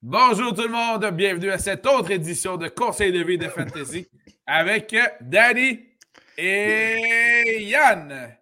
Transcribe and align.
Bonjour 0.00 0.54
tout 0.54 0.62
le 0.62 0.68
monde, 0.68 1.04
bienvenue 1.12 1.50
à 1.50 1.58
cette 1.58 1.84
autre 1.84 2.12
édition 2.12 2.56
de 2.56 2.68
Conseil 2.68 3.10
de 3.10 3.22
vie 3.24 3.36
de 3.36 3.48
Fantasy 3.48 4.06
avec 4.46 4.94
Danny 5.20 5.80
et 6.36 7.62
Yann. 7.62 8.32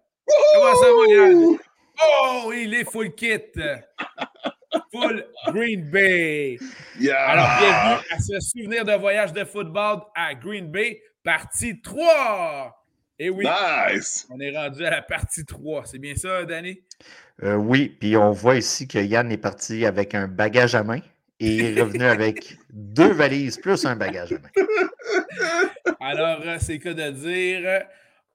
Comment 0.53 0.75
ça 0.75 0.85
va, 0.85 1.13
Yann? 1.15 1.57
Oh, 1.99 2.53
il 2.55 2.75
est 2.75 2.89
full 2.89 3.15
kit. 3.15 3.39
Full 4.93 5.25
Green 5.47 5.89
Bay. 5.89 6.59
Alors, 7.11 7.47
bienvenue 7.59 8.05
à 8.11 8.19
ce 8.19 8.39
souvenir 8.39 8.85
de 8.85 8.93
voyage 8.93 9.33
de 9.33 9.43
football 9.43 10.01
à 10.15 10.35
Green 10.35 10.69
Bay, 10.69 11.01
partie 11.23 11.81
3. 11.81 12.85
Et 13.17 13.31
oui, 13.31 13.47
Nice! 13.91 14.27
on 14.29 14.39
est 14.39 14.55
rendu 14.55 14.85
à 14.85 14.91
la 14.91 15.01
partie 15.01 15.43
3. 15.43 15.85
C'est 15.85 15.97
bien 15.97 16.15
ça, 16.15 16.45
Danny? 16.45 16.83
Euh, 17.41 17.55
oui, 17.55 17.89
puis 17.99 18.15
on 18.15 18.31
voit 18.31 18.57
ici 18.57 18.87
que 18.87 18.99
Yann 18.99 19.31
est 19.31 19.37
parti 19.37 19.87
avec 19.87 20.13
un 20.13 20.27
bagage 20.27 20.75
à 20.75 20.83
main 20.83 20.99
et 21.39 21.55
il 21.55 21.77
est 21.77 21.81
revenu 21.81 22.03
avec 22.03 22.57
deux 22.71 23.11
valises 23.11 23.57
plus 23.57 23.85
un 23.85 23.95
bagage 23.95 24.33
à 24.33 24.39
main. 24.39 24.49
Alors, 25.99 26.41
euh, 26.45 26.57
c'est 26.59 26.79
cas 26.79 26.93
de 26.93 27.11
dire, 27.11 27.83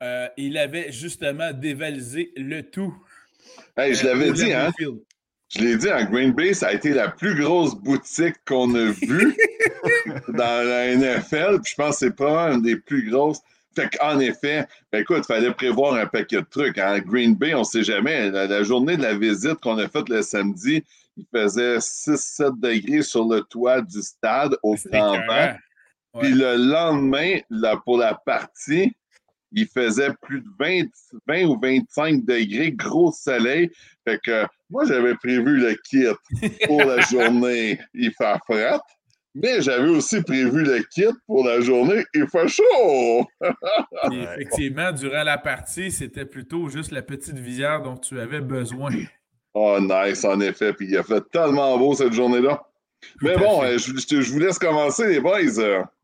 euh, 0.02 0.28
il 0.36 0.56
avait 0.58 0.92
justement 0.92 1.52
dévalisé 1.52 2.32
le 2.36 2.62
tout. 2.62 2.94
Hey, 3.76 3.94
je 3.94 4.06
l'avais 4.06 4.30
au 4.30 4.32
dit, 4.32 4.52
hein? 4.52 4.70
Je 5.48 5.60
l'ai 5.60 5.76
dit, 5.76 5.90
en 5.90 6.04
Green 6.04 6.32
Bay, 6.32 6.54
ça 6.54 6.68
a 6.68 6.72
été 6.72 6.90
la 6.90 7.08
plus 7.08 7.34
grosse 7.34 7.74
boutique 7.74 8.36
qu'on 8.46 8.74
a 8.74 8.90
vue 8.90 9.36
dans 10.28 10.66
la 10.66 10.94
NFL. 10.94 11.60
Puis 11.62 11.72
je 11.72 11.74
pense 11.76 11.98
que 11.98 12.06
c'est 12.06 12.16
pas 12.16 12.52
une 12.52 12.62
des 12.62 12.76
plus 12.76 13.10
grosses. 13.10 13.40
Fait 13.74 13.88
qu'en 13.96 14.18
effet, 14.20 14.66
ben 14.92 15.00
écoute, 15.00 15.24
il 15.28 15.34
fallait 15.34 15.52
prévoir 15.52 15.94
un 15.94 16.06
paquet 16.06 16.36
de 16.36 16.46
trucs. 16.50 16.78
En 16.78 16.98
Green 16.98 17.34
Bay, 17.34 17.54
on 17.54 17.60
ne 17.60 17.64
sait 17.64 17.82
jamais. 17.82 18.30
La, 18.30 18.46
la 18.46 18.62
journée 18.62 18.96
de 18.96 19.02
la 19.02 19.14
visite 19.14 19.56
qu'on 19.56 19.78
a 19.78 19.88
faite 19.88 20.08
le 20.08 20.22
samedi, 20.22 20.84
il 21.16 21.26
faisait 21.32 21.78
6-7 21.78 22.58
degrés 22.60 23.02
sur 23.02 23.28
le 23.28 23.42
toit 23.42 23.80
du 23.80 24.00
stade 24.02 24.56
au 24.62 24.76
écœurant. 24.76 25.28
Ouais. 25.28 25.56
Puis 26.20 26.32
le 26.32 26.56
lendemain, 26.56 27.38
là, 27.50 27.80
pour 27.84 27.98
la 27.98 28.14
partie, 28.14 28.92
il 29.52 29.66
faisait 29.66 30.12
plus 30.22 30.40
de 30.40 30.48
20, 30.58 30.88
20 31.26 31.44
ou 31.44 31.58
25 31.60 32.24
degrés, 32.24 32.72
gros 32.72 33.12
soleil. 33.12 33.70
Fait 34.06 34.18
que 34.22 34.46
moi, 34.70 34.84
j'avais 34.86 35.14
prévu 35.14 35.58
le 35.58 35.74
kit 35.88 36.06
pour 36.66 36.82
la 36.82 37.00
journée, 37.10 37.78
il 37.94 38.12
fait 38.12 38.38
fret. 38.46 38.78
Mais 39.34 39.62
j'avais 39.62 39.88
aussi 39.88 40.22
prévu 40.22 40.62
le 40.62 40.82
kit 40.92 41.06
pour 41.26 41.46
la 41.46 41.60
journée, 41.60 42.04
il 42.12 42.26
fait 42.28 42.48
chaud. 42.48 43.26
Effectivement, 44.12 44.92
durant 44.92 45.22
la 45.22 45.38
partie, 45.38 45.90
c'était 45.90 46.26
plutôt 46.26 46.68
juste 46.68 46.90
la 46.90 47.00
petite 47.00 47.38
visière 47.38 47.82
dont 47.82 47.96
tu 47.96 48.20
avais 48.20 48.42
besoin. 48.42 48.92
Oh, 49.54 49.78
nice, 49.80 50.24
en 50.24 50.40
effet. 50.40 50.72
Puis 50.72 50.86
il 50.88 50.96
a 50.96 51.02
fait 51.02 51.22
tellement 51.30 51.76
beau 51.78 51.94
cette 51.94 52.12
journée-là. 52.12 52.62
Mais 53.20 53.36
bon, 53.36 53.64
euh, 53.64 53.78
je, 53.78 53.92
je- 53.92 54.20
je 54.20 54.32
vous 54.32 54.38
laisse 54.38 54.58
commencer, 54.58 55.08
les 55.08 55.20
boys. 55.20 55.40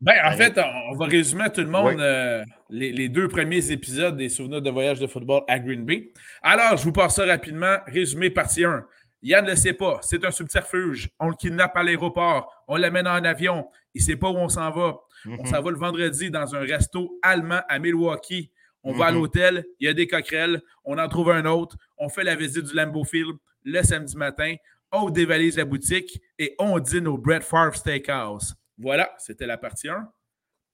Ben, 0.01 0.15
en 0.25 0.31
fait, 0.33 0.57
on, 0.57 0.91
on 0.93 0.97
va 0.97 1.05
résumer 1.05 1.43
à 1.45 1.49
tout 1.49 1.61
le 1.61 1.67
monde 1.69 1.95
Oui. 1.95 2.01
euh, 2.01 2.43
les, 2.69 2.91
les 2.91 3.07
deux 3.07 3.29
premiers 3.29 3.71
épisodes 3.71 4.17
des 4.17 4.27
souvenirs 4.27 4.61
de 4.61 4.69
voyage 4.69 4.99
de 4.99 5.07
football 5.07 5.43
à 5.47 5.59
Green 5.59 5.85
Bay. 5.85 6.11
Alors, 6.43 6.75
je 6.77 6.83
vous 6.83 6.91
passe 6.91 7.15
ça 7.15 7.25
rapidement. 7.25 7.77
Résumé 7.87 8.29
partie 8.29 8.65
1. 8.65 8.85
Yann 9.23 9.45
ne 9.45 9.51
le 9.51 9.55
sait 9.55 9.73
pas. 9.73 9.99
C'est 10.01 10.23
un 10.25 10.31
subterfuge. 10.31 11.09
On 11.19 11.29
le 11.29 11.35
kidnappe 11.35 11.75
à 11.77 11.83
l'aéroport. 11.83 12.53
On 12.67 12.75
l'amène 12.75 13.07
en 13.07 13.23
avion. 13.23 13.67
Il 13.95 14.01
ne 14.01 14.05
sait 14.05 14.15
pas 14.17 14.29
où 14.29 14.35
on 14.37 14.49
s'en 14.49 14.69
va. 14.71 14.97
On 15.25 15.31
Mhm. 15.43 15.45
s'en 15.45 15.61
va 15.61 15.71
le 15.71 15.77
vendredi 15.77 16.29
dans 16.31 16.53
un 16.55 16.59
resto 16.59 17.17
allemand 17.21 17.61
à 17.69 17.79
Milwaukee. 17.79 18.51
On 18.83 18.93
va 18.93 19.07
à 19.07 19.11
Mhm. 19.11 19.17
l'hôtel, 19.17 19.65
il 19.79 19.85
y 19.87 19.89
a 19.89 19.93
des 19.93 20.07
coquerelles, 20.07 20.61
on 20.85 20.97
en 20.97 21.07
trouve 21.09 21.31
un 21.31 21.45
autre, 21.45 21.75
on 21.97 22.07
fait 22.09 22.23
la 22.23 22.35
visite 22.35 22.65
du 22.65 22.73
Lambeau 22.75 23.03
Field 23.03 23.35
le 23.65 23.83
samedi 23.83 24.15
matin, 24.15 24.55
on 24.91 25.09
dévalise 25.09 25.57
la 25.57 25.65
boutique 25.65 26.21
et 26.37 26.55
on 26.59 26.79
dîne 26.79 27.07
au 27.07 27.17
Brett 27.17 27.43
Favre 27.43 27.75
Steakhouse. 27.75 28.55
Voilà, 28.77 29.13
c'était 29.17 29.45
la 29.45 29.57
partie 29.57 29.89
1. 29.89 30.09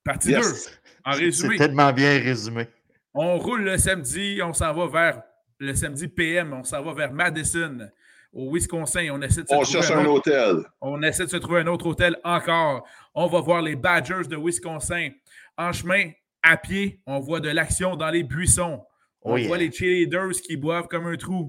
Partie 0.04 0.30
Yes. 0.30 0.46
2, 0.46 0.72
en 1.04 1.14
C'est 1.14 1.20
résumé, 1.20 1.58
tellement 1.58 1.92
bien 1.92 2.20
résumé. 2.20 2.68
on 3.16 3.40
roule 3.40 3.64
le 3.64 3.78
samedi, 3.80 4.40
on 4.44 4.54
s'en 4.54 4.72
va 4.74 4.88
vers 4.88 5.24
le 5.58 5.74
samedi 5.74 6.08
PM, 6.08 6.54
on 6.54 6.64
s'en 6.64 6.84
va 6.84 6.94
vers 6.94 7.12
Madison, 7.12 7.90
au 8.32 8.54
Wisconsin. 8.54 9.08
On 9.12 9.22
essaie 9.24 9.42
de 9.44 9.48
se 9.48 9.54
On 9.56 9.62
trouver 9.64 9.80
cherche 9.82 9.92
un 9.92 10.00
un 10.02 10.06
autre- 10.06 10.30
hôtel. 10.30 10.58
on 10.82 11.02
essaie 11.02 11.24
de 11.26 11.30
se 11.32 11.38
trouver 11.38 11.62
un 11.62 11.68
autre 11.68 11.88
hôtel 11.88 12.18
encore. 12.24 12.88
On 13.16 13.26
va 13.28 13.40
voir 13.40 13.62
les 13.64 13.76
Badgers 13.76 14.28
de 14.30 14.36
Wisconsin. 14.38 15.10
En 15.58 15.72
chemin, 15.72 16.12
à 16.46 16.58
pied, 16.58 17.02
on 17.06 17.20
voit 17.20 17.40
de 17.40 17.50
l'action 17.50 17.96
dans 17.96 18.10
les 18.10 18.24
buissons. 18.24 18.84
On 19.22 19.34
Oh 19.34 19.38
yeah. 19.38 19.48
voit 19.48 19.58
les 19.58 19.72
cheerleaders 19.72 20.40
qui 20.42 20.56
boivent 20.56 20.88
comme 20.88 21.08
un 21.08 21.18
trou. 21.18 21.48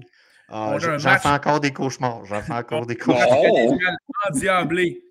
Ah, 0.49 0.77
j'en 0.79 0.97
match. 0.97 1.21
fais 1.21 1.29
encore 1.29 1.59
des 1.59 1.71
cauchemars. 1.71 2.25
J'en 2.25 2.41
fais 2.41 2.53
encore 2.53 2.85
des 2.87 2.95
cauchemars. 2.95 3.27
Endiablé. 4.29 5.03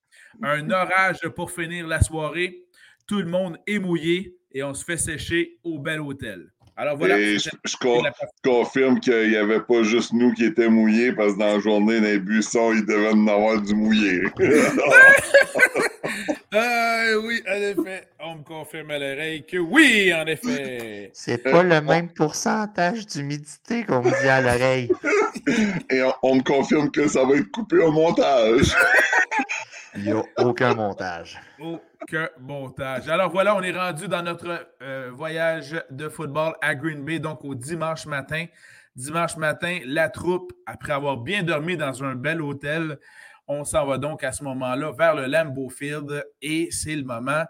Un 0.43 0.69
orage 0.71 1.21
pour 1.35 1.51
finir 1.51 1.87
la 1.87 2.01
soirée. 2.01 2.65
Tout 3.07 3.21
le 3.21 3.27
monde 3.27 3.59
est 3.67 3.79
mouillé 3.79 4.37
et 4.53 4.63
on 4.65 4.75
se 4.75 4.85
fait 4.85 4.97
sécher 4.97 5.59
au 5.63 5.79
bel 5.79 6.01
hôtel. 6.01 6.53
Alors 6.79 6.99
voilà. 6.99 7.19
Et 7.19 7.39
je, 7.39 7.49
je 7.65 8.03
la 8.03 8.13
confirme 8.45 9.01
qu'il 9.01 9.31
n'y 9.31 9.37
avait 9.37 9.61
pas 9.61 9.83
juste 9.83 10.13
nous 10.13 10.35
qui 10.35 10.45
étaient 10.45 10.69
mouillés, 10.69 11.13
parce 11.13 11.33
que 11.33 11.39
dans 11.39 11.55
la 11.55 11.59
journée, 11.59 12.01
dans 12.01 12.07
les 12.07 12.19
buissons, 12.19 12.73
il 12.75 12.85
devait 12.85 13.13
en 13.13 13.27
avoir 13.27 13.63
du 13.63 13.75
mouillé. 13.75 14.25
Ah 16.53 17.05
oui, 17.23 17.43
en 17.49 17.55
effet. 17.55 18.09
On 18.21 18.37
me 18.37 18.43
confirme 18.43 18.91
à 18.91 18.99
l'oreille 18.99 19.47
que 19.47 19.57
oui, 19.57 20.13
en 20.13 20.27
effet. 20.27 21.11
C'est 21.15 21.39
pas 21.39 21.63
le 21.63 21.81
même 21.81 22.11
pourcentage 22.11 23.07
d'humidité 23.07 23.85
qu'on 23.85 24.03
me 24.03 24.11
dit 24.23 24.29
à 24.29 24.43
l'oreille. 24.43 24.91
Et 25.91 26.03
on, 26.03 26.13
on 26.23 26.35
me 26.37 26.43
confirme 26.43 26.91
que 26.91 27.09
ça 27.09 27.25
va 27.25 27.37
être 27.37 27.51
coupé 27.53 27.79
au 27.79 27.91
montage. 27.91 28.75
Il 29.97 30.03
n'y 30.03 30.13
a 30.13 30.23
aucun 30.39 30.75
montage. 30.75 31.41
Aucun 32.03 32.29
montage. 32.41 33.09
Alors 33.09 33.31
voilà, 33.31 33.57
on 33.57 33.63
est 33.63 33.77
rendu 33.77 34.09
dans 34.09 34.23
notre 34.23 34.69
euh, 34.83 35.11
voyage 35.13 35.83
de 35.91 36.09
football 36.09 36.55
à 36.61 36.75
Green 36.75 37.05
Bay, 37.05 37.19
donc 37.19 37.45
au 37.45 37.55
dimanche 37.55 38.07
matin. 38.07 38.47
Dimanche 38.95 39.37
matin, 39.37 39.79
la 39.85 40.09
troupe, 40.09 40.53
après 40.67 40.93
avoir 40.93 41.19
bien 41.19 41.43
dormi 41.43 41.77
dans 41.77 42.03
un 42.03 42.15
bel 42.15 42.41
hôtel, 42.41 42.99
on 43.49 43.65
s'en 43.65 43.87
va 43.87 43.99
donc 43.99 44.25
à 44.25 44.33
ce 44.33 44.43
moment-là 44.45 44.93
vers 44.93 45.15
le 45.15 45.27
Lambeau 45.27 45.69
Field 45.69 46.25
et 46.43 46.69
c'est 46.71 46.97
le 46.97 47.05
moment, 47.05 47.45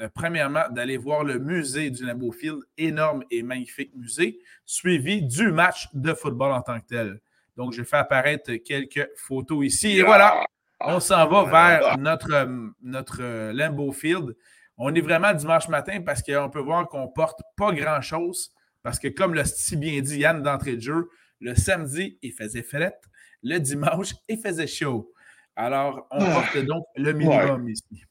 euh, 0.00 0.08
premièrement, 0.14 0.64
d'aller 0.70 0.96
voir 0.96 1.24
le 1.24 1.38
musée 1.38 1.90
du 1.90 2.04
Lambeau 2.04 2.32
Field, 2.32 2.58
énorme 2.76 3.24
et 3.30 3.42
magnifique 3.42 3.94
musée, 3.94 4.38
suivi 4.66 5.22
du 5.22 5.50
match 5.50 5.88
de 5.94 6.12
football 6.14 6.52
en 6.52 6.62
tant 6.62 6.80
que 6.80 6.86
tel. 6.86 7.20
Donc, 7.56 7.72
je 7.72 7.82
fais 7.82 7.96
apparaître 7.96 8.52
quelques 8.56 9.08
photos 9.16 9.66
ici 9.66 9.98
et 9.98 10.02
voilà. 10.02 10.44
On 10.80 11.00
s'en 11.00 11.26
va 11.28 11.44
vers 11.44 11.98
notre, 11.98 12.32
euh, 12.32 12.68
notre 12.82 13.18
euh, 13.22 13.52
Lambeau 13.52 13.92
Field. 13.92 14.36
On 14.76 14.94
est 14.94 15.00
vraiment 15.00 15.34
dimanche 15.34 15.68
matin 15.68 16.00
parce 16.02 16.22
qu'on 16.22 16.48
peut 16.50 16.60
voir 16.60 16.88
qu'on 16.88 17.08
porte 17.08 17.40
pas 17.56 17.72
grand-chose. 17.72 18.52
Parce 18.82 18.98
que, 19.00 19.08
comme 19.08 19.34
l'a 19.34 19.44
si 19.44 19.76
bien 19.76 20.00
dit 20.00 20.18
Yann 20.20 20.40
d'entrée 20.42 20.76
de 20.76 20.80
jeu, 20.80 21.08
le 21.40 21.54
samedi, 21.56 22.16
il 22.22 22.32
faisait 22.32 22.62
fret. 22.62 22.96
Le 23.42 23.58
dimanche, 23.58 24.14
il 24.28 24.38
faisait 24.38 24.66
chaud. 24.68 25.12
Alors, 25.56 26.06
on 26.12 26.18
Ah. 26.20 26.34
porte 26.52 26.64
donc 26.64 26.84
le 26.96 27.12
minimum 27.12 27.68
ici. 27.68 28.04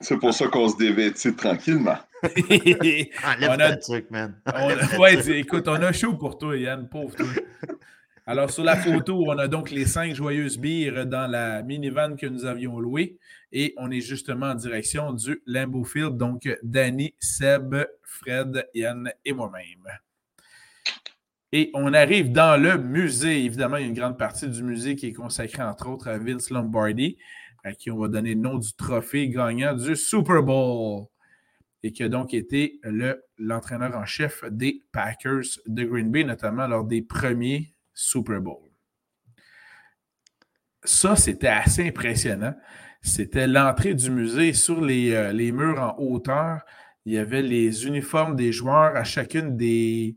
C'est 0.00 0.16
pour 0.18 0.32
ça 0.32 0.48
qu'on 0.48 0.68
se 0.68 0.76
dévêtit 0.76 1.34
tranquillement. 1.34 1.98
Enlève 2.22 3.50
On 3.50 3.60
a- 3.60 3.76
truc, 3.76 4.10
man. 4.10 4.40
On 4.46 4.50
a- 4.70 4.98
ouais, 4.98 5.38
écoute, 5.38 5.68
on 5.68 5.74
a 5.74 5.92
chaud 5.92 6.14
pour 6.14 6.38
toi, 6.38 6.56
Yann, 6.56 6.88
pauvre 6.88 7.14
toi. 7.14 7.26
Alors, 8.28 8.50
sur 8.50 8.64
la 8.64 8.74
photo, 8.74 9.24
on 9.28 9.38
a 9.38 9.46
donc 9.46 9.70
les 9.70 9.86
cinq 9.86 10.12
joyeuses 10.12 10.58
bières 10.58 11.06
dans 11.06 11.30
la 11.30 11.62
minivan 11.62 12.16
que 12.16 12.26
nous 12.26 12.44
avions 12.44 12.80
louée. 12.80 13.18
Et 13.52 13.72
on 13.76 13.88
est 13.92 14.00
justement 14.00 14.46
en 14.46 14.54
direction 14.56 15.12
du 15.12 15.40
Lambeau 15.46 15.84
Field. 15.84 16.16
Donc, 16.16 16.48
Danny, 16.64 17.14
Seb, 17.20 17.76
Fred, 18.02 18.66
Yann 18.74 19.12
et 19.24 19.32
moi-même. 19.32 19.86
Et 21.52 21.70
on 21.72 21.94
arrive 21.94 22.32
dans 22.32 22.60
le 22.60 22.78
musée. 22.78 23.44
Évidemment, 23.44 23.76
il 23.76 23.82
y 23.82 23.84
a 23.84 23.88
une 23.88 23.94
grande 23.94 24.18
partie 24.18 24.48
du 24.48 24.64
musée 24.64 24.96
qui 24.96 25.06
est 25.06 25.12
consacrée, 25.12 25.62
entre 25.62 25.88
autres, 25.88 26.08
à 26.08 26.18
Vince 26.18 26.50
Lombardi, 26.50 27.18
à 27.62 27.74
qui 27.74 27.92
on 27.92 27.96
va 27.96 28.08
donner 28.08 28.34
le 28.34 28.40
nom 28.40 28.58
du 28.58 28.72
trophée 28.74 29.28
gagnant 29.28 29.72
du 29.72 29.94
Super 29.94 30.42
Bowl 30.42 31.06
et 31.84 31.92
qui 31.92 32.02
a 32.02 32.08
donc 32.08 32.34
été 32.34 32.80
le- 32.82 33.22
l'entraîneur 33.38 33.96
en 33.96 34.04
chef 34.04 34.42
des 34.50 34.82
Packers 34.90 35.60
de 35.66 35.84
Green 35.84 36.10
Bay, 36.10 36.24
notamment 36.24 36.66
lors 36.66 36.82
des 36.82 37.02
premiers 37.02 37.70
Super 37.96 38.40
Bowl. 38.40 38.68
Ça, 40.84 41.16
c'était 41.16 41.48
assez 41.48 41.88
impressionnant. 41.88 42.54
C'était 43.02 43.46
l'entrée 43.46 43.94
du 43.94 44.10
musée 44.10 44.52
sur 44.52 44.80
les, 44.80 45.12
euh, 45.12 45.32
les 45.32 45.50
murs 45.50 45.80
en 45.80 45.96
hauteur. 45.98 46.60
Il 47.04 47.14
y 47.14 47.18
avait 47.18 47.42
les 47.42 47.86
uniformes 47.86 48.36
des 48.36 48.52
joueurs 48.52 48.94
à 48.96 49.02
chacune 49.04 49.56
des. 49.56 50.16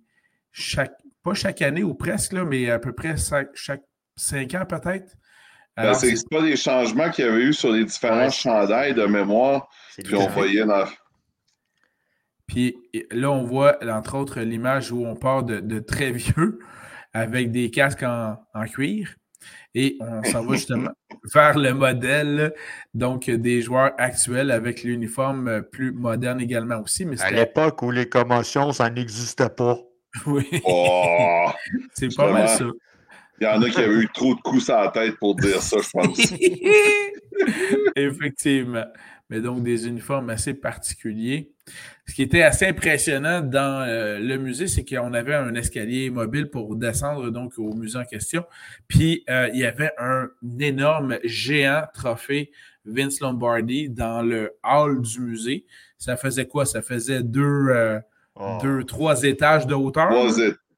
Chaque, 0.52 0.94
pas 1.24 1.34
chaque 1.34 1.62
année 1.62 1.84
ou 1.84 1.94
presque, 1.94 2.34
là, 2.34 2.44
mais 2.46 2.70
à 2.70 2.80
peu 2.80 2.94
près 2.94 3.16
chaque, 3.18 3.56
chaque 3.56 3.84
cinq 4.16 4.54
ans 4.56 4.66
peut-être. 4.66 5.16
Ben, 5.78 5.94
c'est 5.94 6.14
pas 6.30 6.42
des 6.42 6.58
changements 6.58 7.10
qu'il 7.10 7.26
y 7.26 7.28
avait 7.28 7.44
eu 7.44 7.54
sur 7.54 7.72
les 7.72 7.86
différents 7.86 8.26
Ouais. 8.26 8.32
chandails 8.32 8.94
de 8.94 9.06
mémoire, 9.06 9.70
puis 10.04 10.14
on 10.16 10.28
voyait 10.28 10.66
dans. 10.66 10.86
Puis 12.48 12.76
là, 13.12 13.32
on 13.32 13.44
voit, 13.44 13.78
entre 13.88 14.18
autres, 14.18 14.42
l'image 14.42 14.92
où 14.92 15.06
on 15.06 15.16
part 15.16 15.44
de, 15.44 15.60
de 15.60 15.80
très 15.80 16.12
vieux 16.12 16.60
avec 17.14 17.52
des 17.52 17.72
casques 17.72 18.04
en, 18.04 18.38
en 18.54 18.66
cuir. 18.66 19.16
Et 19.76 19.98
on 20.00 20.24
s'en 20.32 20.46
va 20.46 20.56
justement 20.56 20.92
vers 21.34 21.58
le 21.58 21.74
modèle 21.74 22.54
donc 22.94 23.30
des 23.30 23.62
joueurs 23.62 23.94
actuels 23.98 24.52
avec 24.52 24.84
l'uniforme 24.84 25.64
plus 25.64 25.92
moderne 25.92 26.42
également 26.42 26.82
aussi. 26.82 27.06
Mais 27.06 27.22
à 27.22 27.32
l'époque 27.32 27.82
où 27.82 27.92
les 27.92 28.08
commotions, 28.08 28.72
ça 28.72 28.90
n'existait 28.90 29.50
pas. 29.50 29.80
Oui. 30.26 30.50
Oh, 30.66 31.46
c'est 31.94 32.16
pas 32.16 32.32
mal 32.32 32.50
ça. 32.50 32.66
Il 33.40 33.44
y 33.44 33.48
en 33.48 33.62
a 33.62 33.70
qui 33.70 33.80
avaient 33.80 33.94
eu 33.94 34.10
trop 34.12 34.34
de 34.34 34.42
coups 34.42 34.68
à 34.72 34.86
la 34.86 34.90
tête 34.90 35.18
pour 35.18 35.36
dire 35.36 35.62
ça, 35.62 35.78
je 35.78 35.90
pense. 35.92 36.34
Effectivement. 37.96 38.86
Mais 39.30 39.40
donc 39.40 39.62
des 39.62 39.88
uniformes 39.88 40.32
assez 40.32 40.56
particuliers. 40.56 41.52
Ce 42.06 42.16
qui 42.16 42.24
était 42.24 42.42
assez 42.42 42.66
impressionnant 42.66 43.42
dans 43.42 43.86
euh, 43.88 44.18
le 44.20 44.38
musée, 44.38 44.68
c'est 44.68 44.84
qu'on 44.84 45.14
avait 45.14 45.36
un 45.36 45.54
escalier 45.54 46.10
mobile 46.10 46.50
pour 46.50 46.76
descendre 46.76 47.30
donc 47.30 47.54
au 47.58 47.74
musée 47.74 48.00
en 48.00 48.06
question. 48.06 48.46
Puis 48.88 49.24
euh, 49.30 49.50
il 49.54 49.60
y 49.60 49.66
avait 49.66 49.92
un 50.00 50.30
énorme 50.60 51.20
géant 51.24 51.84
trophée 51.94 52.52
Vince 52.86 53.20
Lombardi 53.20 53.90
dans 53.90 54.22
le 54.22 54.52
hall 54.64 55.02
du 55.02 55.20
musée. 55.22 55.66
Ça 55.98 56.18
faisait 56.18 56.48
quoi? 56.48 56.66
Ça 56.66 56.82
faisait 56.82 57.24
deux, 57.24 57.68
euh, 57.70 58.00
oh. 58.36 58.58
deux 58.62 58.84
trois 58.84 59.24
étages 59.24 59.68
de 59.68 59.76
hauteur? 59.76 60.10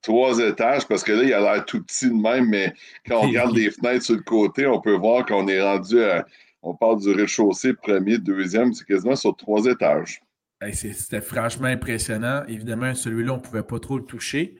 Trois, 0.01 0.39
étages, 0.39 0.87
parce 0.87 1.03
que 1.03 1.11
là, 1.11 1.23
il 1.23 1.31
a 1.31 1.39
l'air 1.39 1.63
tout 1.63 1.83
petit 1.83 2.07
de 2.07 2.13
même, 2.15 2.49
mais 2.49 2.73
quand 3.07 3.19
on 3.19 3.27
regarde 3.27 3.55
les 3.55 3.69
fenêtres 3.69 4.03
sur 4.03 4.15
le 4.15 4.23
côté, 4.23 4.65
on 4.65 4.81
peut 4.81 4.95
voir 4.95 5.27
qu'on 5.27 5.47
est 5.47 5.61
rendu 5.61 6.01
à. 6.01 6.25
On 6.63 6.75
parle 6.75 6.99
du 7.01 7.11
rez-de-chaussée, 7.11 7.73
premier, 7.73 8.17
deuxième, 8.17 8.73
c'est 8.73 8.85
quasiment 8.85 9.15
sur 9.15 9.35
trois 9.35 9.65
étages. 9.65 10.21
C'était 10.73 11.21
franchement 11.21 11.67
impressionnant. 11.67 12.43
Évidemment, 12.47 12.93
celui-là, 12.93 13.33
on 13.33 13.37
ne 13.37 13.41
pouvait 13.41 13.63
pas 13.63 13.79
trop 13.79 13.97
le 13.97 14.05
toucher. 14.05 14.57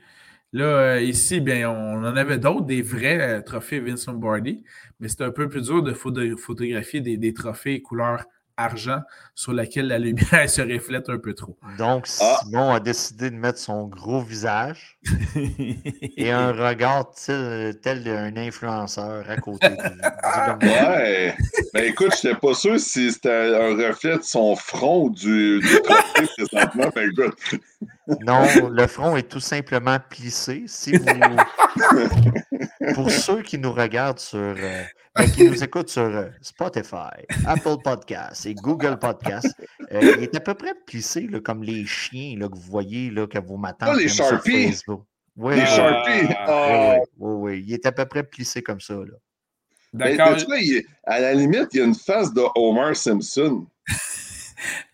Là, 0.54 0.66
euh, 0.96 1.02
ici, 1.02 1.40
bien, 1.40 1.70
on 1.70 2.04
en 2.04 2.16
avait 2.18 2.40
d'autres, 2.40 2.66
des 2.66 2.82
vrais 2.82 3.38
euh, 3.40 3.42
trophées 3.42 3.80
Vince 3.80 4.08
Lombardi, 4.08 4.64
mais 5.00 5.08
c'était 5.08 5.24
un 5.26 5.32
peu 5.32 5.48
plus 5.48 5.62
dur 5.64 5.84
de 5.84 5.94
photographier 5.94 7.02
des, 7.02 7.18
des 7.18 7.34
trophées 7.34 7.82
couleur 7.82 8.26
argent 8.58 9.02
sur 9.36 9.54
laquelle 9.54 9.88
la 9.88 10.00
lumière 10.00 10.26
se 10.50 10.62
reflète 10.62 11.10
un 11.10 11.18
peu 11.18 11.34
trop. 11.34 11.58
Donc, 11.78 12.08
ah. 12.20 12.40
Simon 12.44 12.72
a 12.72 12.80
décidé 12.80 13.30
de 13.30 13.36
mettre 13.36 13.60
son 13.60 13.88
gros 13.88 14.22
visage 14.22 15.00
et 16.18 16.32
un 16.32 16.52
regard 16.68 17.12
tel, 17.12 18.04
d'un 18.04 18.36
influenceur 18.38 19.30
à 19.30 19.38
côté 19.38 19.70
du, 19.70 20.68
Ouais. 20.68 21.36
Ben 21.74 21.86
écoute, 21.86 22.14
je 22.22 22.28
n'étais 22.28 22.40
pas 22.40 22.54
sûr 22.54 22.80
si 22.80 23.12
c'était 23.12 23.56
un 23.56 23.76
reflet 23.76 24.18
de 24.18 24.24
son 24.24 24.56
front 24.56 25.06
ou 25.06 25.10
du, 25.10 25.60
du 25.60 25.80
présentement. 26.48 26.90
Ben 26.96 27.10
écoute. 27.10 27.36
Non, 28.26 28.46
le 28.70 28.88
front 28.88 29.16
est 29.16 29.30
tout 29.30 29.40
simplement 29.40 29.98
plissé. 30.10 30.64
Si 30.68 30.92
vous... 30.96 31.06
Pour 32.96 33.10
ceux 33.10 33.42
qui 33.42 33.58
nous 33.58 33.72
regardent 33.72 34.20
sur 34.20 34.40
euh, 34.40 34.84
ben, 35.16 35.30
qui 35.30 35.46
nous 35.46 35.64
écoutent 35.64 35.90
sur 35.90 36.04
euh, 36.04 36.30
Spotify, 36.42 37.26
Apple 37.46 37.78
Podcasts 37.84 38.46
et 38.46 38.56
Google 38.56 38.98
Podcasts, 38.98 39.56
euh, 39.92 40.16
il 40.18 40.24
est 40.24 40.36
à 40.36 40.40
peu 40.40 40.54
près 40.54 40.74
plissé 40.86 41.28
là, 41.28 41.40
comme 41.40 41.64
les 41.64 41.86
chiens 41.86 42.38
là, 42.38 42.48
que 42.48 42.56
vous 42.56 42.72
voyez, 42.72 43.10
là, 43.10 43.28
que 43.28 43.40
vos 43.40 43.58
matins. 43.58 43.92
Oh, 43.92 43.98
les 43.98 44.08
Sharpies! 44.08 44.82
Oui, 45.36 45.56
les 45.56 45.66
Sharpies! 45.66 46.34
Ah. 46.40 46.98
Oui, 47.18 47.54
oui, 47.54 47.64
il 47.68 47.74
est 47.74 47.86
à 47.86 47.92
peu 47.92 48.06
près 48.06 48.24
plissé 48.24 48.62
comme 48.62 48.82
ça. 48.82 48.96
D'accord. 49.94 50.38
À 51.04 51.20
la 51.20 51.34
limite, 51.34 51.68
il 51.74 51.78
y 51.78 51.82
a 51.82 51.86
une 51.86 51.96
face 51.96 52.34
de 52.34 52.44
Homer 52.56 52.96
Simpson. 52.96 53.66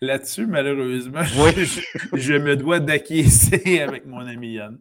Là-dessus, 0.00 0.46
malheureusement, 0.46 1.22
je, 2.14 2.34
me 2.34 2.56
dois 2.56 2.80
d'acquiescer 2.80 3.80
avec 3.86 4.06
mon 4.06 4.26
ami 4.26 4.54
Yann, 4.54 4.78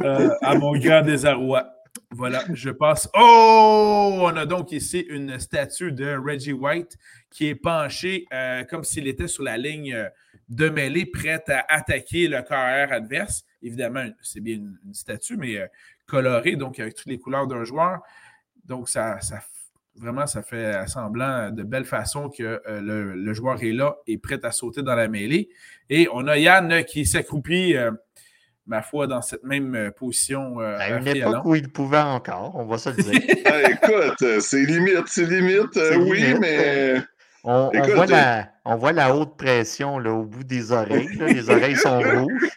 euh, 0.00 0.30
à 0.42 0.54
mon 0.56 0.76
grand 0.78 1.02
désarroi. 1.02 1.74
Voilà, 2.10 2.44
je 2.52 2.70
passe. 2.70 3.08
Oh! 3.14 4.18
On 4.22 4.36
a 4.36 4.46
donc 4.46 4.70
ici 4.72 5.00
une 5.08 5.38
statue 5.38 5.90
de 5.90 6.16
Reggie 6.16 6.52
White 6.52 6.96
qui 7.30 7.48
est 7.48 7.56
penché 7.56 8.26
euh, 8.32 8.62
comme 8.64 8.84
s'il 8.84 9.08
était 9.08 9.26
sur 9.26 9.42
la 9.42 9.58
ligne 9.58 9.92
euh, 9.92 10.08
de 10.48 10.68
mêlée, 10.68 11.06
prête 11.06 11.48
à 11.48 11.64
attaquer 11.68 12.28
le 12.28 12.40
carrière 12.42 12.92
adverse. 12.92 13.44
Évidemment, 13.62 14.06
c'est 14.22 14.40
bien 14.40 14.56
une, 14.56 14.94
statue, 14.94 15.36
mais 15.36 15.58
euh, 15.58 15.66
colorée, 16.06 16.54
donc 16.54 16.78
avec 16.78 16.94
toutes 16.94 17.06
les 17.06 17.18
couleurs 17.18 17.48
d'un 17.48 17.64
joueur. 17.64 18.00
Donc, 18.64 18.88
ça, 18.88 19.20
ça 19.20 19.40
vraiment, 19.96 20.26
ça 20.26 20.42
fait 20.42 20.86
semblant 20.88 21.50
de 21.50 21.62
belle 21.62 21.84
façon 21.84 22.28
que 22.28 22.60
le, 22.66 23.14
le, 23.14 23.34
joueur 23.34 23.62
est 23.62 23.72
là 23.72 23.96
et 24.06 24.18
prêt 24.18 24.40
à 24.44 24.50
sauter 24.50 24.82
dans 24.82 24.94
la 24.94 25.08
mêlée. 25.08 25.48
Et 25.90 26.08
on 26.12 26.26
a 26.26 26.36
Yann 26.38 26.84
qui 26.84 27.06
s'accroupit 27.06 27.76
ma 28.66 28.82
foi, 28.82 29.06
dans 29.06 29.22
cette 29.22 29.44
même 29.44 29.74
euh, 29.74 29.90
position. 29.90 30.60
Euh, 30.60 30.76
à 30.78 30.90
une 30.90 31.06
époque 31.06 31.44
où 31.44 31.54
il 31.54 31.68
pouvait 31.70 31.98
encore, 31.98 32.52
on 32.54 32.64
va 32.64 32.78
se 32.78 32.90
le 32.90 32.96
dire. 32.96 33.20
Ah, 33.46 33.70
écoute, 33.70 34.22
euh, 34.22 34.40
c'est 34.40 34.64
limite, 34.64 35.06
c'est 35.06 35.26
limite, 35.26 35.78
oui, 35.98 36.34
mais. 36.40 36.96
On, 37.44 37.70
voit 37.94 38.06
la, 38.06 38.48
on, 38.64 38.76
voit 38.76 38.92
la, 38.92 39.14
haute 39.14 39.36
pression 39.36 39.98
là, 39.98 40.12
au 40.12 40.24
bout 40.24 40.44
des 40.44 40.72
oreilles. 40.72 41.10
les 41.20 41.50
oreilles 41.50 41.76
sont 41.76 42.00
rouges. 42.00 42.48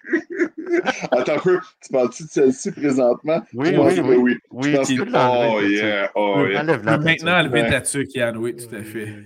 Attends 1.12 1.36
un 1.36 1.40
peu, 1.40 1.60
tu 1.84 1.92
parles-tu 1.92 2.24
de 2.24 2.30
celle-ci 2.30 2.72
présentement? 2.72 3.42
Oui, 3.54 3.69
oui, 3.75 4.00
oui. 4.00 4.16
oui. 4.16 4.38
oui 4.52 4.78
tu 4.86 5.02
oh, 5.02 5.62
yeah, 5.62 6.12
oh, 6.16 6.46
yeah. 6.46 6.64
Maintenant, 6.64 7.40
enlever 7.40 7.68
ta 7.69 7.81
tuque, 7.81 8.14
Yann, 8.16 8.38
oui, 8.38 8.56
tout 8.56 8.75
à 8.75 8.84
fait. 8.84 9.24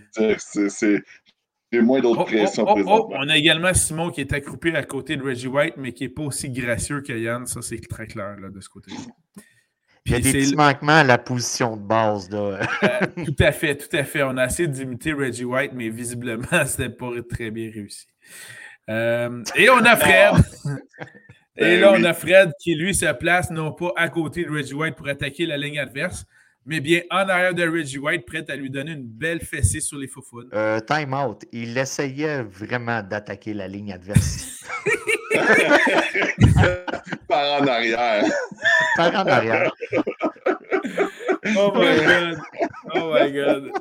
C'est 0.70 1.04
j'ai 1.72 1.82
moins 1.82 2.02
d'autres 2.02 2.22
oh, 2.22 2.26
oh, 2.28 2.36
pressions 2.36 2.66
oh, 2.68 3.10
On 3.14 3.30
a 3.30 3.38
également 3.38 3.74
Simon 3.74 4.10
qui 4.10 4.20
est 4.20 4.34
accroupi 4.34 4.72
à 4.76 4.84
côté 4.84 5.16
de 5.16 5.24
Reggie 5.24 5.48
White, 5.48 5.76
mais 5.78 5.94
qui 5.94 6.04
n'est 6.04 6.10
pas 6.10 6.24
aussi 6.24 6.50
gracieux 6.50 7.02
que 7.02 7.14
Yann. 7.14 7.46
Ça, 7.46 7.62
c'est 7.62 7.80
très 7.88 8.08
clair 8.08 8.36
là, 8.42 8.50
de 8.50 8.60
ce 8.60 8.68
côté-là. 8.68 8.98
Il 10.06 10.12
y 10.14 10.16
a 10.16 10.20
des 10.20 10.32
petits 10.34 10.56
manquements 10.56 10.98
à 10.98 11.04
la 11.04 11.18
position 11.18 11.78
de 11.78 11.82
base. 11.82 12.30
Euh, 12.34 12.58
tout 13.26 13.36
à 13.40 13.52
fait, 13.52 13.78
tout 13.78 13.96
à 13.96 14.04
fait. 14.04 14.24
On 14.24 14.36
a 14.36 14.48
essayé 14.48 14.68
d'imiter 14.68 15.14
Reggie 15.14 15.46
White, 15.46 15.72
mais 15.74 15.90
visiblement, 15.90 16.44
ce 16.52 16.82
n'était 16.82 16.90
pas 16.90 17.10
très 17.30 17.52
bien 17.52 17.72
réussi. 17.72 18.06
Euh, 18.90 19.44
et 19.56 19.70
on 19.70 19.78
a 19.78 19.96
Fred. 19.96 20.44
et 21.58 21.78
là, 21.78 21.92
ben 21.92 22.02
on 22.02 22.04
a 22.04 22.14
Fred 22.14 22.52
qui, 22.60 22.76
lui, 22.76 22.94
se 22.94 23.12
place 23.14 23.52
non 23.52 23.72
pas 23.72 23.92
à 23.96 24.10
côté 24.10 24.44
de 24.44 24.52
Reggie 24.52 24.74
White 24.74 24.96
pour 24.96 25.08
attaquer 25.08 25.46
la 25.46 25.58
ligne 25.58 25.80
adverse, 25.80 26.26
mais 26.66 26.80
bien 26.80 27.02
en 27.10 27.30
arrière 27.30 27.54
de 27.54 27.68
Reggie 27.68 28.00
White, 28.00 28.26
prêt 28.26 28.46
à 28.50 28.56
lui 28.56 28.70
donner 28.70 28.92
une 28.94 29.08
belle 29.08 29.42
fessée 29.42 29.82
sur 29.82 29.98
les 29.98 30.08
faux 30.08 30.24
euh, 30.54 30.80
time 30.80 31.14
out. 31.14 31.44
Il 31.52 31.78
essayait 31.78 32.44
vraiment 32.44 33.02
d'attaquer 33.02 33.54
la 33.54 33.68
ligne 33.68 33.94
adverse. 33.94 34.66
Par 37.28 37.62
en 37.62 37.68
arrière. 37.68 38.24
Par 38.98 39.16
en 39.16 39.28
arrière. 39.28 39.72
Oh 41.56 41.72
my 41.74 41.98
God. 41.98 42.38
Oh 42.94 43.14
my 43.14 43.32
God. 43.32 43.72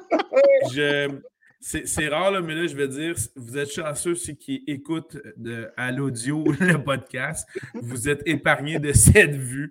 C'est 1.60 2.08
rare, 2.08 2.30
là, 2.30 2.40
mais 2.40 2.54
là, 2.54 2.66
je 2.66 2.74
vais 2.74 2.88
dire, 2.88 3.14
vous 3.36 3.58
êtes 3.58 3.70
chanceux 3.70 4.14
ceux 4.14 4.32
qui 4.32 4.64
écoutent 4.66 5.18
de, 5.36 5.70
à 5.76 5.92
l'audio 5.92 6.44
le 6.60 6.82
podcast. 6.82 7.46
Vous 7.74 8.08
êtes 8.08 8.22
épargnés 8.26 8.78
de 8.78 8.92
cette 8.94 9.34
vue. 9.34 9.70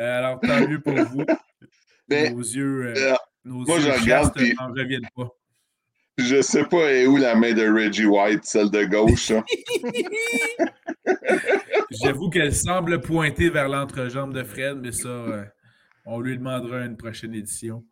Euh, 0.00 0.18
alors, 0.18 0.40
tant 0.40 0.66
mieux 0.68 0.80
pour 0.80 0.94
vous. 0.94 1.24
Nos 2.10 2.40
yeux, 2.40 2.86
euh, 2.86 3.12
euh, 3.12 3.16
nos 3.44 3.66
moi, 3.66 3.78
je 3.80 3.90
regarde, 3.90 4.34
n'en 4.58 4.68
reviennent 4.68 5.08
pas. 5.14 5.28
Je 6.16 6.40
sais 6.40 6.64
pas 6.64 7.06
où 7.06 7.16
la 7.16 7.36
main 7.36 7.52
de 7.52 7.68
Reggie 7.68 8.06
White, 8.06 8.44
celle 8.44 8.70
de 8.70 8.84
gauche. 8.84 9.30
J'avoue 11.90 12.28
qu'elle 12.30 12.54
semble 12.54 13.00
pointer 13.00 13.50
vers 13.50 13.68
l'entrejambe 13.68 14.34
de 14.34 14.42
Fred, 14.42 14.78
mais 14.80 14.90
ça, 14.90 15.08
euh, 15.08 15.44
on 16.06 16.20
lui 16.20 16.36
demandera 16.36 16.80
une 16.80 16.96
prochaine 16.96 17.34
édition. 17.34 17.84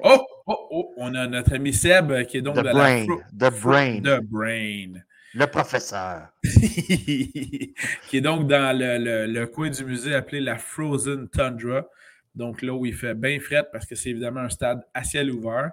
oh, 0.00 0.26
oh, 0.46 0.68
oh, 0.70 0.94
on 0.96 1.14
a 1.14 1.26
notre 1.26 1.54
ami 1.54 1.72
Seb 1.72 2.24
qui 2.24 2.38
est 2.38 2.42
donc 2.42 2.56
The 2.56 2.64
de 2.64 2.72
brain, 2.72 3.06
la 3.38 3.50
The 3.50 3.60
Brain. 3.62 4.00
The 4.02 4.20
Brain. 4.22 4.92
Le 5.34 5.46
professeur. 5.46 6.28
qui 6.44 7.74
est 8.12 8.20
donc 8.20 8.46
dans 8.46 8.76
le, 8.76 8.98
le, 8.98 9.26
le, 9.26 9.46
coin 9.46 9.68
du 9.68 9.84
musée 9.84 10.14
appelé 10.14 10.40
la 10.40 10.58
Frozen 10.58 11.28
Tundra. 11.28 11.86
Donc 12.34 12.62
là 12.62 12.72
où 12.72 12.86
il 12.86 12.94
fait 12.94 13.14
bien 13.14 13.38
fret 13.40 13.64
parce 13.72 13.86
que 13.86 13.94
c'est 13.94 14.10
évidemment 14.10 14.40
un 14.40 14.48
stade 14.48 14.82
à 14.92 15.04
ciel 15.04 15.30
ouvert 15.30 15.70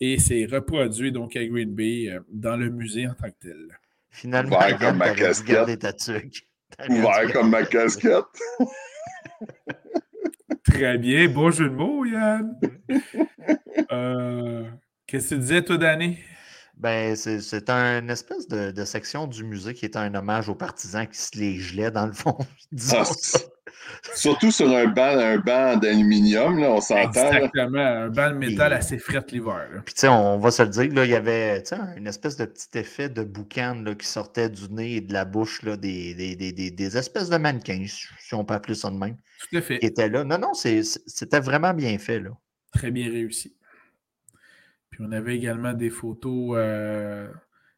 et 0.00 0.18
c'est 0.18 0.46
reproduit 0.46 1.12
donc 1.12 1.36
à 1.36 1.44
Green 1.44 1.74
Bay 1.74 2.10
euh, 2.10 2.20
dans 2.28 2.56
le 2.56 2.70
musée 2.70 3.06
en 3.08 3.14
tant 3.14 3.30
que 3.30 3.36
tel. 3.40 3.78
Finalement, 4.10 4.56
Ouvert 4.56 4.78
comme 4.80 4.96
ma 4.96 5.14
casquette. 5.14 5.84
Ouvert 6.88 7.32
comme 7.32 7.50
ma 7.50 7.64
casquette. 7.64 8.24
Très 10.66 10.98
bien. 10.98 11.28
Bon 11.28 11.50
jeu 11.50 11.68
de 11.68 11.74
mots, 11.74 12.04
Yann. 12.04 12.58
Euh, 13.92 14.64
qu'est-ce 15.06 15.30
que 15.30 15.34
tu 15.34 15.40
disais, 15.40 15.62
toi, 15.62 15.78
Danny? 15.78 16.18
Ben, 16.76 17.16
c'est 17.16 17.70
une 17.70 18.10
espèce 18.10 18.48
de, 18.48 18.84
section 18.84 19.26
du 19.26 19.44
musée 19.44 19.72
qui 19.72 19.86
est 19.86 19.96
un 19.96 20.14
hommage 20.14 20.48
aux 20.50 20.54
partisans 20.54 21.06
qui 21.06 21.18
se 21.18 21.38
les 21.38 21.58
gelaient, 21.58 21.90
dans 21.90 22.06
le 22.06 22.12
fond. 22.12 22.36
Ah, 22.92 23.04
Surtout 24.14 24.50
sur 24.50 24.68
un 24.74 24.86
banc, 24.86 25.16
un 25.18 25.38
banc 25.38 25.76
d'aluminium, 25.76 26.58
là, 26.58 26.70
on 26.72 26.80
s'entend. 26.80 27.12
là. 27.22 27.36
Exactement. 27.36 27.78
Un 27.78 28.08
banc 28.08 28.30
de 28.30 28.34
métal 28.36 28.72
Et- 28.72 28.76
assez 28.76 28.98
fret 28.98 29.24
l'hiver. 29.30 29.68
Puis, 29.84 29.94
tu 29.94 30.00
sais, 30.00 30.08
on 30.08 30.38
va 30.38 30.50
se 30.50 30.62
le 30.62 30.68
dire, 30.70 30.92
là, 30.92 31.04
il 31.04 31.10
y 31.10 31.14
avait 31.14 31.62
tu 31.62 31.68
sais, 31.76 31.80
une 31.96 32.06
espèce 32.06 32.36
de 32.36 32.46
petit 32.46 32.78
effet 32.78 33.08
de 33.08 33.22
boucan 33.22 33.80
là, 33.84 33.94
qui 33.94 34.06
sortait 34.06 34.48
du 34.48 34.68
nez 34.70 34.96
et 34.96 35.00
de 35.00 35.12
la 35.12 35.24
bouche 35.24 35.62
là, 35.62 35.76
des, 35.76 36.14
des, 36.14 36.34
des, 36.36 36.52
des, 36.52 36.70
des 36.70 36.96
espèces 36.96 37.28
de 37.28 37.36
mannequins, 37.36 37.84
si 37.86 38.34
on 38.34 38.44
peut 38.44 38.54
appeler 38.54 38.74
ça 38.74 38.90
de 38.90 38.96
même, 38.96 39.16
Tout 39.50 39.58
à 39.58 39.60
fait. 39.60 39.78
qui 39.78 39.86
étaient 39.86 40.08
là. 40.08 40.24
Non, 40.24 40.38
non, 40.38 40.52
c'était 40.54 41.40
vraiment 41.40 41.72
bien 41.74 41.96
fait. 41.98 42.18
Là. 42.20 42.30
Très 42.72 42.90
bien 42.90 43.08
réussi. 43.10 43.55
Puis 44.96 45.04
on 45.06 45.12
avait 45.12 45.36
également 45.36 45.74
des 45.74 45.90
photos. 45.90 46.54
euh, 46.56 47.28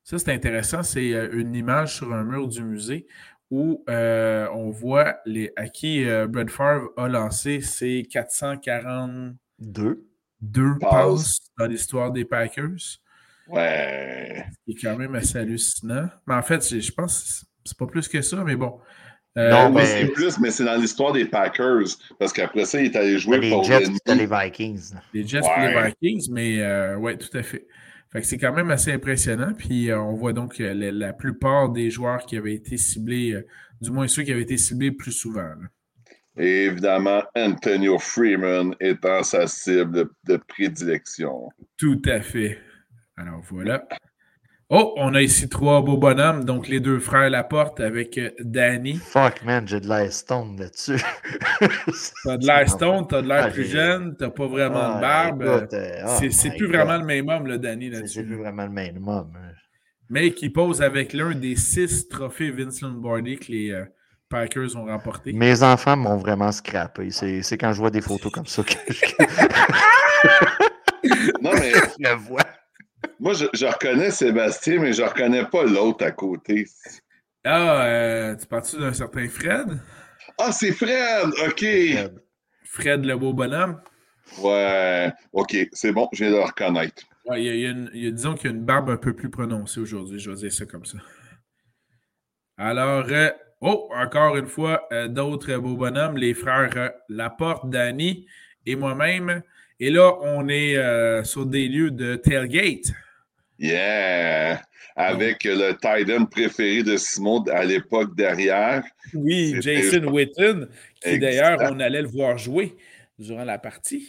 Ça, 0.05 0.21
c'est 0.21 0.33
intéressant. 0.33 0.85
C'est 0.85 1.13
euh, 1.15 1.29
une 1.33 1.53
image 1.57 1.97
sur 1.97 2.13
un 2.15 2.23
mur 2.23 2.47
du 2.47 2.63
musée 2.63 3.09
où 3.51 3.83
euh, 3.91 4.47
on 4.55 4.71
voit 4.71 5.17
les, 5.27 5.51
à 5.57 5.69
qui 5.69 6.05
euh, 6.05 6.29
Brett 6.29 6.49
Favre 6.49 6.91
a 6.97 7.09
lancé 7.09 7.61
ses 7.61 8.05
442 8.05 10.05
Deux. 10.41 10.79
Passes. 10.79 11.41
dans 11.59 11.67
l'histoire 11.67 12.13
des 12.13 12.25
Packers. 12.25 13.01
Ouais. 13.49 14.45
qui 14.65 14.73
est 14.73 14.81
quand 14.81 14.97
même 14.97 15.17
assez 15.17 15.39
hallucinant. 15.39 16.09
Mais 16.29 16.35
en 16.35 16.43
fait, 16.43 16.69
je 16.73 16.79
je 16.79 16.93
pense 16.93 17.41
que 17.43 17.47
c'est 17.65 17.79
pas 17.79 17.87
plus 17.87 18.07
que 18.07 18.23
ça, 18.23 18.45
mais 18.45 18.55
bon. 18.55 18.79
Euh, 19.39 19.51
Non, 19.51 19.71
mais- 19.71 19.87
c'est 19.87 20.09
plus, 20.09 20.39
mais 20.41 20.51
c'est 20.51 20.65
dans 20.65 20.77
l'histoire 20.77 21.13
des 21.13 21.25
Packers. 21.25 21.87
Parce 22.19 22.33
qu'après 22.33 22.65
ça, 22.65 22.81
il 22.81 22.87
est 22.87 22.97
allé 22.97 23.19
jouer 23.19 23.39
Les 23.39 23.51
pour 23.51 23.63
Jets, 23.65 23.85
c'était 23.87 24.15
les 24.17 24.27
Vikings. 24.27 24.95
Les 25.15 25.27
Jets 25.27 25.41
Ouais. 25.43 25.75
les 25.75 25.91
Vikings, 26.03 26.33
mais 26.33 26.61
euh, 26.61 26.97
ouais, 26.97 27.17
tout 27.17 27.35
à 27.37 27.43
fait. 27.43 27.67
Fait 28.11 28.21
que 28.21 28.27
c'est 28.27 28.39
quand 28.39 28.53
même 28.53 28.71
assez 28.71 28.91
impressionnant. 28.93 29.53
Puis 29.57 29.91
euh, 29.91 30.01
on 30.01 30.15
voit 30.15 30.33
donc 30.33 30.61
euh, 30.61 30.75
la, 30.75 30.91
la 30.91 31.13
plupart 31.13 31.69
des 31.71 31.91
joueurs 31.91 32.25
qui 32.27 32.37
avaient 32.37 32.55
été 32.55 32.77
ciblés, 32.77 33.33
euh, 33.35 33.47
du 33.81 33.91
moins 33.91 34.09
ceux 34.09 34.23
qui 34.23 34.33
avaient 34.33 34.43
été 34.43 34.57
ciblés 34.57 34.91
plus 34.93 35.13
souvent. 35.13 35.43
là. 35.43 35.57
Et 36.41 36.65
évidemment, 36.67 37.23
Antonio 37.37 37.99
Freeman 37.99 38.75
étant 38.81 39.23
sa 39.25 39.47
cible 39.47 39.91
de, 39.93 40.13
de 40.27 40.37
prédilection. 40.37 41.49
Tout 41.77 42.01
à 42.07 42.21
fait. 42.21 42.59
Alors 43.17 43.43
voilà. 43.51 43.87
Oh, 44.71 44.93
on 44.99 45.15
a 45.15 45.23
ici 45.23 45.49
trois 45.49 45.81
beaux 45.81 45.97
bonhommes, 45.97 46.45
donc 46.45 46.69
les 46.69 46.79
deux 46.79 46.99
frères 46.99 47.31
Laporte 47.31 47.81
avec 47.81 48.19
euh, 48.19 48.29
Danny. 48.41 48.97
Fuck, 48.97 49.43
man, 49.43 49.67
j'ai 49.67 49.81
de 49.81 49.89
l'air 49.89 50.13
stone 50.13 50.59
là-dessus. 50.61 51.01
T'as 52.25 52.37
de 52.37 52.47
l'air 52.47 52.69
stone, 52.69 53.07
t'as 53.09 53.23
de 53.23 53.29
l'air 53.29 53.45
Ah, 53.47 53.51
plus 53.51 53.65
jeune, 53.65 54.15
t'as 54.19 54.29
pas 54.29 54.47
vraiment 54.47 54.91
de 54.91 54.95
Ah, 54.97 55.01
barbe. 55.01 55.43
écoute, 55.43 55.73
euh, 55.73 56.03
oh 56.07 56.19
c'est 56.31 56.51
plus 56.51 56.67
God. 56.67 56.77
vraiment 56.77 56.99
le 56.99 57.05
même 57.07 57.29
homme, 57.31 57.47
le 57.47 57.59
Danny, 57.59 57.87
C'est- 57.87 57.93
C'est 57.95 58.01
là-dessus. 58.01 58.25
plus 58.27 58.37
vraiment 58.37 58.65
le 58.65 58.71
même 58.73 59.09
homme. 59.09 59.33
hein. 59.37 59.53
Mais 60.11 60.33
qui 60.33 60.51
pose 60.51 60.83
avec 60.83 61.15
l'un 61.15 61.35
des 61.35 61.57
six 61.57 62.07
trophées 62.09 62.51
Vince 62.51 62.83
Lombardi 62.83 63.39
que 63.39 63.51
les 63.51 63.71
euh, 63.71 63.85
Packers 64.29 64.77
ont 64.77 64.85
remporté. 64.85 65.33
Mes 65.33 65.63
enfants 65.63 65.97
m'ont 65.97 66.19
vraiment 66.19 66.53
scrappé. 66.53 67.11
C'est 67.11 67.41
c'est 67.43 67.57
quand 67.57 67.73
je 67.73 67.79
vois 67.79 67.91
des 67.91 68.03
photos 68.03 68.31
comme 68.31 68.47
ça 68.47 68.63
que 68.63 68.75
je, 68.93 69.01
Non, 71.41 71.53
mais 71.55 71.73
je 71.73 72.11
le 72.11 72.15
vois. 72.17 72.43
Moi, 73.21 73.33
je, 73.35 73.47
je 73.53 73.67
reconnais 73.67 74.11
Sébastien, 74.11 74.81
mais 74.81 74.93
je 74.93 75.03
reconnais 75.03 75.45
pas 75.47 75.65
l'autre 75.65 76.05
à 76.05 76.11
côté. 76.11 76.67
Ah, 77.45 77.85
euh, 77.87 78.37
tu 78.37 78.47
parles-tu 78.47 78.79
d'un 78.79 78.93
certain 78.93 79.29
Fred? 79.29 79.79
Ah, 80.39 80.53
c'est 80.53 80.73
Fred! 80.73 81.29
OK. 81.47 81.65
Fred 82.65 83.05
le 83.05 83.17
beau 83.17 83.33
bonhomme. 83.33 83.81
Ouais. 84.43 85.11
OK, 85.33 85.57
c'est 85.73 85.93
bon, 85.93 86.09
je 86.13 86.25
viens 86.25 86.33
de 86.33 86.37
le 86.37 86.43
reconnaître. 86.45 87.03
Ouais, 87.25 87.43
il 87.43 87.47
y 87.47 87.51
a, 87.51 87.55
y 87.55 87.67
a 87.67 87.71
une- 87.71 87.91
il 87.95 88.05
y 88.05 88.07
a- 88.07 88.11
disons 88.11 88.35
qu'il 88.35 88.51
y 88.51 88.53
a 88.53 88.57
une 88.57 88.65
barbe 88.65 88.91
un 88.91 88.97
peu 88.97 89.15
plus 89.15 89.31
prononcée 89.31 89.81
aujourd'hui, 89.81 90.19
je 90.19 90.31
vais 90.31 90.37
dire 90.37 90.53
ça 90.53 90.67
comme 90.67 90.85
ça. 90.85 90.99
Alors, 92.57 93.07
euh, 93.11 93.31
oh, 93.61 93.89
encore 93.95 94.37
une 94.37 94.47
fois, 94.47 94.87
euh, 94.93 95.09
d'autres 95.09 95.57
beaux 95.57 95.77
bonhommes, 95.77 96.17
les 96.17 96.35
frères 96.35 96.71
euh, 96.77 96.89
Laporte, 97.09 97.69
Danny 97.71 98.27
et 98.67 98.77
moi-même. 98.77 99.43
Et 99.81 99.91
là, 99.91 100.13
on 100.23 100.49
est 100.49 100.77
euh, 100.77 101.23
sur 101.25 101.47
des 101.47 101.69
lieux 101.69 101.91
de 101.91 102.17
tailgate. 102.17 102.93
Yeah! 103.59 104.63
Avec 104.97 105.45
le 105.45 105.73
tight 105.75 106.11
end 106.11 106.25
préféré 106.27 106.83
de 106.83 106.97
Simon 106.97 107.43
à 107.53 107.65
l'époque 107.65 108.17
derrière. 108.17 108.83
Oui, 109.15 109.55
Jason 109.61 110.09
Witten, 110.09 110.69
qui 111.01 111.19
d'ailleurs, 111.19 111.59
on 111.71 111.79
allait 111.79 112.03
le 112.03 112.09
voir 112.09 112.37
jouer 112.37 112.77
durant 113.19 113.45
la 113.45 113.59
partie. 113.59 114.09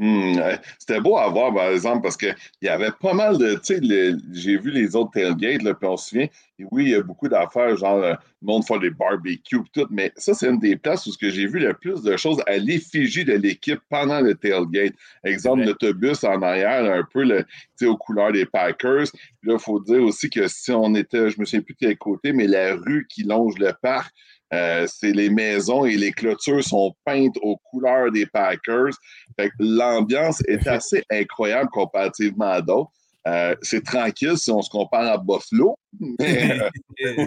Hmm, 0.00 0.38
C'était 0.78 1.00
beau 1.00 1.16
à 1.18 1.28
voir, 1.28 1.52
par 1.52 1.70
exemple, 1.70 2.02
parce 2.02 2.16
qu'il 2.16 2.32
y 2.62 2.68
avait 2.68 2.92
pas 3.00 3.14
mal 3.14 3.36
de. 3.36 3.54
Tu 3.54 3.60
sais, 3.64 3.80
le- 3.80 4.16
j'ai 4.32 4.56
vu 4.56 4.70
les 4.70 4.94
autres 4.94 5.10
tailgates, 5.10 5.62
là, 5.62 5.74
puis 5.74 5.88
on 5.88 5.96
se 5.96 6.10
souvient. 6.10 6.28
Et 6.60 6.64
oui, 6.70 6.84
il 6.84 6.90
y 6.90 6.94
a 6.94 7.02
beaucoup 7.02 7.26
d'affaires, 7.28 7.76
genre, 7.76 7.96
euh, 7.96 8.12
le 8.40 8.46
monde 8.46 8.64
fait 8.64 8.78
des 8.78 8.90
barbecues, 8.90 9.58
tout, 9.72 9.86
mais 9.90 10.12
ça, 10.16 10.34
c'est 10.34 10.48
une 10.48 10.60
des 10.60 10.76
places 10.76 11.04
où 11.08 11.10
j'ai 11.20 11.46
vu 11.48 11.58
le 11.58 11.74
plus 11.74 12.00
de 12.02 12.16
choses 12.16 12.40
à 12.46 12.58
l'effigie 12.58 13.24
de 13.24 13.32
l'équipe 13.32 13.80
pendant 13.88 14.20
le 14.20 14.36
tailgate. 14.36 14.94
Exemple, 15.24 15.58
vrai. 15.62 15.66
l'autobus 15.66 16.22
en 16.22 16.42
arrière, 16.42 16.84
un 16.92 17.02
peu 17.12 17.24
le, 17.24 17.42
tu 17.42 17.48
sais, 17.76 17.86
aux 17.86 17.96
couleurs 17.96 18.30
des 18.30 18.46
Packers. 18.46 19.06
Puis 19.40 19.50
là, 19.50 19.54
il 19.54 19.60
faut 19.60 19.80
dire 19.80 20.02
aussi 20.04 20.30
que 20.30 20.46
si 20.46 20.70
on 20.70 20.94
était, 20.94 21.28
je 21.30 21.40
me 21.40 21.44
souviens 21.44 21.62
plus 21.62 21.74
de 21.74 21.78
quel 21.80 21.98
côté, 21.98 22.32
mais 22.32 22.46
la 22.46 22.76
rue 22.76 23.04
qui 23.08 23.24
longe 23.24 23.58
le 23.58 23.72
parc, 23.82 24.14
euh, 24.54 24.86
c'est 24.86 25.12
les 25.12 25.28
maisons 25.30 25.84
et 25.84 25.96
les 25.96 26.12
clôtures 26.12 26.62
sont 26.64 26.94
peintes 27.04 27.36
aux 27.42 27.56
couleurs 27.70 28.10
des 28.10 28.26
Packers. 28.26 28.94
Fait 29.38 29.48
que 29.50 29.54
l'ambiance 29.60 30.40
est 30.48 30.66
assez 30.66 31.02
incroyable 31.10 31.68
comparativement 31.70 32.50
à 32.50 32.62
d'autres. 32.62 32.90
Euh, 33.26 33.54
c'est 33.62 33.84
tranquille 33.84 34.38
si 34.38 34.50
on 34.50 34.62
se 34.62 34.70
compare 34.70 35.02
à 35.12 35.18
Buffalo, 35.18 35.76
mais 36.18 36.58
euh, 36.60 37.24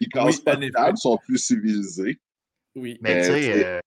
ils 0.00 0.08
cassent 0.08 0.36
Oui, 0.36 0.42
pas 0.44 0.56
de 0.56 0.68
table, 0.68 0.98
sont 0.98 1.16
plus 1.24 1.38
civilisés. 1.38 2.18
oui. 2.74 2.98
Mais 3.00 3.20
tu 3.20 3.26
sais, 3.28 3.64
euh, 3.64 3.80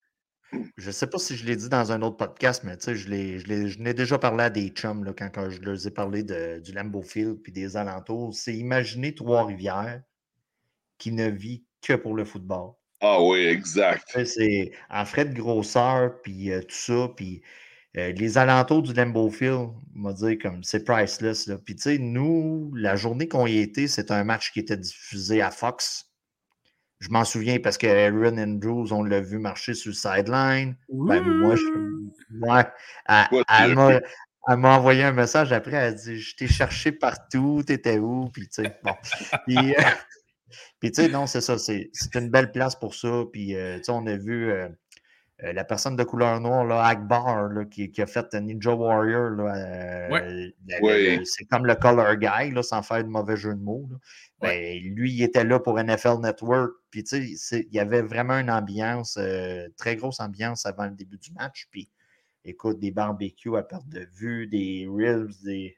je 0.78 0.90
sais 0.90 1.06
pas 1.06 1.20
si 1.20 1.36
je 1.36 1.46
l'ai 1.46 1.56
dit 1.56 1.70
dans 1.70 1.92
un 1.92 2.02
autre 2.02 2.18
podcast, 2.18 2.64
mais 2.64 2.76
tu 2.78 2.86
sais, 2.86 2.96
je 2.96 3.10
l'ai- 3.10 3.38
je 3.38 3.48
l'ai- 3.48 3.68
je 3.68 3.78
n'ai 3.80 3.94
déjà 3.94 4.18
parlé 4.18 4.46
à 4.46 4.50
des 4.50 4.70
chums 4.70 5.04
là, 5.04 5.14
quand, 5.16 5.30
quand 5.32 5.50
je 5.52 5.62
leur 5.62 5.86
ai 5.86 5.92
parlé 5.92 6.24
de- 6.24 6.60
du 6.60 6.72
Lambeau 6.72 7.04
Field 7.04 7.36
puis 7.44 7.52
des 7.52 7.78
alentours. 7.78 8.34
C'est 8.34 8.56
imaginer 8.56 9.14
Trois-Rivières 9.14 10.02
qui 10.98 11.12
ne 11.12 11.30
vit 11.30 11.66
que 11.82 11.94
pour 11.94 12.16
le 12.16 12.26
football. 12.26 12.72
Ah 13.02 13.22
oui, 13.22 13.46
exact. 13.46 14.04
Sais, 14.10 14.26
C'est 14.26 14.72
en 14.90 15.06
frais 15.06 15.26
de 15.26 15.34
grosseur, 15.34 16.22
puis 16.22 16.52
euh, 16.52 16.62
tout 16.62 16.76
ça, 16.76 17.10
puis 17.16 17.42
euh, 17.98 18.12
les 18.12 18.38
alentours 18.38 18.84
du 18.84 18.94
Lambeau 18.94 19.30
Field, 19.30 19.70
on 20.04 20.12
dire 20.12 20.38
comme 20.42 20.64
c'est 20.64 20.84
priceless. 20.84 21.48
Là. 21.48 21.58
Puis 21.58 21.76
tu 21.76 21.84
sais, 21.84 21.98
nous, 21.98 22.72
la 22.76 22.96
journée 22.96 23.28
qu'on 23.28 23.48
y 23.48 23.60
était, 23.60 23.88
c'était 23.88 24.14
un 24.14 24.24
match 24.24 24.52
qui 24.52 24.60
était 24.60 24.78
diffusé 24.78 25.42
à 25.42 25.52
Fox. 25.52 26.06
Je 27.00 27.10
m'en 27.10 27.24
souviens 27.24 27.60
parce 27.60 27.78
que 27.78 27.88
Aaron 27.88 28.38
Andrews, 28.38 28.92
on 28.92 29.04
l'a 29.04 29.22
vu 29.22 29.38
marcher 29.38 29.74
sur 29.76 29.90
le 29.90 29.96
sideline. 29.96 30.76
Ben, 30.90 31.22
moi, 31.22 31.56
je. 31.56 31.64
Ouais, 32.42 32.66
elle, 33.08 33.76
m'a, 33.76 34.00
vu. 34.00 34.06
elle 34.48 34.58
m'a 34.58 34.78
envoyé 34.78 35.04
un 35.04 35.12
message 35.12 35.52
après. 35.52 35.78
Elle 35.78 35.84
a 35.84 35.92
dit 35.92 36.20
Je 36.20 36.36
t'ai 36.36 36.48
cherché 36.48 36.92
partout, 36.92 37.64
t'étais 37.66 38.00
où 38.00 38.30
Puis, 38.30 38.48
tu 38.48 38.64
sais, 38.64 38.80
bon. 38.84 38.96
Puis, 39.48 39.76
euh, 39.76 39.82
puis, 40.80 40.92
tu 40.92 41.02
sais, 41.04 41.10
non, 41.10 41.28
c'est 41.28 41.42
ça. 41.42 41.58
C'est, 41.58 41.90
c'est 41.94 42.16
une 42.16 42.30
belle 42.30 42.52
place 42.52 42.76
pour 42.76 42.96
ça. 42.96 43.24
Puis, 43.32 43.56
euh, 43.56 43.78
tu 43.78 43.86
sais, 43.86 43.92
on 43.92 44.06
a 44.08 44.16
vu 44.16 44.52
euh, 44.52 44.68
euh, 45.44 45.54
la 45.54 45.64
personne 45.64 45.96
de 45.96 46.04
couleur 46.04 46.40
noire, 46.40 46.66
là, 46.66 46.84
Akbar, 46.86 47.50
là, 47.50 47.66
qui, 47.66 47.92
qui 47.92 48.02
a 48.02 48.08
fait 48.08 48.34
Ninja 48.34 48.74
Warrior. 48.74 49.30
Là, 49.32 49.56
euh, 49.56 50.10
Ouais. 50.10 50.54
Ouais. 50.82 51.22
c'est 51.26 51.46
comme 51.46 51.66
le 51.66 51.76
color 51.76 52.16
guy, 52.16 52.52
là, 52.52 52.64
sans 52.64 52.82
faire 52.82 53.04
de 53.04 53.10
mauvais 53.10 53.38
jeu 53.38 53.54
de 53.54 53.60
mots. 53.62 53.88
là. 53.92 53.98
Ben, 54.40 54.80
lui, 54.84 55.12
il 55.14 55.24
était 55.24 55.44
là 55.44 55.60
pour 55.60 55.78
NFL 55.80 56.20
Network. 56.22 56.72
Puis, 56.92 57.04
tu 57.04 57.36
sais, 57.38 57.68
il 57.70 57.76
y 57.76 57.80
avait 57.80 58.02
vraiment 58.02 58.36
une 58.40 58.50
ambiance, 58.52 59.18
euh, 59.20 59.68
très 59.78 59.96
grosse 59.96 60.20
ambiance 60.20 60.66
avant 60.66 60.86
le 60.86 60.92
début 60.92 61.18
du 61.18 61.32
match. 61.34 61.68
Puis, 61.72 61.90
écoute, 62.46 62.80
des 62.80 62.92
barbecues 62.92 63.58
à 63.58 63.64
perte 63.64 63.88
de 63.90 64.08
vue, 64.16 64.48
des 64.48 64.88
ribs, 64.90 65.32
des. 65.44 65.76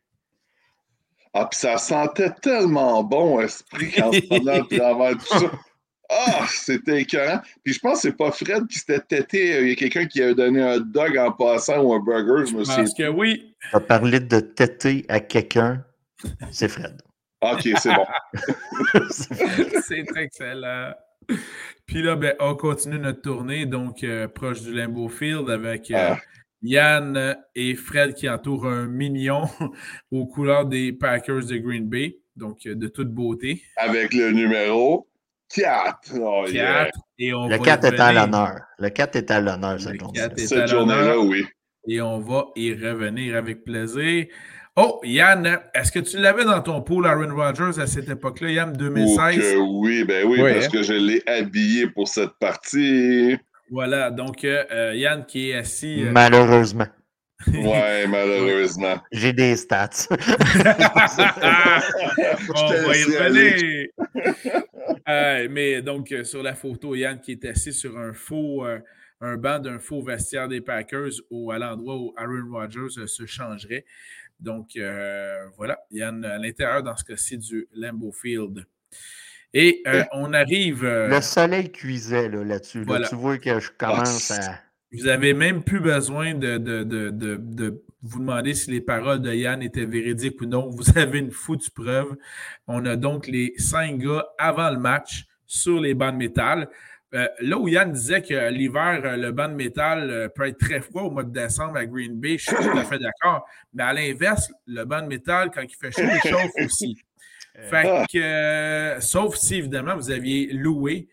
Ah, 1.33 1.45
puis 1.45 1.59
ça 1.59 1.77
sentait 1.77 2.31
tellement 2.41 3.03
bon, 3.03 3.39
esprit, 3.39 3.91
quand 3.95 4.11
se 4.11 4.21
prenait 4.27 4.59
à 4.59 4.63
travers 4.63 5.17
tout 5.17 5.39
ça. 5.39 5.51
Ah, 6.11 6.47
c'était 6.49 7.01
écœurant. 7.01 7.39
Puis 7.63 7.75
je 7.75 7.79
pense 7.79 8.01
que 8.01 8.09
c'est 8.09 8.17
pas 8.17 8.31
Fred 8.31 8.65
qui 8.67 8.79
s'était 8.79 8.99
têté. 8.99 9.53
euh, 9.53 9.61
Il 9.61 9.69
y 9.69 9.71
a 9.73 9.75
quelqu'un 9.75 10.07
qui 10.07 10.23
avait 10.23 10.33
donné 10.33 10.59
un 10.59 10.79
dog 10.79 11.15
en 11.19 11.31
passant 11.31 11.83
ou 11.83 11.93
un 11.93 11.99
burger, 11.99 12.47
je 12.49 12.55
me 12.55 12.63
souviens. 12.63 12.83
pense 12.83 12.95
que 12.95 13.07
oui. 13.09 13.53
Tu 13.69 13.75
as 13.75 13.79
parlé 13.79 14.19
de 14.19 14.39
têter 14.39 15.05
à 15.07 15.19
quelqu'un, 15.19 15.85
c'est 16.51 16.67
Fred. 16.67 16.99
OK, 17.41 17.61
c'est 17.77 17.93
bon. 17.93 18.07
C'est 19.87 20.03
excellent. 20.17 20.93
Puis 21.85 22.01
là, 22.01 22.15
ben, 22.15 22.33
on 22.39 22.55
continue 22.55 22.97
notre 22.97 23.21
tournée, 23.21 23.67
donc 23.67 24.03
euh, 24.03 24.27
proche 24.27 24.61
du 24.61 24.73
Limbo 24.73 25.09
Field 25.09 25.47
avec 25.51 25.91
euh, 25.91 26.15
Ah. 26.15 26.17
Yann 26.61 27.37
et 27.55 27.75
Fred 27.75 28.13
qui 28.13 28.29
entourent 28.29 28.67
un 28.67 28.85
mignon 28.87 29.43
aux 30.11 30.25
couleurs 30.25 30.65
des 30.65 30.91
Packers 30.93 31.45
de 31.45 31.57
Green 31.57 31.87
Bay, 31.87 32.17
donc 32.35 32.65
euh, 32.65 32.75
de 32.75 32.87
toute 32.87 33.09
beauté. 33.09 33.61
Avec 33.77 34.13
le 34.13 34.31
numéro 34.31 35.07
4. 35.55 36.13
Oh, 36.19 36.45
yeah. 36.47 36.85
Quatre, 36.85 36.99
et 37.17 37.33
on 37.33 37.47
Le 37.47 37.57
va 37.57 37.63
4 37.63 37.83
y 37.83 37.87
est 37.95 37.99
à 37.99 38.13
l'honneur. 38.13 38.55
Le 38.77 38.89
4 38.89 39.15
est 39.15 39.31
à 39.31 39.41
l'honneur, 39.41 39.79
cette 39.79 39.93
Le 39.93 39.99
journée. 39.99 40.19
4 40.19 40.39
est 40.39 40.43
à 40.43 40.47
Cette 40.47 40.67
journée-là, 40.67 41.01
l'honneur 41.01 41.25
oui. 41.25 41.45
et 41.87 42.01
on 42.01 42.19
va 42.19 42.47
y 42.55 42.73
revenir 42.73 43.35
avec 43.35 43.63
plaisir. 43.63 44.27
Oh, 44.75 45.01
Yann, 45.03 45.59
est-ce 45.73 45.91
que 45.91 45.99
tu 45.99 46.17
l'avais 46.17 46.45
dans 46.45 46.61
ton 46.61 46.81
pool 46.81 47.05
Aaron 47.05 47.35
Rodgers 47.35 47.81
à 47.81 47.87
cette 47.87 48.07
époque-là, 48.09 48.51
Yann, 48.51 48.73
2016? 48.73 49.55
oui, 49.59 50.03
ben 50.03 50.25
oui, 50.25 50.39
parce 50.39 50.65
hein. 50.65 50.69
que 50.71 50.83
je 50.83 50.93
l'ai 50.93 51.21
habillé 51.27 51.89
pour 51.89 52.07
cette 52.07 52.37
partie. 52.39 53.37
Voilà, 53.71 54.11
donc 54.11 54.43
euh, 54.43 54.93
Yann 54.95 55.25
qui 55.25 55.51
est 55.51 55.55
assis. 55.55 56.03
Malheureusement. 56.11 56.87
Ouais, 57.47 58.05
malheureusement. 58.07 59.01
J'ai 59.11 59.33
des 59.33 59.55
stats. 59.55 60.07
On 60.09 60.15
va 62.83 62.97
y 62.97 63.03
revenir. 63.05 63.87
mais 65.49 65.81
donc, 65.81 66.11
euh, 66.11 66.23
sur 66.23 66.43
la 66.43 66.53
photo, 66.53 66.95
Yann 66.95 67.19
qui 67.19 67.31
est 67.31 67.45
assis 67.45 67.73
sur 67.73 67.97
un 67.97 68.13
faux, 68.13 68.65
euh, 68.65 68.79
un 69.21 69.37
banc 69.37 69.59
d'un 69.59 69.79
faux 69.79 70.01
vestiaire 70.01 70.47
des 70.49 70.61
Packers 70.61 71.11
ou 71.29 71.51
à 71.51 71.59
l'endroit 71.59 71.97
où 71.97 72.13
Aaron 72.17 72.51
Rodgers 72.51 72.99
euh, 72.99 73.07
se 73.07 73.25
changerait. 73.25 73.85
Donc, 74.39 74.77
voilà, 75.57 75.77
Yann 75.91 76.23
à 76.23 76.37
l'intérieur, 76.37 76.81
dans 76.81 76.95
ce 76.95 77.03
cas-ci, 77.03 77.37
du 77.37 77.67
Lambeau 77.73 78.13
Field. 78.13 78.65
Et 79.53 79.83
on 80.11 80.33
arrive. 80.33 80.83
Le 80.85 81.21
soleil 81.21 81.71
cuisait 81.71 82.29
là-dessus. 82.29 82.85
tu 83.09 83.15
vois 83.15 83.37
que 83.37 83.59
je 83.59 83.71
commence 83.77 84.31
ah, 84.31 84.51
à. 84.51 84.59
Vous 84.91 85.05
n'avez 85.05 85.33
même 85.33 85.63
plus 85.63 85.79
besoin 85.79 86.33
de, 86.33 86.57
de, 86.57 87.83
vous 88.01 88.19
demander 88.19 88.53
si 88.55 88.71
les 88.71 88.81
paroles 88.81 89.21
de 89.21 89.31
Yann 89.33 89.61
étaient 89.61 89.85
véridiques 89.85 90.41
ou 90.41 90.45
non. 90.45 90.69
Vous 90.69 90.97
avez 90.97 91.19
une 91.19 91.31
foutue 91.31 91.71
preuve. 91.71 92.15
On 92.67 92.85
a 92.85 92.95
donc 92.95 93.27
les 93.27 93.53
cinq 93.57 93.99
gars 93.99 94.25
avant 94.37 94.71
le 94.71 94.79
match 94.79 95.25
sur 95.45 95.79
les 95.79 95.93
bancs 95.93 96.13
de 96.13 96.17
métal. 96.17 96.69
Euh, 97.15 97.27
là 97.39 97.57
où 97.57 97.67
Yann 97.67 97.91
disait 97.91 98.21
que 98.21 98.49
l'hiver, 98.51 99.01
euh, 99.03 99.17
le 99.17 99.31
banc 99.31 99.49
de 99.49 99.55
métal 99.55 100.11
euh, 100.11 100.29
peut 100.29 100.47
être 100.47 100.59
très 100.59 100.79
froid 100.79 101.03
au 101.03 101.09
mois 101.09 101.23
de 101.23 101.31
décembre 101.31 101.77
à 101.77 101.85
Green 101.87 102.19
Bay, 102.19 102.37
je 102.37 102.45
suis 102.45 102.55
tout 102.55 102.77
à 102.77 102.83
fait 102.83 102.99
d'accord. 102.99 103.47
Mais 103.73 103.81
à 103.81 103.93
l'inverse, 103.93 104.51
le 104.67 104.85
banc 104.85 105.01
de 105.01 105.07
métal, 105.07 105.49
quand 105.49 105.63
il 105.63 105.75
fait 105.75 105.91
chaud, 105.91 106.07
il 106.23 106.29
chauffe 106.29 106.51
aussi. 106.63 107.01
Fait 107.69 108.05
que, 108.11 108.97
sauf 109.01 109.35
si, 109.35 109.55
évidemment, 109.55 109.95
vous 109.95 110.11
aviez 110.11 110.51
loué 110.51 111.09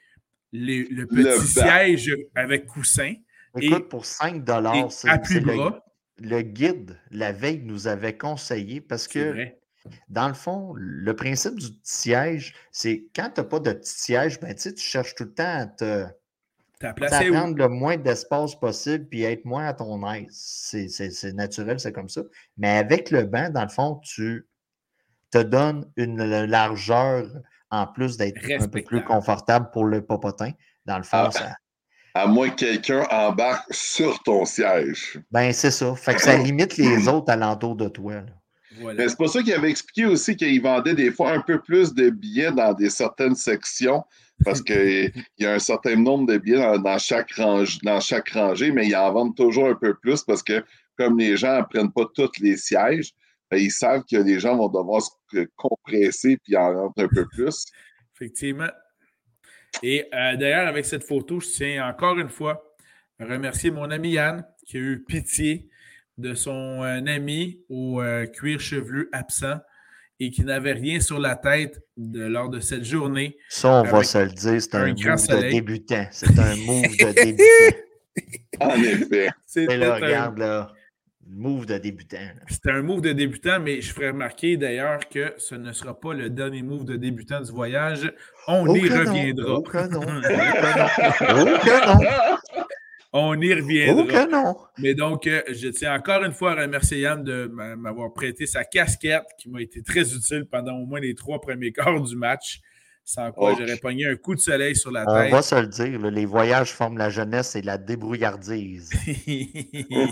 le 0.53 1.05
petit 1.05 1.47
siège 1.47 2.15
avec 2.35 2.67
coussin. 2.67 3.15
Écoute, 3.59 3.89
pour 3.89 4.05
5 4.05 4.45
dollars, 4.45 4.93
c'est 4.93 5.09
le, 5.09 5.71
le, 6.19 6.43
guide, 6.43 6.99
la 7.11 7.33
veille, 7.33 7.63
nous 7.65 7.87
avait 7.87 8.17
conseillé 8.17 8.81
parce 8.81 9.09
que, 9.09 9.49
dans 10.09 10.29
le 10.29 10.35
fond, 10.35 10.75
le 10.77 11.15
principe 11.17 11.55
du 11.59 11.69
petit 11.69 11.79
siège, 11.83 12.55
c'est 12.71 13.07
quand 13.15 13.31
tu 13.35 13.41
n'as 13.41 13.47
pas 13.47 13.61
de 13.61 13.73
petit 13.73 13.99
siège, 13.99 14.41
ben, 14.41 14.55
tu 14.55 14.77
cherches 14.77 15.15
tout 15.15 15.25
le 15.25 15.33
temps 15.33 15.45
à 15.45 15.67
te. 15.67 16.07
prendre 16.81 17.57
le 17.57 17.69
moins 17.69 17.97
d'espace 17.97 18.55
possible 18.55 19.07
puis 19.07 19.23
être 19.23 19.45
moins 19.45 19.67
à 19.67 19.73
ton 19.73 20.07
aise. 20.13 20.27
C'est 20.31 21.33
naturel, 21.33 21.81
c'est 21.81 21.93
comme 21.93 22.11
ça. 22.11 22.23
Mais 22.59 22.77
avec 22.77 23.11
le 23.11 23.25
banc, 23.25 23.49
dans 23.49 23.63
le 23.63 23.71
fond, 23.71 24.01
tu 24.05 24.47
te 25.31 25.39
donnes 25.39 25.91
une 25.97 26.25
largeur 26.45 27.27
en 27.71 27.87
plus 27.87 28.17
d'être 28.17 28.39
un 28.51 28.69
peu 28.69 28.83
plus 28.83 29.05
confortable 29.05 29.71
pour 29.73 29.85
le 29.85 30.05
popotin. 30.05 30.53
Dans 30.85 30.99
le 30.99 31.03
fond, 31.03 31.25
ah. 31.27 31.31
ça, 31.33 31.57
à 32.17 32.27
moins 32.27 32.49
que 32.49 32.57
quelqu'un 32.57 33.07
embarque 33.11 33.67
sur 33.71 34.23
ton 34.23 34.47
siège. 34.47 35.21
Ben, 35.31 35.53
c'est 35.53 35.71
ça. 35.71 35.95
Fait 35.95 36.15
que 36.15 36.23
ça 36.23 36.37
limite 36.43 36.79
les 36.79 37.09
autres 37.09 37.31
alentours 37.31 37.77
de 37.77 37.89
toi. 37.89 38.15
C'est 38.99 39.17
pour 39.17 39.29
ça 39.29 39.43
qu'il 39.43 39.53
avait 39.53 39.71
expliqué 39.71 40.07
aussi 40.07 40.37
qu'il 40.37 40.61
vendait 40.63 40.95
des 40.95 41.11
fois 41.11 41.33
un 41.33 41.41
peu 41.41 41.61
plus 41.61 41.95
de 41.95 42.11
billets 42.11 42.53
dans 42.53 42.73
des 42.73 42.91
certaines 42.91 43.35
sections, 43.35 44.03
parce 44.45 44.63
qu'il 44.63 45.13
y 45.39 45.47
a 45.47 45.55
un 45.55 45.59
certain 45.59 45.97
nombre 45.97 46.27
de 46.33 46.39
billets 46.39 46.79
dans, 46.79 46.99
chaque 46.99 47.33
range, 47.33 47.79
dans 47.83 48.01
chaque 48.01 48.31
rangée, 48.31 48.71
mais 48.71 48.87
ils 48.87 48.97
en 48.97 49.13
vendent 49.13 49.37
toujours 49.37 49.69
un 49.69 49.75
peu 49.75 49.95
plus 49.95 50.23
parce 50.23 50.43
que 50.43 50.65
comme 50.97 51.19
les 51.19 51.37
gens 51.37 51.59
ne 51.59 51.63
prennent 51.65 51.93
pas 51.93 52.05
tous 52.15 52.33
les 52.41 52.57
sièges, 52.57 53.13
ils 53.53 53.71
savent 53.71 54.03
que 54.11 54.17
les 54.17 54.41
gens 54.41 54.57
vont 54.57 54.69
devoir 54.69 55.03
se 55.03 55.47
compresser 55.57 56.39
puis 56.43 56.57
en 56.57 56.75
rentrent 56.75 57.03
un 57.03 57.09
peu 57.09 57.27
plus. 57.27 57.65
Effectivement. 58.15 58.71
Et 59.83 60.07
euh, 60.15 60.37
d'ailleurs, 60.37 60.67
avec 60.69 60.85
cette 60.85 61.05
photo, 61.05 61.41
je 61.41 61.49
tiens 61.49 61.89
encore 61.89 62.19
une 62.19 62.29
fois 62.29 62.75
à 63.19 63.25
remercier 63.25 63.71
mon 63.71 63.91
ami 63.91 64.13
Yann 64.13 64.45
qui 64.67 64.79
a 64.79 64.81
eu 64.81 65.05
pitié 65.07 65.69
de 66.19 66.35
son 66.35 66.83
euh, 66.83 67.01
ami 67.07 67.61
au 67.69 68.01
euh, 68.01 68.27
cuir 68.27 68.59
chevelu 68.59 69.09
absent 69.13 69.59
et 70.19 70.31
qui 70.31 70.45
n'avait 70.45 70.73
rien 70.73 70.99
sur 71.01 71.19
la 71.19 71.37
tête 71.37 71.79
lors 71.99 72.49
de 72.49 72.61
cette 72.61 72.85
journée. 72.85 73.37
Ça, 73.51 73.69
on 73.69 73.83
va 73.83 74.03
se 74.03 74.17
le 74.17 74.31
dire, 74.31 74.63
c'est 74.63 74.75
un, 74.75 74.87
move 74.87 74.97
de 74.97 75.51
débutant. 75.51 76.07
C'est 76.11 76.39
un 76.39 76.57
move 76.57 76.83
de 76.83 77.13
débutant. 77.23 77.77
en 78.61 78.83
effet. 78.83 79.31
C'est 79.45 79.77
là, 79.77 79.97
regarde 79.97 80.39
là. 80.39 80.73
Move 81.29 81.67
de 81.67 81.79
débutant. 81.79 82.19
C'était 82.49 82.71
un 82.71 82.83
move 82.83 83.01
de 83.01 83.13
débutant, 83.13 83.59
mais 83.61 83.81
je 83.81 83.93
ferai 83.93 84.11
remarquer 84.11 84.57
d'ailleurs 84.57 85.01
que 85.09 85.35
ce 85.39 85.57
ne 85.57 85.73
sera 85.73 85.99
pas 85.99 86.15
le 86.15 86.31
dernier 86.31 86.63
move 86.63 86.85
de 86.85 86.97
débutant 86.97 87.41
du 87.41 87.51
voyage. 87.51 88.13
On 88.47 88.73
y 88.75 88.89
reviendra. 88.89 89.61
On 93.13 93.41
y 93.41 93.55
reviendra. 93.55 94.71
Mais 94.79 94.95
donc, 94.95 95.27
euh, 95.27 95.43
je 95.49 95.69
tiens 95.69 95.95
encore 95.97 96.23
une 96.23 96.33
fois 96.33 96.53
à 96.53 96.63
remercier 96.63 97.01
Yann 97.01 97.25
de 97.25 97.47
m'avoir 97.77 98.13
prêté 98.13 98.47
sa 98.47 98.65
casquette 98.65 99.27
qui 99.39 99.49
m'a 99.49 99.63
été 99.63 99.83
très 99.83 100.15
utile 100.15 100.45
pendant 100.51 100.77
au 100.77 100.87
moins 100.87 101.01
les 101.01 101.15
trois 101.15 101.41
premiers 101.41 101.73
quarts 101.73 102.01
du 102.03 102.15
match. 102.15 102.61
Sans 103.09 103.31
quoi? 103.31 103.55
J'aurais 103.57 103.77
pogné 103.77 104.05
un 104.05 104.17
coup 104.17 104.35
de 104.35 104.41
soleil 104.41 104.75
sur 104.75 104.91
la 104.91 105.07
tête. 105.07 105.33
On 105.33 105.37
va 105.37 105.41
se 105.41 105.55
le 105.55 105.69
dire, 105.69 106.11
les 106.11 106.27
voyages 106.27 106.73
forment 106.73 106.99
la 106.99 107.09
jeunesse 107.09 107.55
et 107.55 107.63
la 107.63 107.79
débrouillardise. 107.79 108.91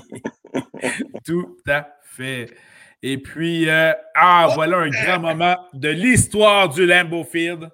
Tout 1.25 1.57
à 1.67 1.89
fait. 2.05 2.55
Et 3.03 3.19
puis, 3.19 3.69
euh, 3.69 3.93
ah, 4.15 4.47
voilà 4.55 4.79
un 4.79 4.91
grand 4.91 5.19
moment 5.19 5.57
de 5.73 5.89
l'histoire 5.89 6.69
du 6.69 6.87
Lambeau 6.87 7.25
Field. 7.25 7.69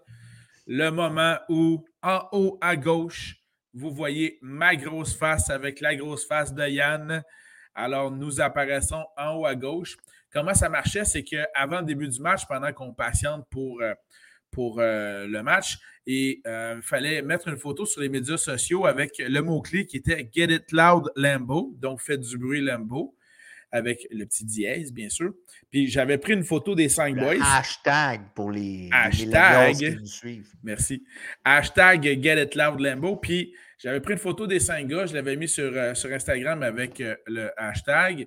Le 0.66 0.88
moment 0.88 1.36
où, 1.50 1.84
en 2.02 2.20
haut 2.32 2.56
à 2.62 2.74
gauche, 2.76 3.36
vous 3.74 3.90
voyez 3.90 4.38
ma 4.40 4.74
grosse 4.74 5.14
face 5.14 5.50
avec 5.50 5.82
la 5.82 5.96
grosse 5.96 6.26
face 6.26 6.54
de 6.54 6.66
Yann. 6.66 7.22
Alors, 7.74 8.10
nous 8.10 8.40
apparaissons 8.40 9.04
en 9.18 9.34
haut 9.34 9.44
à 9.44 9.54
gauche. 9.54 9.98
Comment 10.32 10.54
ça 10.54 10.70
marchait? 10.70 11.04
C'est 11.04 11.24
qu'avant 11.24 11.80
le 11.80 11.86
début 11.86 12.08
du 12.08 12.20
match, 12.22 12.46
pendant 12.48 12.72
qu'on 12.72 12.94
patiente 12.94 13.44
pour. 13.50 13.82
Euh, 13.82 13.92
pour 14.50 14.78
euh, 14.80 15.26
le 15.26 15.42
match. 15.42 15.78
Et 16.06 16.40
il 16.44 16.50
euh, 16.50 16.82
fallait 16.82 17.22
mettre 17.22 17.48
une 17.48 17.56
photo 17.56 17.86
sur 17.86 18.00
les 18.00 18.08
médias 18.08 18.36
sociaux 18.36 18.86
avec 18.86 19.18
le 19.18 19.40
mot-clé 19.40 19.86
qui 19.86 19.98
était 19.98 20.28
Get 20.32 20.52
It 20.52 20.72
Loud 20.72 21.10
Lambo, 21.16 21.74
donc 21.78 22.00
faites 22.00 22.20
du 22.20 22.38
bruit 22.38 22.60
Lambo, 22.60 23.14
avec 23.70 24.06
le 24.10 24.24
petit 24.24 24.44
dièse, 24.44 24.92
bien 24.92 25.08
sûr. 25.08 25.32
Puis 25.70 25.88
j'avais 25.88 26.18
pris 26.18 26.32
une 26.32 26.42
photo 26.42 26.74
des 26.74 26.88
cinq 26.88 27.16
boys. 27.16 27.36
Hashtag 27.40 28.22
pour 28.34 28.50
les, 28.50 28.88
hashtag, 28.92 29.76
qui 29.76 29.90
nous 29.96 30.06
suivent. 30.06 30.52
Merci. 30.64 31.04
Hashtag 31.44 32.20
Get 32.20 32.42
It 32.42 32.54
Loud 32.54 32.80
Lambo. 32.80 33.16
Puis 33.16 33.54
j'avais 33.78 34.00
pris 34.00 34.14
une 34.14 34.18
photo 34.18 34.46
des 34.46 34.58
cinq 34.58 34.88
gars, 34.88 35.06
je 35.06 35.14
l'avais 35.14 35.36
mis 35.36 35.48
sur, 35.48 35.70
euh, 35.72 35.94
sur 35.94 36.10
Instagram 36.10 36.62
avec 36.62 37.00
le 37.26 37.50
hashtag. 37.56 38.26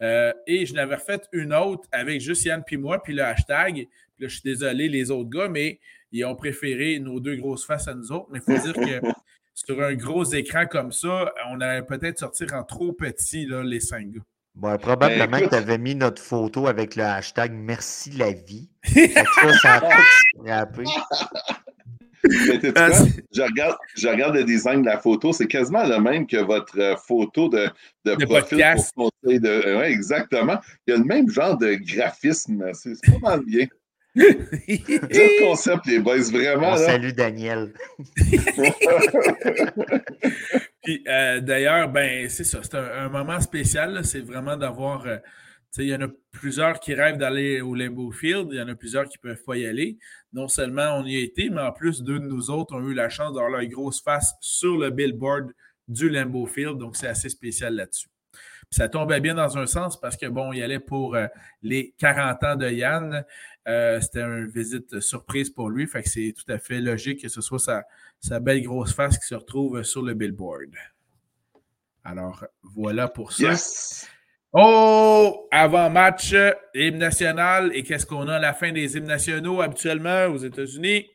et 0.00 0.66
je 0.66 0.72
n'avais 0.72 0.94
refait 0.94 1.20
une 1.32 1.52
autre 1.52 1.86
avec 1.92 2.20
juste 2.20 2.44
Yann 2.46 2.64
puis 2.66 2.78
moi, 2.78 3.02
puis 3.02 3.12
le 3.12 3.22
hashtag 3.22 3.86
je 4.28 4.34
suis 4.34 4.42
désolé, 4.44 4.88
les 4.88 5.10
autres 5.10 5.30
gars, 5.30 5.48
mais 5.48 5.80
ils 6.12 6.24
ont 6.24 6.36
préféré 6.36 6.98
nos 6.98 7.20
deux 7.20 7.36
grosses 7.36 7.64
faces 7.64 7.88
à 7.88 7.94
nous 7.94 8.12
autres. 8.12 8.28
Mais 8.32 8.40
il 8.46 8.56
faut 8.56 8.62
dire 8.62 8.74
que 8.74 9.06
sur 9.54 9.82
un 9.82 9.94
gros 9.94 10.24
écran 10.24 10.66
comme 10.66 10.92
ça, 10.92 11.32
on 11.50 11.60
allait 11.60 11.82
peut-être 11.82 12.18
sortir 12.18 12.54
en 12.54 12.64
trop 12.64 12.92
petit, 12.92 13.46
là, 13.46 13.62
les 13.62 13.80
cinq 13.80 14.10
gars. 14.10 14.22
Bon, 14.54 14.76
probablement 14.78 15.38
ben, 15.38 15.44
que 15.44 15.50
tu 15.50 15.54
avais 15.54 15.78
mis 15.78 15.94
notre 15.94 16.20
photo 16.20 16.66
avec 16.66 16.96
le 16.96 17.04
hashtag 17.04 17.52
Merci 17.52 18.10
la 18.10 18.32
vie. 18.32 18.68
ça, 18.84 19.80
ça 19.80 19.80
a 20.46 20.66
tout 20.66 20.82
ah, 22.76 22.90
je, 23.32 23.42
regarde, 23.42 23.76
je 23.96 24.08
regarde 24.08 24.34
le 24.34 24.44
design 24.44 24.82
de 24.82 24.86
la 24.86 24.98
photo, 24.98 25.32
c'est 25.32 25.46
quasiment 25.46 25.84
le 25.84 25.98
même 26.00 26.26
que 26.26 26.36
votre 26.36 26.78
euh, 26.78 26.96
photo 26.96 27.48
de, 27.48 27.68
de, 28.04 28.24
profil 28.24 28.62
pour 28.94 29.10
de. 29.24 29.76
Ouais, 29.78 29.90
exactement. 29.90 30.58
Il 30.86 30.90
y 30.90 30.94
a 30.94 30.98
le 30.98 31.04
même 31.04 31.30
genre 31.30 31.56
de 31.56 31.74
graphisme. 31.74 32.70
C'est 32.74 32.94
pas 33.06 33.30
mal 33.30 33.40
bien. 33.46 33.66
Quel 34.16 35.30
concept, 35.40 35.86
les 35.86 36.00
boys, 36.00 36.30
vraiment. 36.32 36.76
Salut 36.76 37.12
Daniel. 37.12 37.72
Puis 40.82 41.04
euh, 41.06 41.40
d'ailleurs, 41.40 41.88
ben, 41.90 42.28
c'est 42.28 42.44
ça, 42.44 42.60
c'est 42.62 42.74
un, 42.74 43.08
moment 43.08 43.40
spécial. 43.40 44.04
C'est 44.04 44.20
vraiment 44.20 44.56
d'avoir. 44.56 45.06
Euh, 45.06 45.18
il 45.78 45.84
y 45.84 45.94
en 45.94 46.00
a 46.00 46.08
plusieurs 46.32 46.80
qui 46.80 46.94
rêvent 46.94 47.18
d'aller 47.18 47.60
au 47.60 47.76
Limbo 47.76 48.10
Field, 48.10 48.48
il 48.50 48.58
y 48.58 48.62
en 48.62 48.66
a 48.66 48.74
plusieurs 48.74 49.08
qui 49.08 49.18
ne 49.22 49.30
peuvent 49.30 49.44
pas 49.44 49.56
y 49.56 49.66
aller. 49.66 49.98
Non 50.32 50.48
seulement 50.48 50.96
on 50.96 51.06
y 51.06 51.16
a 51.16 51.20
été, 51.20 51.48
mais 51.48 51.60
en 51.60 51.70
plus, 51.70 52.02
deux 52.02 52.18
de 52.18 52.24
nous 52.24 52.50
autres 52.50 52.74
ont 52.74 52.80
eu 52.88 52.94
la 52.94 53.08
chance 53.08 53.34
d'avoir 53.34 53.50
leur 53.50 53.64
grosse 53.66 54.02
face 54.02 54.34
sur 54.40 54.76
le 54.76 54.90
billboard 54.90 55.52
du 55.86 56.08
Limbo 56.08 56.46
Field. 56.46 56.78
Donc, 56.78 56.96
c'est 56.96 57.06
assez 57.06 57.28
spécial 57.28 57.76
là-dessus. 57.76 58.08
Ça 58.72 58.88
tombait 58.88 59.20
bien 59.20 59.34
dans 59.34 59.58
un 59.58 59.66
sens 59.66 59.98
parce 59.98 60.16
que, 60.16 60.26
bon, 60.26 60.52
il 60.52 60.62
allait 60.62 60.78
pour 60.78 61.16
euh, 61.16 61.26
les 61.62 61.92
40 61.98 62.44
ans 62.44 62.56
de 62.56 62.70
Yann. 62.70 63.24
Euh, 63.68 64.00
c'était 64.00 64.22
une 64.22 64.46
visite 64.48 65.00
surprise 65.00 65.50
pour 65.50 65.68
lui. 65.70 65.86
Fait 65.86 66.02
que 66.02 66.08
c'est 66.08 66.34
tout 66.36 66.50
à 66.50 66.58
fait 66.58 66.80
logique 66.80 67.22
que 67.22 67.28
ce 67.28 67.40
soit 67.40 67.58
sa, 67.58 67.84
sa, 68.20 68.40
belle 68.40 68.62
grosse 68.62 68.94
face 68.94 69.18
qui 69.18 69.26
se 69.26 69.34
retrouve 69.34 69.82
sur 69.82 70.02
le 70.02 70.14
billboard. 70.14 70.74
Alors, 72.04 72.44
voilà 72.62 73.08
pour 73.08 73.32
ça. 73.32 73.52
Oh, 74.52 75.46
avant-match, 75.52 76.34
hymne 76.74 76.98
national. 76.98 77.70
Et 77.74 77.82
qu'est-ce 77.82 78.06
qu'on 78.06 78.26
a 78.28 78.36
à 78.36 78.38
la 78.40 78.54
fin 78.54 78.72
des 78.72 78.96
hymnes 78.96 79.04
nationaux 79.06 79.60
habituellement 79.60 80.24
aux 80.26 80.38
États-Unis? 80.38 81.06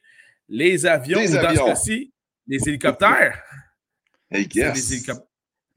Les 0.47 0.85
avions, 0.85 1.19
Les 1.19 1.31
ou 1.31 1.41
dans 1.41 1.47
avions. 1.47 1.65
ce 1.65 1.69
cas-ci, 1.71 2.13
les 2.47 2.69
hélicoptères. 2.69 3.41
I 4.31 4.43
C'est 4.43 4.47
guess. 4.47 4.73
des 4.73 4.93
hélicoptères. 4.93 5.27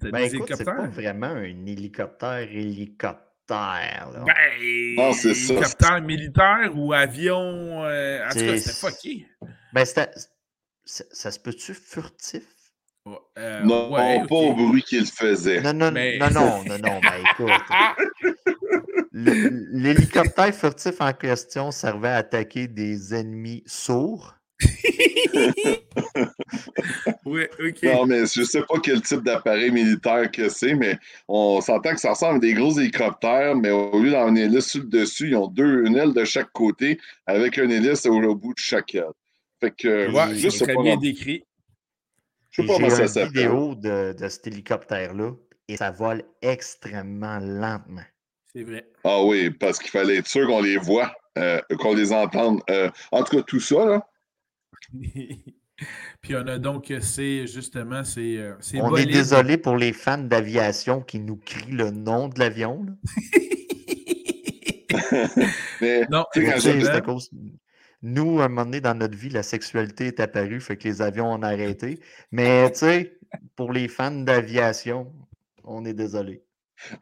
C'est 0.00 0.10
Ben 0.12 0.28
des 0.28 0.36
écoute, 0.36 0.52
c'est 0.54 0.64
pas 0.64 0.86
vraiment 0.86 1.26
un 1.26 1.66
hélicoptère 1.66 2.38
hélicoptère. 2.38 3.27
Là. 3.54 4.24
Ben, 4.26 4.94
Non, 4.96 5.12
c'est 5.12 5.34
ça. 5.34 5.54
hélicoptère 5.54 6.02
militaire 6.02 6.70
ou 6.74 6.92
avion. 6.92 7.84
euh, 7.84 8.24
en 8.26 8.28
tout 8.30 8.34
cas, 8.38 8.40
C'est- 8.40 8.58
c'était 8.58 8.90
fucké. 8.92 9.26
Ben, 9.72 9.84
c'était- 9.84 10.10
ça, 10.84 11.04
ça 11.10 11.30
se 11.30 11.38
peut-tu 11.38 11.74
furtif? 11.74 12.42
Euh, 13.38 13.60
Non, 13.64 13.90
ouais, 13.92 14.26
pas 14.28 14.34
au 14.34 14.52
bruit 14.54 14.82
qu'il 14.82 15.06
faisait. 15.06 15.60
Non, 15.62 15.72
non, 15.72 15.90
Mais- 15.92 16.18
non, 16.18 16.28
non, 16.30 16.62
non, 16.64 16.78
non, 16.78 17.00
ben 17.00 17.22
L'hélicoptère 19.12 20.54
furtif 20.54 21.00
en 21.00 21.12
question 21.12 21.70
servait 21.70 22.08
à 22.08 22.16
attaquer 22.16 22.68
des 22.68 23.14
ennemis 23.14 23.62
sourds. 23.66 24.34
Oui, 27.24 27.42
ok. 27.60 27.82
Non, 27.82 28.06
mais 28.06 28.20
je 28.26 28.42
sais 28.42 28.62
pas 28.62 28.78
quel 28.82 29.02
type 29.02 29.22
d'appareil 29.22 29.70
militaire 29.70 30.30
que 30.30 30.48
c'est, 30.48 30.74
mais 30.74 30.98
on 31.28 31.60
s'entend 31.60 31.94
que 31.94 32.00
ça 32.00 32.10
ressemble 32.10 32.36
à 32.36 32.40
des 32.40 32.54
gros 32.54 32.78
hélicoptères, 32.78 33.54
mais 33.54 33.70
au 33.70 34.00
lieu 34.00 34.10
d'avoir 34.10 34.28
une 34.28 34.38
hélice 34.38 34.66
sur 34.68 34.80
le 34.80 34.88
dessus, 34.88 35.28
ils 35.28 35.36
ont 35.36 35.46
deux, 35.48 35.84
une 35.86 35.96
aile 35.96 36.12
de 36.14 36.24
chaque 36.24 36.50
côté 36.52 36.98
avec 37.26 37.56
une 37.58 37.70
hélice 37.70 38.06
au, 38.06 38.34
bout 38.34 38.54
de 38.54 38.58
chaque 38.58 38.94
aile. 38.94 39.04
Fait 39.60 39.70
que, 39.72 40.10
Ouais, 40.10 40.34
sais 40.50 40.64
très 40.64 40.74
pas, 40.74 40.82
bien 40.82 40.94
non- 40.94 41.00
décrit. 41.00 41.44
je 42.50 42.62
sais 42.62 42.66
pas 42.66 42.74
J'ai 42.74 42.82
comment 42.82 42.94
ça 42.94 43.02
une 43.02 43.08
s'appelle. 43.08 43.28
vidéo 43.32 43.74
de, 43.74 44.12
de 44.18 44.28
cet 44.28 44.46
hélicoptère-là 44.46 45.32
et 45.68 45.76
ça 45.76 45.90
vole 45.90 46.24
extrêmement 46.42 47.38
lentement. 47.40 48.02
C'est 48.54 48.62
vrai. 48.62 48.86
Ah 49.04 49.22
oui, 49.22 49.50
parce 49.50 49.78
qu'il 49.78 49.90
fallait 49.90 50.16
être 50.16 50.26
sûr 50.26 50.46
qu'on 50.46 50.62
les 50.62 50.78
voit, 50.78 51.12
euh, 51.36 51.60
qu'on 51.78 51.94
les 51.94 52.12
entende. 52.12 52.62
Euh, 52.70 52.88
en 53.12 53.22
tout 53.22 53.36
cas, 53.36 53.42
tout 53.42 53.60
ça, 53.60 53.84
là, 53.84 54.07
Puis 56.20 56.34
on 56.34 56.46
a 56.48 56.58
donc, 56.58 56.92
c'est 57.00 57.46
justement, 57.46 58.02
c'est 58.02 58.36
euh, 58.38 58.54
c'est 58.60 58.80
On 58.80 58.96
est 58.96 59.06
désolé 59.06 59.56
pour 59.58 59.76
les 59.76 59.92
fans 59.92 60.18
d'aviation 60.18 61.00
qui 61.02 61.20
nous 61.20 61.36
crient 61.36 61.70
le 61.72 61.90
nom 61.90 62.28
de 62.28 62.38
l'avion. 62.40 62.86
mais 65.80 66.06
Non, 66.10 66.24
c'est 66.34 66.88
à 66.88 67.00
cause- 67.00 67.30
Nous, 68.02 68.40
à 68.40 68.44
un 68.44 68.48
moment 68.48 68.64
donné 68.64 68.80
dans 68.80 68.94
notre 68.94 69.16
vie, 69.16 69.28
la 69.28 69.42
sexualité 69.42 70.06
est 70.06 70.20
apparue, 70.20 70.60
fait 70.60 70.76
que 70.76 70.88
les 70.88 71.02
avions 71.02 71.32
ont 71.32 71.42
arrêté. 71.42 71.98
Mais 72.32 72.70
tu 72.72 72.78
sais, 72.80 73.18
pour 73.56 73.72
les 73.72 73.88
fans 73.88 74.10
d'aviation, 74.10 75.12
on 75.64 75.84
est 75.84 75.94
désolé. 75.94 76.42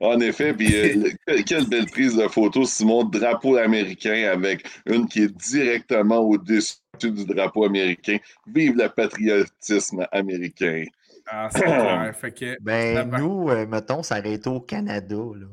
En 0.01 0.19
effet, 0.21 0.55
puis 0.55 0.75
euh, 0.75 1.11
le- 1.27 1.43
quelle 1.43 1.69
belle 1.69 1.85
prise 1.87 2.17
de 2.17 2.27
photo, 2.29 2.65
Simon, 2.65 3.05
drapeau 3.05 3.57
américain 3.57 4.31
avec 4.33 4.67
une 4.87 5.07
qui 5.07 5.25
est 5.25 5.37
directement 5.37 6.21
au-dessus 6.21 6.77
du 7.05 7.25
drapeau 7.25 7.65
américain. 7.65 8.19
Vive 8.47 8.77
le 8.77 8.89
patriotisme 8.89 10.07
américain. 10.13 10.85
Ah, 11.27 11.49
c'est 11.53 11.63
clair. 11.63 12.15
Fait 12.21 12.33
que, 12.33 12.57
Ben, 12.61 13.11
nous, 13.19 13.51
euh, 13.51 13.67
mettons, 13.67 14.03
ça 14.03 14.19
aurait 14.19 14.35
été 14.35 14.49
au 14.49 14.61
Canada. 14.61 15.17
Là. 15.17 15.47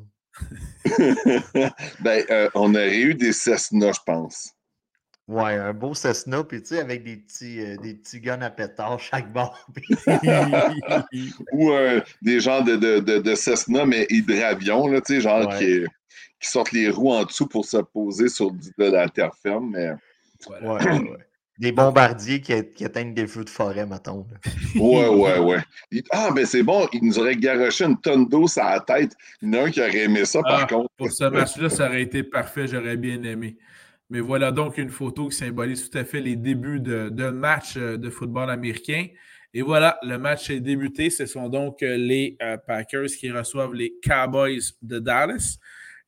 ben, 2.00 2.24
euh, 2.30 2.50
on 2.56 2.74
aurait 2.74 3.00
eu 3.00 3.14
des 3.14 3.34
Cessna, 3.34 3.92
je 3.92 4.00
pense. 4.06 4.52
Ouais, 5.28 5.54
un 5.54 5.74
beau 5.74 5.94
Cessna, 5.94 6.44
puis 6.44 6.62
tu 6.62 6.70
sais, 6.70 6.80
avec 6.80 7.04
des 7.04 7.16
petits, 7.16 7.62
euh, 7.62 7.78
des 7.78 7.94
petits 7.94 8.20
guns 8.20 8.42
à 8.42 8.50
pétard 8.50 9.00
chaque 9.00 9.32
bord. 9.32 9.58
Ou 11.54 11.72
euh, 11.72 12.02
des 12.22 12.42
genres 12.42 12.64
de, 12.64 12.76
de, 12.76 13.00
de, 13.00 13.20
de 13.20 13.36
Cessna, 13.36 13.86
mais 13.86 14.06
hydravion, 14.10 14.88
là, 14.88 15.00
tu 15.00 15.16
sais, 15.16 15.22
genre 15.22 15.48
Ouais. 15.48 15.58
qui, 15.58 15.86
qui 16.42 16.50
sortent 16.50 16.74
les 16.74 16.90
roues 16.90 17.14
en 17.14 17.24
dessous 17.24 17.48
pour 17.48 17.66
se 17.66 17.78
poser 17.78 18.28
sur 18.28 18.52
de 18.52 18.62
la 18.78 19.08
terre 19.08 19.34
ferme. 19.42 19.72
Mais... 19.72 19.92
voilà. 20.46 20.94
Ouais, 20.94 21.00
ouais. 21.10 21.18
Des 21.60 21.72
bombardiers 21.72 22.42
qui, 22.42 22.54
qui 22.74 22.84
éteignent 22.84 23.14
des 23.14 23.28
feux 23.28 23.44
de 23.44 23.50
forêt, 23.50 23.86
mettons. 23.86 24.26
Ouais, 24.76 25.08
ouais, 25.10 25.38
ouais. 25.40 25.60
Il- 25.92 26.04
Ah, 26.12 26.30
ben 26.36 26.46
c'est 26.46 26.64
bon, 26.64 26.88
il 26.94 27.04
nous 27.06 27.20
aurait 27.20 27.36
garoché 27.36 27.86
une 27.86 28.00
tonne 28.02 28.28
d'eau 28.28 28.48
sur 28.48 28.64
la 28.64 28.80
tête. 28.80 29.12
Il 29.42 29.54
y 29.54 29.58
en 29.58 29.62
a 29.62 29.68
un 29.68 29.72
qui 29.72 29.80
aurait 29.80 29.98
aimé 30.00 30.26
ça, 30.26 30.42
par 30.42 30.62
Ah, 30.62 30.66
contre. 30.66 30.90
Pour 30.98 31.12
ce 31.12 31.26
match-là, 31.26 31.70
ça 31.70 31.88
aurait 31.88 32.02
été 32.02 32.24
parfait, 32.24 32.68
j'aurais 32.68 32.98
bien 32.98 33.22
aimé. 33.24 33.58
Mais 34.10 34.20
voilà 34.20 34.52
donc 34.52 34.78
une 34.78 34.90
photo 34.90 35.28
qui 35.30 35.36
symbolise 35.38 35.90
tout 35.90 35.98
à 35.98 36.04
fait 36.04 36.22
les 36.22 36.36
débuts 36.36 36.80
de, 36.80 37.10
de 37.10 37.30
match 37.30 37.76
euh, 37.78 37.98
de 37.98 38.10
football 38.10 38.50
américain. 38.50 39.08
Et 39.54 39.62
voilà, 39.62 39.98
le 40.04 40.18
match 40.18 40.50
est 40.50 40.60
débuté. 40.60 41.10
Ce 41.12 41.26
sont 41.28 41.48
donc 41.50 41.82
euh, 41.84 41.96
les 41.98 42.36
euh, 42.42 42.58
Packers 42.58 43.06
qui 43.20 43.32
reçoivent 43.32 43.74
les 43.76 43.94
Cowboys 44.04 44.60
de 44.82 44.98
Dallas. 45.00 45.58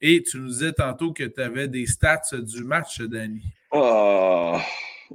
Et 0.02 0.22
tu 0.24 0.38
nous 0.40 0.48
disais 0.50 0.74
tantôt 0.74 1.14
que 1.14 1.24
tu 1.24 1.40
avais 1.42 1.68
des 1.68 1.86
stats 1.86 2.22
du 2.42 2.64
match, 2.64 3.00
Danny. 3.02 3.42
Ah, 3.72 4.60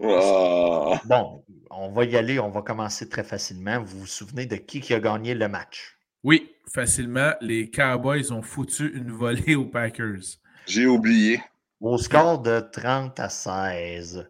ah. 0.03 1.01
Bon, 1.05 1.45
on 1.71 1.91
va 1.91 2.05
y 2.05 2.17
aller, 2.17 2.39
on 2.39 2.51
va 2.51 2.63
commencer 2.63 3.09
très 3.09 3.25
facilement. 3.25 3.81
Vous 3.83 4.01
vous 4.01 4.07
souvenez 4.07 4.47
de 4.47 4.57
qui, 4.57 4.81
qui 4.81 4.95
a 4.95 5.01
gagné 5.01 5.35
le 5.35 5.49
match? 5.49 5.97
Oui, 6.23 6.51
facilement, 6.67 7.33
les 7.41 7.71
Cowboys 7.71 8.33
ont 8.33 8.43
foutu 8.43 8.93
une 8.95 9.11
volée 9.11 9.55
aux 9.55 9.65
Packers. 9.65 10.39
J'ai 10.67 10.87
oublié. 10.87 11.43
Au 11.81 11.97
score 11.97 12.41
de 12.41 12.61
30 12.61 13.19
à 13.21 13.29
16. 13.29 14.29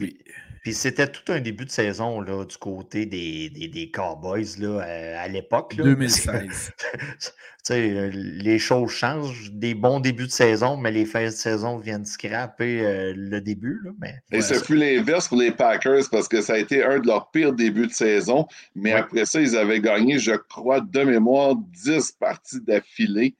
Oui. 0.00 0.18
Puis 0.64 0.72
c'était 0.72 1.06
tout 1.06 1.30
un 1.30 1.40
début 1.40 1.66
de 1.66 1.70
saison 1.70 2.20
là, 2.22 2.44
du 2.46 2.56
côté 2.56 3.04
des, 3.06 3.50
des, 3.50 3.68
des 3.68 3.90
Cowboys 3.90 4.46
là, 4.58 4.80
euh, 4.82 5.16
à 5.22 5.28
l'époque. 5.28 5.74
là. 5.76 5.84
2016. 5.84 6.72
tu 7.20 7.28
sais, 7.62 7.90
euh, 7.90 8.10
les 8.12 8.58
choses 8.58 8.90
changent. 8.90 9.52
Des 9.52 9.74
bons 9.74 10.00
débuts 10.00 10.24
de 10.26 10.30
saison, 10.32 10.78
mais 10.78 10.90
les 10.90 11.04
fins 11.04 11.26
de 11.26 11.30
saison 11.30 11.76
viennent 11.76 12.06
scraper 12.06 12.80
euh, 12.80 13.12
le 13.14 13.40
début. 13.42 13.78
Là, 13.84 13.90
mais 14.00 14.14
Et 14.32 14.36
Ouais, 14.36 14.40
ce 14.42 14.54
ça- 14.54 14.64
fut 14.64 14.74
l'inverse 14.76 15.28
pour 15.28 15.38
les 15.38 15.50
Packers 15.52 16.04
parce 16.10 16.28
que 16.28 16.40
ça 16.40 16.54
a 16.54 16.58
été 16.58 16.82
un 16.82 16.98
de 16.98 17.06
leurs 17.06 17.30
pires 17.30 17.52
débuts 17.52 17.86
de 17.86 17.92
saison. 17.92 18.46
Mais 18.74 18.94
Ouais. 18.94 19.00
après 19.00 19.26
ça, 19.26 19.42
ils 19.42 19.56
avaient 19.58 19.80
gagné, 19.80 20.18
je 20.18 20.32
crois, 20.32 20.80
de 20.80 21.02
mémoire, 21.02 21.56
10 21.56 22.12
parties 22.18 22.60
d'affilée 22.62 23.34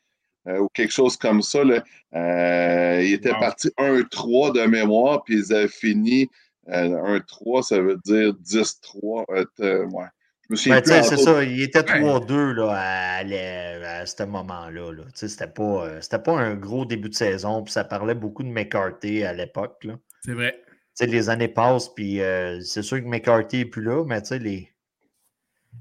euh, 0.47 0.59
ou 0.59 0.69
quelque 0.75 0.93
chose 0.93 1.17
comme 1.17 1.41
ça. 1.41 1.65
Là. 1.65 1.83
Euh, 2.15 3.03
ils 3.03 3.15
étaient 3.15 3.33
Wow. 3.33 3.41
partis 3.41 3.71
1-3 3.79 4.53
de 4.53 4.63
mémoire, 4.67 5.25
puis 5.25 5.39
ils 5.39 5.55
avaient 5.55 5.69
fini 5.69 6.29
euh, 6.69 7.19
1-3, 7.21 7.63
ça 7.63 7.81
veut 7.81 7.99
dire 8.05 8.33
10-3. 8.35 9.25
euh, 9.31 9.45
euh, 9.61 9.85
ouais. 9.87 10.05
Je 10.49 10.53
me 10.53 10.57
souviens 10.57 10.81
Ben, 10.87 11.03
c'est 11.03 11.17
ça, 11.17 11.43
il 11.43 11.63
était 11.63 11.81
Ouais. 11.91 12.01
3-2 12.01 12.53
là, 12.53 13.19
à, 13.21 14.07
ce 14.07 14.23
moment-là. 14.25 14.93
Là. 14.93 15.03
Tu 15.05 15.11
sais, 15.15 15.29
C'était 15.29 15.47
pas, 15.47 15.87
euh, 15.87 16.01
c'était 16.03 16.19
pas 16.19 16.33
un 16.39 16.55
gros 16.55 16.85
début 16.85 17.09
de 17.09 17.15
saison, 17.15 17.63
puis 17.63 17.73
ça 17.73 17.85
parlait 17.85 18.15
beaucoup 18.15 18.43
de 18.43 18.49
McCarthy 18.49 19.25
à 19.25 19.33
l'époque. 19.33 19.83
là. 19.85 19.95
C'est 20.25 20.33
vrai. 20.35 20.61
Tu 20.67 20.75
sais, 20.95 21.07
les 21.07 21.31
années 21.31 21.49
passent, 21.49 21.89
puis 21.95 22.21
euh, 22.21 22.61
c'est 22.61 22.83
sûr 22.83 22.99
que 23.03 23.07
McCarthy 23.09 23.59
n'est 23.59 23.65
plus 23.65 23.83
là, 23.83 24.05
mais 24.05 24.21
tu 24.21 24.29
sais, 24.29 24.39
les... 24.39 24.71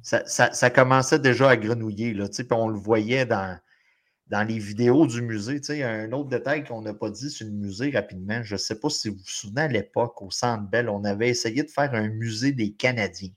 ça, 0.01 0.25
ça- 0.25 0.53
ça 0.53 0.69
commençait 0.69 1.19
déjà 1.19 1.49
à 1.49 1.57
grenouiller, 1.57 2.13
là, 2.13 2.27
tu 2.27 2.35
sais, 2.35 2.43
puis 2.45 2.57
on 2.57 2.67
le 2.69 2.79
voyait 2.79 3.25
dans, 3.25 3.57
dans 4.33 4.43
les 4.43 4.57
vidéos 4.57 5.05
du 5.05 5.21
musée. 5.21 5.61
tu 5.61 5.67
sais, 5.67 5.83
Un 5.83 6.11
autre 6.11 6.29
détail 6.29 6.63
qu'on 6.63 6.81
n'a 6.81 6.95
pas 6.95 7.11
dit 7.11 7.29
sur 7.29 7.45
le 7.45 7.53
musée 7.53 7.91
rapidement, 7.91 8.41
je 8.41 8.55
ne 8.55 8.57
sais 8.57 8.79
pas 8.79 8.89
si 8.89 9.09
vous 9.09 9.17
vous 9.17 9.21
souvenez 9.27 9.61
à 9.61 9.67
l'époque, 9.67 10.19
au 10.23 10.31
Centre 10.31 10.63
Bell, 10.67 10.89
on 10.89 11.03
avait 11.03 11.29
essayé 11.29 11.61
de 11.61 11.69
faire 11.69 11.93
un 11.93 12.07
musée 12.09 12.51
des 12.51 12.71
Canadiens. 12.73 13.29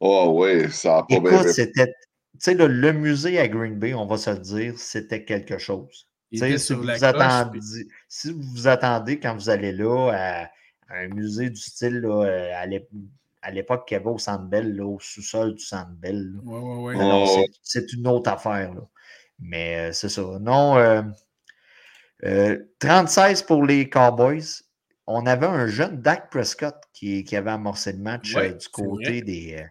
Oh, 0.00 0.32
ouais, 0.40 0.68
ça 0.70 0.98
a 0.98 1.02
pas 1.04 1.20
bien. 1.20 1.30
Écoute, 1.40 1.48
c'était, 1.52 1.86
tu 1.86 1.92
sais, 2.40 2.54
le, 2.54 2.66
le 2.66 2.92
musée 2.92 3.38
à 3.38 3.46
Green 3.46 3.78
Bay, 3.78 3.94
on 3.94 4.06
va 4.06 4.16
se 4.16 4.30
le 4.30 4.38
dire, 4.38 4.76
c'était 4.76 5.24
quelque 5.24 5.58
chose. 5.58 6.08
Si, 6.32 6.38
vous 6.74 6.82
coche, 6.86 7.02
attendez, 7.02 7.58
puis- 7.60 7.88
si 8.08 8.32
vous 8.32 8.42
vous 8.42 8.66
attendez 8.66 9.20
quand 9.20 9.34
vous 9.36 9.50
allez 9.50 9.70
là 9.70 10.10
à, 10.12 10.42
à 10.88 10.98
un 11.04 11.08
musée 11.08 11.50
du 11.50 11.60
style 11.60 11.98
là, 12.00 12.24
euh, 12.24 12.50
à 12.56 12.66
l'ép- 12.66 12.88
à 13.42 13.50
l'époque 13.50 13.86
qu'il 13.86 13.96
y 13.96 14.00
avait 14.00 14.08
au 14.10 14.18
Centre 14.18 14.44
Bell, 14.44 14.74
là, 14.74 14.84
au 14.86 14.98
sous-sol 14.98 15.54
du 15.54 15.62
Centre 15.64 15.90
Bell, 15.98 16.32
là. 16.32 16.40
Ouais, 16.42 16.58
ouais, 16.58 16.82
ouais. 16.84 16.94
Non, 16.96 17.08
non, 17.08 17.24
Oh. 17.28 17.34
c'est- 17.36 17.58
c'est 17.62 17.92
une 17.92 18.06
autre 18.08 18.30
affaire. 18.30 18.72
Là. 18.74 18.80
Mais 19.42 19.90
euh, 19.90 19.92
c'est 19.92 20.08
ça. 20.08 20.22
Non, 20.40 20.78
euh, 20.78 21.02
euh, 22.24 22.58
36 22.78 23.42
pour 23.42 23.64
les 23.64 23.88
Cowboys. 23.88 24.62
On 25.06 25.26
avait 25.26 25.46
un 25.46 25.66
jeune 25.66 26.00
Dak 26.00 26.30
Prescott 26.30 26.76
qui, 26.92 27.24
qui 27.24 27.36
avait 27.36 27.50
amorcé 27.50 27.92
le 27.92 27.98
match 27.98 28.36
Ouais, 28.36 28.50
euh, 28.50 28.54
du 28.54 28.68
côté 28.68 29.20
des, 29.22 29.56
euh, 29.58 29.64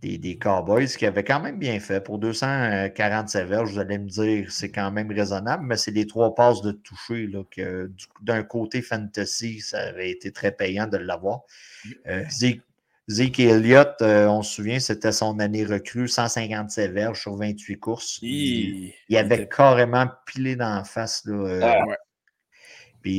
des, 0.00 0.18
des 0.18 0.38
Cowboys, 0.38 0.86
qui 0.88 1.04
avait 1.06 1.24
quand 1.24 1.40
même 1.40 1.58
bien 1.58 1.78
fait. 1.80 2.00
Pour 2.00 2.18
247 2.18 3.46
verges, 3.48 3.72
vous 3.72 3.78
allez 3.78 3.98
me 3.98 4.08
dire, 4.08 4.50
c'est 4.50 4.70
quand 4.70 4.90
même 4.90 5.10
raisonnable, 5.12 5.64
mais 5.66 5.76
c'est 5.76 5.90
les 5.90 6.06
trois 6.06 6.34
passes 6.34 6.62
de 6.62 6.72
toucher. 6.72 7.26
là, 7.26 7.42
que 7.50 7.88
du- 7.88 8.06
D'un 8.22 8.42
côté 8.44 8.80
fantasy, 8.82 9.60
ça 9.60 9.80
avait 9.80 10.10
été 10.10 10.32
très 10.32 10.52
payant 10.52 10.86
de 10.86 10.96
l'avoir. 10.96 11.40
Euh, 12.08 12.24
Zeke, 12.30 12.62
Zeke 13.08 13.38
Elliott, 13.40 13.94
euh, 14.02 14.26
on 14.26 14.42
se 14.42 14.54
souvient, 14.56 14.80
c'était 14.80 15.12
son 15.12 15.38
année 15.38 15.64
recrue, 15.64 16.08
157 16.08 16.90
verges 16.90 17.20
sur 17.20 17.36
28 17.36 17.78
courses. 17.78 18.18
Il, 18.20 18.28
Il, 18.30 18.92
il 19.08 19.16
avait 19.16 19.36
était- 19.36 19.48
carrément 19.48 20.06
pilé 20.26 20.56
dans 20.56 20.74
la 20.74 20.84
face. 20.84 21.22
Là, 21.24 21.34
euh, 21.34 21.60
Ah. 21.62 21.86
Ouais. 21.86 21.96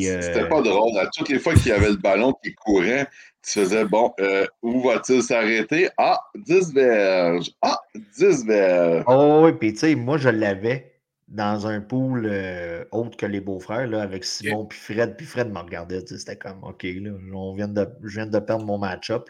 euh, 0.10 0.22
C'était 0.22 0.50
pas 0.50 0.62
drôle. 0.62 0.98
À 1.00 1.08
toutes 1.08 1.30
les 1.30 1.40
fois 1.40 1.54
qu'il 1.54 1.68
y 1.68 1.72
avait 1.72 1.90
le 1.90 1.96
ballon 1.96 2.34
qui 2.44 2.54
courait, 2.54 3.08
tu 3.42 3.52
faisais 3.62 3.86
bon, 3.86 4.12
euh, 4.20 4.46
où 4.62 4.82
va-t-il 4.82 5.24
s'arrêter? 5.24 5.90
Ah, 5.98 6.20
10 6.36 6.74
verges. 6.74 7.50
Ah, 7.62 7.80
10 8.18 8.46
verges. 8.46 9.06
Oh, 9.08 9.44
oui, 9.46 9.54
puis 9.54 9.72
tu 9.72 9.80
sais, 9.80 9.96
moi, 9.96 10.18
je 10.18 10.28
l'avais. 10.28 10.97
Dans 11.28 11.68
un 11.68 11.82
pool 11.82 12.26
euh, 12.26 12.86
autre 12.92 13.18
que 13.18 13.26
les 13.26 13.42
beaux-frères, 13.42 13.86
là, 13.88 14.02
avec 14.02 14.24
Simon 14.24 14.66
puis 14.66 14.80
Fred. 14.80 15.18
Puis 15.18 15.26
Fred 15.26 15.52
me 15.52 15.60
regardait, 15.60 16.06
c'était 16.06 16.38
comme 16.38 16.64
OK, 16.64 16.84
là, 16.84 17.12
on 17.34 17.54
vient 17.54 17.68
de, 17.68 17.86
je 18.04 18.16
viens 18.16 18.28
de 18.28 18.40
perdre 18.40 18.66
mon 18.66 18.78
match-up. 18.78 19.30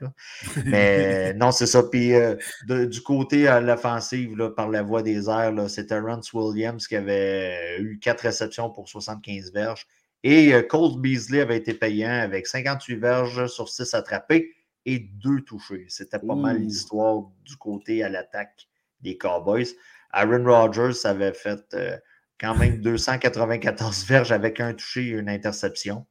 Mais 0.66 1.34
non, 1.36 1.52
c'est 1.52 1.66
ça. 1.66 1.82
Puis 1.82 2.14
euh, 2.14 2.36
du 2.68 3.02
côté 3.02 3.48
à 3.48 3.60
l'offensive, 3.60 4.54
par 4.56 4.70
la 4.70 4.84
voie 4.84 5.02
des 5.02 5.28
airs, 5.28 5.70
c'était 5.70 6.00
Rance 6.00 6.32
Williams 6.34 6.86
qui 6.88 6.96
avait 6.96 7.80
eu 7.80 7.98
quatre 7.98 8.22
réceptions 8.22 8.70
pour 8.70 8.88
75 8.88 9.52
verges. 9.52 9.88
Et 10.24 10.54
euh, 10.54 10.62
Cole 10.62 11.00
Beasley 11.02 11.42
avait 11.42 11.58
été 11.58 11.74
payant 11.74 12.12
avec 12.12 12.46
58 12.46 12.96
verges 12.98 13.48
sur 13.48 13.70
6 13.70 13.96
attrapés 13.96 14.54
et 14.86 15.00
2 15.00 15.42
touchés. 15.42 15.86
C'était 15.90 16.20
pas 16.20 16.36
mal 16.36 16.58
l'histoire 16.58 17.24
du 17.44 17.56
côté 17.58 18.04
à 18.04 18.10
l'attaque 18.10 18.68
des 19.02 19.18
Cowboys. 19.18 19.68
Aaron 20.12 20.44
Rodgers 20.46 21.06
avait 21.06 21.34
fait 21.34 21.62
euh, 21.74 21.98
quand 22.40 22.56
même 22.56 22.82
294 22.82 24.06
verges 24.08 24.32
avec 24.32 24.60
un 24.60 24.74
touché 24.74 25.08
et 25.08 25.12
une 25.12 25.30
interception. 25.30 26.06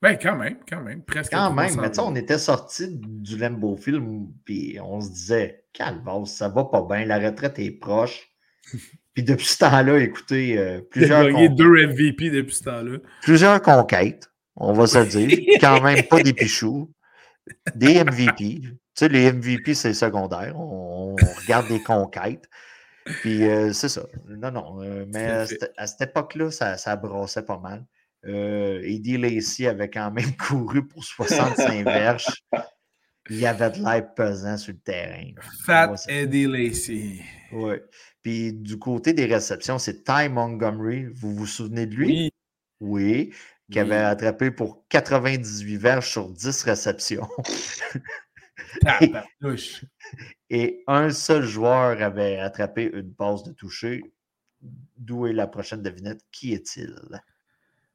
Ben, 0.00 0.16
quand 0.16 0.36
même, 0.36 0.58
quand 0.68 0.80
même, 0.80 1.02
presque. 1.02 1.32
Quand 1.32 1.52
même, 1.52 1.74
mais 1.80 1.90
tu 1.90 1.98
on 1.98 2.14
était 2.14 2.38
sorti 2.38 2.86
du 2.88 3.36
Lambeau 3.36 3.76
Film, 3.76 4.28
puis 4.44 4.78
on 4.80 5.00
se 5.00 5.10
disait, 5.10 5.64
calvaire, 5.72 6.24
ça 6.24 6.48
va 6.48 6.64
pas 6.64 6.86
bien, 6.88 7.04
la 7.04 7.18
retraite 7.18 7.58
est 7.58 7.72
proche. 7.72 8.30
puis 9.14 9.24
depuis 9.24 9.46
ce 9.46 9.58
temps-là, 9.58 9.98
écoutez, 9.98 10.56
euh, 10.56 10.80
plusieurs. 10.88 11.28
Il 11.28 11.46
a 11.46 11.48
deux 11.48 11.88
MVP 11.88 12.30
depuis 12.30 12.54
ce 12.54 12.64
temps-là. 12.64 12.98
Plusieurs 13.22 13.60
conquêtes, 13.60 14.30
on 14.54 14.72
va 14.72 14.86
se 14.86 14.98
dire. 14.98 15.36
quand 15.60 15.80
même 15.82 16.04
pas 16.04 16.22
des 16.22 16.32
pichous, 16.32 16.92
des 17.74 18.04
MVP. 18.04 18.60
Tu 18.60 18.70
sais, 18.94 19.08
les 19.08 19.32
MVP, 19.32 19.74
c'est 19.74 19.94
secondaire. 19.94 20.54
on 20.56 21.16
regarde 21.42 21.66
des 21.66 21.82
conquêtes. 21.82 22.48
Puis 23.20 23.44
euh, 23.44 23.72
c'est 23.72 23.88
ça. 23.88 24.02
Non, 24.28 24.50
non. 24.50 24.82
Euh, 24.82 25.04
mais 25.12 25.46
à, 25.76 25.86
cette 25.86 26.10
époque-là, 26.10 26.50
ça, 26.50 26.76
ça 26.76 26.96
brassait 26.96 27.44
pas 27.44 27.58
mal. 27.58 27.84
Euh, 28.26 28.80
Eddie 28.82 29.16
Lacey 29.16 29.66
avait 29.66 29.90
quand 29.90 30.10
même 30.10 30.36
couru 30.36 30.86
pour 30.86 31.04
65 31.04 31.84
verges. 31.84 32.26
Il 33.30 33.38
y 33.38 33.46
avait 33.46 33.70
de 33.70 33.82
l'air 33.82 34.14
pesant 34.14 34.56
sur 34.56 34.72
le 34.72 34.80
terrain. 34.80 35.30
Fat 35.64 35.94
Eddie 36.08 36.46
Lacey. 36.46 37.20
Oui. 37.52 37.74
Puis 38.22 38.52
du 38.52 38.78
côté 38.78 39.12
des 39.12 39.26
réceptions, 39.26 39.78
c'est 39.78 40.02
Ty 40.02 40.28
Montgomery. 40.30 41.06
Vous 41.06 41.34
vous 41.34 41.46
souvenez 41.46 41.86
de 41.86 41.94
lui? 41.94 42.08
Oui. 42.08 42.32
Oui. 42.80 43.32
Qui 43.70 43.80
avait 43.80 43.96
attrapé 43.96 44.50
pour 44.50 44.86
98 44.88 45.76
verges 45.76 46.10
sur 46.10 46.30
10 46.30 46.62
réceptions. 46.62 47.28
Et 50.50 50.82
un 50.86 51.10
seul 51.10 51.42
joueur 51.44 52.00
avait 52.02 52.38
attrapé 52.38 52.90
une 52.92 53.12
passe 53.12 53.42
de 53.42 53.52
toucher. 53.52 54.02
D'où 54.96 55.26
est 55.26 55.32
la 55.32 55.46
prochaine 55.46 55.82
devinette? 55.82 56.22
Qui 56.32 56.54
est-il? 56.54 56.96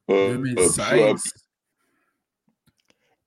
2016. 0.08 0.82
Euh, 0.92 1.14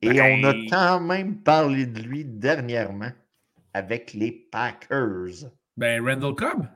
Et 0.02 0.22
on 0.22 0.44
a 0.44 0.54
ben 0.54 0.68
quand 0.70 1.00
même 1.02 1.42
parlé 1.42 1.86
de 1.86 2.02
lui 2.02 2.24
dernièrement 2.24 3.12
avec 3.74 4.13
les 4.13 4.32
Packers. 4.32 5.50
Ben, 5.76 6.04
Randall 6.04 6.36
Cobb. 6.36 6.68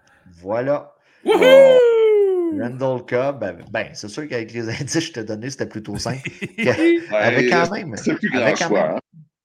Voilà. 0.42 0.94
Woohoo! 1.24 2.60
Randall 2.60 3.06
Cobb, 3.06 3.40
ben, 3.40 3.58
ben 3.72 3.90
c'est 3.94 4.10
sûr 4.10 4.28
qu'avec 4.28 4.52
les 4.54 4.70
indices 4.82 4.94
que 4.94 5.00
je 5.00 5.12
t'ai 5.14 5.24
donnés, 5.24 5.50
c'était 5.50 5.68
plutôt 5.68 5.98
simple. 5.98 6.30
avec 7.12 7.50
quand 7.50 7.72
même. 7.72 7.96
C'est 7.96 8.16
plus 8.16 8.30
grand 8.30 8.56
choix. 8.56 8.96
Hein. 8.96 9.00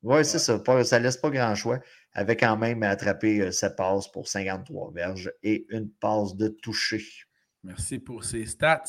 Oui, 0.07 0.25
c'est 0.25 0.39
ça. 0.39 0.63
ça 0.85 0.99
ne 1.01 1.03
laisse 1.03 1.17
pas 1.17 1.31
grand 1.31 1.53
choix. 1.57 1.81
Avait 2.13 2.37
quand 2.37 2.57
même 2.57 2.85
attrapé 2.85 3.51
cette 3.51 3.73
euh, 3.73 3.75
passe 3.75 4.07
pour 4.07 4.29
53 4.29 4.93
verges 4.93 5.33
et 5.43 5.67
une 5.71 5.91
passe 5.91 6.37
de 6.37 6.47
toucher. 6.47 7.03
Merci 7.65 7.99
pour 7.99 8.23
ces 8.23 8.47
stats. 8.47 8.85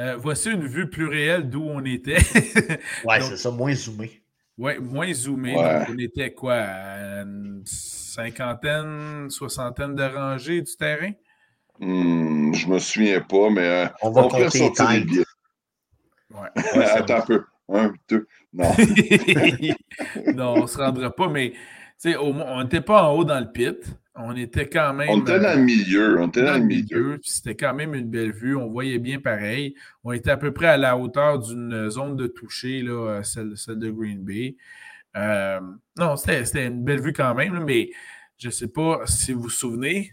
Euh, 0.00 0.16
voici 0.16 0.50
une 0.50 0.66
vue 0.66 0.90
plus 0.90 1.06
réelle 1.06 1.48
d'où 1.48 1.62
on 1.62 1.84
était. 1.84 2.16
oui, 3.04 3.16
c'est 3.20 3.36
ça, 3.36 3.52
moins 3.52 3.72
zoomé. 3.72 4.20
Oui, 4.58 4.72
moins 4.80 5.12
zoomé. 5.12 5.54
Donc, 5.54 5.90
on 5.90 5.98
était 5.98 6.34
quoi? 6.34 6.56
Une 6.56 7.62
cinquantaine, 7.64 9.30
soixantaine 9.30 9.94
de 9.94 10.02
rangées 10.02 10.60
du 10.60 10.76
terrain? 10.76 11.12
Hmm, 11.78 12.52
je 12.52 12.66
me 12.66 12.80
souvien 12.80 13.20
pas, 13.20 13.48
mais 13.48 13.84
euh, 13.84 13.86
on 14.02 14.10
va 14.10 14.24
on 14.24 14.28
compter 14.28 14.58
les 14.90 15.00
billets. 15.04 15.24
Ouais. 16.30 16.48
Attends 16.84 17.18
un 17.18 17.20
peu. 17.20 17.44
Un, 17.68 17.94
deux. 18.08 18.26
Non. 18.56 18.74
non, 20.34 20.54
on 20.56 20.62
ne 20.62 20.66
se 20.66 20.78
rendra 20.78 21.14
pas, 21.14 21.28
mais 21.28 21.52
on 22.04 22.62
n'était 22.62 22.80
pas 22.80 23.04
en 23.04 23.14
haut 23.14 23.24
dans 23.24 23.38
le 23.38 23.52
pit. 23.52 23.76
On 24.14 24.34
était 24.34 24.68
quand 24.68 24.94
même. 24.94 25.10
On 25.10 25.20
était 25.20 25.38
dans 25.38 25.58
le 25.58 25.64
milieu. 25.64 26.18
On 26.18 26.28
était 26.28 26.42
dans, 26.42 26.54
le 26.54 26.64
milieu. 26.64 27.20
C'était 27.22 27.54
quand 27.54 27.74
même 27.74 27.94
une 27.94 28.08
belle 28.08 28.32
vue. 28.32 28.56
On 28.56 28.68
voyait 28.68 28.98
bien 28.98 29.20
pareil. 29.20 29.74
On 30.04 30.12
était 30.12 30.30
à 30.30 30.38
peu 30.38 30.52
près 30.52 30.68
à 30.68 30.76
la 30.78 30.96
hauteur 30.96 31.38
d'une 31.38 31.90
zone 31.90 32.16
de 32.16 32.26
toucher, 32.26 32.80
là, 32.80 33.22
celle, 33.22 33.54
de 33.68 33.90
Green 33.90 34.24
Bay. 34.24 34.56
Euh, 35.16 35.60
non, 35.98 36.16
c'était 36.16 36.66
une 36.66 36.82
belle 36.82 37.00
vue 37.00 37.12
quand 37.12 37.34
même, 37.34 37.62
mais 37.64 37.90
je 38.38 38.48
ne 38.48 38.52
sais 38.52 38.68
pas 38.68 39.00
si 39.04 39.34
vous 39.34 39.42
vous 39.42 39.50
souvenez. 39.50 40.12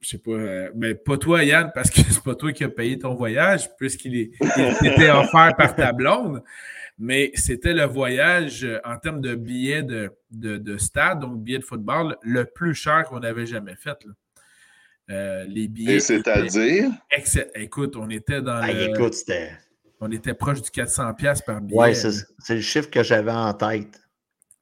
Je 0.00 0.08
sais 0.08 0.18
pas, 0.18 0.30
euh, 0.30 0.70
mais 0.74 0.94
pas 0.94 1.18
toi, 1.18 1.44
Yann, 1.44 1.70
parce 1.74 1.90
que 1.90 2.00
c'est 2.10 2.22
pas 2.22 2.34
toi 2.34 2.52
qui 2.52 2.64
as 2.64 2.68
payé 2.68 2.98
ton 2.98 3.14
voyage, 3.14 3.68
puisqu'il 3.76 4.16
était 4.16 5.10
offert 5.10 5.54
par 5.56 5.76
ta 5.76 5.92
blonde. 5.92 6.42
Mais 6.98 7.32
c'était 7.34 7.72
le 7.72 7.84
voyage 7.84 8.64
euh, 8.64 8.78
en 8.84 8.98
termes 8.98 9.22
de 9.22 9.34
billets 9.34 9.82
de, 9.82 10.12
de, 10.30 10.76
stade, 10.76 11.20
donc 11.20 11.42
billets 11.42 11.58
de 11.58 11.64
football, 11.64 12.16
le 12.22 12.44
plus 12.44 12.74
cher 12.74 13.04
qu'on 13.04 13.22
avait 13.22 13.46
jamais 13.46 13.74
fait. 13.74 13.96
Euh, 15.10 15.44
les 15.48 15.66
billets. 15.66 15.96
Et 15.96 16.00
c'est-à-dire? 16.00 16.90
Écoute, 17.54 17.96
on 17.96 18.08
était 18.10 18.42
dans. 18.42 18.60
Ah, 18.62 18.70
écoute, 18.70 19.14
On 20.00 20.10
était 20.12 20.34
proche 20.34 20.60
du 20.62 20.70
400$ 20.70 21.44
par 21.44 21.60
billet. 21.60 21.78
Oui, 21.78 21.94
c'est 21.94 22.54
le 22.54 22.60
chiffre 22.60 22.90
que 22.90 23.02
j'avais 23.02 23.32
en 23.32 23.52
tête. 23.54 24.00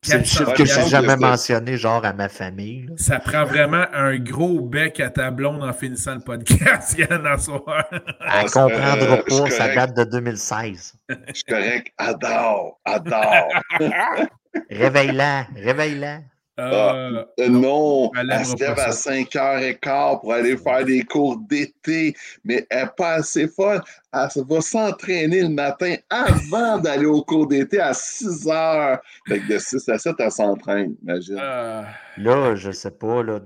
C'est 0.03 0.19
le 0.19 0.25
chiffre 0.25 0.53
que 0.55 0.65
je 0.65 0.79
n'ai 0.79 0.89
jamais 0.89 1.17
mentionné, 1.17 1.77
genre 1.77 2.05
à 2.05 2.13
ma 2.13 2.29
famille. 2.29 2.89
Ça 2.97 3.19
prend 3.19 3.45
vraiment 3.45 3.85
un 3.93 4.17
gros 4.17 4.61
bec 4.61 5.01
à 5.01 5.11
ta 5.11 5.31
blonde 5.31 5.63
en 5.63 5.73
finissant 5.73 6.15
le 6.15 6.21
podcast, 6.21 6.97
Yann, 6.99 7.27
en 7.27 7.37
soir. 7.37 7.85
Elle 7.91 8.45
ne 8.45 8.49
comprendra 8.49 9.19
euh, 9.19 9.23
pas, 9.27 9.51
ça 9.51 9.75
date 9.75 9.97
de 9.97 10.05
2016. 10.05 10.95
Je 11.09 11.15
suis 11.35 11.45
correct. 11.45 11.93
Adore, 11.99 12.79
adore. 12.85 13.49
réveille-la, 14.71 15.47
réveille-la. 15.57 16.21
Ah, 16.61 17.27
euh, 17.39 17.49
non, 17.49 18.11
elle, 18.19 18.45
se 18.45 18.57
lève 18.57 18.79
à 18.81 18.91
5h15 18.91 20.21
pour 20.21 20.33
aller 20.33 20.57
faire 20.57 20.85
des 20.85 21.05
cours 21.05 21.39
d'été, 21.39 22.17
mais 22.45 22.67
elle 22.69 22.83
n'est 22.83 22.91
pas 22.97 23.15
assez 23.15 23.47
folle. 23.47 23.81
Elle 24.13 24.29
va 24.45 24.61
s'entraîner 24.61 25.43
le 25.43 25.51
matin 25.51 25.95
avant 26.11 26.79
d'aller 26.79 27.07
au 27.07 27.23
cours 27.23 27.47
d'été 27.47 27.79
à 27.79 27.93
6h. 27.93 28.99
Fait 29.29 29.39
que 29.39 29.53
de 29.53 29.59
6 29.59 29.89
à 29.89 29.99
7, 29.99 30.17
elle 30.19 30.33
s'entraîne, 30.33 30.97
imagine. 31.03 31.39
Ah. 31.41 31.85
Là, 32.17 32.57
je 32.57 32.69
ne 32.69 32.73
sais 32.73 32.91
pas, 32.91 33.23
là, 33.23 33.39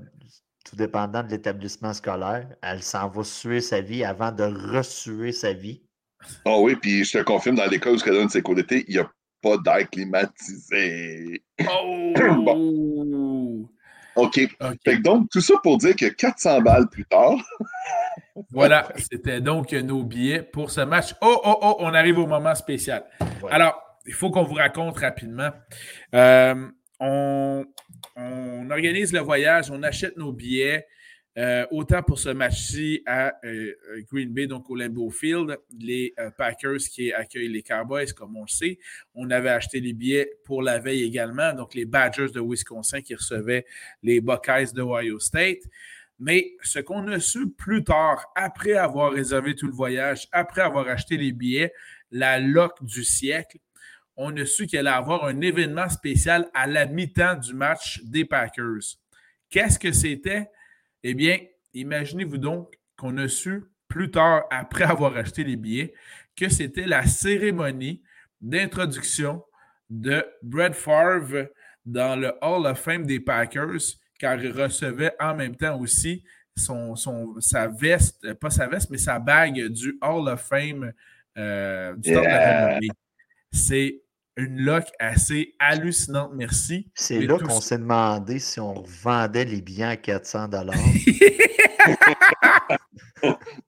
tout 0.64 0.77
dépendant 0.77 1.22
de 1.22 1.29
l'établissement 1.29 1.92
scolaire, 1.92 2.46
elle 2.62 2.83
s'en 2.83 3.09
va 3.09 3.25
suer 3.25 3.61
sa 3.61 3.83
vie 3.83 4.05
avant 4.05 4.33
de 4.33 4.44
ressuer 4.44 5.33
sa 5.33 5.53
vie. 5.53 5.83
Ah 6.46 6.59
oui, 6.59 6.77
puis 6.77 7.05
je 7.05 7.18
te 7.18 7.22
confirme, 7.25 7.57
dans 7.57 7.66
l'école 7.66 7.96
où 7.96 8.01
elle 8.07 8.12
donne 8.14 8.29
ses 8.31 8.40
cours 8.40 8.55
d'été, 8.55 8.87
il 8.88 8.94
n'y 8.94 9.01
a 9.01 9.11
pas 9.42 9.59
d'air 9.59 9.90
climatisé. 9.90 11.42
Oh! 11.61 12.12
bon. 12.44 13.02
OK. 14.16 14.40
donc, 15.03 15.31
tout 15.31 15.40
ça 15.40 15.55
pour 15.62 15.79
dire 15.79 15.96
que 15.96 16.07
400 16.07 16.61
balles 16.61 16.88
plus 16.88 17.05
tard. 17.05 17.37
voilà, 18.51 18.88
c'était 18.96 19.40
donc 19.40 19.72
nos 19.72 20.03
billets 20.03 20.42
pour 20.42 20.70
ce 20.70 20.83
match. 20.83 21.14
Oh, 21.20 21.40
oh, 21.44 21.59
oh, 21.62 21.77
on 21.81 21.94
arrive 21.94 22.18
au 22.18 22.27
moment 22.27 22.55
spécial. 22.55 23.05
Alors, 23.51 23.81
il 24.07 24.14
faut 24.14 24.31
qu'on 24.31 24.44
vous 24.44 24.55
raconte 24.55 24.98
rapidement. 24.98 25.51
Euh, 26.14 26.68
on, 27.01 27.64
on, 28.16 28.70
organise 28.70 29.12
le 29.12 29.20
voyage, 29.20 29.70
on 29.70 29.83
achète 29.83 30.16
nos 30.16 30.33
billets. 30.33 30.87
Euh, 31.38 31.66
autant 31.71 32.03
pour 32.03 32.18
ce 32.18 32.29
match-ci 32.29 33.03
à 33.07 33.33
euh, 33.45 33.73
Green 34.11 34.35
Bay, 34.35 34.47
donc 34.47 34.68
au 34.68 34.77
Lambeau 34.77 35.09
Field, 35.09 35.57
les 35.79 36.12
euh, 36.18 36.31
Packers 36.31 36.81
qui 36.90 37.11
accueillent 37.11 37.49
les 37.49 37.62
Cowboys, 37.62 38.12
comme 38.12 38.37
on 38.37 38.42
le 38.42 38.49
sait. 38.49 38.79
On 39.14 39.31
avait 39.31 39.49
acheté 39.49 39.81
les 39.81 39.95
billets 39.95 40.31
pour 40.45 40.62
la 40.62 40.79
veille 40.79 41.03
également, 41.03 41.55
donc 41.55 41.75
les 41.75 41.87
Badgers 41.87 42.33
de 42.35 42.40
Wisconsin 42.40 43.01
qui 43.01 43.14
recevaient 43.14 43.64
les 44.03 44.21
Buckeyes 44.21 44.75
de 44.75 44.83
Ohio 44.83 45.18
State. 45.18 45.62
Mais 46.18 46.53
ce 46.62 46.81
qu'on 46.81 47.09
a 47.09 47.18
su 47.18 47.51
plus 47.51 47.83
tard, 47.83 48.31
après 48.37 48.75
avoir 48.75 49.12
réservé 49.12 49.55
tout 49.55 49.66
le 49.66 49.73
voyage, 49.73 50.29
après 50.33 50.61
avoir 50.61 50.87
acheté 50.87 51.16
les 51.16 51.33
billets, 51.33 51.73
la 52.11 52.38
loc 52.38 52.73
du 52.83 53.05
siècle, 53.05 53.59
on 54.16 54.37
a 54.37 54.45
su 54.45 54.66
qu'il 54.66 54.79
allait 54.79 54.90
avoir 54.90 55.25
un 55.25 55.40
événement 55.40 55.88
spécial 55.88 56.51
à 56.53 56.66
la 56.66 56.85
mi-temps 56.85 57.37
du 57.37 57.55
match 57.55 58.03
des 58.05 58.27
Packers. 58.27 58.99
Qu'est-ce 59.49 59.79
que 59.79 59.92
c'était? 59.92 60.51
Eh 61.03 61.15
bien, 61.15 61.38
imaginez-vous 61.75 62.38
donc 62.38 62.75
qu'on 62.97 63.17
a 63.19 63.29
su 63.29 63.65
plus 63.88 64.11
tard, 64.11 64.45
après 64.51 64.85
avoir 64.85 65.17
acheté 65.17 65.45
les 65.45 65.57
billets, 65.57 65.93
que 66.37 66.49
c'était 66.49 66.87
la 66.87 67.05
cérémonie 67.05 68.03
d'introduction 68.41 69.45
de 69.91 70.25
Brett 70.43 70.75
Favre 70.75 71.49
dans 71.85 72.19
le 72.19 72.33
Hall 72.41 72.67
of 72.67 72.79
Fame 72.79 73.05
des 73.05 73.21
Packers, 73.21 73.81
car 74.19 74.43
il 74.43 74.53
recevait 74.53 75.12
en 75.21 75.35
même 75.35 75.57
temps 75.57 75.79
aussi 75.79 76.25
son, 76.57 76.97
son, 76.97 77.35
sa 77.41 77.69
veste, 77.69 78.33
pas 78.35 78.51
sa 78.51 78.67
veste, 78.67 78.91
mais 78.91 78.99
sa 78.99 79.19
bague 79.19 79.69
du 79.69 79.99
Hall 80.01 80.29
of 80.29 80.41
Fame 80.41 80.93
euh, 81.37 81.95
du 81.97 82.12
temps 82.12 82.21
de 82.21 82.27
la. 82.27 82.79
C'est 83.51 84.02
une 84.37 84.61
lock 84.61 84.85
assez 84.99 85.55
hallucinante, 85.59 86.33
merci. 86.35 86.90
C'est 86.95 87.21
là 87.21 87.38
qu'on 87.38 87.61
s'est 87.61 87.79
demandé 87.79 88.38
si 88.38 88.61
on 88.61 88.83
vendait 89.03 89.45
les 89.45 89.61
biens 89.61 89.90
à 89.90 89.97
400 89.97 90.49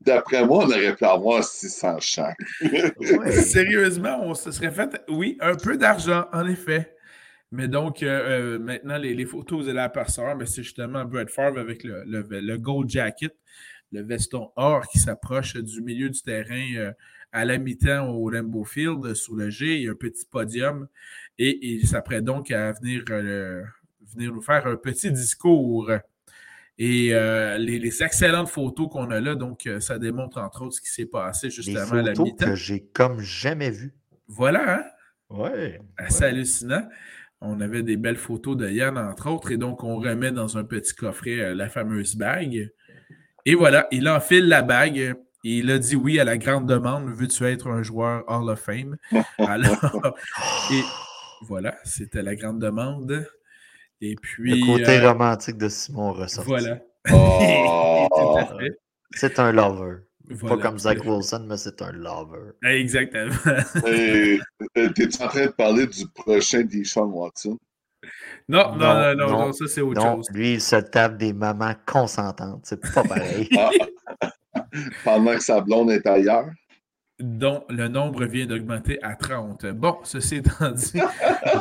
D'après 0.01 0.45
moi, 0.45 0.65
on 0.65 0.69
aurait 0.69 0.97
pu 0.97 1.05
avoir 1.05 1.45
600 1.45 1.99
chaque. 2.01 2.39
Sérieusement, 3.31 4.21
on 4.23 4.35
se 4.35 4.51
serait 4.51 4.71
fait, 4.71 5.03
oui, 5.09 5.37
un 5.41 5.55
peu 5.55 5.77
d'argent, 5.77 6.27
en 6.33 6.47
effet. 6.47 6.95
Mais 7.53 7.69
donc, 7.69 8.03
euh, 8.03 8.57
euh, 8.57 8.59
maintenant, 8.59 8.97
les, 8.99 9.25
photos, 9.27 9.63
vous 9.63 9.69
allez 9.69 9.79
apercevoir, 9.79 10.35
mais 10.35 10.47
c'est 10.47 10.65
justement 10.65 11.05
Brett 11.05 11.31
Favre 11.31 11.59
avec 11.59 11.85
le, 11.85 12.03
le, 12.05 12.57
gold 12.59 12.91
jacket, 12.91 13.37
le 13.93 14.03
veston 14.03 14.51
or 14.57 14.89
qui 14.89 14.99
s'approche 14.99 15.55
du 15.55 15.81
milieu 15.81 16.11
du 16.11 16.21
terrain 16.21 16.75
euh, 16.77 16.93
à 17.35 17.45
la 17.45 17.59
mi-temps 17.59 18.09
au 18.09 18.31
Lambeau 18.31 18.65
Field, 18.65 19.13
sous 19.15 19.37
le 19.37 19.51
G. 19.51 19.77
Il 19.77 19.83
y 19.83 19.89
a 19.89 19.91
un 19.91 19.95
petit 19.95 20.25
podium 20.25 20.89
et 21.39 21.59
il 21.75 21.87
s'apprête 21.87 22.25
donc 22.25 22.51
à 22.51 22.73
venir, 22.73 23.05
venir 23.07 24.33
nous 24.33 24.41
faire 24.41 24.67
un 24.67 24.77
petit 24.77 25.13
discours. 25.13 25.91
Et 26.79 27.09
les, 27.59 28.03
excellentes 28.03 28.49
photos 28.49 28.89
qu'on 28.91 29.11
a 29.11 29.21
là, 29.21 29.35
donc 29.35 29.69
ça 29.81 29.99
démontre 29.99 30.39
entre 30.39 30.63
autres 30.63 30.77
ce 30.77 30.81
qui 30.81 30.91
s'est 30.91 31.07
passé 31.07 31.51
justement 31.51 31.99
à 31.99 32.03
la 32.03 32.13
mi-temps. 32.13 32.47
que 32.47 32.55
j'ai 32.55 32.85
comme 32.93 33.21
jamais 33.21 33.71
vu. 33.71 33.95
Voilà, 34.29 34.79
hein? 34.79 34.85
Ouais. 35.31 35.81
Assez 35.97 36.25
hallucinant. 36.25 36.89
On 37.41 37.61
avait 37.61 37.83
des 37.83 37.97
belles 37.97 38.17
photos 38.17 38.57
de 38.57 38.71
Yann, 38.71 38.97
entre 38.97 39.31
autres, 39.31 39.51
et 39.51 39.57
donc 39.57 39.85
on 39.85 39.97
remet 39.97 40.33
dans 40.33 40.57
un 40.57 40.65
petit 40.65 40.95
coffret 40.95 41.41
euh, 41.41 41.55
la 41.55 41.69
fameuse 41.69 42.17
bague. 42.17 42.71
Et 43.45 43.55
voilà, 43.55 43.87
il 43.91 44.09
enfile 44.09 44.49
la 44.49 44.63
bague. 44.63 45.15
Et 45.47 45.59
il 45.59 45.71
a 45.71 45.79
dit 45.79 45.95
oui 45.95 46.19
à 46.19 46.25
la 46.25 46.39
grande 46.39 46.67
demande 46.67 47.11
veux-tu 47.11 47.45
être 47.45 47.69
un 47.69 47.83
joueur 47.83 48.25
Hall 48.27 48.49
of 48.49 48.61
Fame? 48.61 48.97
Alors, 49.39 50.17
et 50.73 50.81
voilà, 51.43 51.77
c'était 51.85 52.23
la 52.23 52.35
grande 52.35 52.61
demande. 52.61 53.27
Et 54.01 54.17
puis. 54.17 54.59
Le 54.61 54.67
côté 54.67 54.99
euh, 54.99 55.13
romantique 55.13 55.59
de 55.59 55.69
Simon 55.69 56.13
ressort. 56.13 56.45
Voilà. 56.45 56.79
Oh. 57.13 58.09
C'est 59.11 59.39
un 59.39 59.53
lover. 59.53 59.99
Pas 60.41 60.57
comme 60.57 60.79
Zach 60.79 61.05
Wilson, 61.05 61.45
mais 61.47 61.59
c'est 61.59 61.83
un 61.83 61.93
lover. 61.93 62.53
Exactement. 62.65 63.35
T'es-tu 64.75 65.23
en 65.23 65.29
train 65.29 65.47
de 65.47 65.51
parler 65.51 65.87
du 65.87 66.07
prochain 66.15 66.63
Deshaun 66.63 67.11
Watson? 67.13 67.59
Non, 68.49 68.75
non, 68.75 69.15
non, 69.15 69.31
non, 69.31 69.53
ça 69.53 69.67
c'est 69.69 69.83
autre 69.83 70.01
chose. 70.01 70.27
Lui, 70.33 70.55
il 70.55 70.61
se 70.61 70.77
tape 70.77 71.19
des 71.19 71.35
mamans 71.35 71.75
consentantes. 71.87 72.63
C'est 72.65 72.81
pas 72.81 73.05
pareil. 73.05 73.49
Pendant 75.05 75.35
que 75.35 75.43
sa 75.43 75.61
blonde 75.61 75.91
est 75.91 76.07
ailleurs 76.07 76.47
dont 77.21 77.65
le 77.69 77.87
nombre 77.87 78.25
vient 78.25 78.47
d'augmenter 78.47 79.01
à 79.03 79.15
30. 79.15 79.67
Bon, 79.67 79.99
ceci 80.03 80.37
étant 80.37 80.71
dit, 80.73 81.01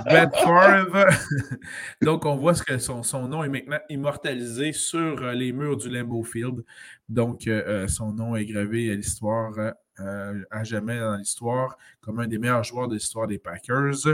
Brett 0.06 0.36
Favre, 0.36 1.06
donc 2.02 2.26
on 2.26 2.36
voit 2.36 2.54
que 2.54 2.78
son, 2.80 3.04
son, 3.04 3.28
nom 3.28 3.44
est 3.44 3.50
maintenant 3.50 3.78
immortalisé 3.90 4.72
sur 4.72 5.22
euh, 5.22 5.34
les 5.34 5.52
murs 5.52 5.78
du 5.78 5.90
Lambeau 5.90 6.24
Field. 6.24 6.64
Donc, 7.08 7.48
euh, 7.48 7.64
euh, 7.68 7.88
son 7.88 8.14
nom 8.14 8.36
est 8.36 8.46
gravé 8.46 8.92
à 8.92 8.96
l'histoire, 8.96 9.54
à 10.50 10.64
jamais 10.64 11.00
dans 11.00 11.18
l'histoire, 11.18 11.78
comme 12.02 12.20
un 12.20 12.28
des 12.28 12.40
meilleurs 12.40 12.64
joueurs 12.64 12.88
de 12.88 12.96
l'histoire 12.96 13.28
des 13.28 13.38
Packers. 13.38 14.08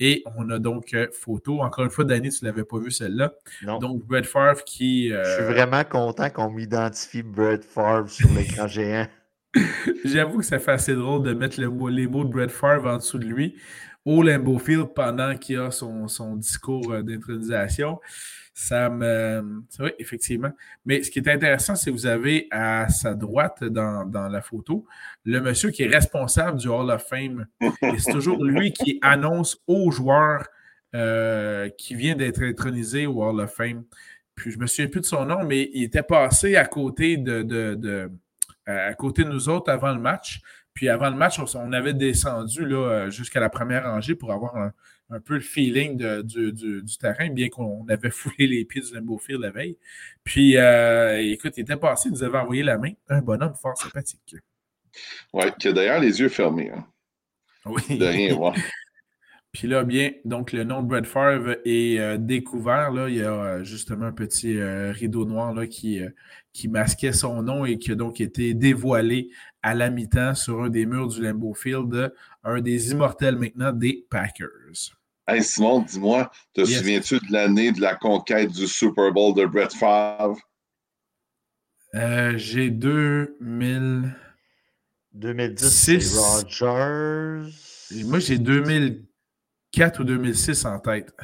Et 0.00 0.24
on 0.36 0.48
a 0.50 0.58
donc 0.58 0.96
photo. 1.12 1.60
Encore 1.60 1.84
une 1.84 1.90
fois, 1.90 2.04
Danny, 2.04 2.30
tu 2.30 2.44
ne 2.44 2.50
l'avais 2.50 2.64
pas 2.64 2.78
vu 2.78 2.90
celle-là. 2.90 3.32
Donc, 3.80 4.04
Brett 4.06 4.26
Favre 4.26 4.64
qui. 4.64 5.10
Je 5.10 5.34
suis 5.34 5.44
vraiment 5.44 5.84
content 5.84 6.30
qu'on 6.30 6.50
m'identifie 6.50 7.22
Brett 7.22 7.64
Favre 7.64 8.08
sur 8.08 8.28
l'écran 8.32 8.66
géant. 8.66 9.06
J'avoue 10.04 10.38
que 10.38 10.44
ça 10.44 10.58
fait 10.58 10.72
assez 10.72 10.94
drôle 10.94 11.22
de 11.22 11.34
mettre 11.34 11.60
le 11.60 11.70
les 11.90 12.06
mots 12.06 12.24
de 12.24 12.30
Brett 12.30 12.50
Favre 12.50 12.86
en 12.86 12.96
dessous 12.96 13.18
de 13.18 13.26
lui 13.26 13.56
au 14.04 14.22
Lambeau 14.22 14.58
Field 14.58 14.88
pendant 14.94 15.36
qu'il 15.36 15.58
a 15.58 15.70
son, 15.70 16.36
discours 16.36 16.92
euh, 16.92 17.02
d'intronisation. 17.02 18.00
Ça 18.52 18.90
me. 18.90 19.62
C'est 19.68 19.82
vrai, 19.82 19.94
effectivement. 19.98 20.50
Mais 20.84 21.02
ce 21.02 21.10
qui 21.10 21.18
est 21.20 21.28
intéressant, 21.28 21.76
c'est 21.76 21.90
que 21.90 21.94
vous 21.94 22.06
avez 22.06 22.48
à 22.50 22.88
sa 22.88 23.14
droite 23.14 23.64
dans, 23.64 24.28
la 24.28 24.42
photo 24.42 24.84
le 25.24 25.40
monsieur 25.40 25.70
qui 25.70 25.82
est 25.84 25.88
responsable 25.88 26.58
du 26.58 26.68
Hall 26.68 26.90
of 26.90 27.06
Fame. 27.06 27.46
Et 27.60 27.98
c'est 27.98 28.12
toujours 28.12 28.44
lui 28.44 28.72
qui 28.72 28.98
annonce 29.02 29.58
aux 29.66 29.90
joueurs 29.90 30.46
euh, 30.94 31.68
qui 31.78 31.94
vient 31.94 32.16
d'être 32.16 32.42
intronisé 32.42 33.06
au 33.06 33.22
Hall 33.22 33.40
of 33.40 33.54
Fame. 33.54 33.84
Puis 34.34 34.50
je 34.50 34.58
me 34.58 34.66
souviens 34.66 34.88
plus 34.88 35.00
de 35.00 35.06
son 35.06 35.24
nom, 35.24 35.44
mais 35.44 35.70
il 35.72 35.84
était 35.84 36.02
passé 36.02 36.56
à 36.56 36.64
côté 36.66 37.16
de 37.16 38.10
à 38.66 38.94
côté 38.94 39.24
de 39.24 39.28
nous 39.28 39.48
autres 39.48 39.70
avant 39.70 39.92
le 39.92 40.00
match. 40.00 40.40
Puis 40.74 40.88
avant 40.88 41.10
le 41.10 41.16
match, 41.16 41.40
on, 41.54 41.72
avait 41.72 41.94
descendu 41.94 42.62
euh, 42.62 43.10
jusqu'à 43.10 43.40
la 43.40 43.50
première 43.50 43.84
rangée 43.84 44.14
pour 44.14 44.32
avoir 44.32 44.56
un, 44.56 44.72
peu 45.18 45.34
le 45.34 45.40
feeling 45.40 46.22
du, 46.22 46.96
terrain, 47.00 47.30
bien 47.30 47.48
qu'on 47.48 47.84
avait 47.88 48.10
foulé 48.12 48.46
les 48.46 48.64
pieds 48.64 48.82
du 48.82 48.94
Lambeau 48.94 49.18
Field 49.18 49.40
la 49.40 49.50
veille. 49.50 49.76
Puis, 50.22 50.56
euh, 50.56 51.18
écoute, 51.20 51.54
il 51.56 51.62
était 51.62 51.76
passé, 51.76 52.08
il 52.08 52.12
nous 52.12 52.22
avait 52.22 52.38
envoyé 52.38 52.62
la 52.62 52.78
main. 52.78 52.92
Un 53.08 53.20
bonhomme 53.20 53.54
fort 53.54 53.76
sympathique. 53.76 54.36
Oui, 55.32 55.44
qui 55.58 55.68
a 55.68 55.72
d'ailleurs 55.72 56.00
les 56.00 56.20
yeux 56.20 56.28
fermés. 56.28 56.70
Hein. 56.70 56.86
Oui. 57.66 57.98
De 57.98 58.06
rien 58.06 58.34
voir. 58.34 58.54
Puis 59.52 59.66
là, 59.66 59.82
bien, 59.82 60.12
donc 60.24 60.52
le 60.52 60.62
nom 60.62 60.80
de 60.80 60.86
Brett 60.86 61.06
Favre 61.06 61.56
est 61.64 61.98
euh, 61.98 62.16
découvert. 62.18 62.92
Là. 62.92 63.08
Il 63.08 63.16
y 63.16 63.22
a 63.22 63.32
euh, 63.32 63.64
justement 63.64 64.06
un 64.06 64.12
petit 64.12 64.56
euh, 64.58 64.92
rideau 64.92 65.24
noir 65.24 65.52
là, 65.52 65.66
qui, 65.66 66.00
qui 66.52 66.68
masquait 66.68 67.12
son 67.12 67.42
nom 67.42 67.64
et 67.64 67.78
qui 67.78 67.90
a 67.90 67.94
donc 67.96 68.20
été 68.20 68.54
dévoilé 68.54 69.30
à 69.62 69.74
la 69.74 69.90
mi-temps 69.90 70.36
sur 70.36 70.62
un 70.62 70.68
des 70.68 70.86
murs 70.86 71.08
du 71.08 71.20
Lambeau 71.20 71.54
Field, 71.54 72.12
un 72.44 72.60
des 72.60 72.92
immortels 72.92 73.36
maintenant 73.36 73.72
des 73.72 74.06
Packers. 74.08 74.99
Hey 75.32 75.44
Simon, 75.44 75.82
dis-moi, 75.82 76.28
te 76.54 76.64
souviens-tu 76.64 77.20
de 77.20 77.32
l'année 77.32 77.70
de 77.70 77.80
la 77.80 77.94
conquête 77.94 78.50
du 78.50 78.66
Super 78.66 79.12
Bowl 79.12 79.32
de 79.36 79.46
Brett 79.46 79.72
Favre? 79.72 80.36
J'ai 82.34 82.70
2000. 82.70 84.12
2010, 85.12 86.18
Rogers. 86.18 87.48
Moi, 88.06 88.18
j'ai 88.18 88.38
2000. 88.38 89.04
4 89.70 90.00
ou 90.00 90.04
2006 90.04 90.64
en 90.64 90.80
tête. 90.80 91.14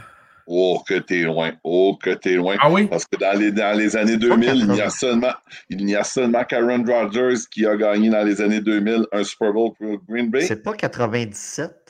Oh, 0.46 0.80
que 0.86 0.94
t'es 1.00 1.22
loin. 1.22 1.54
Oh, 1.64 1.98
que 2.00 2.10
t'es 2.10 2.34
loin. 2.34 2.54
Ah 2.60 2.70
oui? 2.70 2.86
Parce 2.86 3.06
que 3.06 3.16
dans 3.18 3.36
les, 3.36 3.50
dans 3.50 3.76
les 3.76 3.96
années 3.96 4.16
2000, 4.16 4.54
il 4.54 4.68
n'y 4.68 4.80
a 4.80 4.90
seulement, 4.90 5.32
il 5.68 5.84
n'y 5.84 5.96
a 5.96 6.04
seulement 6.04 6.44
Karen 6.44 6.88
Rodgers 6.88 7.40
qui 7.50 7.66
a 7.66 7.76
gagné 7.76 8.08
dans 8.10 8.22
les 8.22 8.40
années 8.40 8.60
2000 8.60 9.06
un 9.10 9.24
Super 9.24 9.52
Bowl 9.52 9.72
pour 9.76 9.98
Green 10.08 10.30
Bay. 10.30 10.46
C'est 10.46 10.62
pas 10.62 10.74
97? 10.74 11.85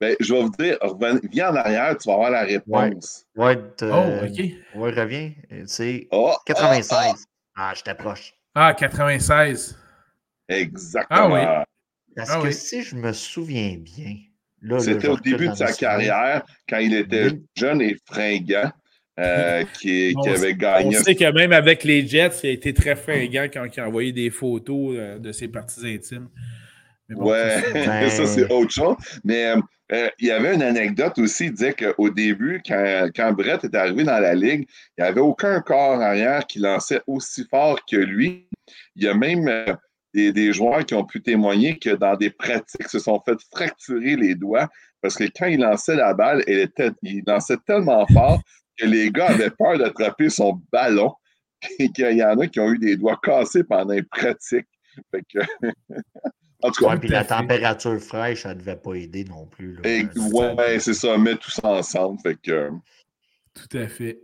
Ben, 0.00 0.14
je 0.20 0.32
vais 0.32 0.42
vous 0.42 0.50
dire, 0.58 0.78
viens 1.32 1.50
en 1.50 1.56
arrière, 1.56 1.96
tu 1.98 2.08
vas 2.08 2.14
avoir 2.14 2.30
la 2.30 2.44
réponse. 2.44 3.26
Ouais, 3.34 3.56
ouais 3.56 3.62
oh, 3.82 4.26
OK. 4.26 4.80
Ouais, 4.80 4.90
reviens. 4.92 5.32
C'est 5.66 6.08
96. 6.46 6.88
Ah, 7.56 7.70
ah, 7.70 7.72
je 7.74 7.82
t'approche. 7.82 8.34
Ah, 8.54 8.74
96. 8.74 9.76
Exactement. 10.48 11.34
Ah 11.34 11.58
oui. 11.58 11.64
Parce 12.16 12.30
ah 12.30 12.40
que 12.42 12.50
si 12.50 12.82
je 12.82 12.96
me 12.96 13.12
souviens 13.12 13.76
bien, 13.76 14.16
c'était 14.80 15.08
au 15.08 15.16
début 15.16 15.48
de 15.48 15.54
sa 15.54 15.72
carrière, 15.72 16.42
quand 16.68 16.78
il 16.78 16.94
était 16.94 17.30
jeune 17.56 17.80
et 17.80 17.96
fringant, 18.06 18.72
euh, 19.18 19.64
qui, 19.80 20.14
avait 20.26 20.54
gagné. 20.54 20.98
On 20.98 21.02
sait 21.02 21.14
que 21.14 21.30
même 21.32 21.52
avec 21.52 21.84
les 21.84 22.06
Jets, 22.06 22.40
il 22.44 22.50
a 22.50 22.52
été 22.52 22.72
très 22.72 22.96
fringant 22.96 23.46
quand 23.52 23.64
il 23.64 23.80
a 23.80 23.86
envoyé 23.86 24.12
des 24.12 24.30
photos 24.30 24.94
euh, 24.96 25.18
de 25.18 25.32
ses 25.32 25.48
parties 25.48 25.86
intimes. 25.86 26.28
ouais, 27.10 28.08
ça, 28.10 28.26
c'est 28.26 28.50
autre 28.52 28.72
chose. 28.72 28.96
Mais 29.24 29.54
euh, 29.90 30.10
il 30.18 30.28
y 30.28 30.30
avait 30.30 30.54
une 30.54 30.62
anecdote 30.62 31.18
aussi, 31.18 31.46
il 31.46 31.52
disait 31.52 31.74
qu'au 31.74 32.10
début, 32.10 32.62
quand, 32.66 33.32
Brett 33.32 33.64
est 33.64 33.74
arrivé 33.74 34.04
dans 34.04 34.18
la 34.18 34.34
ligue, 34.34 34.68
il 34.96 35.02
n'y 35.02 35.08
avait 35.08 35.20
aucun 35.20 35.60
corps 35.60 36.00
arrière 36.00 36.46
qui 36.46 36.58
lançait 36.58 37.00
aussi 37.06 37.46
fort 37.50 37.78
que 37.86 37.96
lui. 37.96 38.48
Il 38.96 39.04
y 39.04 39.08
a 39.08 39.14
même 39.14 39.48
des, 40.12 40.52
joueurs 40.52 40.84
qui 40.84 40.94
ont 40.94 41.04
pu 41.04 41.22
témoigner 41.22 41.78
que 41.78 41.90
dans 41.90 42.16
des 42.16 42.30
pratiques 42.30 42.88
se 42.88 42.98
sont 42.98 43.20
fait 43.24 43.38
fracturer 43.50 44.16
les 44.16 44.34
doigts 44.34 44.68
parce 45.00 45.14
que 45.14 45.24
quand 45.24 45.46
il 45.46 45.60
lançait 45.60 45.96
la 45.96 46.12
balle, 46.12 46.42
était, 46.46 46.90
il 47.02 47.22
lançait 47.26 47.58
tellement 47.66 48.06
fort 48.08 48.42
que 48.76 48.86
les 48.86 49.10
gars 49.10 49.28
avaient 49.28 49.50
peur 49.50 49.78
d'attraper 49.78 50.28
son 50.28 50.60
ballon 50.72 51.14
et 51.78 51.90
qu'il 51.90 52.16
y 52.16 52.24
en 52.24 52.38
a 52.38 52.46
qui 52.46 52.60
ont 52.60 52.72
eu 52.72 52.78
des 52.78 52.96
doigts 52.96 53.18
cassés 53.22 53.64
pendant 53.64 53.94
les 53.94 54.02
pratiques. 54.02 54.66
en 56.62 56.70
tout 56.70 56.84
cas, 56.84 56.96
puis 56.96 57.08
la 57.08 57.24
température 57.24 57.98
fraîche, 58.00 58.42
ça 58.42 58.54
ne 58.54 58.60
devait 58.60 58.76
pas 58.76 58.94
aider 58.94 59.24
non 59.24 59.46
plus. 59.46 59.78
Oui, 59.84 60.08
c'est 60.80 60.94
ça, 60.94 61.16
met 61.16 61.36
tout 61.36 61.50
ça 61.50 61.68
ensemble. 61.68 62.18
Fait 62.20 62.36
que... 62.36 62.70
Tout 63.54 63.76
à 63.76 63.86
fait. 63.86 64.18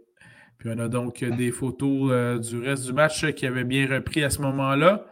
Puis 0.58 0.68
on 0.74 0.78
a 0.78 0.88
donc 0.88 1.22
des 1.22 1.52
photos 1.52 2.10
euh, 2.10 2.38
du 2.38 2.58
reste 2.58 2.86
du 2.86 2.92
match 2.92 3.24
qui 3.32 3.46
avait 3.46 3.64
bien 3.64 3.86
repris 3.86 4.24
à 4.24 4.30
ce 4.30 4.40
moment-là. 4.40 5.06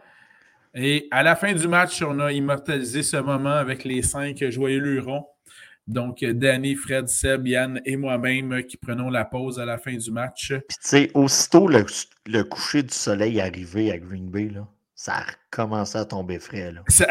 Et 0.75 1.07
à 1.11 1.23
la 1.23 1.35
fin 1.35 1.53
du 1.53 1.67
match, 1.67 2.01
on 2.01 2.19
a 2.19 2.31
immortalisé 2.31 3.03
ce 3.03 3.17
moment 3.17 3.53
avec 3.53 3.83
les 3.83 4.01
cinq 4.01 4.43
joyeux 4.49 4.79
lurons. 4.79 5.25
Donc, 5.85 6.23
Danny, 6.23 6.75
Fred, 6.75 7.09
Seb, 7.09 7.45
Yann 7.45 7.81
et 7.85 7.97
moi-même 7.97 8.63
qui 8.63 8.77
prenons 8.77 9.09
la 9.09 9.25
pause 9.25 9.59
à 9.59 9.65
la 9.65 9.77
fin 9.77 9.95
du 9.95 10.11
match. 10.11 10.53
Puis, 10.67 10.77
tu 10.81 10.87
sais, 10.87 11.11
aussitôt 11.13 11.67
le, 11.67 11.85
le, 12.25 12.43
coucher 12.43 12.83
du 12.83 12.93
soleil 12.93 13.41
arrivé 13.41 13.91
à 13.91 13.97
Green 13.97 14.29
Bay, 14.29 14.49
là, 14.49 14.65
ça 14.95 15.15
a 15.15 15.25
recommencé 15.51 15.97
à 15.97 16.05
tomber 16.05 16.39
frais. 16.39 16.71
Là. 16.71 16.81
J'ai 16.89 17.05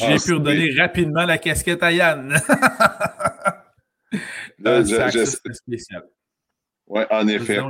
ah, 0.00 0.16
pu 0.24 0.32
redonner 0.34 0.74
rapidement 0.78 1.24
la 1.24 1.38
casquette 1.38 1.82
à 1.82 1.92
Yann. 1.92 2.30
là, 4.58 4.82
je, 4.82 5.24
spécial. 5.24 6.04
Oui, 6.86 7.02
en 7.10 7.28
effet. 7.28 7.60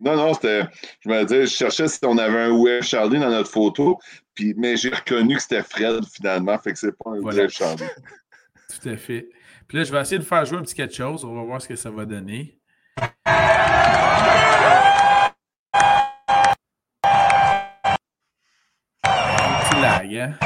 Non, 0.00 0.16
non, 0.16 0.32
c'était. 0.34 0.62
Je 1.00 1.08
me 1.10 1.22
disais, 1.24 1.42
je 1.42 1.54
cherchais 1.54 1.88
si 1.88 1.98
on 2.04 2.16
avait 2.16 2.44
un 2.44 2.52
Web 2.52 2.82
Charlie 2.82 3.18
dans 3.18 3.28
notre 3.28 3.50
photo, 3.50 3.98
puis, 4.34 4.54
mais 4.56 4.76
j'ai 4.76 4.88
reconnu 4.88 5.36
que 5.36 5.42
c'était 5.42 5.62
Fred 5.62 6.04
finalement, 6.06 6.58
fait 6.58 6.72
que 6.72 6.78
c'est 6.78 6.96
pas 6.96 7.10
un 7.10 7.20
voilà. 7.20 7.48
Charlie. 7.48 7.84
Tout 8.82 8.88
à 8.88 8.96
fait. 8.96 9.28
Puis 9.68 9.78
là, 9.78 9.84
je 9.84 9.92
vais 9.92 10.00
essayer 10.00 10.18
de 10.18 10.24
faire 10.24 10.44
jouer 10.44 10.58
un 10.58 10.62
petit 10.62 10.74
quelque 10.74 10.94
chose. 10.94 11.24
On 11.24 11.34
va 11.34 11.42
voir 11.42 11.60
ce 11.60 11.68
que 11.68 11.76
ça 11.76 11.90
va 11.90 12.06
donner. 12.06 12.58
Lag, 19.80 20.14
hein? 20.14 20.38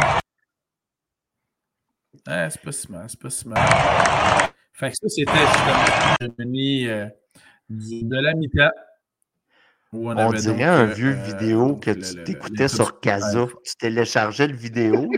Ah, 2.27 2.49
c'est 2.49 2.61
pas 2.61 2.73
si 2.73 2.91
mal, 2.91 3.07
c'est 3.09 3.21
pas 3.21 3.31
si 3.31 3.49
mal. 3.49 3.59
Fait 4.73 4.91
que 4.91 4.97
ça, 4.97 5.09
c'était 5.09 5.33
justement 6.21 6.93
euh, 6.93 7.09
de 7.69 8.23
la 8.23 8.35
mi-temps. 8.35 8.71
On, 9.93 10.33
dirait 10.33 10.65
un 10.65 10.87
vieux 10.87 11.17
euh, 11.17 11.23
vidéo 11.23 11.77
que 11.77 11.91
tu 11.91 12.25
t'écoutais 12.25 12.69
sur 12.69 13.01
Casa. 13.01 13.47
Tu 13.65 13.75
téléchargeais 13.77 14.49
le 14.49 14.57
vidéo. 14.57 15.11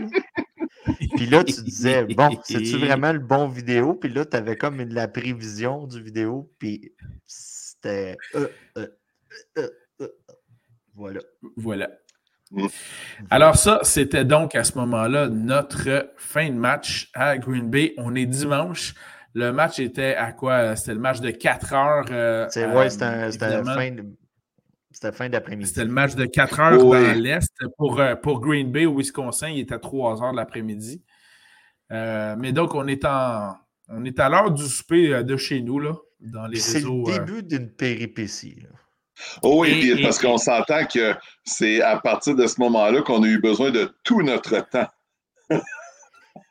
Puis 1.15 1.25
là, 1.27 1.43
tu 1.43 1.61
disais, 1.63 2.05
bon, 2.05 2.29
c'est-tu 2.43 2.77
vraiment 2.77 3.11
le 3.11 3.19
bon 3.19 3.47
vidéo? 3.47 3.95
Puis 3.95 4.09
là, 4.09 4.25
tu 4.25 4.37
avais 4.37 4.55
comme 4.55 4.79
une, 4.79 4.93
la 4.93 5.07
prévision 5.07 5.87
du 5.87 6.01
vidéo. 6.01 6.51
Puis 6.59 6.93
c'était. 7.25 8.17
Euh, 8.35 8.47
euh, 9.57 9.67
voilà. 10.95 11.21
Voilà. 11.55 11.89
Mm. 12.51 12.67
Alors, 13.29 13.55
ça, 13.55 13.79
c'était 13.83 14.25
donc 14.25 14.55
à 14.55 14.63
ce 14.63 14.77
moment-là 14.77 15.27
notre 15.29 16.11
fin 16.17 16.49
de 16.49 16.55
match 16.55 17.09
à 17.13 17.37
Green 17.37 17.69
Bay. 17.69 17.93
On 17.97 18.15
est 18.15 18.25
dimanche. 18.25 18.93
Le 19.33 19.51
match 19.51 19.79
était 19.79 20.15
à 20.15 20.31
quoi? 20.31 20.75
C'était 20.75 20.93
le 20.93 20.99
match 20.99 21.19
de 21.19 21.31
4 21.31 21.73
heures. 21.73 22.49
c'est 22.51 22.65
ouais, 22.65 22.89
c'était 22.89 23.29
la 23.39 23.63
fin 23.63 23.91
de 23.91 24.03
c'était 24.97 25.11
fin 25.11 25.29
d'après-midi. 25.29 25.69
C'était 25.69 25.85
le 25.85 25.91
match 25.91 26.15
de 26.15 26.25
4 26.25 26.59
heures 26.59 26.83
dans 26.83 27.21
l'Est. 27.21 27.53
Pour, 27.77 27.99
euh, 27.99 28.15
pour 28.15 28.39
Green 28.41 28.71
Bay 28.71 28.87
au 28.87 28.97
Wisconsin, 28.97 29.49
il 29.49 29.59
était 29.59 29.75
à 29.75 29.79
3 29.79 30.23
heures 30.23 30.31
de 30.31 30.37
l'après-midi. 30.37 31.03
Euh, 31.91 32.35
mais 32.39 32.51
donc, 32.51 32.73
on 32.73 32.87
est, 32.87 33.05
en, 33.05 33.53
on 33.89 34.03
est 34.05 34.19
à 34.19 34.27
l'heure 34.27 34.49
du 34.49 34.63
souper 34.63 35.13
euh, 35.13 35.21
de 35.21 35.37
chez 35.37 35.61
nous, 35.61 35.79
là, 35.79 35.93
dans 36.19 36.47
les 36.47 36.59
réseaux. 36.59 37.03
C'est 37.05 37.19
le 37.19 37.25
début 37.25 37.43
d'une 37.43 37.69
péripétie. 37.69 38.63
Oh 39.41 39.61
oui, 39.61 40.01
parce 40.01 40.19
qu'on 40.19 40.37
s'entend 40.37 40.85
que 40.85 41.15
c'est 41.43 41.81
à 41.81 41.97
partir 41.97 42.35
de 42.35 42.47
ce 42.47 42.59
moment-là 42.61 43.01
qu'on 43.01 43.23
a 43.23 43.27
eu 43.27 43.39
besoin 43.39 43.71
de 43.71 43.91
tout 44.03 44.21
notre 44.21 44.59
temps. 44.69 44.87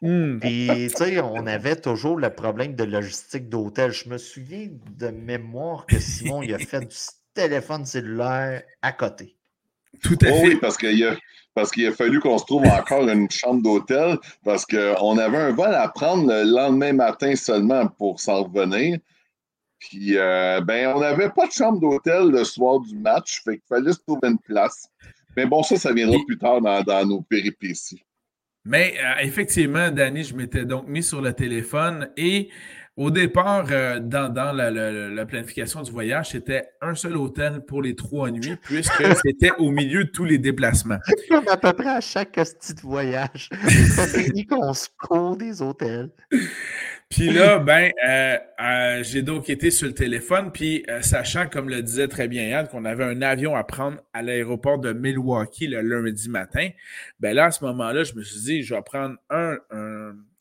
Hmm. 0.02 0.38
Puis, 0.40 0.68
tu 0.68 0.88
sais, 0.90 1.20
on 1.20 1.46
avait 1.46 1.76
toujours 1.76 2.18
le 2.18 2.30
problème 2.30 2.74
de 2.74 2.84
logistique 2.84 3.48
d'hôtel. 3.48 3.92
Je 3.92 4.08
me 4.08 4.18
souviens 4.18 4.68
de 4.98 5.08
mémoire 5.08 5.86
que 5.86 5.98
Simon, 5.98 6.42
il 6.42 6.54
a 6.54 6.58
fait 6.58 6.80
du 6.80 6.96
téléphone 7.34 7.84
cellulaire 7.84 8.62
à 8.82 8.92
côté. 8.92 9.36
Tout 10.02 10.18
à 10.22 10.28
oh 10.30 10.34
fait. 10.34 10.42
Oui, 10.42 10.58
parce 10.60 10.76
qu'il 10.76 11.02
a, 11.04 11.16
parce 11.54 11.70
qu'il 11.70 11.86
a 11.86 11.92
fallu 11.92 12.20
qu'on 12.20 12.36
se 12.36 12.44
trouve 12.44 12.66
encore 12.66 13.08
une 13.08 13.30
chambre 13.30 13.62
d'hôtel 13.62 14.18
parce 14.44 14.66
qu'on 14.66 15.18
avait 15.18 15.38
un 15.38 15.52
vol 15.52 15.74
à 15.74 15.88
prendre 15.88 16.26
le 16.26 16.42
lendemain 16.44 16.92
matin 16.92 17.34
seulement 17.34 17.86
pour 17.86 18.20
s'en 18.20 18.44
revenir. 18.44 18.98
Puis, 19.78 20.16
euh, 20.16 20.60
ben, 20.62 20.92
on 20.94 21.00
n'avait 21.00 21.30
pas 21.30 21.46
de 21.46 21.52
chambre 21.52 21.80
d'hôtel 21.80 22.30
le 22.30 22.44
soir 22.44 22.80
du 22.80 22.96
match, 22.96 23.42
fait 23.44 23.58
qu'il 23.58 23.66
fallait 23.68 23.92
se 23.92 23.98
trouver 23.98 24.28
une 24.28 24.38
place. 24.38 24.88
Mais 25.36 25.46
bon, 25.46 25.62
ça, 25.62 25.76
ça 25.76 25.92
viendra 25.92 26.16
plus 26.26 26.38
tard 26.38 26.60
dans, 26.60 27.06
nos 27.06 27.22
péripéties. 27.22 28.02
Mais 28.64 28.94
euh, 28.98 29.22
effectivement, 29.22 29.90
Danny, 29.90 30.24
je 30.24 30.34
m'étais 30.34 30.64
donc 30.64 30.88
mis 30.88 31.02
sur 31.02 31.20
le 31.20 31.32
téléphone 31.32 32.10
et 32.16 32.48
au 32.96 33.10
départ, 33.10 33.66
euh, 33.70 34.00
dans, 34.00 34.32
la, 34.54 35.26
planification 35.26 35.82
du 35.82 35.90
voyage, 35.90 36.30
c'était 36.30 36.70
un 36.80 36.94
seul 36.94 37.18
hôtel 37.18 37.60
pour 37.60 37.82
les 37.82 37.94
trois 37.94 38.30
nuits, 38.30 38.56
puisque 38.62 39.04
c'était 39.22 39.52
au 39.58 39.70
milieu 39.70 40.04
de 40.04 40.10
tous 40.10 40.24
les 40.24 40.38
déplacements. 40.38 40.96
Comme 41.28 41.46
à 41.46 41.58
peu 41.58 41.74
près 41.74 41.90
à 41.90 42.00
chaque 42.00 42.32
petit 42.32 42.74
voyage. 42.82 43.50
dit 44.32 44.46
qu'on 44.46 44.72
se 44.72 44.88
court 44.98 45.36
des 45.36 45.60
hôtels. 45.60 46.10
Puis 47.08 47.30
là, 47.30 47.58
ben, 47.58 47.92
euh, 48.04 48.36
euh, 48.60 49.02
j'ai 49.04 49.22
donc 49.22 49.48
été 49.48 49.70
sur 49.70 49.86
le 49.86 49.94
téléphone, 49.94 50.50
puis 50.52 50.84
sachant, 51.02 51.48
comme 51.48 51.68
le 51.68 51.80
disait 51.82 52.08
très 52.08 52.26
bien 52.26 52.48
Yann, 52.48 52.66
qu'on 52.66 52.84
avait 52.84 53.04
un 53.04 53.22
avion 53.22 53.54
à 53.54 53.62
prendre 53.64 53.98
à 54.12 54.22
l'aéroport 54.22 54.78
de 54.78 54.92
Milwaukee 54.92 55.68
le 55.68 55.82
lundi 55.82 56.28
matin, 56.28 56.68
ben 57.20 57.34
là, 57.34 57.46
à 57.46 57.50
ce 57.52 57.64
moment-là, 57.64 58.02
je 58.02 58.14
me 58.14 58.22
suis 58.22 58.40
dit, 58.40 58.62
je 58.62 58.74
vais 58.74 58.82
prendre 58.82 59.16
un 59.30 59.56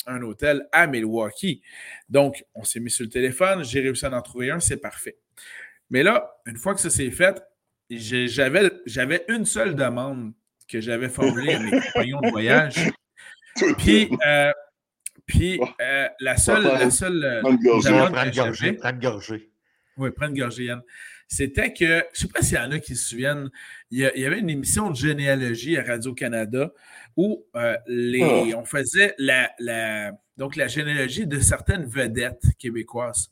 un 0.07 0.21
hôtel 0.21 0.67
à 0.71 0.87
Milwaukee. 0.87 1.61
Donc, 2.09 2.43
on 2.53 2.63
s'est 2.63 2.79
mis 2.79 2.91
sur 2.91 3.03
le 3.03 3.09
téléphone, 3.09 3.63
j'ai 3.63 3.81
réussi 3.81 4.05
à 4.05 4.15
en 4.15 4.21
trouver 4.21 4.51
un, 4.51 4.59
c'est 4.59 4.77
parfait. 4.77 5.17
Mais 5.89 6.03
là, 6.03 6.37
une 6.45 6.57
fois 6.57 6.73
que 6.73 6.81
ça 6.81 6.89
s'est 6.89 7.11
fait, 7.11 7.41
j'avais 7.89 9.25
une 9.29 9.45
seule 9.45 9.75
demande 9.75 10.33
que 10.67 10.81
j'avais 10.81 11.09
formulée 11.09 11.53
à 11.53 11.59
mes 11.59 11.71
compagnons 11.93 12.21
de 12.21 12.29
voyage. 12.29 12.91
Puis, 13.77 14.09
euh, 14.25 14.51
puis 15.25 15.59
euh, 15.81 16.07
la 16.19 16.37
seule, 16.37 16.63
la 16.63 16.89
seule 16.89 17.23
euh. 17.23 17.41
Prendre 17.41 18.99
gorgée. 18.99 19.51
Oui, 19.97 20.11
prendre 20.11 20.35
gorgée, 20.35 20.65
Yann. 20.65 20.81
C'était 21.27 21.73
que, 21.73 21.85
je 21.85 21.93
ne 21.93 22.01
sais 22.13 22.27
pas 22.27 22.41
s'il 22.41 22.57
y 22.57 22.59
en 22.59 22.71
a 22.71 22.79
qui 22.79 22.95
se 22.95 23.09
souviennent, 23.09 23.49
il 23.89 23.99
y, 23.99 24.25
avait 24.25 24.39
une 24.39 24.49
émission 24.49 24.91
de 24.91 24.95
généalogie 24.95 25.75
à 25.77 25.83
Radio-Canada 25.83 26.71
où 27.17 27.43
euh, 27.55 27.75
les, 27.87 28.51
oh. 28.53 28.59
on 28.59 28.65
faisait 28.65 29.15
la, 29.17 29.49
la, 29.57 30.11
donc 30.37 30.55
la 30.55 30.67
généalogie 30.67 31.25
de 31.25 31.39
certaines 31.39 31.85
vedettes 31.85 32.43
québécoises. 32.59 33.31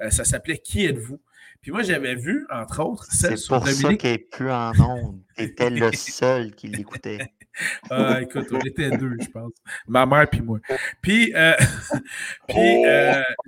Euh, 0.00 0.10
ça 0.10 0.24
s'appelait 0.24 0.58
Qui 0.58 0.86
êtes-vous? 0.86 1.20
Puis 1.60 1.70
moi, 1.70 1.82
j'avais 1.82 2.14
vu, 2.14 2.46
entre 2.50 2.84
autres, 2.84 3.06
celle 3.10 3.38
C'est 3.38 3.48
pour 3.48 3.66
ça 3.66 3.94
qu'elle 3.94 4.12
n'est 4.12 4.18
plus 4.18 4.50
en 4.50 4.72
ondes. 4.80 5.22
Était 5.36 5.70
le 5.70 5.92
seul 5.94 6.54
qui 6.54 6.68
l'écoutait. 6.68 7.32
Ah, 7.90 8.20
écoute, 8.22 8.46
on 8.50 8.60
était 8.60 8.90
deux, 8.96 9.16
je 9.20 9.28
pense. 9.28 9.52
Ma 9.86 10.06
mère 10.06 10.28
puis 10.28 10.40
moi. 10.40 10.58
Puis, 11.00 11.32
euh, 11.34 11.54
puis 12.48 12.84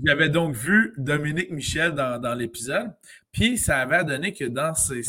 j'avais 0.04 0.28
donc 0.28 0.54
vu 0.54 0.92
Dominique 0.96 1.50
Michel 1.50 1.92
dans, 1.92 2.20
dans 2.20 2.34
l'épisode. 2.34 2.92
Puis 3.32 3.58
ça 3.58 3.78
avait 3.78 4.04
donné 4.04 4.32
que 4.32 4.44
dans 4.44 4.74
ses, 4.74 5.02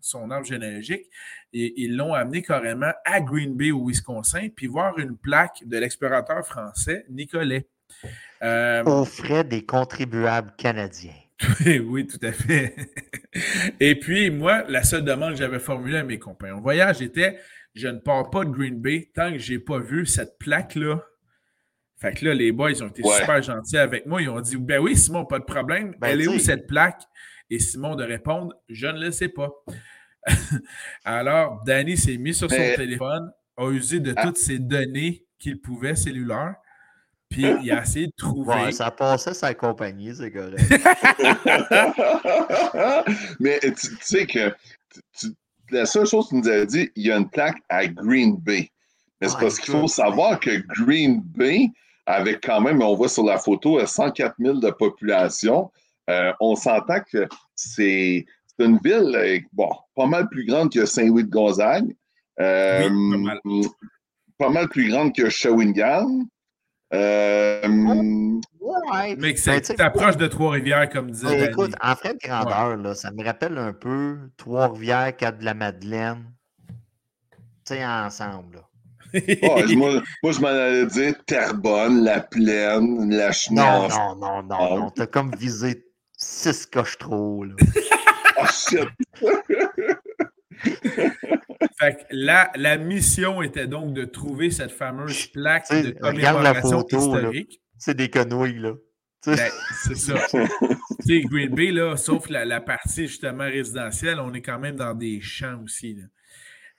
son 0.00 0.30
arbre 0.30 0.46
généalogique, 0.46 1.06
ils 1.52 1.94
l'ont 1.96 2.14
amené 2.14 2.42
carrément 2.42 2.92
à 3.04 3.20
Green 3.20 3.54
Bay 3.54 3.70
au 3.70 3.86
Wisconsin, 3.86 4.48
puis 4.54 4.66
voir 4.66 4.98
une 4.98 5.16
plaque 5.16 5.62
de 5.66 5.78
l'explorateur 5.78 6.44
français 6.44 7.04
Nicolet. 7.10 7.68
Euh, 8.42 8.82
Au 8.84 9.04
frais 9.04 9.44
des 9.44 9.64
contribuables 9.64 10.52
canadiens. 10.56 11.12
oui, 11.84 12.06
tout 12.06 12.18
à 12.22 12.32
fait. 12.32 12.74
Et 13.80 13.98
puis, 13.98 14.30
moi, 14.30 14.64
la 14.68 14.82
seule 14.82 15.04
demande 15.04 15.32
que 15.32 15.38
j'avais 15.38 15.58
formulée 15.58 15.98
à 15.98 16.04
mes 16.04 16.18
compagnons 16.18 16.58
de 16.58 16.62
voyage 16.62 17.02
était 17.02 17.38
je 17.74 17.88
ne 17.88 17.98
pars 17.98 18.30
pas 18.30 18.44
de 18.44 18.50
Green 18.50 18.80
Bay 18.80 19.10
tant 19.14 19.32
que 19.32 19.38
je 19.38 19.52
n'ai 19.52 19.58
pas 19.58 19.78
vu 19.78 20.06
cette 20.06 20.38
plaque-là. 20.38 21.02
Fait 21.96 22.12
que 22.12 22.24
là, 22.24 22.34
les 22.34 22.52
boys 22.52 22.70
ils 22.70 22.82
ont 22.82 22.88
été 22.88 23.02
super 23.02 23.42
gentils 23.42 23.78
avec 23.78 24.06
moi. 24.06 24.22
Ils 24.22 24.28
ont 24.28 24.40
dit 24.40 24.56
Ben 24.56 24.80
oui, 24.80 24.96
Simon, 24.96 25.24
pas 25.24 25.38
de 25.38 25.44
problème. 25.44 25.94
Ben, 25.98 26.08
Elle 26.08 26.22
est 26.22 26.28
où 26.28 26.38
cette 26.38 26.66
plaque? 26.66 27.02
Et 27.50 27.58
Simon 27.58 27.94
de 27.94 28.04
répondre 28.04 28.54
Je 28.68 28.86
ne 28.86 29.00
le 29.00 29.10
sais 29.10 29.28
pas. 29.28 29.50
Alors, 31.04 31.62
Danny 31.64 31.96
s'est 31.96 32.16
mis 32.16 32.34
sur 32.34 32.50
son 32.50 32.74
téléphone, 32.76 33.30
a 33.56 33.70
usé 33.70 34.00
de 34.00 34.14
ah. 34.16 34.22
toutes 34.22 34.38
ses 34.38 34.58
données 34.58 35.24
qu'il 35.38 35.60
pouvait 35.60 35.94
cellulaires, 35.94 36.54
puis 37.28 37.44
il 37.62 37.72
a 37.72 37.82
essayé 37.82 38.06
de 38.06 38.12
trouver. 38.16 38.72
ça 38.72 38.90
passait 38.90 39.34
sa 39.34 39.52
compagnie, 39.54 40.14
c'est 40.14 40.30
correct. 40.30 40.60
Mais 43.40 43.60
tu, 43.60 43.96
sais 44.00 44.26
que 44.26 44.54
la 45.74 45.86
seule 45.86 46.06
chose 46.06 46.28
tu 46.28 46.36
nous 46.36 46.48
as 46.48 46.64
dit, 46.64 46.90
il 46.96 47.06
y 47.06 47.12
a 47.12 47.16
une 47.16 47.28
plaque 47.28 47.62
à 47.68 47.86
Green 47.86 48.36
Bay. 48.36 48.70
Mais 49.20 49.28
c'est 49.28 49.38
parce 49.38 49.58
qu'il 49.58 49.72
faut 49.72 49.88
savoir 49.88 50.40
que 50.40 50.50
Green 50.80 51.22
Bay, 51.24 51.68
avec 52.06 52.44
quand 52.44 52.60
même, 52.60 52.82
on 52.82 52.94
voit 52.94 53.08
sur 53.08 53.24
la 53.24 53.38
photo, 53.38 53.84
104 53.84 54.34
000 54.38 54.58
de 54.58 54.70
population, 54.70 55.70
euh, 56.10 56.32
on 56.40 56.54
s'entend 56.54 57.00
que 57.10 57.26
c'est 57.54 58.26
une 58.58 58.78
ville, 58.84 59.16
euh, 59.16 59.38
bon, 59.52 59.70
pas 59.96 60.06
mal 60.06 60.28
plus 60.28 60.44
grande 60.46 60.72
que 60.72 60.84
Saint-Louis-de-Gonzague. 60.84 61.94
Euh, 62.40 62.88
pas, 64.38 64.50
mal. 64.50 64.68
plus 64.68 64.88
grande 64.88 65.14
que 65.14 65.30
Shawinigan. 65.30 66.26
Euh, 66.94 67.68
Mais 69.18 69.36
c'est 69.36 69.76
ben, 69.76 69.90
proche 69.90 70.16
de 70.16 70.26
Trois-Rivières, 70.26 70.88
comme 70.88 71.10
disait. 71.10 71.26
Ben, 71.38 71.50
écoute, 71.50 71.72
en 71.82 71.96
fait 71.96 72.14
de 72.14 72.18
grandeur, 72.28 72.76
là, 72.76 72.94
ça 72.94 73.10
me 73.10 73.24
rappelle 73.24 73.58
un 73.58 73.72
peu 73.72 74.16
Trois-Rivières, 74.36 75.16
Cap 75.16 75.38
de 75.38 75.44
la 75.44 75.54
Madeleine. 75.54 76.24
Tu 77.66 77.74
sais, 77.74 77.84
ensemble. 77.84 78.60
Oh, 79.44 79.60
moi, 79.76 80.02
moi, 80.24 80.32
je 80.32 80.40
m'en 80.40 80.48
allais 80.48 80.86
dire 80.86 81.14
Terrebonne, 81.24 82.02
La 82.02 82.18
Plaine, 82.20 83.10
La 83.10 83.26
Non, 83.28 83.32
Chenance. 83.32 83.92
non, 83.96 84.16
non, 84.16 84.42
non, 84.42 84.56
Ah. 84.58 84.74
non. 84.76 84.90
T'as 84.90 85.06
comme 85.06 85.32
visé 85.36 85.84
six 86.16 86.66
coches 86.66 86.98
trop, 86.98 87.44
là. 87.44 87.54
Oh 88.40 88.46
shit! 88.46 88.88
Fait 91.78 91.94
que 91.96 92.02
la, 92.10 92.50
la 92.56 92.76
mission 92.78 93.42
était 93.42 93.66
donc 93.66 93.92
de 93.94 94.04
trouver 94.04 94.50
cette 94.50 94.72
fameuse 94.72 95.26
plaque 95.26 95.68
de 95.70 95.94
la 96.00 96.12
commémoration 96.12 96.84
historique. 96.86 97.60
C'est 97.78 97.96
des 97.96 98.08
conouilles, 98.10 98.58
là. 98.60 98.72
Ben, 99.26 99.50
c'est 99.84 99.96
ça. 99.96 100.14
tu 101.06 101.20
Green 101.22 101.54
Bay, 101.54 101.70
là, 101.70 101.96
sauf 101.96 102.28
la, 102.28 102.44
la 102.44 102.60
partie 102.60 103.06
justement 103.06 103.44
résidentielle, 103.44 104.20
on 104.20 104.32
est 104.34 104.42
quand 104.42 104.58
même 104.58 104.76
dans 104.76 104.94
des 104.94 105.20
champs 105.20 105.62
aussi. 105.64 105.94
là. 105.94 106.02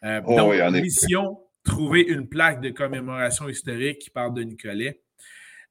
Euh, 0.03 0.21
Oh 0.25 0.35
donc, 0.37 0.51
oui, 0.51 0.61
en 0.61 0.73
effet. 0.73 0.83
mission, 0.83 1.39
trouver 1.63 2.01
une 2.01 2.29
plaque 2.29 2.61
de 2.61 2.69
commémoration 2.69 3.49
historique 3.49 3.99
qui 3.99 4.09
parle 4.11 4.35
de 4.35 4.43
Nicolet. 4.43 5.01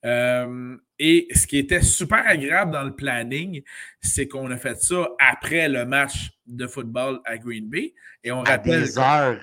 Euh, 0.04 0.76
et 0.98 1.28
ce 1.34 1.46
qui 1.46 1.58
était 1.58 1.80
super 1.80 2.26
agréable 2.26 2.72
dans 2.72 2.82
le 2.84 2.94
planning, 2.94 3.62
c'est 4.00 4.28
qu'on 4.28 4.50
a 4.50 4.56
fait 4.58 4.76
ça 4.82 5.08
après 5.18 5.68
le 5.68 5.86
match 5.86 6.30
de 6.46 6.66
football 6.66 7.20
à 7.24 7.36
Green 7.38 7.68
Bay. 7.68 7.94
Et 8.22 8.32
on 8.32 8.42
à 8.42 8.50
rappelle, 8.50 8.82
des 8.82 8.98
heures. 8.98 9.40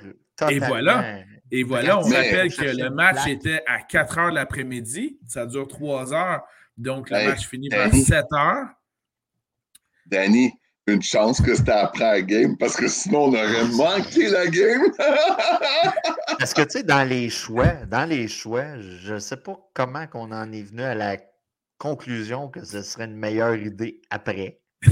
Et 0.49 0.59
voilà. 0.59 1.19
et 1.51 1.63
voilà, 1.63 1.99
on 1.99 2.03
rappelle 2.03 2.53
que 2.53 2.65
le 2.65 2.89
match 2.89 3.23
plaque. 3.23 3.27
était 3.27 3.63
à 3.67 3.81
4 3.81 4.17
heures 4.17 4.31
l'après-midi. 4.31 5.19
Ça 5.27 5.45
dure 5.45 5.67
3 5.67 6.13
heures. 6.13 6.41
Donc, 6.77 7.09
le 7.09 7.17
Hey, 7.17 7.27
match 7.27 7.47
finit 7.47 7.69
vers 7.69 7.89
Danny. 7.89 8.03
7 8.03 8.25
heures. 8.33 8.67
Danny, 10.07 10.51
une 10.87 11.01
chance 11.01 11.39
que 11.41 11.53
c'était 11.55 11.71
après 11.71 12.03
la 12.03 12.21
game, 12.21 12.57
parce 12.57 12.75
que 12.75 12.87
sinon 12.87 13.25
on 13.25 13.33
aurait 13.33 13.65
manqué 13.75 14.29
la 14.29 14.47
game. 14.47 14.81
Parce 16.39 16.55
que, 16.55 16.63
tu 16.63 16.69
sais, 16.71 16.83
dans 16.83 17.07
les 17.07 17.29
choix, 17.29 17.73
dans 17.85 18.09
les 18.09 18.27
choix, 18.27 18.79
je 18.79 19.13
ne 19.13 19.19
sais 19.19 19.37
pas 19.37 19.59
comment 19.75 20.07
qu'on 20.07 20.31
en 20.31 20.51
est 20.51 20.63
venu 20.63 20.81
à 20.81 20.95
la 20.95 21.17
conclusion 21.77 22.47
que 22.49 22.65
ce 22.65 22.81
serait 22.81 23.05
une 23.05 23.15
meilleure 23.15 23.55
idée 23.55 24.01
après. 24.09 24.59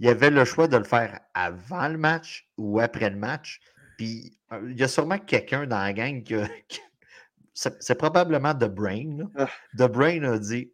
Il 0.00 0.06
y 0.06 0.08
avait 0.10 0.30
le 0.30 0.44
choix 0.44 0.68
de 0.68 0.76
le 0.76 0.84
faire 0.84 1.18
avant 1.34 1.88
le 1.88 1.98
match 1.98 2.48
ou 2.56 2.78
après 2.80 3.10
le 3.10 3.16
match. 3.16 3.60
Puis, 3.96 4.38
euh, 4.52 4.60
il 4.70 4.78
y 4.78 4.82
a 4.84 4.88
sûrement 4.88 5.18
quelqu'un 5.18 5.66
dans 5.66 5.78
la 5.78 5.92
gang 5.92 6.22
qui 6.22 6.34
a- 6.34 6.48
C'est 7.80 7.96
probablement 7.98 8.54
The 8.54 8.66
Brain. 8.68 9.16
là. 9.18 9.24
Ah. 9.36 9.48
The 9.76 9.90
Brain 9.90 10.22
a 10.22 10.38
dit 10.38 10.72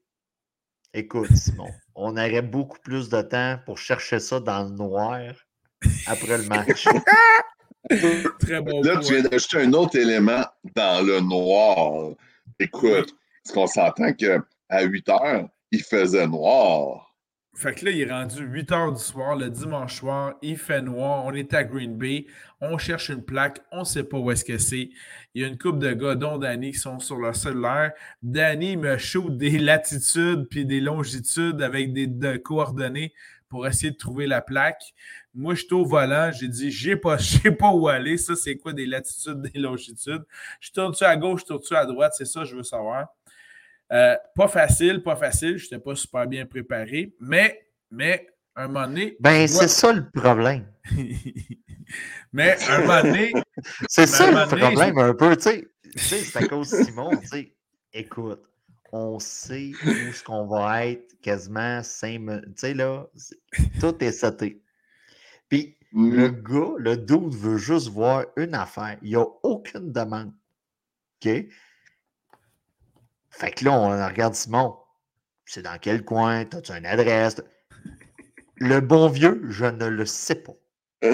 Écoute, 0.93 1.35
Simon, 1.35 1.71
on 1.95 2.13
aurait 2.17 2.43
beaucoup 2.43 2.79
plus 2.81 3.09
de 3.09 3.23
temps 3.23 3.59
pour 3.65 3.79
chercher 3.79 4.21
ça 4.21 4.39
dans 4.39 4.65
le 4.65 4.71
noir 4.77 5.19
après 6.07 6.39
le 6.39 6.45
match. 6.45 6.87
Très 8.39 8.61
bon 8.61 8.83
Là, 8.83 8.93
point. 8.95 9.01
tu 9.01 9.13
viens 9.15 9.23
d'ajouter 9.23 9.59
un 9.63 9.73
autre 9.73 9.97
élément 9.99 10.45
dans 10.75 11.05
le 11.07 11.21
noir. 11.21 12.13
Écoute, 12.59 13.11
est-ce 13.45 13.53
qu'on 13.53 13.67
s'entend 13.67 14.13
qu'à 14.13 14.83
8 14.83 15.09
heures, 15.09 15.49
il 15.71 15.83
faisait 15.83 16.27
noir? 16.27 17.14
Fait 17.57 17.73
que 17.73 17.85
là, 17.85 17.93
il 17.93 18.01
est 18.01 18.11
rendu 18.11 18.43
8 18.43 18.73
heures 18.73 18.93
du 18.93 19.01
soir, 19.01 19.37
le 19.37 19.49
dimanche 19.49 20.01
soir, 20.01 20.35
il 20.43 20.57
fait 20.57 20.83
noir, 20.83 21.25
on 21.25 21.33
est 21.33 21.55
à 21.55 21.63
Green 21.63 21.97
Bay, 21.97 22.27
on 22.61 22.79
cherche 22.79 23.11
une 23.11 23.23
plaque, 23.23 23.61
on 23.71 23.85
sait 23.85 24.03
pas 24.03 24.19
où 24.19 24.29
est-ce 24.33 24.45
que 24.45 24.59
c'est. 24.59 24.91
Il 25.35 25.43
y 25.43 25.45
a 25.45 25.49
une 25.49 25.57
couple 25.57 25.79
de 25.79 25.93
gars, 25.93 26.17
dont 26.17 26.37
Danny, 26.37 26.73
qui 26.73 26.79
sont 26.79 26.99
sur 26.99 27.17
leur 27.17 27.37
cellulaire. 27.37 27.93
Danny 28.25 28.77
me 28.77 28.99
shoot 28.99 29.37
des 29.37 29.59
latitudes 29.59 30.49
puis 30.51 30.67
des 30.67 30.81
longitudes 30.81 31.63
avec 31.63 31.93
des 31.93 32.09
de 32.09 32.37
coordonnées 32.39 33.13
pour 33.49 33.69
essayer 33.69 33.93
de 33.93 33.97
trouver 33.97 34.27
la 34.27 34.43
plaque. 34.43 34.93
Moi, 35.33 35.55
je 35.55 35.65
suis 35.65 35.75
au 35.75 35.85
volant, 35.85 36.33
j'ai 36.33 36.49
dit, 36.49 36.73
j'ai 36.73 36.97
pas, 36.97 37.17
je 37.19 37.39
sais 37.39 37.53
pas 37.53 37.71
où 37.71 37.87
aller. 37.87 38.19
Ça, 38.19 38.35
c'est 38.35 38.57
quoi 38.57 38.73
des 38.73 38.87
latitudes, 38.87 39.43
des 39.43 39.61
longitudes? 39.61 40.25
Je 40.59 40.73
tourne-tu 40.73 41.05
à 41.05 41.17
gauche, 41.17 41.43
je 41.43 41.47
tourne-tu 41.47 41.77
à 41.77 41.87
droite? 41.87 42.15
C'est 42.17 42.25
ça, 42.25 42.45
je 42.45 42.57
veux 42.57 42.65
savoir. 42.65 43.15
Euh, 43.95 44.17
pas 44.35 44.49
facile, 44.49 45.03
pas 45.03 45.17
facile. 45.17 45.57
Je 45.57 45.65
n'étais 45.65 45.79
pas 45.79 45.95
super 45.95 46.27
bien 46.27 46.47
préparé. 46.47 47.15
Mais, 47.21 47.69
mais, 47.91 48.27
un 48.57 48.67
moment 48.67 48.87
donné. 48.87 49.17
Ben, 49.21 49.47
c'est 49.47 49.69
ça 49.69 49.93
le 49.93 50.11
problème. 50.11 50.67
mais, 52.33 52.57
un 52.69 52.81
moment 52.81 53.03
donné, 53.03 53.33
C'est 53.89 54.07
ça 54.07 54.31
le 54.31 54.49
problème 54.49 54.99
un 54.99 55.15
peu, 55.15 55.37
tu 55.37 55.43
sais. 55.43 55.69
Tu 55.93 55.99
sais, 55.99 56.19
c'est 56.19 56.39
à 56.39 56.49
cause 56.49 56.71
de 56.71 56.83
Simon, 56.83 57.11
tu 57.21 57.27
sais. 57.29 57.55
Écoute, 57.93 58.43
on 58.91 59.19
sait 59.21 59.73
où 59.85 59.89
est-ce 59.89 60.25
qu'on 60.25 60.47
va 60.47 60.87
être 60.87 61.21
quasiment 61.21 61.83
cinq 61.85 62.19
minutes. 62.19 62.45
Tu 62.47 62.53
sais, 62.57 62.75
là, 62.75 63.07
tout 63.81 64.03
est 64.03 64.13
sauté. 64.13 64.61
Puis 65.49 65.77
le 65.93 66.29
Mm. 66.31 66.43
gars, 66.43 66.75
le 66.79 66.97
dude 66.97 67.35
veut 67.35 67.57
juste 67.57 67.89
voir 67.89 68.25
une 68.37 68.55
affaire. 68.55 68.99
Il 69.03 69.11
n'y 69.11 69.17
a 69.17 69.25
aucune 69.45 69.93
demande. 69.93 70.33
OK? 71.25 71.47
Fait 73.37 73.51
que 73.51 73.65
là, 73.65 73.73
on 73.73 73.91
regarde 73.91 74.35
Simon. 74.35 74.77
C'est 75.45 75.63
dans 75.63 75.79
quel 75.79 76.05
coin? 76.05 76.45
T'as-tu 76.45 76.73
une 76.73 76.87
adresse? 76.87 77.43
Le 78.57 78.81
bon 78.81 79.09
vieux, 79.09 79.43
je 79.51 79.67
ne 79.67 79.87
le 79.87 80.07
sais 80.07 80.37
pas. 80.37 80.53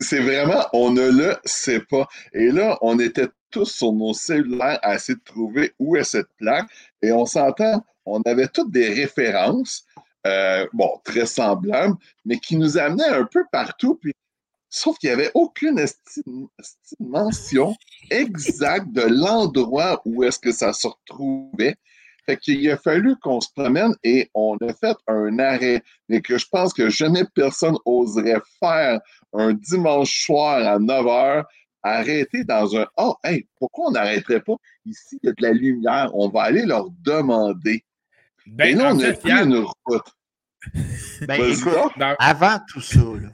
C'est 0.00 0.20
vraiment, 0.20 0.66
on 0.72 0.92
ne 0.92 1.10
le 1.10 1.36
sait 1.44 1.80
pas. 1.80 2.08
Et 2.32 2.50
là, 2.50 2.78
on 2.80 2.98
était 2.98 3.28
tous 3.50 3.66
sur 3.66 3.92
nos 3.92 4.14
cellulaires 4.14 4.78
à 4.82 4.94
essayer 4.94 5.16
de 5.16 5.24
trouver 5.24 5.74
où 5.78 5.96
est 5.96 6.04
cette 6.04 6.28
plaque. 6.38 6.68
Et 7.02 7.12
on 7.12 7.26
s'entend, 7.26 7.84
on 8.06 8.22
avait 8.22 8.48
toutes 8.48 8.70
des 8.70 8.88
références, 8.88 9.84
euh, 10.26 10.66
bon, 10.72 11.00
très 11.04 11.26
semblables, 11.26 11.96
mais 12.24 12.38
qui 12.38 12.56
nous 12.56 12.78
amenaient 12.78 13.08
un 13.08 13.24
peu 13.24 13.44
partout. 13.50 14.00
Sauf 14.70 14.96
qu'il 14.98 15.08
n'y 15.10 15.14
avait 15.14 15.30
aucune 15.34 15.84
mention 17.00 17.74
exacte 18.10 18.92
de 18.92 19.02
l'endroit 19.02 20.00
où 20.04 20.24
est-ce 20.24 20.38
que 20.38 20.52
ça 20.52 20.72
se 20.72 20.86
retrouvait. 20.86 21.76
Fait 22.26 22.36
qu'il 22.36 22.70
a 22.70 22.76
fallu 22.76 23.16
qu'on 23.22 23.40
se 23.40 23.48
promène 23.54 23.94
et 24.04 24.28
on 24.34 24.56
a 24.58 24.74
fait 24.74 24.96
un 25.06 25.38
arrêt, 25.38 25.82
mais 26.10 26.20
que 26.20 26.36
je 26.36 26.46
pense 26.50 26.74
que 26.74 26.90
jamais 26.90 27.24
personne 27.34 27.76
oserait 27.86 28.40
faire 28.60 29.00
un 29.32 29.54
dimanche 29.54 30.24
soir 30.26 30.66
à 30.66 30.78
9 30.78 31.06
h, 31.06 31.44
arrêter 31.82 32.44
dans 32.44 32.76
un 32.76 32.86
Oh, 32.98 33.14
hey, 33.24 33.46
pourquoi 33.56 33.86
on 33.88 33.90
n'arrêterait 33.92 34.42
pas? 34.42 34.56
Ici, 34.84 35.18
il 35.22 35.28
y 35.28 35.30
a 35.30 35.32
de 35.32 35.42
la 35.42 35.52
lumière, 35.52 36.10
on 36.12 36.28
va 36.28 36.42
aller 36.42 36.66
leur 36.66 36.90
demander. 37.02 37.76
et 38.46 38.50
ben, 38.50 38.76
là, 38.76 38.92
en 38.92 38.96
on 38.96 39.00
a 39.00 39.04
fait, 39.04 39.20
pris 39.20 39.32
une 39.32 39.64
route. 39.86 40.02
Ben, 41.22 41.40
dans- 41.98 42.16
Avant 42.18 42.58
tout 42.68 42.80
ça, 42.82 42.98
là, 42.98 43.28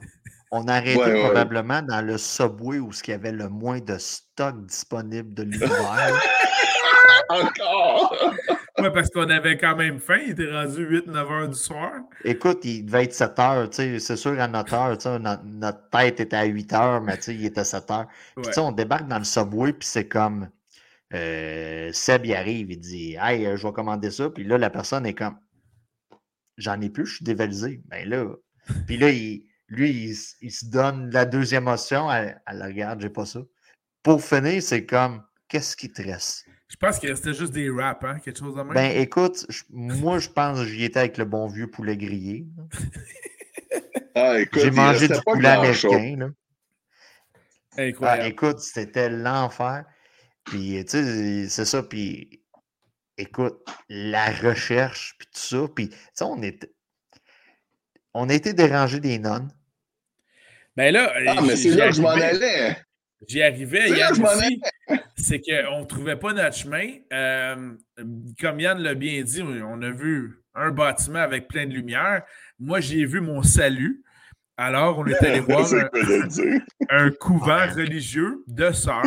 on 0.57 0.67
arrêtait 0.67 0.97
Ouais, 0.99 1.05
ouais, 1.05 1.13
ouais. 1.13 1.23
probablement 1.25 1.81
dans 1.81 2.01
le 2.05 2.17
subway 2.17 2.79
où 2.79 2.91
il 3.05 3.09
y 3.11 3.13
avait 3.13 3.31
le 3.31 3.49
moins 3.49 3.79
de 3.79 3.97
stock 3.97 4.65
disponible 4.65 5.33
de 5.33 5.43
l'univers. 5.43 6.21
Encore! 7.29 8.15
ouais, 8.79 8.91
parce 8.91 9.09
qu'on 9.09 9.29
avait 9.29 9.57
quand 9.57 9.75
même 9.75 9.99
faim. 9.99 10.19
Il 10.25 10.31
était 10.31 10.51
rendu 10.51 10.85
8-9 11.01 11.15
heures 11.31 11.49
du 11.49 11.55
soir. 11.55 11.91
Écoute, 12.23 12.59
il 12.63 12.85
devait 12.85 13.05
être 13.05 13.13
7 13.13 13.39
heures. 13.39 13.69
tu 13.69 13.75
sais, 13.77 13.99
C'est 13.99 14.15
sûr, 14.15 14.39
à 14.39 14.47
notre 14.47 14.73
heure, 14.73 14.97
tu 14.97 15.03
sais, 15.03 15.19
notre, 15.19 15.43
notre 15.43 15.89
tête 15.89 16.19
était 16.19 16.35
à 16.35 16.45
8 16.45 16.73
heures, 16.73 17.01
mais 17.01 17.17
tu 17.17 17.23
sais, 17.23 17.35
il 17.35 17.45
était 17.45 17.63
7 17.63 17.89
heures. 17.91 18.07
Puis, 18.35 18.43
tu 18.43 18.47
Ouais. 18.49 18.53
sais, 18.53 18.59
on 18.61 18.71
débarque 18.71 19.07
dans 19.07 19.17
le 19.17 19.23
subway, 19.23 19.73
puis 19.73 19.87
c'est 19.87 20.07
comme 20.07 20.49
euh, 21.13 21.89
Seb, 21.93 22.25
il 22.25 22.35
arrive, 22.35 22.71
il 22.71 22.79
dit 22.79 23.15
Hey, 23.19 23.45
euh, 23.45 23.55
je 23.57 23.65
vais 23.65 23.73
commander 23.73 24.11
ça. 24.11 24.29
Puis 24.29 24.43
là, 24.43 24.57
la 24.57 24.69
personne 24.69 25.05
est 25.05 25.13
comme 25.13 25.37
J'en 26.57 26.79
ai 26.81 26.89
plus, 26.89 27.05
je 27.05 27.15
suis 27.17 27.25
dévalisé. 27.25 27.81
Ben 27.87 28.07
là, 28.07 28.25
puis 28.87 28.97
là, 28.97 29.09
il- 29.09 29.43
lui, 29.67 30.15
il, 30.41 30.51
se 30.51 30.65
donne 30.65 31.09
la 31.11 31.25
deuxième 31.25 31.67
option. 31.67 32.11
Elle, 32.11 32.41
elle 32.47 32.57
la 32.57 32.65
regarde, 32.65 33.01
j'ai 33.01 33.09
pas 33.09 33.25
ça. 33.25 33.41
Pour 34.03 34.23
finir, 34.23 34.61
c'est 34.61 34.85
comme 34.85 35.23
Qu'est-ce 35.47 35.77
qui 35.77 35.91
te 35.91 36.01
reste? 36.01 36.45
Je 36.67 36.75
pense 36.75 36.99
qu'il 36.99 37.09
restait 37.09 37.33
juste 37.33 37.53
des 37.53 37.69
wraps, 37.69 38.03
hein, 38.03 38.19
quelque 38.19 38.39
chose 38.39 38.55
de 38.55 38.61
même. 38.61 38.73
Ben 38.73 38.99
écoute, 38.99 39.45
je- 39.49 39.63
moi, 39.69 40.19
je 40.19 40.29
pense 40.29 40.59
que 40.59 40.65
j'y 40.65 40.83
étais 40.83 40.99
avec 40.99 41.17
le 41.17 41.25
bon 41.25 41.47
vieux 41.47 41.69
poulet 41.69 41.95
grillé. 41.97 42.47
Ah, 44.15 44.39
écoute, 44.39 44.61
J'ai 44.61 44.71
mangé 44.71 45.07
du 45.07 45.19
poulet 45.25 45.49
américain. 45.49 46.15
Là. 46.17 46.29
Ah, 47.77 47.81
Incroyable. 47.81 48.25
écoute, 48.25 48.59
c'était 48.59 49.09
l'enfer. 49.09 49.85
Puis, 50.45 50.83
tu 50.85 50.91
sais, 50.91 51.49
c'est 51.49 51.65
ça. 51.65 51.83
Puis, 51.83 52.43
écoute, 53.17 53.59
la 53.89 54.31
recherche, 54.31 55.15
puis 55.19 55.27
tout 55.27 55.39
ça. 55.39 55.67
Puis, 55.75 55.89
tu 55.89 55.95
sais, 56.13 56.23
on 56.23 56.41
était. 56.41 56.73
On 58.17 58.29
a 58.29 58.33
été 58.33 58.53
dérangé 58.53 58.99
des 58.99 59.19
nonnes. 59.19 59.51
Ben 60.75 60.93
là, 60.93 61.13
Ah, 61.27 61.41
mais 61.41 61.55
j'y- 61.55 61.69
c'est 61.71 61.75
là 61.75 61.85
que 61.87 61.91
j'y 61.91 61.97
je 61.97 62.01
m'en 62.01 62.09
arrivais. 62.09 62.25
allais. 62.27 62.77
J'y 63.27 63.41
arrivais, 63.41 63.81
C'est 63.87 63.89
là 63.89 63.97
Yann 63.97 64.09
que 64.09 64.15
je 64.15 64.21
m'en 64.21 64.27
aussi. 64.29 64.61
C'est 65.17 65.39
qu'on 65.41 65.79
ne 65.81 65.85
trouvait 65.85 66.15
pas 66.15 66.33
notre 66.33 66.55
chemin. 66.55 66.87
Euh, 67.13 67.73
comme 68.39 68.59
Yann 68.59 68.79
l'a 68.79 68.93
bien 68.93 69.21
dit, 69.23 69.41
on 69.41 69.81
a 69.81 69.89
vu 69.91 70.41
un 70.53 70.71
bâtiment 70.71 71.19
avec 71.19 71.47
plein 71.47 71.65
de 71.65 71.73
lumière. 71.73 72.23
Moi, 72.59 72.79
j'ai 72.81 73.05
vu 73.05 73.19
mon 73.21 73.41
salut. 73.43 74.01
Alors, 74.57 74.99
on 74.99 75.05
est 75.07 75.21
allé 75.23 75.39
voir 75.41 75.67
un 76.89 77.09
couvent 77.11 77.67
religieux 77.75 78.43
de 78.47 78.71
sœurs, 78.71 79.03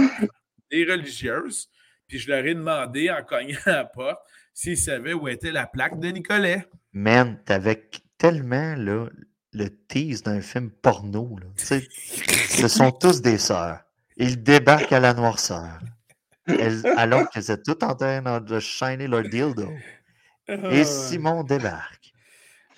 des 0.70 0.84
religieuses. 0.84 1.68
Puis 2.06 2.18
je 2.18 2.28
leur 2.30 2.44
ai 2.44 2.54
demandé, 2.54 3.10
en 3.10 3.22
cognant 3.22 3.56
à 3.66 3.70
la 3.70 3.84
porte, 3.84 4.20
s'ils 4.52 4.76
savaient 4.78 5.12
où 5.14 5.28
était 5.28 5.52
la 5.52 5.66
plaque 5.66 5.98
de 6.00 6.08
Nicolet. 6.08 6.66
Man, 6.92 7.38
t'avais 7.44 7.88
tellement, 8.18 8.74
là, 8.76 9.06
le 9.52 9.68
tease 9.88 10.22
d'un 10.22 10.40
film 10.40 10.70
porno. 10.70 11.38
Là. 11.40 11.46
Ce 11.56 12.68
sont 12.68 12.90
tous 12.90 13.22
des 13.22 13.38
sœurs. 13.38 13.80
Ils 14.16 14.42
débarquent 14.42 14.92
à 14.92 15.00
la 15.00 15.14
noirceur. 15.14 15.78
Elles- 16.46 16.86
alors 16.96 17.28
qu'elles 17.30 17.50
étaient 17.50 17.62
toutes 17.62 17.82
en 17.82 17.94
train 17.94 18.40
de 18.40 18.60
shiner 18.60 19.06
leur 19.06 19.22
dildo. 19.22 19.70
Et 20.48 20.84
Simon 20.84 21.44
débarque. 21.44 22.12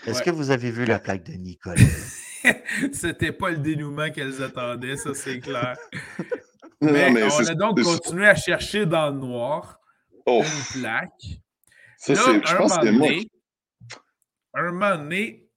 Est-ce 0.06 0.18
Ouais. 0.18 0.24
que 0.26 0.30
vous 0.30 0.50
avez 0.50 0.70
vu 0.70 0.84
la 0.84 0.98
plaque 0.98 1.24
de 1.24 1.32
Nicolas? 1.32 1.76
C'était 2.92 3.32
pas 3.32 3.50
le 3.50 3.58
dénouement 3.58 4.10
qu'elles 4.10 4.42
attendaient, 4.42 4.96
ça 4.96 5.14
c'est 5.14 5.40
clair. 5.40 5.76
Mais, 6.80 7.08
non, 7.08 7.12
mais 7.12 7.22
on 7.24 7.46
a 7.46 7.54
donc 7.54 7.82
continué 7.82 8.26
à 8.26 8.34
chercher 8.34 8.86
dans 8.86 9.10
le 9.10 9.18
noir 9.18 9.78
Oh, 10.26 10.42
une 10.42 10.80
plaque. 10.80 11.10
ça, 11.98 12.14
Là, 12.14 12.20
c'est, 12.24 12.46
je 12.46 12.54
un 12.54 12.56
pense 12.56 12.78
que 12.78 12.88
moi. 12.90 13.08
Un 14.54 14.72
moment 14.72 14.96
donné, 14.96 15.48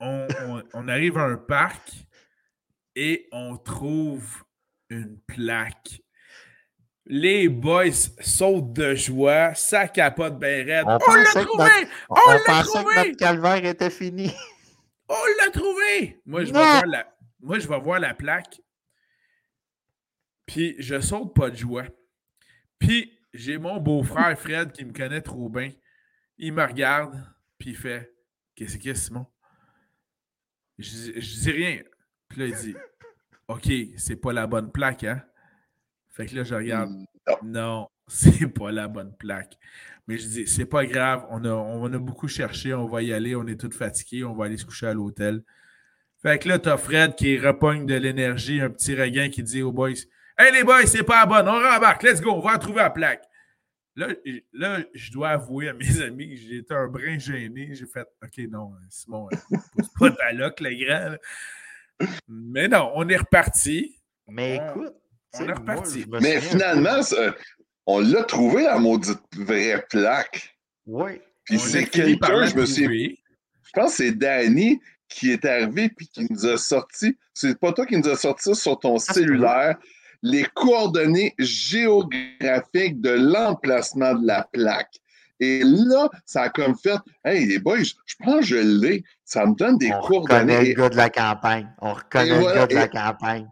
on, 0.00 0.26
on- 0.46 0.62
on 0.74 0.88
arrive 0.88 1.18
à 1.18 1.24
un 1.24 1.36
parc 1.36 1.90
et 2.94 3.28
on 3.32 3.56
trouve 3.56 4.44
une 4.90 5.18
plaque. 5.26 6.00
Les 7.08 7.48
boys 7.48 7.92
sautent 8.20 8.72
de 8.72 8.94
joie, 8.94 9.54
ça 9.54 9.86
capote 9.88 10.38
bien 10.38 10.64
raide. 10.64 10.84
On 10.86 10.98
On, 11.08 11.14
l'a 11.14 11.24
trouvé! 11.30 11.64
notre- 11.64 11.90
On, 12.10 12.30
l'a 12.32 12.62
trouvé! 12.64 12.94
que 12.94 13.06
notre 13.08 13.16
calvaire 13.18 13.64
était 13.64 13.90
fini. 13.90 14.32
On 15.08 15.14
l'a 15.44 15.50
trouvé! 15.52 16.20
Moi, 16.26 16.40
je 16.44 16.52
vais 16.52 16.58
voir 16.58 16.86
la, 16.86 17.16
moi, 17.40 17.58
je 17.60 17.68
vais 17.68 17.78
voir 17.78 18.00
la 18.00 18.12
plaque. 18.12 18.60
Puis, 20.46 20.74
je 20.80 21.00
saute 21.00 21.32
pas 21.34 21.50
de 21.50 21.56
joie. 21.56 21.84
Puis, 22.80 23.12
j'ai 23.32 23.58
mon 23.58 23.76
beau-frère 23.78 24.36
Fred 24.38 24.72
qui 24.72 24.84
me 24.84 24.92
connaît 24.92 25.20
trop 25.20 25.48
bien. 25.48 25.70
Il 26.38 26.52
me 26.54 26.64
regarde, 26.64 27.24
puis 27.58 27.70
il 27.70 27.76
fait 27.76 28.12
Qu'est-ce 28.56 28.78
qu'il 28.78 28.88
y 28.88 28.90
a, 28.90 28.94
Simon? 28.96 29.26
Je, 30.78 30.90
dis- 30.90 31.12
je 31.20 31.40
dis 31.40 31.50
rien. 31.52 31.78
Puis 32.28 32.40
là, 32.40 32.46
il 32.46 32.54
dit 32.54 32.74
OK, 33.48 33.70
c'est 33.96 34.16
pas 34.16 34.32
la 34.32 34.46
bonne 34.46 34.72
plaque, 34.72 35.04
hein? 35.04 35.22
Fait 36.08 36.26
que 36.26 36.34
là, 36.34 36.42
je 36.44 36.54
regarde. 36.54 36.90
Non. 36.90 37.06
Non, 37.42 37.88
c'est 38.08 38.48
pas 38.48 38.72
la 38.72 38.88
bonne 38.88 39.14
plaque. 39.16 39.56
Mais 40.08 40.18
je 40.18 40.26
dis, 40.28 40.46
c'est 40.46 40.66
pas 40.66 40.86
grave, 40.86 41.26
on 41.30 41.44
a, 41.44 41.50
on 41.50 41.92
a 41.92 41.98
beaucoup 41.98 42.28
cherché, 42.28 42.72
on 42.72 42.86
va 42.86 43.02
y 43.02 43.12
aller, 43.12 43.34
on 43.34 43.46
est 43.48 43.60
tous 43.60 43.76
fatigués, 43.76 44.22
on 44.22 44.34
va 44.34 44.44
aller 44.44 44.56
se 44.56 44.64
coucher 44.64 44.86
à 44.86 44.94
l'hôtel. 44.94 45.42
Fait 46.22 46.38
que 46.38 46.48
là, 46.48 46.60
t'as 46.60 46.76
Fred 46.76 47.16
qui 47.16 47.38
repogne 47.38 47.86
de 47.86 47.96
l'énergie, 47.96 48.60
un 48.60 48.70
petit 48.70 48.94
regain 48.94 49.28
qui 49.28 49.42
dit 49.42 49.62
aux 49.62 49.72
boys 49.72 49.90
Hey 50.38 50.52
les 50.52 50.62
boys, 50.62 50.86
c'est 50.86 51.02
pas 51.02 51.20
la 51.20 51.26
bonne, 51.26 51.48
on 51.48 51.58
rembarque, 51.58 52.04
let's 52.04 52.20
go, 52.20 52.30
on 52.32 52.40
va 52.40 52.52
retrouver 52.52 52.78
la 52.78 52.90
plaque. 52.90 53.24
Là, 53.96 54.08
là, 54.52 54.80
je 54.92 55.10
dois 55.10 55.30
avouer 55.30 55.70
à 55.70 55.72
mes 55.72 56.00
amis 56.02 56.28
que 56.30 56.36
j'ai 56.36 56.56
été 56.58 56.74
un 56.74 56.86
brin 56.86 57.18
gêné. 57.18 57.70
J'ai 57.74 57.86
fait 57.86 58.06
OK, 58.22 58.38
non, 58.50 58.72
Simon, 58.90 59.28
euh, 59.32 59.56
pose 59.76 59.88
pas 59.98 60.10
ta 60.10 60.32
loque, 60.32 60.60
le 60.60 60.74
grand. 60.84 61.10
là. 61.10 61.18
Mais 62.28 62.68
non, 62.68 62.92
on 62.94 63.08
est 63.08 63.16
reparti. 63.16 63.96
Mais 64.28 64.58
On- 64.60 64.70
écoute, 64.70 64.94
on 65.38 65.48
est 65.48 65.52
reparti. 65.52 66.04
moi, 66.08 66.18
Mais 66.20 66.40
finalement, 66.40 67.02
ça- 67.02 67.34
on 67.86 68.00
l'a 68.00 68.24
trouvé, 68.24 68.64
la 68.64 68.78
maudite 68.78 69.20
vraie 69.36 69.82
plaque. 69.88 70.56
Oui. 70.86 71.20
Puis 71.44 71.58
c'est 71.58 71.86
quelqu'un, 71.86 72.44
je 72.46 72.56
me 72.56 72.66
suis. 72.66 73.18
Je 73.62 73.70
pense 73.72 73.92
que 73.92 73.96
c'est 74.04 74.12
Danny 74.12 74.80
qui 75.08 75.30
est 75.30 75.44
arrivé 75.44 75.88
puis 75.88 76.08
qui 76.08 76.26
nous 76.28 76.44
a 76.46 76.58
sorti. 76.58 77.16
C'est 77.32 77.58
pas 77.58 77.72
toi 77.72 77.86
qui 77.86 77.96
nous 77.96 78.08
a 78.08 78.16
sorti 78.16 78.54
sur 78.54 78.78
ton 78.78 78.94
peut. 78.94 79.12
cellulaire 79.12 79.78
les 80.26 80.44
coordonnées 80.54 81.34
géographiques 81.38 83.00
de 83.00 83.10
l'emplacement 83.10 84.14
de 84.14 84.26
la 84.26 84.48
plaque. 84.52 84.98
Et 85.38 85.62
là, 85.62 86.08
ça 86.24 86.42
a 86.42 86.48
comme 86.48 86.74
fait 86.76 86.98
Hey, 87.24 87.46
les 87.46 87.58
boys, 87.58 87.82
je 87.82 87.92
je 88.06 88.14
pense 88.24 88.40
que 88.40 88.46
je 88.46 88.56
l'ai. 88.56 89.04
Ça 89.24 89.44
me 89.46 89.54
donne 89.54 89.76
des 89.78 89.92
On 89.92 90.00
reconnaît 90.00 90.26
coordonnées. 90.26 90.74
le 90.74 90.74
gars 90.74 90.88
de 90.88 90.96
la 90.96 91.10
campagne. 91.10 91.68
On 91.80 91.92
reconnaît 91.92 92.30
le 92.30 92.34
voilà, 92.36 92.60
gars 92.60 92.66
de 92.66 92.74
la 92.74 92.88
campagne. 92.88 93.48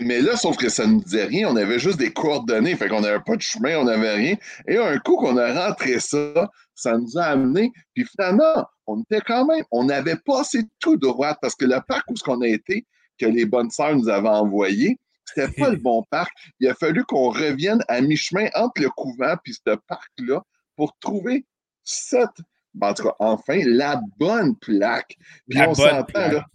Mais 0.00 0.20
là, 0.20 0.36
sauf 0.36 0.56
que 0.56 0.68
ça 0.68 0.86
ne 0.86 0.94
nous 0.94 1.02
disait 1.02 1.24
rien. 1.24 1.48
On 1.50 1.56
avait 1.56 1.78
juste 1.78 1.98
des 1.98 2.12
coordonnées. 2.12 2.74
Fait 2.76 2.88
qu'on 2.88 3.00
n'avait 3.00 3.20
pas 3.24 3.36
de 3.36 3.42
chemin, 3.42 3.78
on 3.78 3.84
n'avait 3.84 4.14
rien. 4.14 4.36
Et 4.66 4.78
un 4.78 4.98
coup 4.98 5.16
qu'on 5.16 5.36
a 5.36 5.68
rentré 5.68 6.00
ça, 6.00 6.50
ça 6.74 6.96
nous 6.96 7.18
a 7.18 7.24
amené. 7.24 7.72
Puis 7.94 8.04
finalement, 8.04 8.64
on 8.86 9.00
était 9.02 9.20
quand 9.20 9.46
même, 9.46 9.64
on 9.70 9.88
avait 9.88 10.16
passé 10.16 10.64
tout 10.80 10.96
droit 10.96 11.34
parce 11.40 11.54
que 11.54 11.64
le 11.64 11.78
parc 11.86 12.10
où 12.10 12.16
ce 12.16 12.22
qu'on 12.22 12.40
a 12.42 12.48
été, 12.48 12.86
que 13.18 13.26
les 13.26 13.46
bonnes 13.46 13.70
sœurs 13.70 13.96
nous 13.96 14.08
avaient 14.08 14.28
envoyé, 14.28 14.98
c'était 15.26 15.52
pas 15.52 15.70
le 15.70 15.76
bon 15.76 16.02
parc. 16.10 16.32
Il 16.60 16.68
a 16.68 16.74
fallu 16.74 17.04
qu'on 17.04 17.30
revienne 17.30 17.80
à 17.88 18.00
mi-chemin 18.00 18.48
entre 18.54 18.80
le 18.82 18.90
couvent 18.90 19.36
puis 19.42 19.54
ce 19.54 19.74
parc-là 19.88 20.42
pour 20.76 20.96
trouver 20.98 21.44
cette, 21.84 22.28
ben, 22.74 22.88
en 22.90 22.94
tout 22.94 23.02
cas, 23.04 23.14
enfin, 23.18 23.60
la 23.64 24.00
bonne 24.18 24.56
plaque. 24.56 25.16
Puis 25.48 25.58
La 25.58 25.68
on 25.70 25.74
s'entend, 25.74 26.04
plaque. 26.04 26.32
là. 26.32 26.46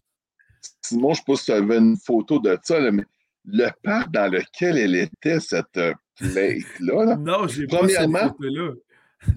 Simon, 0.81 1.13
je 1.13 1.21
ne 1.21 1.23
sais 1.23 1.23
pas 1.27 1.35
si 1.37 1.45
tu 1.45 1.51
avais 1.51 1.77
une 1.77 1.97
photo 1.97 2.39
de 2.39 2.57
ça, 2.63 2.79
là, 2.79 2.91
mais 2.91 3.03
le 3.45 3.69
parc 3.83 4.11
dans 4.11 4.31
lequel 4.31 4.77
elle 4.77 4.95
était, 4.95 5.39
cette 5.39 5.77
euh, 5.77 5.93
plate-là, 6.17 7.05
là, 7.05 7.15
Non, 7.15 7.47
j'ai 7.47 7.65
pas 7.65 7.87
cette 7.87 8.11
photo-là. 8.11 8.73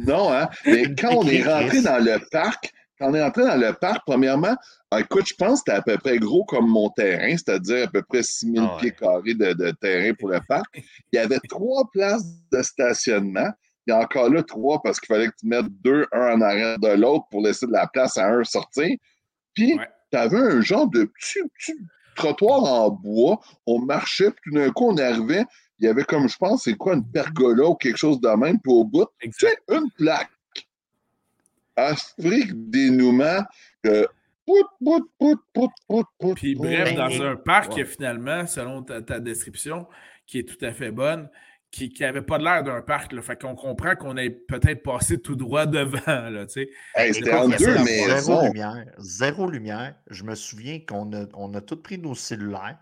non, 0.01 0.33
hein? 0.33 0.49
Mais 0.67 0.95
quand 0.99 1.15
on 1.17 1.27
est 1.27 1.43
rentré 1.43 1.81
dans 1.83 2.03
le 2.05 2.19
parc, 2.31 2.73
on 3.05 3.15
est 3.15 3.23
rentré 3.23 3.45
dans 3.45 3.57
le 3.57 3.73
parc, 3.73 4.03
premièrement, 4.07 4.57
ah, 4.91 5.01
écoute, 5.01 5.27
je 5.27 5.35
pense 5.35 5.63
que 5.63 5.73
c'était 5.73 5.79
à 5.79 5.83
peu 5.83 5.97
près 5.99 6.19
gros 6.19 6.45
comme 6.45 6.69
mon 6.69 6.89
terrain, 6.91 7.31
c'est-à-dire 7.37 7.89
à 7.89 7.91
peu 7.91 8.03
près 8.03 8.23
6000 8.23 8.61
Ah 8.63 8.75
ouais. 8.75 8.81
pieds 8.81 8.93
carrés 8.93 9.35
de, 9.35 9.53
de 9.53 9.71
terrain 9.73 10.13
pour 10.19 10.29
le 10.29 10.41
parc. 10.49 10.67
Il 11.13 11.17
y 11.17 11.19
avait 11.19 11.41
trois 11.49 11.89
places 11.93 12.25
de 12.53 12.63
stationnement. 12.63 13.51
Il 13.87 13.91
y 13.91 13.93
a 13.95 14.01
encore 14.01 14.31
là 14.31 14.43
trois 14.43 14.81
parce 14.83 14.99
qu'il 15.01 15.09
fallait 15.15 15.29
que 15.29 15.35
tu 15.41 15.47
mettes 15.47 15.67
deux, 15.83 16.07
un 16.13 16.35
en 16.35 16.41
arrière 16.41 16.79
de 16.79 16.89
l'autre 16.89 17.25
pour 17.31 17.43
laisser 17.43 17.67
de 17.67 17.73
la 17.73 17.87
place 17.87 18.17
à 18.17 18.29
un 18.29 18.45
sortir. 18.45 18.89
Puis, 19.55 19.75
Ouais. 19.75 19.89
tu 20.11 20.19
avais 20.19 20.39
un 20.39 20.61
genre 20.61 20.89
de 20.89 21.05
petit, 21.05 21.41
petit 21.59 21.75
trottoir 22.17 22.63
en 22.65 22.91
bois. 22.91 23.41
On 23.67 23.81
marchait, 23.81 24.31
puis 24.31 24.53
tout 24.53 24.59
d'un 24.59 24.71
coup, 24.71 24.89
on 24.89 24.97
arrivait. 24.97 25.45
Il 25.81 25.87
y 25.87 25.89
avait 25.89 26.05
comme, 26.05 26.29
je 26.29 26.37
pense, 26.39 26.63
c'est 26.65 26.77
quoi, 26.77 26.95
une 26.95 27.05
pergola 27.11 27.69
ou 27.69 27.75
quelque 27.75 27.97
chose 27.97 28.21
de 28.21 28.29
même, 28.29 28.61
puis 28.61 28.73
au 28.73 28.85
bout, 28.85 29.07
tu 29.21 29.31
sais, 29.33 29.57
une 29.71 29.91
plaque. 29.99 30.31
Afrique 31.77 32.51
dénouement. 32.71 33.43
Euh, 33.87 34.07
pout, 34.47 34.67
pout, 34.85 35.11
pout, 35.19 35.41
pout, 35.53 35.71
pout, 35.89 36.07
pout, 36.19 36.35
Puis 36.35 36.55
bref, 36.55 36.91
Ben, 36.91 36.97
dans 36.97 37.09
et- 37.09 37.21
un 37.25 37.37
parc, 37.37 37.75
ouais. 37.77 37.85
finalement, 37.85 38.47
selon 38.47 38.83
ta, 38.83 39.03
ta 39.03 39.21
description, 39.21 39.87
qui 40.27 40.39
est 40.39 40.45
tout 40.49 40.63
à 40.65 40.73
fait 40.73 40.91
bonne, 40.91 41.29
qui 41.71 41.93
n'avait 42.01 42.23
pas 42.23 42.39
l'air 42.39 42.63
d'un 42.63 42.81
parc. 42.83 43.13
Là. 43.13 43.21
Fait 43.21 43.41
qu'on 43.41 43.57
comprend 43.57 43.97
qu'on 43.97 44.17
ait 44.17 44.31
peut-être 44.31 44.83
passé 44.85 45.19
tout 45.21 45.35
droit 45.35 45.67
devant. 45.67 46.01
Là, 46.31 46.47
tu 46.47 46.53
sais. 46.53 46.69
Hey, 46.95 47.13
C'était 47.13 47.33
en 47.35 47.49
deux 47.49 47.57
Zéro 47.59 47.85
maisons. 47.85 48.43
lumière. 48.47 48.85
Zéro 48.99 49.51
lumière. 49.51 49.95
Je 50.09 50.23
me 50.23 50.35
souviens 50.37 50.79
qu'on 50.87 51.13
a, 51.13 51.27
on 51.35 51.53
a 51.55 51.61
tous 51.61 51.83
pris 51.83 51.99
nos 51.99 52.15
cellulaires. 52.15 52.79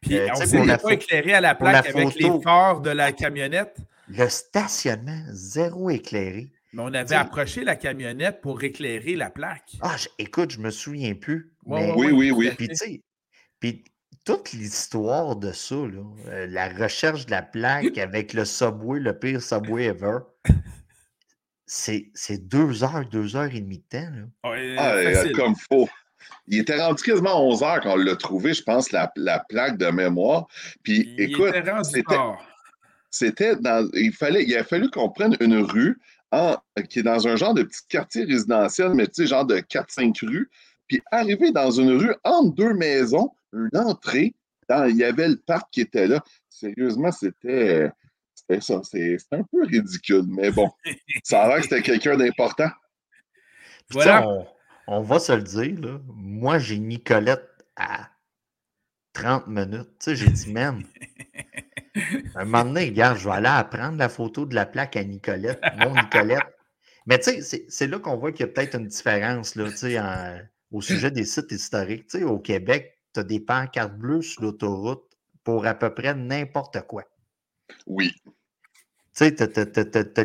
Puis 0.00 0.16
Euh, 0.18 0.28
on 0.54 0.64
la 0.64 0.78
pas 0.78 0.94
éclairé 0.94 1.34
à 1.34 1.42
la 1.42 1.54
plaque 1.54 1.86
avec 1.90 1.92
photo. 2.12 2.18
les 2.18 2.42
phares 2.42 2.80
de 2.80 2.88
la 2.88 3.12
camionnette. 3.12 3.76
Le 4.08 4.26
stationnement, 4.30 5.20
zéro 5.28 5.90
éclairé. 5.90 6.50
Mais 6.72 6.82
on 6.82 6.86
avait 6.86 7.04
T'sais- 7.04 7.14
approché 7.16 7.64
la 7.64 7.74
camionnette 7.76 8.40
pour 8.40 8.62
éclairer 8.62 9.16
la 9.16 9.30
plaque. 9.30 9.72
Ah, 9.80 9.96
je- 9.96 10.08
écoute, 10.18 10.52
je 10.52 10.60
me 10.60 10.70
souviens 10.70 11.14
plus. 11.14 11.52
Ouais, 11.64 11.86
mais- 11.86 11.92
ouais, 11.92 12.12
Oui, 12.12 12.12
oui, 12.12 12.30
oui. 12.30 12.50
Puis, 12.56 12.68
tu 12.68 12.76
sais, 12.76 13.02
puis 13.58 13.84
toute 14.24 14.52
l'histoire 14.52 15.34
de 15.36 15.50
ça, 15.52 15.74
là, 15.74 16.02
euh, 16.28 16.46
la 16.48 16.68
recherche 16.68 17.26
de 17.26 17.30
la 17.32 17.42
plaque 17.42 17.98
avec 17.98 18.32
le 18.34 18.44
Subway, 18.44 19.00
le 19.00 19.18
pire 19.18 19.42
Subway 19.42 19.84
ever, 19.86 20.18
c'est 21.66 22.10
c'est 22.14 22.46
deux 22.48 22.82
heures, 22.84 23.04
deux 23.10 23.36
heures 23.36 23.52
et 23.54 23.60
demie 23.60 23.78
de 23.78 23.98
temps. 23.98 24.10
Là. 24.42 24.50
Ouais, 24.50 24.74
Ah, 24.78 24.92
euh, 24.94 25.32
comme 25.34 25.54
faux. 25.56 25.88
Il 26.46 26.58
était 26.60 26.76
rendu 26.80 27.02
quasiment 27.02 27.30
à 27.30 27.40
11 27.40 27.62
heures 27.62 27.80
quand 27.80 27.92
on 27.94 27.96
l'a 27.96 28.16
trouvé, 28.16 28.54
je 28.54 28.62
pense, 28.62 28.90
la, 28.92 29.10
la 29.16 29.44
plaque 29.48 29.78
de 29.78 29.86
mémoire. 29.86 30.46
Puis, 30.82 31.14
Il 31.16 31.20
écoute, 31.30 31.54
c'était- 33.12 33.56
dans. 33.56 33.88
Il, 33.94 34.12
fallait, 34.12 34.44
il 34.44 34.56
a 34.56 34.64
fallu 34.64 34.90
qu'on 34.90 35.08
prenne 35.10 35.36
une 35.40 35.58
rue 35.58 35.98
en- 36.32 36.56
qui 36.88 37.00
est 37.00 37.02
dans 37.02 37.26
un 37.26 37.36
genre 37.36 37.54
de 37.54 37.62
petit 37.62 37.80
quartier 37.88 38.24
résidentiel, 38.24 38.94
mais 38.94 39.06
tu 39.06 39.14
sais, 39.22 39.26
genre 39.26 39.44
de 39.44 39.58
4-5 39.58 40.18
rues. 40.22 40.50
Puis 40.86 41.00
arriver 41.10 41.52
dans 41.52 41.70
une 41.70 41.90
rue 41.92 42.14
entre 42.24 42.54
deux 42.54 42.74
maisons, 42.74 43.30
une 43.52 43.70
entrée, 43.76 44.34
dans- 44.68 44.84
il 44.86 44.96
y 44.96 45.04
avait 45.04 45.28
le 45.28 45.36
parc 45.36 45.70
qui 45.72 45.80
était 45.82 46.06
là. 46.06 46.22
Sérieusement, 46.48 47.12
c'était. 47.12 47.90
C'était 48.34 48.60
ça. 48.60 48.80
C'est 48.84 49.16
un 49.32 49.42
peu 49.42 49.64
ridicule, 49.64 50.24
mais 50.28 50.50
bon. 50.50 50.70
Ça 51.24 51.42
a 51.42 51.48
l'air 51.48 51.56
que 51.58 51.62
c'était 51.64 51.82
quelqu'un 51.82 52.16
d'important. 52.16 52.70
Puis, 53.88 53.98
tu 53.98 54.02
sais, 54.02 54.10
Voilà. 54.10 54.26
On, 54.28 54.46
on 54.86 55.00
va 55.02 55.18
se 55.18 55.32
le 55.32 55.42
dire, 55.42 55.78
là, 55.80 56.00
moi, 56.06 56.58
j'ai 56.58 56.78
Nicolette 56.78 57.48
à 57.76 58.08
30 59.12 59.46
minutes. 59.46 59.90
Tu 59.98 60.04
sais, 60.04 60.16
j'ai 60.16 60.30
dit, 60.30 60.52
man, 60.52 60.82
un 62.34 62.44
moment 62.44 62.64
donné, 62.64 62.86
regarde, 62.86 63.18
je 63.18 63.24
vais 63.28 63.34
aller 63.34 63.48
apprendre 63.48 63.98
la 63.98 64.08
photo 64.08 64.46
de 64.46 64.54
la 64.54 64.66
plaque 64.66 64.96
à 64.96 65.04
Nicolette, 65.04 65.60
mon 65.78 65.94
Nicolette. 65.94 66.40
Mais 67.06 67.18
tu 67.18 67.42
sais, 67.42 67.64
c'est- 67.68 67.86
là 67.86 67.98
qu'on 67.98 68.16
voit 68.16 68.32
qu'il 68.32 68.46
y 68.46 68.48
a 68.48 68.52
peut-être 68.52 68.78
une 68.78 68.86
différence 68.86 69.56
là, 69.56 69.70
tu 69.72 69.98
en- 69.98 70.38
au 70.70 70.80
sujet 70.80 71.10
des 71.10 71.24
sites 71.24 71.50
historiques. 71.50 72.06
Tu 72.06 72.18
sais, 72.18 72.24
au 72.24 72.38
Québec, 72.38 72.98
tu 73.14 73.20
as 73.20 73.24
des 73.24 73.40
pancartes 73.40 73.94
bleues 73.96 74.22
sur 74.22 74.42
l'autoroute 74.42 75.02
pour 75.42 75.66
à 75.66 75.74
peu 75.74 75.92
près 75.94 76.14
n'importe 76.14 76.80
quoi. 76.82 77.04
Oui. 77.86 78.12
Tu 78.24 78.30
sais, 79.12 79.34
t'as- 79.34 80.24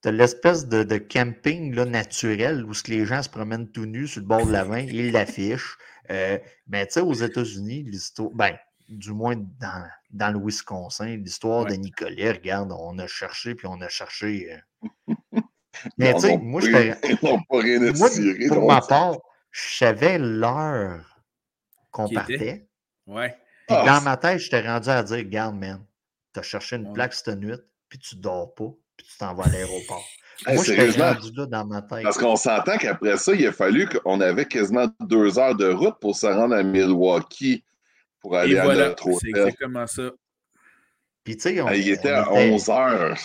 T'as 0.00 0.10
l'espèce 0.10 0.66
de, 0.66 0.82
de 0.82 0.98
camping 0.98 1.74
là, 1.74 1.84
naturel 1.84 2.64
où 2.64 2.74
ce 2.74 2.82
que 2.82 2.90
les 2.90 3.06
gens 3.06 3.22
se 3.22 3.28
promènent 3.28 3.70
tout 3.70 3.86
nus 3.86 4.08
sur 4.08 4.20
le 4.20 4.26
bord 4.26 4.44
de 4.44 4.50
la 4.50 4.64
main, 4.64 4.80
ils 4.80 5.12
l'affichent. 5.12 5.76
Euh, 6.10 6.38
mais 6.66 6.86
tu 6.86 6.94
sais, 6.94 7.00
aux 7.00 7.14
États-Unis, 7.14 7.84
l'histoire, 7.84 8.30
ben, 8.30 8.56
du 8.98 9.12
moins 9.12 9.36
dans, 9.36 9.84
dans 10.10 10.30
le 10.30 10.44
Wisconsin, 10.44 11.16
l'histoire 11.16 11.64
Ouais. 11.64 11.70
de 11.72 11.76
Nicolet, 11.76 12.32
regarde, 12.32 12.72
on 12.72 12.98
a 12.98 13.06
cherché, 13.06 13.54
puis 13.54 13.66
on 13.66 13.80
a 13.80 13.88
cherché. 13.88 14.52
euh. 14.52 14.84
Mais 15.98 16.14
tu 16.14 16.20
sais, 16.20 16.38
moi, 16.38 16.60
à 16.62 17.92
moi, 17.92 18.10
tirer. 18.10 18.46
pour 18.48 18.66
ma 18.68 18.80
part, 18.82 19.16
je 19.50 19.76
savais 19.76 20.18
l'heure 20.18 21.22
qu'on 21.90 22.06
était? 22.06 22.14
partait. 22.14 22.66
Ouais. 23.06 23.30
Puis 23.66 23.76
Ah, 23.78 23.84
dans 23.86 24.00
ma 24.02 24.16
tête, 24.16 24.38
j'étais 24.38 24.60
rendu 24.66 24.88
à 24.90 25.02
dire, 25.02 25.16
regarde, 25.16 25.56
man, 25.56 25.84
t'as 26.32 26.42
cherché 26.42 26.76
une 26.76 26.86
Ouais. 26.88 26.92
plaque 26.92 27.14
cette 27.14 27.38
nuit, 27.38 27.56
puis 27.88 27.98
tu 27.98 28.16
dors 28.16 28.54
pas, 28.54 28.68
puis 28.96 29.06
tu 29.10 29.16
t'en 29.18 29.34
vas 29.34 29.44
à 29.46 29.48
l'aéroport. 29.48 30.04
Hey, 30.46 30.56
Moi, 30.56 30.64
sérieusement, 30.64 31.12
rendu 31.12 31.30
là 31.36 31.46
dans 31.46 31.64
ma 31.64 31.82
tête. 31.82 32.02
Parce 32.02 32.18
qu'on 32.18 32.34
s'entend 32.34 32.76
qu'après 32.76 33.16
ça, 33.16 33.32
il 33.32 33.46
a 33.46 33.52
fallu 33.52 33.86
qu'on 33.88 34.20
avait 34.20 34.46
quasiment 34.46 34.88
deux 35.00 35.38
heures 35.38 35.54
de 35.54 35.68
route 35.70 35.94
pour 36.00 36.16
se 36.16 36.26
rendre 36.26 36.56
à 36.56 36.64
Milwaukee 36.64 37.62
pour 38.22 38.36
aller 38.36 38.54
Et 38.54 38.58
à 38.58 38.64
voilà, 38.64 38.88
notre 38.88 39.12
c'est 39.20 39.28
exactement 39.28 39.86
ça. 39.86 40.10
Puis 41.24 41.36
tu 41.36 41.42
sais, 41.42 41.60
on, 41.60 41.66
Ah, 41.66 41.76
il 41.76 41.88
était 41.90 42.12
on 42.12 42.16
à 42.16 42.40
était- 42.40 42.52
11 42.54 42.68
heures. 42.70 43.18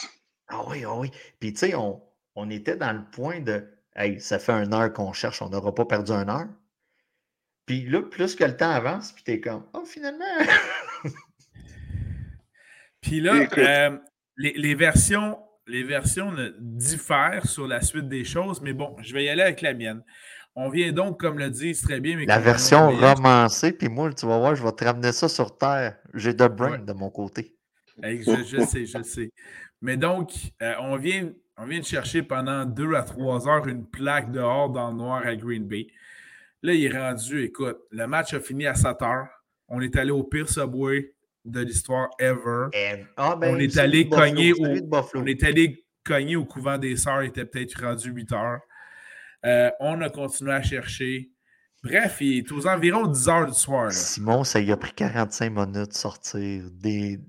Ah 0.49 0.61
oui, 0.67 0.83
ah 0.85 0.95
oui. 0.97 1.11
Puis 1.39 1.53
tu 1.53 1.59
sais, 1.59 1.75
on, 1.75 2.01
on 2.35 2.49
était 2.49 2.75
dans 2.75 2.91
le 2.93 3.03
point 3.11 3.39
de 3.39 3.65
Hey, 3.95 4.19
ça 4.21 4.37
fait 4.37 4.51
une 4.51 4.73
heure 4.75 4.93
qu'on 4.93 5.11
cherche, 5.13 5.41
on 5.41 5.49
n'aura 5.49 5.73
pas 5.73 5.85
perdu 5.85 6.11
une 6.11 6.29
heure. 6.29 6.47
Puis 7.65 7.85
là, 7.89 8.01
plus 8.03 8.35
que 8.35 8.43
le 8.43 8.55
temps 8.55 8.69
avance, 8.69 9.11
puis 9.11 9.23
t'es 9.23 9.39
comme 9.41 9.65
Oh, 9.73 9.83
finalement! 9.85 10.23
Puis 13.01 13.21
là, 13.21 13.47
euh, 13.57 13.97
les, 14.37 14.53
les 14.53 14.75
versions, 14.75 15.39
les 15.67 15.83
versions 15.83 16.33
diffèrent 16.59 17.45
sur 17.47 17.67
la 17.67 17.81
suite 17.81 18.07
des 18.07 18.23
choses, 18.23 18.61
mais 18.61 18.73
bon, 18.73 18.95
je 19.01 19.13
vais 19.13 19.25
y 19.25 19.29
aller 19.29 19.41
avec 19.43 19.61
la 19.61 19.73
mienne. 19.73 20.03
On 20.59 20.69
vient 20.69 20.91
donc, 20.91 21.19
comme 21.19 21.37
le 21.37 21.51
disent 21.51 21.83
très 21.83 21.99
bien 21.99 22.17
mes 22.17 22.25
La 22.25 22.39
version 22.39 22.89
romancée, 22.89 23.73
puis 23.73 23.89
moi, 23.89 24.11
tu 24.11 24.25
vas 24.25 24.39
voir, 24.39 24.55
je 24.55 24.63
vais 24.63 24.71
te 24.71 24.83
ramener 24.83 25.11
ça 25.11 25.29
sur 25.29 25.55
Terre. 25.55 25.97
J'ai 26.15 26.33
de 26.33 26.47
brain 26.47 26.71
Ouais. 26.71 26.77
de 26.79 26.93
mon 26.93 27.11
côté. 27.11 27.55
Je, 28.01 28.43
je 28.43 28.65
sais, 28.65 28.85
je 28.87 29.03
sais. 29.03 29.31
Mais 29.83 29.97
donc, 29.97 30.31
euh, 30.63 30.73
on, 30.81 30.97
vient, 30.97 31.31
on 31.57 31.65
vient 31.67 31.79
de 31.79 31.85
chercher 31.85 32.23
pendant 32.23 32.65
deux 32.65 32.95
à 32.95 33.03
trois 33.03 33.47
heures 33.47 33.67
une 33.67 33.85
plaque 33.85 34.31
dehors 34.31 34.71
dans 34.71 34.89
le 34.89 34.97
noir 34.97 35.21
à 35.27 35.35
Green 35.35 35.67
Bay. 35.67 35.85
Là, 36.63 36.73
il 36.73 36.85
est 36.85 36.97
rendu, 36.97 37.43
écoute, 37.43 37.77
le 37.91 38.07
match 38.07 38.33
a 38.33 38.39
fini 38.39 38.65
à 38.65 38.73
7 38.73 38.99
heures. 39.03 39.27
On 39.67 39.79
est 39.79 39.95
allé 39.95 40.09
au 40.09 40.23
pire 40.23 40.49
subway 40.49 41.13
de 41.45 41.59
l'histoire 41.61 42.09
ever. 42.17 43.03
Ah, 43.15 43.37
On 43.43 43.59
est 43.59 43.77
allé 43.77 44.09
cogner 44.09 44.53
au-. 44.53 44.91
On 45.13 45.25
est 45.27 45.43
allé 45.43 45.85
cogner 46.03 46.35
au 46.35 46.45
couvent 46.45 46.79
des 46.79 46.95
Sœurs, 46.95 47.23
il 47.23 47.27
était 47.27 47.45
peut-être 47.45 47.79
rendu 47.83 48.09
8 48.09 48.31
heures. 48.31 48.59
Euh, 49.45 49.69
on 49.79 50.01
a 50.01 50.09
continué 50.09 50.53
à 50.53 50.61
chercher. 50.61 51.29
Bref, 51.83 52.17
il 52.21 52.39
est 52.39 52.51
aux 52.51 52.67
environs 52.67 53.07
10 53.07 53.29
heures 53.29 53.45
du 53.47 53.53
soir. 53.57 53.85
là. 53.85 53.91
Simon, 53.91 54.43
ça 54.43 54.59
y 54.59 54.71
a 54.71 54.77
pris 54.77 54.91
45 54.93 55.49
minutes 55.51 55.89
de 55.89 55.93
sortir 55.93 56.63
des, 56.71 57.19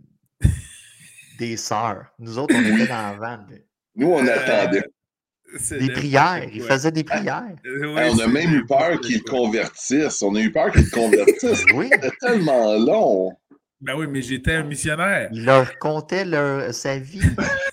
des 1.38 1.56
sœurs. 1.56 2.06
Nous 2.18 2.38
autres, 2.38 2.54
on 2.56 2.60
était 2.62 2.86
dans 2.86 2.94
la 3.02 3.12
van. 3.14 3.36
là. 3.36 3.56
Nous, 3.94 4.08
on 4.08 4.26
Euh, 4.26 4.34
attendait. 4.34 4.84
c'est 5.58 5.76
Des 5.78 5.86
n'importe 5.86 5.98
prières. 6.00 6.44
Ils 6.52 6.60
quoi. 6.60 6.68
faisaient 6.76 6.92
des 6.92 7.04
prières. 7.04 7.44
Euh, 7.66 7.92
oui, 7.94 8.00
Hey, 8.00 8.10
on 8.10 8.14
a 8.18 8.22
c'est 8.24 8.28
même 8.28 8.54
eu 8.54 8.66
peur 8.66 8.80
n'importe 8.80 9.04
qu'ils 9.04 9.16
le 9.18 9.22
quoi. 9.22 9.38
convertissent. 9.38 10.22
On 10.22 10.34
a 10.34 10.40
eu 10.40 10.50
peur 10.52 10.72
qu'ils 10.72 10.84
le 10.84 10.90
convertissent. 10.90 11.64
Oui. 11.74 11.88
C'était 11.92 12.10
tellement 12.20 12.74
long. 12.78 13.32
Ben 13.80 13.94
oui, 13.96 14.06
mais 14.08 14.22
j'étais 14.22 14.54
un 14.54 14.64
missionnaire. 14.64 15.28
Il 15.32 15.44
leur 15.44 15.78
comptait 15.78 16.24
leur, 16.24 16.72
sa 16.74 16.98
vie. 16.98 17.20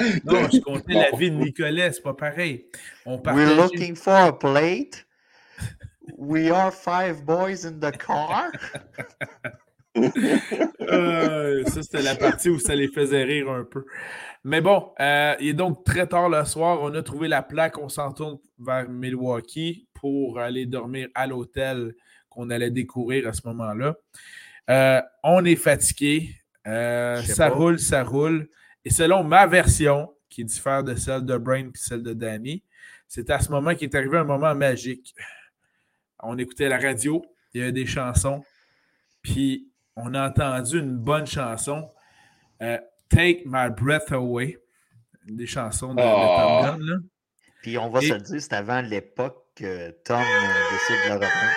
Non, 0.24 0.48
je 0.52 0.60
comptais 0.60 0.94
la 0.94 1.16
vie 1.16 1.30
de 1.30 1.36
Nicolas, 1.36 1.92
c'est 1.92 2.02
pas 2.02 2.14
pareil. 2.14 2.66
On 3.06 3.20
We're 3.24 3.56
looking 3.56 3.94
for 3.94 4.14
a 4.14 4.32
plate. 4.32 5.04
We 6.16 6.50
are 6.50 6.72
five 6.72 7.24
boys 7.24 7.64
in 7.64 7.80
the 7.80 7.96
car. 7.96 8.50
Euh, 10.80 11.64
ça, 11.66 11.82
c'était 11.82 12.02
la 12.02 12.14
partie 12.14 12.48
où 12.48 12.60
ça 12.60 12.76
les 12.76 12.86
faisait 12.88 13.24
rire 13.24 13.50
un 13.50 13.64
peu. 13.64 13.84
Mais 14.44 14.60
bon, 14.60 14.92
euh, 15.00 15.34
il 15.40 15.48
est 15.48 15.54
donc 15.54 15.84
très 15.84 16.06
tard 16.06 16.28
le 16.28 16.44
soir. 16.44 16.78
On 16.80 16.94
a 16.94 17.02
trouvé 17.02 17.26
la 17.26 17.42
plaque. 17.42 17.76
On 17.76 17.88
s'en 17.88 18.12
tourne 18.12 18.38
vers 18.58 18.88
Milwaukee 18.88 19.88
pour 19.94 20.38
aller 20.38 20.66
dormir 20.66 21.08
à 21.14 21.26
l'hôtel 21.26 21.94
qu'on 22.28 22.50
allait 22.50 22.70
découvrir 22.70 23.28
à 23.28 23.32
ce 23.32 23.42
moment-là. 23.46 23.96
Euh, 24.70 25.02
on 25.24 25.44
est 25.44 25.56
fatigué. 25.56 26.36
Ça 26.64 27.20
pas. 27.36 27.48
roule, 27.48 27.78
ça 27.80 28.04
roule. 28.04 28.48
Et 28.84 28.90
selon 28.90 29.22
ma 29.24 29.46
version, 29.46 30.12
qui 30.28 30.44
diffère 30.44 30.82
de 30.84 30.94
celle 30.94 31.24
de 31.24 31.36
Brain 31.36 31.66
et 31.68 31.70
celle 31.74 32.02
de 32.02 32.12
Danny, 32.12 32.62
c'est 33.08 33.28
à 33.30 33.40
ce 33.40 33.50
moment 33.50 33.74
qu'est 33.74 33.94
arrivé 33.94 34.18
un 34.18 34.24
moment 34.24 34.54
magique. 34.54 35.14
On 36.20 36.38
écoutait 36.38 36.68
la 36.68 36.78
radio, 36.78 37.24
il 37.52 37.60
y 37.60 37.62
avait 37.62 37.72
des 37.72 37.86
chansons, 37.86 38.44
puis 39.22 39.68
on 39.96 40.14
a 40.14 40.28
entendu 40.28 40.78
une 40.78 40.96
bonne 40.96 41.26
chanson, 41.26 41.90
euh, 42.62 42.78
Take 43.08 43.42
My 43.46 43.68
Breath 43.70 44.12
Away, 44.12 44.58
une 45.26 45.36
des 45.36 45.46
chansons 45.46 45.94
de, 45.94 46.00
de 46.00 46.06
Oh. 46.06 46.62
Tom 46.62 46.78
Gunn, 46.78 46.86
là. 46.88 46.96
Puis 47.62 47.76
on 47.76 47.90
va 47.90 48.00
Et- 48.00 48.06
se 48.08 48.12
le 48.14 48.20
dire, 48.20 48.40
c'est 48.40 48.52
avant 48.54 48.80
l'époque 48.80 49.44
que 49.56 49.90
Tom 50.04 50.20
décide 50.22 51.04
de 51.04 51.08
le 51.08 51.14
reprendre. 51.14 51.52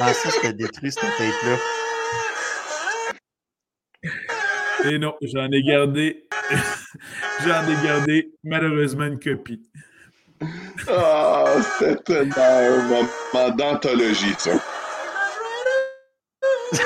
Je 0.00 0.06
pensais 0.06 0.28
que 0.28 0.34
c'était 0.34 0.52
détruit 0.54 0.90
cette 0.92 1.02
tape-là. 1.02 1.56
Et 4.90 4.98
non, 4.98 5.14
j'en 5.20 5.50
ai 5.50 5.62
gardé, 5.62 6.26
j'en 7.44 7.68
ai 7.68 7.86
gardé 7.86 8.32
malheureusement 8.42 9.04
une 9.04 9.20
copie. 9.20 9.60
Ah, 10.88 11.56
c'était 11.78 12.20
un 12.34 12.82
moment 12.88 13.50
d'anthologie, 13.54 14.34
ça. 14.38 14.52
Je 16.72 16.78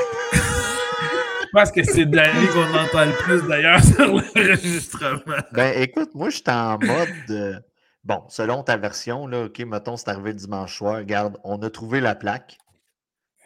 pense 1.52 1.70
que 1.70 1.84
c'est 1.84 2.06
Danny 2.06 2.48
qu'on 2.48 2.76
entend 2.76 3.04
le 3.04 3.16
plus 3.22 3.46
d'ailleurs 3.46 3.80
sur 3.84 4.08
l'enregistrement. 4.08 5.36
Ben 5.52 5.80
écoute, 5.80 6.10
moi 6.14 6.30
j'étais 6.30 6.50
en 6.50 6.80
mode 6.80 7.08
euh, 7.30 7.60
bon, 8.02 8.24
selon 8.28 8.64
ta 8.64 8.76
version, 8.76 9.28
là, 9.28 9.44
ok, 9.44 9.60
mettons, 9.60 9.96
c'est 9.96 10.08
arrivé 10.08 10.34
dimanche 10.34 10.78
soir, 10.78 10.96
regarde, 10.96 11.38
on 11.44 11.62
a 11.62 11.70
trouvé 11.70 12.00
la 12.00 12.16
plaque. 12.16 12.58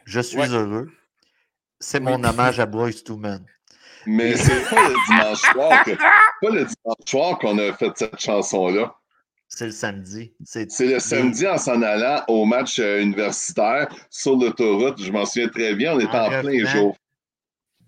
Je 0.08 0.20
suis 0.20 0.38
Ouais. 0.38 0.48
heureux. 0.48 0.88
C'est 1.80 2.00
mon 2.00 2.22
hommage 2.24 2.58
à 2.58 2.66
Boys 2.66 2.92
to 3.04 3.16
Men. 3.18 3.44
Mais 4.06 4.34
c'est 4.36 4.64
pas 4.70 4.88
le 4.88 4.94
dimanche 5.08 5.38
soir 5.52 5.84
que- 5.84 5.90
pas 5.96 6.50
le 6.50 6.64
dimanche 6.64 7.04
soir 7.06 7.38
qu'on 7.38 7.58
a 7.58 7.72
fait 7.74 7.92
cette 7.94 8.18
chanson-là. 8.18 8.94
C'est 9.48 9.66
le 9.66 9.72
samedi. 9.72 10.32
C'est 10.44 10.66
le 10.86 10.98
samedi 10.98 11.46
en 11.46 11.58
s'en 11.58 11.82
allant 11.82 12.22
au 12.28 12.44
match 12.46 12.78
euh, 12.78 13.02
universitaire 13.02 13.88
sur 14.10 14.36
l'autoroute. 14.36 15.00
Je 15.02 15.10
m'en 15.12 15.24
souviens 15.26 15.48
très 15.48 15.74
bien. 15.74 15.94
On 15.94 16.00
était 16.00 16.08
En 16.16 16.24
en, 16.24 16.28
plein 16.28 16.40
revenant. 16.42 16.70
jour. 16.70 16.96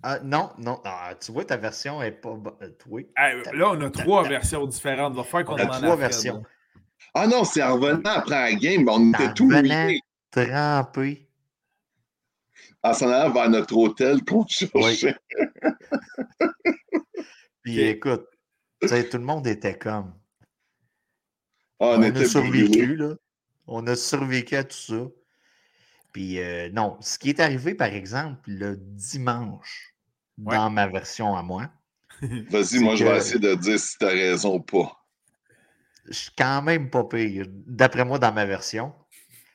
Ah, 0.03 0.19
non, 0.23 0.51
non. 0.59 0.81
ah, 0.85 1.15
tu 1.23 1.33
vois, 1.33 1.45
ta 1.45 1.57
version 1.57 2.03
est 2.03 2.13
pas. 2.13 2.33
bo- 2.35 2.57
euh, 2.63 2.71
oui. 2.89 3.07
Hey, 3.17 3.43
là, 3.55 3.71
on 3.71 3.81
a 3.83 3.91
trois 3.91 4.27
versions 4.29 4.67
différentes. 4.67 5.15
Va 5.15 5.25
faire 5.25 5.45
qu'on 5.45 5.55
On 5.55 5.57
a 5.59 5.65
en 5.65 5.81
trois 5.81 5.97
versions. 5.97 6.43
Ah 7.15 7.27
non, 7.27 7.45
c'est 7.45 7.63
en 7.63 7.75
revenant 7.75 8.11
après 8.11 8.53
la 8.53 8.53
game. 8.55 8.87
On 8.89 9.11
était 9.11 9.29
revenant. 9.29 9.63
mouillés. 9.85 10.01
Trempé. 10.31 11.27
En 12.83 12.95
s'en 12.95 13.11
allant 13.11 13.31
vers 13.33 13.51
notre 13.51 13.77
hôtel 13.77 14.25
qu'on 14.25 14.47
cherchait. 14.47 15.17
Puis 17.63 17.81
écoute, 17.81 18.27
tu 18.81 18.89
sais, 18.89 19.09
tout 19.09 19.19
le 19.19 19.25
monde 19.25 19.47
était 19.47 19.77
comme. 19.77 20.15
Ah, 21.79 21.87
on, 21.87 21.99
on 21.99 22.03
a 22.03 22.09
était 22.09 22.27
survécu, 22.27 22.97
là. 22.97 23.15
On 23.67 23.87
a 23.87 23.97
survécu 23.97 24.57
à 24.57 24.65
tout 24.65 24.77
ça. 24.77 25.07
Puis 26.13 26.41
euh, 26.41 26.69
non, 26.73 26.97
ce 27.01 27.19
qui 27.19 27.31
est 27.31 27.41
arrivé, 27.41 27.75
par 27.75 27.89
exemple, 27.89 28.51
le 28.51 28.77
dimanche, 28.77 29.95
Ouais. 30.39 30.57
dans 30.57 30.71
ma 30.71 30.87
version 30.87 31.37
à 31.37 31.43
moi, 31.43 31.71
Vas-y, 32.23 32.79
moi, 32.79 32.97
je 32.97 33.05
vais 33.05 33.19
essayer 33.19 33.39
de 33.39 33.55
dire 33.57 33.79
si 33.79 33.99
t'as 33.99 34.09
raison 34.09 34.55
ou 34.57 34.61
pas. 34.61 35.05
je 36.07 36.13
suis 36.15 36.31
quand 36.37 36.63
même 36.63 36.89
pas 36.89 37.05
pire. 37.05 37.45
D'après 37.49 38.07
moi, 38.07 38.19
dans 38.19 38.33
ma 38.33 38.47
version, 38.47 38.95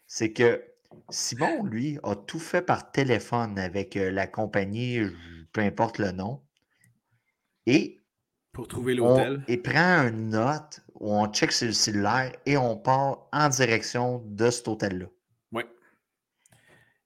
c'est 0.06 0.32
que 0.32 0.64
Simon, 1.10 1.64
lui, 1.64 2.00
a 2.04 2.16
tout 2.16 2.40
fait 2.40 2.62
par 2.62 2.92
téléphone 2.92 3.58
avec 3.60 3.96
euh, 3.98 4.12
la 4.12 4.28
compagnie, 4.28 5.00
peu 5.54 5.62
importe 5.62 5.98
le 6.00 6.12
nom, 6.12 6.42
et 7.66 8.02
Pour 8.52 8.68
trouver 8.68 8.94
l'hôtel. 8.96 9.44
et 9.48 9.58
prend 9.58 10.08
une 10.08 10.30
note 10.30 10.82
où 10.96 11.14
on 11.14 11.28
check 11.32 11.52
sur 11.52 11.68
le 11.68 11.74
cellulaire 11.74 12.32
et 12.46 12.58
on 12.58 12.78
part 12.78 13.28
en 13.34 13.50
direction 13.50 14.20
de 14.26 14.50
cet 14.50 14.68
hôtel-là. 14.68 15.08
Oui. 15.52 15.64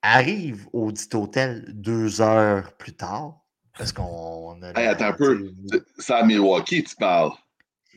Arrive 0.02 0.68
au 0.74 0.92
dit 0.92 1.08
hôtel 1.14 1.66
deux 1.70 2.22
heures 2.22 2.74
plus 2.78 2.96
tard, 2.96 3.42
parce 3.78 3.92
qu'on 3.92 4.62
a. 4.62 4.70
Hey, 4.80 4.88
attends 4.88 5.06
un 5.08 5.14
peu. 5.14 5.52
C'est 5.98 6.14
à 6.14 6.24
Milwaukee, 6.26 6.84
tu 6.84 6.96
parles. 6.96 7.32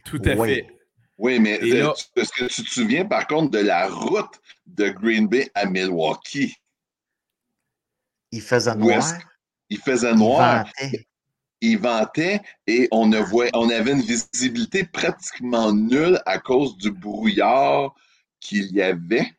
Tout 0.04 0.20
à 0.24 0.34
Ouais. 0.34 0.54
fait. 0.54 0.66
Oui, 1.22 1.38
mais 1.38 1.60
là- 1.60 1.94
est-ce 2.16 2.32
que 2.32 2.46
tu 2.46 2.64
te 2.64 2.68
souviens 2.68 3.04
par 3.04 3.28
contre 3.28 3.52
de 3.52 3.60
la 3.60 3.86
route 3.86 4.40
de 4.66 4.88
Green 4.88 5.28
Bay 5.28 5.48
à 5.54 5.66
Milwaukee? 5.66 6.52
Il 8.32 8.42
faisait 8.42 8.74
noir. 8.74 9.04
Il 9.68 9.78
faisait 9.78 10.10
il 10.10 10.18
noir, 10.18 10.64
ventait. 10.64 11.06
il 11.60 11.78
ventait 11.78 12.40
et 12.66 12.88
on, 12.90 13.06
ne 13.06 13.20
voit, 13.20 13.46
on 13.54 13.70
avait 13.70 13.92
une 13.92 14.02
visibilité 14.02 14.82
pratiquement 14.84 15.72
nulle 15.72 16.20
à 16.26 16.40
cause 16.40 16.76
du 16.78 16.90
brouillard 16.90 17.94
qu'il 18.40 18.72
y 18.72 18.82
avait. 18.82 19.32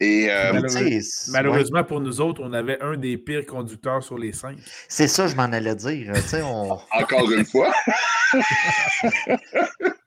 Et 0.00 0.30
euh, 0.30 0.58
ouais. 0.58 1.00
Malheureusement 1.28 1.84
pour 1.84 2.00
nous 2.00 2.22
autres, 2.22 2.40
on 2.42 2.52
avait 2.54 2.80
un 2.80 2.96
des 2.96 3.18
pires 3.18 3.44
conducteurs 3.44 4.02
sur 4.02 4.16
les 4.16 4.32
cinq. 4.32 4.56
C'est 4.88 5.06
ça, 5.06 5.26
je 5.28 5.36
m'en 5.36 5.42
allais 5.42 5.76
dire. 5.76 6.12
Tu 6.14 6.22
sais, 6.22 6.42
on... 6.42 6.80
encore 6.92 7.30
une 7.30 7.44
fois, 7.44 7.72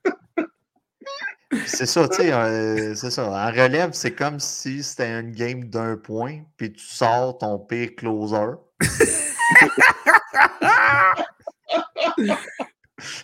C'est 1.66 1.86
ça, 1.86 2.08
tu 2.08 2.16
sais, 2.16 2.32
euh, 2.32 2.94
c'est 2.96 3.10
ça. 3.10 3.28
En 3.30 3.46
relève, 3.50 3.90
c'est 3.92 4.12
comme 4.12 4.40
si 4.40 4.82
c'était 4.82 5.10
une 5.20 5.30
game 5.30 5.64
d'un 5.64 5.96
point, 5.96 6.40
puis 6.56 6.72
tu 6.72 6.84
sors 6.84 7.38
ton 7.38 7.58
pire 7.58 7.90
closer. 7.96 8.54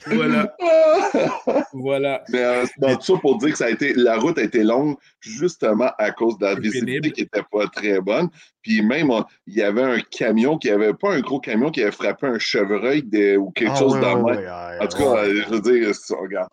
Voilà, 0.07 0.55
voilà. 1.73 2.23
Mais 2.29 2.45
euh, 2.45 2.67
dans 2.79 2.95
tout 2.97 3.15
ça 3.15 3.21
pour 3.21 3.39
dire 3.39 3.53
que 3.53 3.57
ça 3.59 3.65
a 3.67 3.71
été, 3.71 3.95
la 3.95 4.19
route 4.19 4.37
a 4.39 4.43
été 4.43 4.63
longue 4.63 4.97
justement 5.21 5.91
à 5.99 6.11
cause 6.11 6.37
de 6.39 6.45
la 6.45 6.55
C'est 6.55 6.61
visibilité 6.61 7.01
pénible. 7.01 7.15
qui 7.15 7.23
n'était 7.23 7.43
pas 7.51 7.67
très 7.69 8.01
bonne. 8.01 8.29
Puis 8.61 8.83
même, 8.83 9.11
il 9.47 9.55
y 9.55 9.63
avait 9.63 9.83
un 9.83 9.99
camion 10.01 10.59
qui 10.59 10.71
avait 10.71 10.93
pas 10.93 11.15
un 11.15 11.21
gros 11.21 11.41
camion 11.41 11.71
qui 11.71 11.83
avait 11.83 11.91
frappé 11.91 12.27
un 12.27 12.39
chevreuil 12.39 13.03
de- 13.03 13.37
ou 13.39 13.51
quelque 13.51 13.73
Ah, 13.73 13.79
chose 13.79 13.95
ouais, 13.95 14.01
dans 14.03 14.21
ouais, 14.23 14.47
En 14.81 14.87
tout 14.87 14.99
cas, 14.99 15.25
je 15.25 15.49
veux 15.51 15.61
dire, 15.61 15.95
c'est- 15.95 16.15
regarde. 16.15 16.51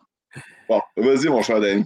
Bon, 0.68 0.80
vas-y, 0.96 1.26
mon 1.28 1.42
cher 1.42 1.60
Danny. 1.60 1.84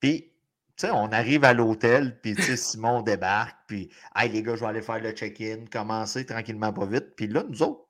Puis, 0.00 0.32
tu 0.76 0.86
sais, 0.86 0.90
on 0.90 1.06
arrive 1.12 1.44
à 1.44 1.52
l'hôtel, 1.52 2.18
puis 2.20 2.34
tu 2.34 2.42
sais, 2.42 2.56
Simon 2.56 3.02
débarque, 3.02 3.56
puis 3.66 3.90
hey 4.16 4.30
les 4.30 4.42
gars, 4.42 4.56
je 4.56 4.60
vais 4.60 4.66
aller 4.66 4.82
faire 4.82 4.98
le 5.00 5.12
check-in, 5.12 5.64
commencer 5.70 6.24
tranquillement 6.26 6.72
pas 6.72 6.86
vite. 6.86 7.14
Puis 7.16 7.26
là, 7.28 7.44
nous 7.48 7.62
autres, 7.62 7.86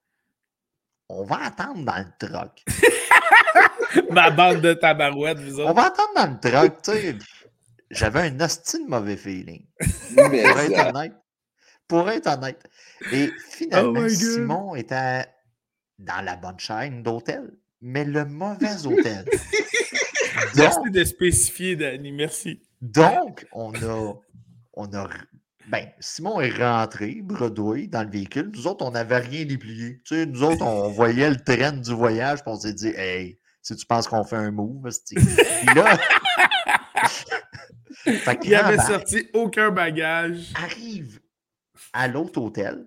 on 1.09 1.24
va 1.24 1.45
attendre 1.45 1.84
dans 1.84 1.99
le 1.99 2.28
truck. 2.28 2.62
Ma 4.11 4.30
bande 4.30 4.61
de 4.61 4.74
tabarouettes, 4.74 5.38
vous 5.38 5.61
On 5.61 5.64
autres. 5.64 5.74
va 5.74 5.86
attendre 5.86 6.14
dans 6.16 6.26
le 6.32 6.40
truck, 6.40 6.82
tu 6.82 6.90
sais. 6.92 7.16
J'avais 7.90 8.20
un 8.22 8.40
hostie 8.40 8.82
de 8.82 8.88
mauvais 8.88 9.16
feeling. 9.16 9.66
Mais 10.16 10.42
Pour 10.42 10.59
être 10.59 10.88
honnête. 10.97 11.12
Pour 11.86 12.11
être 12.11 12.26
honnête. 12.26 12.64
Et 13.12 13.30
finalement, 13.51 14.01
Oh. 14.01 14.09
Simon 14.09 14.74
était 14.74 15.26
dans 15.99 16.24
la 16.24 16.36
bonne 16.36 16.59
chaîne 16.59 17.03
d'hôtel, 17.03 17.53
mais 17.85 18.05
le 18.05 18.24
mauvais 18.24 18.87
hôtel. 18.87 19.24
Merci 20.57 20.78
Donc, 20.78 20.91
de 20.91 21.05
spécifier, 21.05 21.76
Danny. 21.76 22.11
Merci. 22.12 22.62
donc, 22.80 23.47
on 23.53 23.72
a, 23.74 24.14
on 24.72 24.93
a. 24.95 25.09
Ben, 25.68 25.89
Simon 26.01 26.41
est 26.41 26.51
rentré, 26.51 27.20
bredouille, 27.22 27.89
dans 27.89 28.03
le 28.03 28.11
véhicule. 28.11 28.51
Nous 28.55 28.66
autres, 28.66 28.85
on 28.85 28.91
n'avait 28.91 29.18
rien 29.18 29.45
déplié. 29.45 30.01
Tu 30.05 30.14
sais, 30.14 30.26
nous 30.26 30.43
autres, 30.43 30.62
on 30.62 30.89
voyait 30.91 31.30
le 31.30 31.37
train 31.37 31.72
du 31.72 31.93
voyage, 31.95 32.43
puis 32.43 32.53
on 32.53 32.57
s'est 32.59 32.74
dit, 32.74 32.89
hey, 32.89 33.39
si 33.62 33.76
tu 33.76 33.87
penses 33.87 34.09
qu'on 34.09 34.24
fait 34.24 34.37
un 34.37 34.51
move. 34.51 34.82
Puis 35.09 35.74
là. 35.74 35.97
fait 38.05 38.39
qu'il 38.39 38.51
Il 38.51 38.55
avait 38.55 38.74
embarque, 38.74 38.91
sorti 38.93 39.28
aucun 39.32 39.70
bagage. 39.70 40.53
arrive 40.55 41.20
à 41.95 42.09
l'autre 42.09 42.41
hôtel. 42.41 42.87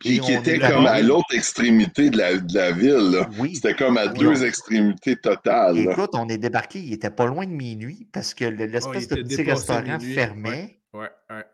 Puis 0.00 0.16
Et 0.16 0.20
qui 0.20 0.32
était 0.32 0.58
comme 0.58 0.86
à 0.86 1.00
l'autre 1.00 1.32
extrémité 1.34 2.10
de 2.10 2.18
la, 2.18 2.36
de 2.38 2.54
la 2.54 2.72
ville. 2.72 3.26
Oui. 3.38 3.54
C'était 3.54 3.74
comme 3.74 3.96
à 3.98 4.06
Oui, 4.06 4.18
deux 4.18 4.42
on- 4.42 4.46
extrémités 4.46 5.16
totales. 5.16 5.78
Écoute, 5.78 6.10
on 6.14 6.28
est 6.28 6.38
débarqué, 6.38 6.80
il 6.80 6.92
était 6.92 7.10
pas 7.10 7.26
loin 7.26 7.46
de 7.46 7.52
minuit 7.52 8.06
parce 8.12 8.34
que 8.34 8.44
Oh, 8.46 8.50
l'espèce 8.50 9.08
de 9.08 9.16
petit 9.22 9.42
restaurant 9.42 9.98
fermait. 10.00 10.78
Ouais, 10.92 11.08
ouais. 11.30 11.44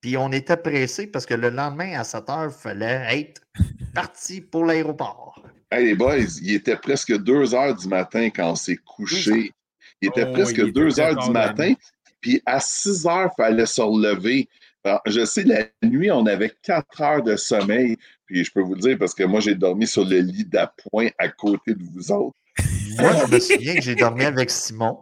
Puis 0.00 0.16
on 0.16 0.32
était 0.32 0.56
pressé 0.56 1.06
parce 1.06 1.24
que 1.26 1.34
le 1.34 1.50
lendemain 1.50 1.98
à 1.98 2.02
7 2.04 2.28
heures, 2.28 2.50
il 2.50 2.60
fallait 2.60 3.20
être 3.20 3.40
parti 3.94 4.40
pour 4.40 4.64
l'aéroport. 4.64 5.42
Hey 5.70 5.86
les 5.86 5.94
boys, 5.94 6.16
il 6.42 6.54
était 6.54 6.76
presque 6.76 7.16
2 7.16 7.54
heures 7.54 7.76
du 7.76 7.86
matin 7.88 8.28
quand 8.34 8.50
on 8.50 8.54
s'est 8.56 8.76
couché. 8.84 9.52
Il 10.00 10.08
était 10.08 10.26
Oh, 10.28 10.32
presque 10.32 10.56
il 10.58 10.62
était 10.68 10.72
2 10.72 10.88
très 10.90 11.00
heures 11.00 11.16
du 11.24 11.30
matin. 11.30 11.72
Puis 12.20 12.42
à 12.46 12.58
6 12.58 13.06
heures, 13.06 13.30
il 13.38 13.42
fallait 13.42 13.66
se 13.66 13.80
relever. 13.80 14.48
Alors, 14.84 15.00
je 15.06 15.24
sais, 15.24 15.44
la 15.44 15.64
nuit, 15.82 16.10
on 16.10 16.26
avait 16.26 16.52
4 16.62 17.00
heures 17.00 17.22
de 17.22 17.36
sommeil. 17.36 17.96
Puis 18.26 18.44
je 18.44 18.52
peux 18.52 18.60
vous 18.62 18.74
le 18.74 18.80
dire 18.80 18.98
parce 18.98 19.14
que 19.14 19.24
moi, 19.24 19.40
j'ai 19.40 19.54
dormi 19.54 19.86
sur 19.86 20.04
le 20.04 20.18
lit 20.18 20.44
d'appoint 20.44 21.08
à 21.18 21.28
côté 21.28 21.74
de 21.74 21.82
vous 21.92 22.10
autres. 22.10 22.36
Moi, 22.98 23.10
je 23.26 23.34
me 23.34 23.40
souviens 23.40 23.74
que 23.76 23.80
j'ai 23.80 23.94
dormi 23.94 24.24
avec 24.24 24.50
Simon. 24.50 24.98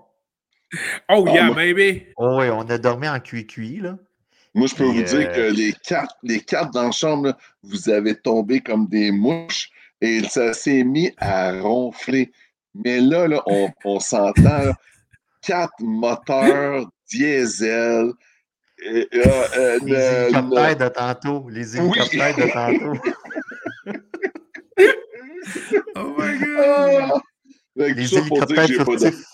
Oh, 1.08 1.26
yeah, 1.26 1.46
moi- 1.46 1.56
baby! 1.56 2.06
Oh 2.16 2.36
oui, 2.38 2.48
on 2.48 2.60
a 2.60 2.78
dormi 2.78 3.08
en 3.08 3.18
cuit-cuit, 3.18 3.78
là. 3.80 3.98
Moi, 4.54 4.68
je 4.68 4.74
peux 4.76 4.84
vous 4.84 5.02
dire 5.02 5.28
euh, 5.28 5.34
que 5.34 5.54
les 5.54 5.72
quatre, 5.72 6.14
les 6.22 6.40
quatre 6.40 6.70
dans 6.72 6.84
la 6.84 6.90
chambre, 6.92 7.28
là, 7.28 7.38
vous 7.64 7.88
avez 7.88 8.14
tombé 8.14 8.60
comme 8.60 8.86
des 8.86 9.10
mouches 9.10 9.70
et 10.00 10.22
ça 10.24 10.52
s'est 10.52 10.84
mis 10.84 11.12
à 11.18 11.60
ronfler. 11.60 12.30
Mais 12.74 13.00
là, 13.00 13.28
là 13.28 13.42
on, 13.46 13.68
on 13.84 14.00
s'entend 14.00 14.72
quatre 15.42 15.80
moteurs 15.80 16.88
diesel. 17.10 18.12
Euh, 18.86 19.04
euh, 19.56 19.78
Les 19.82 19.92
le- 19.92 20.28
hélicoptères 20.28 20.76
de 20.76 20.88
tantôt. 20.88 21.48
Les 21.50 21.76
hélicoptères 21.76 22.36
de 22.36 22.52
tantôt. 22.52 23.00
Oh 25.96 26.14
my 26.18 26.38
god! 26.38 26.58
Ah! 26.58 27.20
Fait 27.78 27.92
que 27.92 27.96
Les 27.98 28.14
hélicoptères 28.14 28.56
pas, 28.56 28.66
furtifs. 28.66 29.24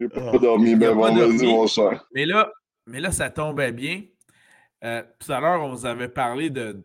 j'ai 0.00 0.08
pas 0.08 0.30
Ah. 0.34 0.38
dormi. 0.38 0.74
Mais 0.74 0.86
pas 0.86 0.94
bon, 0.94 1.14
vas-y, 1.14 1.46
mon 1.46 1.66
cher. 1.66 2.04
Mais 2.14 2.26
là, 2.26 2.50
mais 2.86 3.00
là, 3.00 3.10
ça 3.12 3.30
tombait 3.30 3.72
bien. 3.72 4.02
Euh, 4.84 5.02
tout 5.18 5.32
à 5.32 5.40
l'heure, 5.40 5.62
on 5.62 5.70
vous 5.74 5.86
avait 5.86 6.08
parlé 6.08 6.50
de 6.50 6.84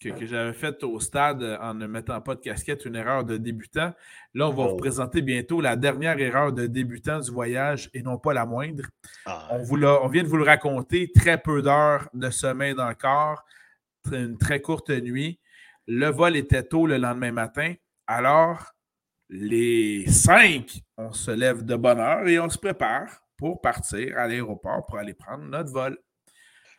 que, 0.00 0.10
que 0.10 0.26
j'avais 0.26 0.52
fait 0.52 0.82
au 0.84 1.00
stade 1.00 1.42
euh, 1.42 1.58
en 1.60 1.74
ne 1.74 1.86
mettant 1.86 2.20
pas 2.20 2.34
de 2.34 2.40
casquette, 2.40 2.84
une 2.84 2.96
erreur 2.96 3.24
de 3.24 3.36
débutant. 3.36 3.92
Là, 4.34 4.48
on 4.48 4.52
va 4.52 4.64
Oh. 4.64 4.68
vous 4.70 4.76
présenter 4.76 5.22
bientôt 5.22 5.60
la 5.60 5.76
dernière 5.76 6.18
erreur 6.18 6.52
de 6.52 6.66
débutant 6.66 7.20
du 7.20 7.30
voyage 7.30 7.88
et 7.94 8.02
non 8.02 8.18
pas 8.18 8.34
la 8.34 8.44
moindre. 8.46 8.84
Ah, 9.24 9.48
On, 9.50 9.62
vous 9.62 9.82
on 9.82 10.08
vient 10.08 10.22
de 10.22 10.28
vous 10.28 10.36
le 10.36 10.44
raconter. 10.44 11.10
Très 11.14 11.38
peu 11.40 11.62
d'heures 11.62 12.08
de 12.12 12.30
sommeil 12.30 12.74
dans 12.74 12.88
le 12.88 12.94
corps, 12.94 13.42
une 14.12 14.36
très 14.38 14.60
courte 14.60 14.90
nuit. 14.90 15.40
Le 15.86 16.08
vol 16.08 16.36
était 16.36 16.62
tôt 16.64 16.86
le 16.86 16.96
lendemain 16.98 17.32
matin. 17.32 17.74
Alors, 18.06 18.72
les 19.28 20.06
cinq, 20.08 20.80
on 20.96 21.12
se 21.12 21.30
lève 21.30 21.64
de 21.64 21.74
bonne 21.76 21.98
heure 22.00 22.26
et 22.28 22.38
on 22.38 22.48
se 22.48 22.58
prépare 22.58 23.08
pour 23.36 23.60
partir 23.60 24.16
à 24.18 24.26
l'aéroport 24.28 24.84
pour 24.86 24.98
aller 24.98 25.14
prendre 25.14 25.44
notre 25.44 25.70
vol. 25.72 25.98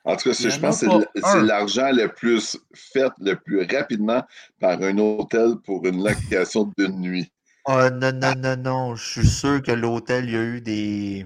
En 0.07 0.15
tout 0.15 0.29
cas, 0.29 0.35
je 0.39 0.47
en 0.57 0.61
pense 0.61 0.79
que 0.79 0.87
c'est 1.21 1.41
l'argent 1.41 1.91
le 1.91 2.07
plus 2.07 2.57
fait 2.73 3.11
le 3.19 3.35
plus 3.35 3.67
rapidement 3.69 4.23
par 4.59 4.81
un 4.81 4.97
hôtel 4.97 5.55
pour 5.65 5.85
une 5.85 6.01
location 6.01 6.71
d'une 6.77 6.97
nuit. 7.01 7.29
Ah, 7.65 7.89
non, 7.89 8.13
non, 8.13 8.33
non, 8.37 8.55
non. 8.55 8.95
Je 8.95 9.03
suis 9.19 9.27
sûr 9.27 9.61
que 9.61 9.73
l'hôtel, 9.73 10.23
il 10.25 10.31
y 10.31 10.37
a 10.37 10.43
eu 10.43 10.61
des. 10.61 11.25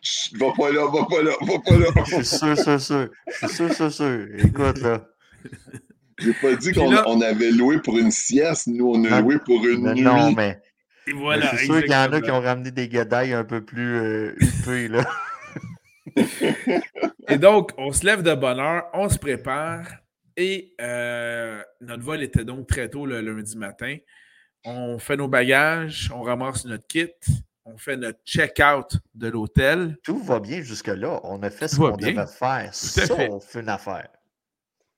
Chut, 0.00 0.36
va 0.40 0.52
pas 0.56 0.70
là, 0.70 0.82
va 0.86 1.04
pas 1.06 1.22
là, 1.24 1.32
va 1.40 1.58
pas 1.58 1.76
là. 1.76 1.86
Je 2.06 2.14
suis 2.22 2.24
sûr, 2.24 2.56
sûr, 2.56 2.80
sûr. 2.80 3.08
Je 3.26 3.46
suis 3.48 3.56
sûr, 3.56 3.74
sûr, 3.74 3.92
sûr. 3.92 4.26
Écoute, 4.38 4.78
là. 4.80 5.04
J'ai 6.20 6.34
pas 6.34 6.54
dit 6.54 6.72
qu'on 6.72 6.92
là- 6.92 7.02
on 7.08 7.20
avait 7.20 7.50
loué 7.50 7.80
pour 7.80 7.98
une 7.98 8.12
sieste, 8.12 8.68
nous 8.68 8.92
on 8.94 9.04
a 9.06 9.10
Non, 9.10 9.20
loué 9.22 9.38
pour 9.44 9.66
une 9.66 9.82
Non, 9.82 9.92
nuit. 9.94 10.02
non, 10.02 10.30
mais, 10.30 10.60
Et 11.08 11.12
mais 11.12 11.40
je 11.42 11.56
suis 11.56 11.66
sûr 11.66 11.82
qu'il 11.82 11.90
y 11.90 11.96
en 11.96 12.12
a 12.12 12.20
qui 12.20 12.30
ont 12.30 12.40
ramené 12.40 12.70
des 12.70 12.88
gadailles 12.88 13.32
un 13.32 13.42
peu 13.42 13.60
plus 13.64 13.96
euh, 13.96 14.34
huppées, 14.38 14.86
là. 14.86 15.04
Et 17.28 17.38
donc, 17.38 17.72
on 17.78 17.92
se 17.92 18.04
lève 18.04 18.22
de 18.22 18.34
bonne 18.34 18.60
heure, 18.60 18.84
on 18.92 19.08
se 19.08 19.18
prépare 19.18 19.86
et 20.36 20.74
euh, 20.80 21.62
notre 21.80 22.02
vol 22.02 22.22
était 22.22 22.44
donc 22.44 22.66
très 22.66 22.88
tôt 22.88 23.06
le 23.06 23.20
lundi 23.20 23.56
matin. 23.56 23.96
On 24.64 24.98
fait 24.98 25.16
nos 25.16 25.28
bagages, 25.28 26.10
on 26.14 26.22
ramasse 26.22 26.64
notre 26.64 26.86
kit, 26.86 27.12
on 27.64 27.76
fait 27.76 27.96
notre 27.96 28.18
check-out 28.24 28.98
de 29.14 29.28
l'hôtel. 29.28 29.96
Tout 30.02 30.18
va 30.18 30.40
bien 30.40 30.62
jusque-là. 30.62 31.20
On 31.24 31.42
a 31.42 31.50
fait 31.50 31.68
ce 31.68 31.76
Tout 31.76 31.82
qu'on 31.82 31.96
devait 31.96 32.26
faire. 32.26 32.70
Sauf 32.72 33.54
une 33.54 33.68
affaire. 33.68 34.08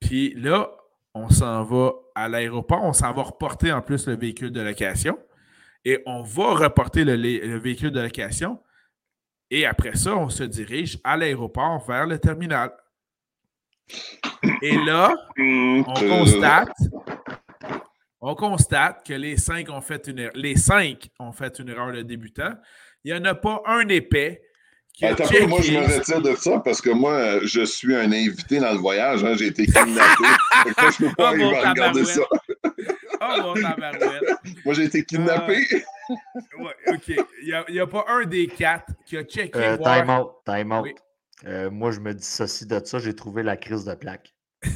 Puis 0.00 0.34
là, 0.34 0.70
on 1.14 1.28
s'en 1.28 1.64
va 1.64 1.92
à 2.14 2.28
l'aéroport, 2.28 2.82
on 2.84 2.92
s'en 2.92 3.12
va 3.12 3.22
reporter 3.22 3.72
en 3.72 3.82
plus 3.82 4.06
le 4.06 4.16
véhicule 4.16 4.52
de 4.52 4.60
location 4.60 5.18
et 5.84 6.02
on 6.06 6.22
va 6.22 6.54
reporter 6.54 7.04
le, 7.04 7.16
le 7.16 7.58
véhicule 7.58 7.90
de 7.90 8.00
location. 8.00 8.58
Et 9.50 9.64
après 9.64 9.96
ça, 9.96 10.16
on 10.16 10.28
se 10.28 10.42
dirige 10.42 10.98
à 11.04 11.16
l'aéroport 11.16 11.84
vers 11.86 12.06
le 12.06 12.18
terminal. 12.18 12.72
Et 14.62 14.76
là, 14.76 15.14
on 15.38 15.84
constate, 15.84 16.76
on 18.20 18.34
constate 18.34 19.06
que 19.06 19.12
les 19.14 19.36
cinq 19.36 19.70
ont 19.70 19.80
fait 19.80 20.08
une 20.08 20.18
erreur. 20.18 20.32
Les 20.34 20.56
cinq 20.56 21.08
ont 21.20 21.32
fait 21.32 21.58
une 21.60 21.68
erreur 21.68 21.92
de 21.92 22.02
débutant. 22.02 22.54
Il 23.04 23.12
n'y 23.12 23.18
en 23.18 23.24
a 23.24 23.34
pas 23.34 23.62
un 23.66 23.86
épais 23.88 24.42
Attends 25.02 25.28
peu, 25.28 25.46
moi 25.46 25.60
je 25.60 25.72
me 25.72 25.98
retire 25.98 26.22
de 26.22 26.34
ça 26.36 26.58
parce 26.60 26.80
que 26.80 26.88
moi 26.88 27.40
je 27.44 27.62
suis 27.66 27.94
un 27.94 28.10
invité 28.12 28.58
dans 28.58 28.72
le 28.72 28.78
voyage, 28.78 29.22
hein, 29.24 29.34
j'ai 29.36 29.48
été 29.48 29.66
kidnappé. 29.66 30.24
Je 30.64 31.04
peux 31.06 31.14
pas 31.14 31.32
Oh, 31.32 31.34
arriver 31.34 31.56
à 31.56 31.70
regarder 31.70 32.04
ça. 32.04 32.22
Oh, 33.28 33.42
mon 33.42 33.54
tabarouette. 33.54 34.24
Moi 34.64 34.74
j'ai 34.74 34.84
été 34.84 35.04
kidnappé. 35.04 35.66
Ouais, 36.58 36.74
OK. 36.88 37.12
Il 37.42 37.64
n'y 37.70 37.80
a, 37.80 37.86
pas 37.86 38.04
un 38.08 38.24
des 38.24 38.46
quatre 38.46 38.92
qui 39.04 39.16
a 39.16 39.24
checké. 39.24 39.58
Euh, 39.58 39.76
voir... 39.76 39.96
Time 39.96 40.10
out, 40.10 40.30
time 40.44 40.72
out. 40.72 40.88
Euh, 41.44 41.70
moi, 41.70 41.90
je 41.90 42.00
me 42.00 42.14
dissocie 42.14 42.66
de 42.66 42.80
ça. 42.84 42.98
J'ai 42.98 43.14
trouvé 43.14 43.42
la 43.42 43.56
crise 43.56 43.84
de 43.84 43.94
plaque. 43.94 44.34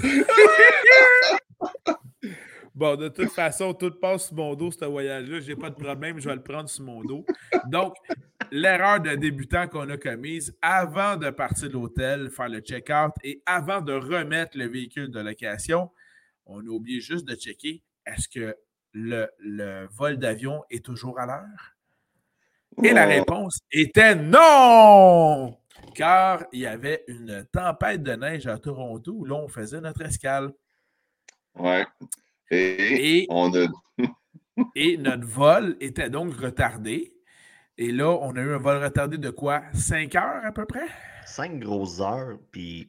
Bon, 2.72 2.96
de 2.96 3.08
toute 3.08 3.30
façon, 3.30 3.74
tout 3.74 3.90
passe 3.90 4.28
sur 4.28 4.36
mon 4.36 4.54
dos, 4.54 4.70
ce 4.70 4.86
voyage-là. 4.86 5.40
J'ai 5.40 5.54
pas 5.54 5.68
de 5.68 5.74
problème, 5.74 6.18
je 6.18 6.26
vais 6.26 6.34
le 6.34 6.42
prendre 6.42 6.66
sur 6.66 6.82
mon 6.84 7.02
dos. 7.02 7.26
Donc, 7.66 7.94
l'erreur 8.50 9.00
de 9.00 9.14
débutant 9.16 9.68
qu'on 9.68 9.90
a 9.90 9.98
commise 9.98 10.56
avant 10.62 11.16
de 11.16 11.28
partir 11.28 11.68
de 11.68 11.74
l'hôtel, 11.74 12.30
faire 12.30 12.48
le 12.48 12.60
check-out 12.60 13.12
et 13.22 13.42
avant 13.44 13.82
de 13.82 13.92
remettre 13.92 14.56
le 14.56 14.66
véhicule 14.66 15.10
de 15.10 15.20
location, 15.20 15.90
on 16.46 16.60
a 16.60 16.70
oublié 16.70 17.00
juste 17.00 17.26
de 17.26 17.34
checker 17.34 17.82
est-ce 18.10 18.28
que 18.28 18.56
le, 18.92 19.28
le 19.38 19.86
vol 19.92 20.18
d'avion 20.18 20.64
est 20.70 20.84
toujours 20.84 21.18
à 21.18 21.26
l'heure? 21.26 21.76
Et 22.82 22.92
la 22.92 23.06
réponse 23.06 23.60
était 23.72 24.14
non! 24.14 25.56
Car 25.94 26.44
il 26.52 26.60
y 26.60 26.66
avait 26.66 27.04
une 27.08 27.46
tempête 27.52 28.02
de 28.02 28.12
neige 28.12 28.46
à 28.46 28.58
Toronto 28.58 29.12
où 29.12 29.24
l'on 29.24 29.48
faisait 29.48 29.80
notre 29.80 30.02
escale. 30.02 30.52
Ouais. 31.56 31.86
Et, 32.50 33.26
on 33.30 33.52
a... 33.54 33.66
et 34.74 34.96
notre 34.96 35.26
vol 35.26 35.76
était 35.80 36.10
donc 36.10 36.34
retardé. 36.34 37.14
Et 37.78 37.92
là, 37.92 38.10
on 38.10 38.36
a 38.36 38.40
eu 38.40 38.54
un 38.54 38.58
vol 38.58 38.82
retardé 38.82 39.18
de 39.18 39.30
quoi? 39.30 39.62
Cinq 39.72 40.14
heures 40.14 40.44
à 40.44 40.52
peu 40.52 40.66
près? 40.66 40.86
Cinq 41.26 41.58
grosses 41.60 42.00
heures, 42.00 42.38
puis... 42.50 42.88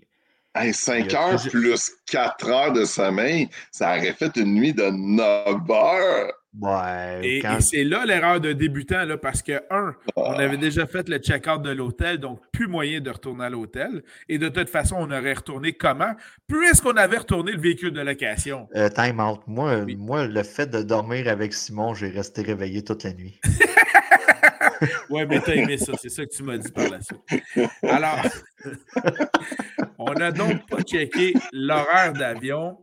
Hey, 0.54 0.74
5 0.74 1.14
heures 1.14 1.41
plus 1.49 1.91
4 2.08 2.49
heures 2.49 2.74
de 2.74 2.84
sommeil, 2.84 3.47
ça 3.72 3.95
aurait 3.95 4.12
fait 4.12 4.36
une 4.36 4.54
nuit 4.54 4.74
de 4.74 4.84
9 4.84 5.72
heures. 5.72 6.34
Ouais, 6.60 7.22
et, 7.24 7.43
c'est 7.62 7.86
là 7.86 8.06
l'erreur 8.06 8.41
de 8.41 8.52
débutant, 8.52 9.06
là, 9.06 9.18
parce 9.18 9.41
que, 9.41 9.64
un, 9.70 9.95
on 10.18 10.34
avait 10.34 10.58
déjà 10.58 10.86
fait 10.86 11.08
le 11.08 11.20
check-out 11.20 11.62
de 11.62 11.70
l'hôtel, 11.70 12.18
donc 12.18 12.41
plus 12.52 12.68
moyen 12.68 12.99
de 12.99 13.10
retourner 13.10 13.45
à 13.45 13.49
l'hôtel. 13.49 14.04
Et 14.28 14.38
de 14.38 14.49
toute 14.49 14.70
façon, 14.70 14.97
on 14.99 15.10
aurait 15.10 15.36
retourné 15.36 15.72
comment? 15.72 16.14
Puisqu'on 16.47 16.97
avait 16.97 17.20
retourné 17.20 17.54
le 17.54 17.62
véhicule 17.62 17.93
de 17.93 18.02
location. 18.02 18.68
Euh, 18.76 18.89
time 18.89 19.22
out. 19.22 19.39
Moi, 19.47 19.86
moi, 19.97 20.28
le 20.28 20.43
fait 20.43 20.70
de 20.70 20.82
dormir 20.82 21.30
avec 21.30 21.54
Simon, 21.54 21.93
j'ai 21.93 22.10
resté 22.10 22.41
réveillé 22.41 22.84
toute 22.84 23.04
la 23.06 23.14
nuit. 23.14 23.39
ouais, 25.10 25.26
mais 25.26 25.39
t'as 25.39 25.56
aimé 25.56 25.78
ça, 25.78 25.93
c'est 26.02 26.10
ça 26.10 26.26
que 26.26 26.32
tu 26.36 26.43
m'as 26.43 26.58
dit 26.58 26.72
par 26.72 26.89
la 26.89 26.99
suite. 27.02 27.70
Alors, 27.84 28.20
on 30.02 30.14
n'a 30.14 30.32
donc 30.32 30.68
pas 30.68 30.82
checké 30.82 31.34
l'horaire 31.54 32.14
d'avion 32.14 32.78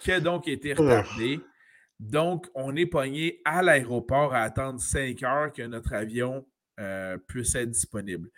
qui 0.00 0.12
a 0.12 0.20
donc 0.20 0.48
été 0.48 0.74
retardé. 0.74 1.40
Donc, 2.00 2.46
on 2.54 2.74
est 2.76 2.86
pogné 2.86 3.40
à 3.44 3.62
l'aéroport 3.62 4.34
à 4.34 4.40
attendre 4.40 4.80
5 4.80 5.22
heures 5.22 5.52
que 5.52 5.62
notre 5.62 5.94
avion 5.94 6.44
euh, 6.80 7.16
puisse 7.28 7.54
être 7.54 7.70
disponible. 7.70 8.28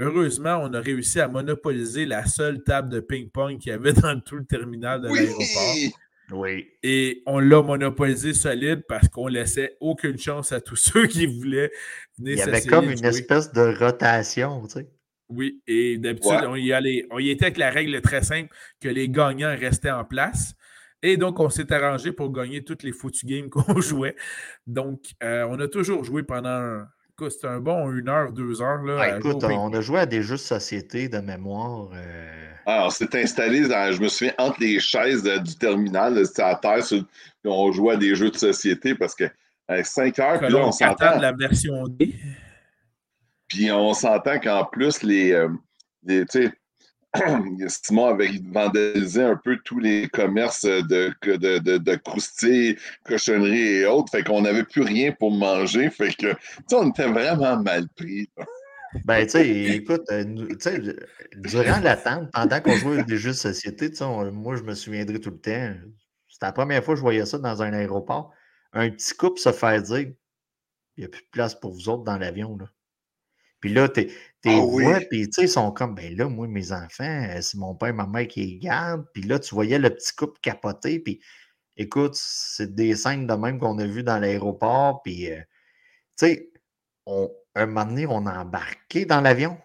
Heureusement, 0.00 0.58
on 0.62 0.72
a 0.72 0.80
réussi 0.80 1.20
à 1.20 1.28
monopoliser 1.28 2.06
la 2.06 2.26
seule 2.26 2.64
table 2.64 2.88
de 2.88 3.00
ping-pong 3.00 3.58
qu'il 3.58 3.70
y 3.70 3.74
avait 3.74 3.92
dans 3.92 4.18
tout 4.20 4.36
le 4.36 4.44
terminal 4.44 5.00
de 5.00 5.08
l'aéroport. 5.08 5.98
Oui. 6.32 6.68
Et 6.82 7.22
on 7.26 7.38
l'a 7.38 7.62
monopolisé 7.62 8.32
solide 8.32 8.84
parce 8.88 9.08
qu'on 9.08 9.26
laissait 9.26 9.76
aucune 9.80 10.18
chance 10.18 10.52
à 10.52 10.60
tous 10.60 10.76
ceux 10.92 11.06
qui 11.06 11.26
voulaient 11.26 11.70
venir 12.18 12.32
Il 12.32 12.38
y 12.38 12.42
avait 12.42 12.62
comme 12.62 12.90
une 12.90 13.04
espèce 13.04 13.52
de 13.52 13.76
rotation, 13.78 14.62
tu 14.66 14.70
sais. 14.70 14.88
Oui, 15.34 15.60
et 15.66 15.98
d'habitude, 15.98 16.40
on, 16.46 16.56
y 16.56 16.72
allait, 16.72 17.06
on 17.10 17.18
y 17.18 17.30
était 17.30 17.46
avec 17.46 17.58
la 17.58 17.70
règle 17.70 18.00
très 18.00 18.22
simple 18.22 18.48
que 18.80 18.88
les 18.88 19.08
gagnants 19.08 19.54
restaient 19.58 19.90
en 19.90 20.04
place. 20.04 20.54
Et 21.02 21.16
donc, 21.16 21.40
on 21.40 21.50
s'est 21.50 21.72
arrangé 21.72 22.12
pour 22.12 22.32
gagner 22.32 22.62
toutes 22.62 22.82
les 22.82 22.92
foutues 22.92 23.26
games 23.26 23.50
qu'on 23.50 23.80
jouait. 23.80 24.16
Donc, 24.66 25.00
euh, 25.22 25.46
on 25.48 25.58
a 25.60 25.68
toujours 25.68 26.04
joué 26.04 26.22
pendant. 26.22 26.84
C'était 27.30 27.46
un 27.46 27.60
bon 27.60 27.88
une 27.92 28.08
heure, 28.08 28.32
deux 28.32 28.60
heures. 28.60 28.82
Là, 28.82 29.16
écoute, 29.16 29.44
on 29.44 29.72
a 29.72 29.80
joué 29.80 30.00
à 30.00 30.06
des 30.06 30.22
jeux 30.22 30.34
de 30.34 30.40
société 30.40 31.08
de 31.08 31.18
mémoire. 31.18 31.90
Euh... 31.94 32.52
Alors, 32.66 32.86
on 32.86 32.90
s'est 32.90 33.08
installé, 33.14 33.62
je 33.62 34.00
me 34.00 34.08
souviens, 34.08 34.34
entre 34.38 34.60
les 34.60 34.80
chaises 34.80 35.22
du 35.22 35.56
terminal, 35.56 36.26
c'était 36.26 36.42
à 36.42 36.56
terre, 36.56 36.82
on 37.44 37.70
jouait 37.70 37.94
à 37.94 37.96
des 37.96 38.16
jeux 38.16 38.30
de 38.30 38.36
société 38.36 38.96
parce 38.96 39.14
que 39.14 39.24
à 39.68 39.84
5 39.84 40.18
heures, 40.18 40.40
puis 40.40 40.52
là, 40.52 40.66
on 40.66 40.72
s'entend. 40.72 41.18
la 41.20 41.32
version 41.32 41.86
D. 41.86 42.14
Puis 43.52 43.70
on 43.70 43.92
s'entend 43.92 44.40
qu'en 44.40 44.64
plus, 44.64 45.02
les, 45.02 45.32
euh, 45.32 45.50
tu 46.08 46.24
sais, 46.30 46.52
Simon 47.68 48.06
avait 48.06 48.30
vandalisé 48.50 49.22
un 49.22 49.36
peu 49.36 49.58
tous 49.62 49.78
les 49.78 50.08
commerces 50.08 50.64
de, 50.64 51.12
de, 51.22 51.58
de, 51.58 51.76
de 51.76 51.94
croustilles, 51.96 52.78
cochonneries 53.04 53.80
et 53.80 53.84
autres. 53.84 54.10
Fait 54.10 54.22
qu'on 54.22 54.40
n'avait 54.40 54.64
plus 54.64 54.80
rien 54.80 55.12
pour 55.12 55.32
manger. 55.32 55.90
Fait 55.90 56.14
que, 56.14 56.32
tu 56.66 56.74
on 56.74 56.88
était 56.88 57.08
vraiment 57.08 57.58
mal 57.58 57.86
pris. 57.90 58.26
Ben, 59.04 59.24
tu 59.24 59.32
sais, 59.32 59.46
écoute, 59.50 60.04
euh, 60.10 60.24
durant 61.36 61.80
l'attente, 61.80 62.30
pendant 62.32 62.60
qu'on 62.62 62.76
jouait 62.76 63.04
des 63.04 63.18
jeux 63.18 63.32
de 63.32 63.36
société, 63.36 63.90
moi, 64.32 64.56
je 64.56 64.62
me 64.62 64.74
souviendrai 64.74 65.20
tout 65.20 65.30
le 65.30 65.40
temps. 65.40 65.74
C'était 66.26 66.46
la 66.46 66.52
première 66.52 66.82
fois 66.82 66.94
que 66.94 66.98
je 66.98 67.02
voyais 67.02 67.26
ça 67.26 67.36
dans 67.36 67.60
un 67.60 67.74
aéroport. 67.74 68.32
Un 68.72 68.88
petit 68.88 69.14
couple 69.14 69.38
se 69.38 69.52
faire 69.52 69.82
dire 69.82 70.10
il 70.96 71.00
n'y 71.00 71.04
a 71.04 71.08
plus 71.08 71.22
de 71.22 71.30
place 71.30 71.54
pour 71.54 71.72
vous 71.72 71.90
autres 71.90 72.04
dans 72.04 72.16
l'avion. 72.16 72.56
Puis 73.62 73.72
là, 73.72 73.88
tu 73.88 74.08
Tes 74.42 74.50
ah 74.50 75.00
puis 75.08 75.28
tu 75.28 75.32
sais, 75.32 75.42
ils 75.42 75.48
sont 75.48 75.70
comme, 75.70 75.94
ben 75.94 76.14
là, 76.16 76.28
moi, 76.28 76.48
mes 76.48 76.72
enfants, 76.72 77.26
euh, 77.30 77.40
c'est 77.40 77.56
mon 77.56 77.74
père 77.76 77.90
et 77.90 77.92
ma 77.92 78.08
mère 78.08 78.26
qui 78.26 78.44
les 78.44 78.58
gardent. 78.58 79.06
Puis 79.14 79.22
là, 79.22 79.38
tu 79.38 79.54
voyais 79.54 79.78
le 79.78 79.88
petit 79.88 80.12
couple 80.14 80.38
capoter. 80.42 80.98
Puis 80.98 81.20
écoute, 81.76 82.14
c'est 82.16 82.74
des 82.74 82.96
scènes 82.96 83.26
de 83.26 83.34
même 83.34 83.60
qu'on 83.60 83.78
a 83.78 83.86
vues 83.86 84.02
dans 84.02 84.18
l'aéroport. 84.18 85.00
Puis, 85.02 85.30
euh, 85.30 85.40
tu 86.18 86.26
sais, 86.26 86.50
un 87.06 87.66
moment 87.66 87.84
donné, 87.84 88.06
on 88.06 88.26
a 88.26 88.40
embarqué 88.40 89.06
dans 89.06 89.20
l'avion. 89.20 89.56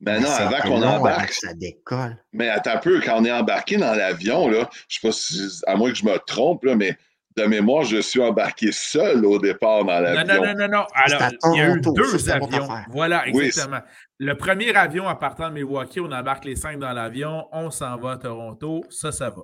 Ben 0.00 0.20
non, 0.20 0.30
avant 0.30 0.60
qu'on 0.60 0.82
embarque. 0.82 1.32
Ça 1.32 1.54
décolle. 1.54 2.22
Mais 2.32 2.48
attends 2.48 2.72
un 2.72 2.78
peu, 2.78 3.00
quand 3.00 3.20
on 3.20 3.24
est 3.24 3.32
embarqué 3.32 3.76
dans 3.76 3.94
l'avion, 3.94 4.48
là, 4.48 4.68
je 4.88 4.98
sais 4.98 5.08
pas 5.08 5.12
si, 5.12 5.60
à 5.66 5.76
moins 5.76 5.90
que 5.90 5.96
je 5.96 6.04
me 6.04 6.16
trompe, 6.18 6.64
là, 6.64 6.74
mais 6.74 6.96
de 7.38 7.44
mémoire, 7.46 7.84
je 7.84 8.00
suis 8.00 8.20
embarqué 8.20 8.70
seul 8.72 9.24
au 9.24 9.38
départ 9.38 9.84
dans 9.84 10.00
l'avion. 10.00 10.34
Non, 10.34 10.44
non, 10.44 10.54
non, 10.54 10.68
non, 10.68 10.86
Alors, 10.94 11.22
il 11.54 11.58
y 11.58 11.60
a 11.60 11.74
eu 11.74 11.80
deux 11.80 12.30
avions. 12.30 12.68
Voilà, 12.90 13.26
exactement. 13.26 13.80
Le 14.18 14.36
premier 14.36 14.74
avion 14.74 15.06
en 15.06 15.16
partant 15.16 15.48
de 15.48 15.54
Milwaukee, 15.54 16.00
on 16.00 16.10
embarque 16.10 16.44
les 16.44 16.56
cinq 16.56 16.78
dans 16.78 16.92
l'avion, 16.92 17.48
on 17.52 17.70
s'en 17.70 17.96
va 17.96 18.12
à 18.12 18.16
Toronto, 18.18 18.84
ça, 18.90 19.12
ça 19.12 19.30
va. 19.30 19.42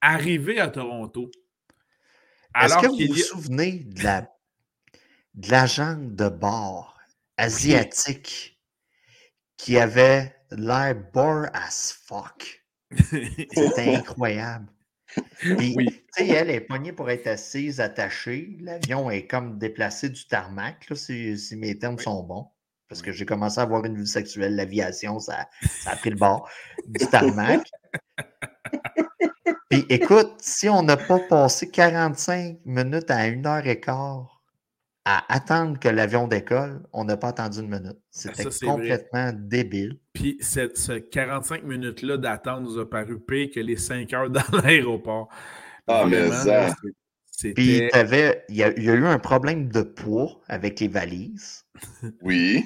Arrivé 0.00 0.60
à 0.60 0.68
Toronto. 0.68 1.30
Est-ce 2.60 2.78
que 2.78 2.86
vous 2.86 3.14
vous 3.14 3.20
souvenez 3.20 3.84
de 3.84 4.02
la 4.02 4.26
de 5.34 5.50
l'agent 5.50 5.96
de 5.96 6.28
bord 6.28 6.98
asiatique 7.36 8.58
qui 9.56 9.78
avait 9.78 10.34
l'air 10.50 10.96
bore 11.12 11.46
as 11.52 11.96
fuck? 12.06 12.64
C'était 12.90 13.94
incroyable 13.94 14.66
oui. 15.44 16.04
elle 16.18 16.50
est 16.50 16.60
poignée 16.60 16.92
pour 16.92 17.10
être 17.10 17.26
assise, 17.26 17.80
attachée. 17.80 18.56
L'avion 18.60 19.10
est 19.10 19.26
comme 19.26 19.58
déplacé 19.58 20.08
du 20.08 20.26
tarmac, 20.26 20.88
là, 20.88 20.96
si, 20.96 21.36
mes 21.56 21.78
termes 21.78 21.98
sont 21.98 22.22
bons. 22.22 22.48
Parce 22.88 23.02
que 23.02 23.12
j'ai 23.12 23.24
commencé 23.24 23.60
à 23.60 23.62
avoir 23.62 23.84
une 23.84 23.96
vie 23.96 24.06
sexuelle. 24.06 24.56
L'aviation, 24.56 25.20
ça, 25.20 25.48
ça, 25.62 25.92
a 25.92 25.96
pris 25.96 26.10
le 26.10 26.16
bord 26.16 26.48
du 26.88 27.06
tarmac. 27.06 27.62
Puis 29.70 29.86
écoute, 29.88 30.32
si 30.40 30.68
on 30.68 30.82
n'a 30.82 30.96
pas 30.96 31.20
passé 31.20 31.70
45 31.70 32.58
minutes 32.64 33.10
à 33.10 33.28
une 33.28 33.46
heure 33.46 33.64
et 33.66 33.78
quart 33.78 34.39
à 35.04 35.32
attendre 35.32 35.78
que 35.78 35.88
l'avion 35.88 36.28
décolle, 36.28 36.82
on 36.92 37.04
n'a 37.04 37.16
pas 37.16 37.28
attendu 37.28 37.60
une 37.60 37.68
minute. 37.68 37.96
Ah, 37.96 38.04
C'était 38.10 38.66
complètement 38.66 39.32
débile. 39.34 39.98
Puis 40.12 40.36
cette, 40.40 40.76
ce 40.76 40.92
45 40.92 41.64
minutes-là 41.64 42.18
d'attente 42.18 42.62
nous 42.62 42.78
a 42.78 42.88
paru 42.88 43.18
pire 43.18 43.48
que 43.54 43.60
les 43.60 43.76
5 43.76 44.12
heures 44.12 44.30
dans 44.30 44.42
l'aéroport. 44.62 45.28
Ah, 45.86 46.04
mais 46.08 46.28
ça. 46.30 46.74
Puis 47.54 47.54
il 47.78 48.56
y, 48.56 48.62
a, 48.62 48.68
eu 48.68 49.06
un 49.06 49.18
problème 49.18 49.68
de 49.68 49.80
poids 49.80 50.40
avec 50.48 50.80
les 50.80 50.88
valises. 50.88 51.64
Oui. 52.22 52.64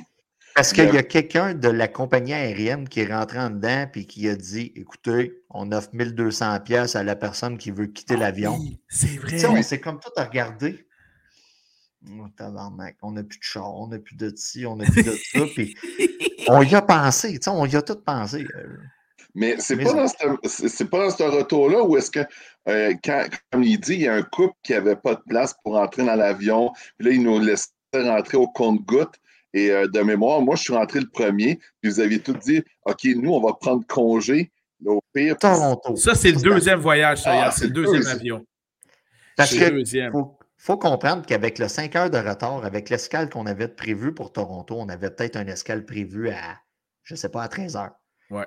Parce 0.57 0.73
qu'il 0.73 0.85
y 0.95 0.99
a 0.99 1.03
quelqu'un 1.03 1.55
de 1.55 1.69
la 1.69 1.89
compagnie 1.89 2.33
aérienne 2.33 2.89
qui 2.89 3.01
est 3.01 3.13
rentré 3.13 3.41
en 3.41 3.51
dedans 3.51 3.89
et 3.93 4.05
qui 4.05 4.29
a 4.29 4.37
dit 4.37 4.73
Écoutez, 4.77 5.43
on 5.51 5.73
offre 5.73 5.91
1200 5.93 6.61
pièces 6.61 6.95
à 6.95 7.03
la 7.03 7.17
personne 7.17 7.59
qui 7.59 7.73
veut 7.73 7.87
quitter 7.87 8.15
ah 8.15 8.21
l'avion. 8.21 8.61
c'est 8.89 9.17
vrai. 9.17 9.63
C'est 9.63 9.81
comme 9.81 9.99
tout 9.99 10.13
à 10.17 10.25
regarder. 10.25 10.87
Oh, 12.11 12.27
on 13.03 13.13
n'a 13.13 13.23
plus 13.23 13.39
de 13.39 13.43
char, 13.43 13.75
on 13.75 13.89
n'a 13.89 13.99
plus 13.99 14.17
de 14.17 14.33
ci, 14.37 14.67
on 14.67 14.77
n'a 14.77 14.85
plus 14.85 15.03
de 15.03 15.13
ça. 15.13 15.41
Puis 15.55 15.75
on 16.49 16.63
y 16.63 16.75
a 16.75 16.83
pensé, 16.83 17.39
on 17.47 17.67
y 17.67 17.77
a 17.77 17.83
tout 17.83 17.97
pensé. 17.97 18.47
Euh. 18.57 18.77
Mais 19.35 19.57
c'est 19.59 19.77
pas, 19.77 19.93
dans 19.93 20.07
ce, 20.07 20.85
pas 20.85 20.99
dans 20.99 21.11
ce 21.11 21.23
retour-là 21.25 21.83
où 21.83 21.97
est-ce 21.97 22.11
que, 22.11 22.21
euh, 22.69 22.95
comme 23.51 23.65
il 23.65 23.81
dit, 23.81 23.95
il 23.95 24.03
y 24.03 24.09
a 24.09 24.15
un 24.15 24.23
couple 24.23 24.55
qui 24.63 24.73
n'avait 24.73 24.95
pas 24.95 25.15
de 25.15 25.23
place 25.29 25.55
pour 25.65 25.77
entrer 25.77 26.05
dans 26.05 26.15
l'avion. 26.15 26.71
Puis 26.99 27.09
là, 27.09 27.15
il 27.15 27.23
nous 27.23 27.41
laissait 27.41 27.71
rentrer 27.95 28.37
au 28.37 28.47
compte-goutte. 28.47 29.15
Et 29.53 29.71
euh, 29.71 29.89
de 29.89 30.01
mémoire, 30.01 30.41
moi, 30.41 30.55
je 30.57 30.63
suis 30.63 30.73
rentré 30.73 31.01
le 31.01 31.09
premier. 31.09 31.59
Puis 31.81 31.91
vous 31.91 32.01
aviez 32.01 32.21
tout 32.21 32.35
dit, 32.35 32.63
OK, 32.85 33.05
nous, 33.17 33.33
on 33.33 33.41
va 33.41 33.55
prendre 33.55 33.85
congé. 33.89 34.53
au 34.87 35.01
pire. 35.13 35.37
Ça, 35.41 36.15
c'est 36.15 36.31
le 36.31 36.41
deuxième 36.41 36.81
voyage, 36.81 37.23
ça. 37.23 37.47
Ah, 37.47 37.51
c'est 37.51 37.67
le 37.67 37.73
deuxième 37.73 38.07
avion. 38.07 38.45
Parce 39.37 39.53
que, 39.53 39.69
deuxième 39.69 40.13
faut 40.13 40.39
comprendre 40.73 41.25
qu'avec 41.27 41.59
le 41.59 41.69
5 41.69 41.95
heures 41.97 42.11
de 42.11 42.19
retard, 42.19 42.65
avec 42.65 42.89
l'escale 42.89 43.29
qu'on 43.29 43.47
avait 43.47 43.69
prévue 43.69 44.15
pour 44.15 44.33
Toronto, 44.33 44.77
on 44.79 44.89
avait 44.89 45.11
peut-être 45.11 45.37
un 45.37 45.47
escale 45.47 45.85
prévu 45.85 46.31
à, 46.31 46.59
je 47.03 47.15
ne 47.15 47.19
sais 47.19 47.29
pas, 47.29 47.43
à 47.43 47.49
13 47.49 47.77
heures. 47.77 47.93
Ouais. 48.31 48.47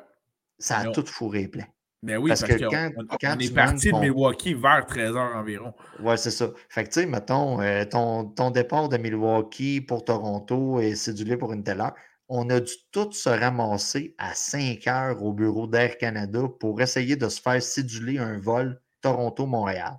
Ça 0.57 0.77
a 0.79 0.83
Non. 0.85 0.91
tout 0.91 1.05
fourré 1.05 1.47
plein. 1.47 1.65
Mais 2.01 2.17
oui, 2.17 2.29
Parce 2.29 2.41
parce, 2.41 2.53
que 2.53 2.65
quand- 2.65 2.89
on, 2.97 3.05
quand 3.05 3.35
on 3.35 3.39
est 3.39 3.53
parti 3.53 3.87
de 3.87 3.91
ton- 3.91 3.99
Milwaukee 3.99 4.53
vers 4.55 4.85
13h 4.87 5.35
environ. 5.35 5.73
Ouais, 5.99 6.17
c'est 6.17 6.31
ça. 6.31 6.49
Fait 6.69 6.83
que, 6.83 6.89
tu 6.89 6.99
sais, 7.01 7.05
mettons, 7.05 7.59
euh, 7.61 7.85
ton, 7.85 8.25
ton 8.25 8.49
départ 8.51 8.89
de 8.89 8.97
Milwaukee 8.97 9.81
pour 9.81 10.03
Toronto 10.05 10.79
est 10.79 10.95
cédulé 10.95 11.37
pour 11.37 11.53
une 11.53 11.63
telle 11.63 11.81
heure. 11.81 11.93
On 12.29 12.49
a 12.49 12.59
dû 12.59 12.73
tout 12.91 13.11
se 13.11 13.29
ramasser 13.29 14.13
à 14.17 14.33
5 14.33 14.85
heures 14.87 15.23
au 15.23 15.33
bureau 15.33 15.65
d'Air 15.67 15.97
Canada 15.97 16.41
pour 16.59 16.81
essayer 16.81 17.15
de 17.15 17.29
se 17.29 17.41
faire 17.41 17.61
céduler 17.61 18.17
un 18.19 18.39
vol 18.39 18.79
Toronto-Montréal. 19.01 19.93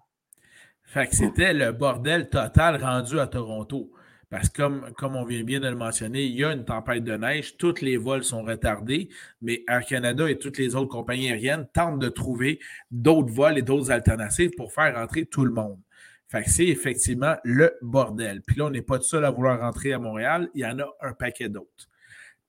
Fait 0.89 1.07
que 1.07 1.15
c'était 1.15 1.53
le 1.53 1.73
bordel 1.73 2.31
total 2.31 2.83
rendu 2.83 3.21
à 3.21 3.27
Toronto. 3.27 3.93
Parce 4.31 4.49
que 4.49 4.91
comme, 4.93 5.17
on 5.17 5.25
vient 5.25 5.45
bien 5.45 5.61
de 5.61 5.69
le 5.69 5.77
mentionner, 5.77 6.25
il 6.25 6.35
y 6.35 6.45
a 6.45 6.53
une 6.53 6.65
tempête 6.65 7.05
de 7.05 7.15
neige, 7.15 7.59
tous 7.59 7.83
les 7.83 7.99
vols 7.99 8.25
sont 8.25 8.43
retardés, 8.43 9.11
mais 9.43 9.65
Air 9.69 9.85
Canada 9.85 10.31
et 10.31 10.39
toutes 10.39 10.57
les 10.57 10.75
autres 10.77 10.89
compagnies 10.89 11.29
aériennes 11.29 11.67
tentent 11.75 11.99
de 11.99 12.09
trouver 12.09 12.59
d'autres 12.91 13.31
vols 13.31 13.59
et 13.59 13.63
d'autres 13.63 13.91
alternatives 13.91 14.53
pour 14.57 14.73
faire 14.73 14.95
rentrer 14.95 15.27
tout 15.27 15.45
le 15.45 15.51
monde. 15.51 15.79
Fait 16.27 16.43
que 16.43 16.51
c'est 16.51 16.67
effectivement 16.67 17.37
le 17.45 17.77
bordel. 17.83 18.41
Puis 18.41 18.57
là, 18.57 18.67
on 18.67 18.71
n'est 18.71 18.81
pas 18.81 18.99
tout 18.99 19.05
seul 19.05 19.27
à 19.27 19.31
vouloir 19.31 19.61
rentrer 19.61 19.93
à 19.93 19.99
Montréal, 19.99 20.49
il 20.55 20.63
y 20.63 20.67
en 20.67 20.79
a 20.79 20.89
un 21.03 21.13
paquet 21.13 21.51
d'autres. 21.51 21.91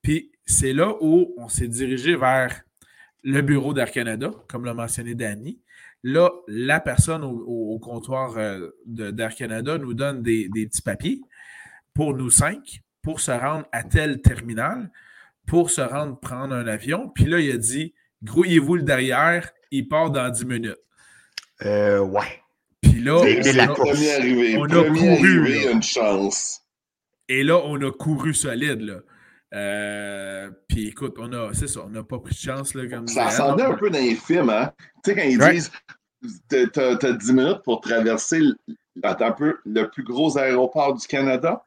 Puis 0.01 0.31
c'est 0.45 0.73
là 0.73 0.95
où 1.01 1.33
on 1.37 1.49
s'est 1.49 1.67
dirigé 1.67 2.15
vers 2.15 2.61
le 3.23 3.41
bureau 3.41 3.73
d'Air 3.73 3.91
Canada, 3.91 4.31
comme 4.47 4.63
l'a 4.63 4.73
mentionné 4.73 5.13
Danny. 5.13 5.59
Là, 6.03 6.31
la 6.47 6.79
personne 6.79 7.23
au, 7.23 7.31
au- 7.45 7.73
au 7.75 7.79
comptoir 7.79 8.37
euh, 8.37 8.69
d'Air 8.85 9.35
Canada 9.35 9.77
nous 9.77 9.93
donne 9.93 10.21
des, 10.21 10.47
des 10.49 10.65
petits 10.67 10.81
papiers 10.81 11.21
pour 11.93 12.15
nous 12.15 12.29
cinq, 12.29 12.81
pour 13.01 13.19
se 13.19 13.31
rendre 13.31 13.65
à 13.71 13.83
tel 13.83 14.21
terminal, 14.21 14.91
pour 15.45 15.69
se 15.71 15.81
rendre 15.81 16.17
prendre 16.19 16.55
un 16.55 16.67
avion. 16.67 17.09
Puis 17.09 17.25
là, 17.25 17.39
il 17.39 17.51
a 17.51 17.57
dit 17.57 17.93
Grouillez-vous 18.23 18.75
le 18.75 18.83
derrière, 18.83 19.49
il 19.71 19.87
part 19.87 20.11
dans 20.11 20.29
10 20.29 20.45
minutes. 20.45 20.77
Euh, 21.65 21.99
ouais. 21.99 22.41
Puis 22.81 22.99
là, 23.01 23.17
on 23.17 23.57
la 23.57 23.63
a- 23.63 23.75
arrivé, 24.15 24.57
On 24.57 24.67
couru, 24.67 25.09
arrivé, 25.09 25.71
une 25.71 25.83
chance. 25.83 26.61
et 27.27 27.43
là, 27.43 27.57
on 27.65 27.75
a 27.81 27.91
couru 27.91 28.33
solide. 28.33 28.81
Là. 28.81 28.99
Euh, 29.53 30.49
puis 30.67 30.87
écoute, 30.89 31.15
on 31.17 31.31
a, 31.33 31.53
c'est 31.53 31.67
ça, 31.67 31.81
on 31.85 31.89
n'a 31.89 32.03
pas 32.03 32.19
pris 32.19 32.33
de 32.35 32.39
chance. 32.39 32.73
Là, 32.75 32.87
comme 32.87 33.07
Ça 33.07 33.25
ressemblait 33.25 33.65
un 33.65 33.73
peu 33.73 33.89
dans 33.89 33.99
les 33.99 34.15
films, 34.15 34.49
hein? 34.49 34.71
Tu 35.03 35.11
sais, 35.11 35.15
quand 35.15 35.23
ils 35.27 35.39
disent 35.53 35.71
t'as- 36.49 36.67
t'as 36.67 36.95
t'as 36.97 37.11
10 37.13 37.33
minutes 37.33 37.61
pour 37.63 37.81
traverser 37.81 38.41
attends 39.01 39.27
un 39.27 39.31
peu, 39.31 39.57
le 39.65 39.89
plus 39.89 40.03
gros 40.03 40.37
aéroport 40.37 40.93
du 40.95 41.07
Canada? 41.07 41.63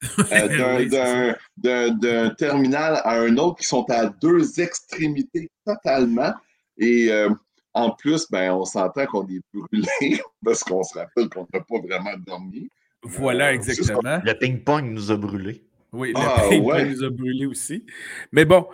Euh, 0.32 1.34
d'un 1.58 2.30
terminal 2.30 3.02
à 3.04 3.20
un 3.20 3.36
autre 3.36 3.58
qui 3.60 3.66
sont 3.66 3.84
à 3.90 4.06
deux 4.06 4.58
extrémités 4.60 5.50
totalement. 5.66 6.32
Et 6.78 7.12
euh, 7.12 7.28
en 7.74 7.90
plus, 7.90 8.26
ben, 8.30 8.50
on 8.52 8.64
s'entend 8.64 9.04
qu'on 9.06 9.26
est 9.28 9.42
brûlé 9.52 10.20
parce 10.44 10.64
qu'on 10.64 10.82
se 10.82 10.98
rappelle 10.98 11.28
qu'on 11.28 11.46
n'a 11.52 11.60
pas 11.60 11.78
vraiment 11.86 12.16
dormi. 12.26 12.68
Voilà, 13.02 13.48
Euh, 13.48 13.52
exactement. 13.52 14.00
Le 14.24 14.32
ping-pong 14.38 14.90
nous 14.90 15.10
a 15.12 15.16
brûlés. 15.16 15.62
Oui, 15.92 16.12
Ah, 16.14 16.44
le 16.50 16.58
ouais. 16.58 16.84
nous 16.88 17.04
a 17.04 17.10
brûlés 17.10 17.46
aussi. 17.46 17.84
Mais 18.32 18.44
bon, 18.44 18.66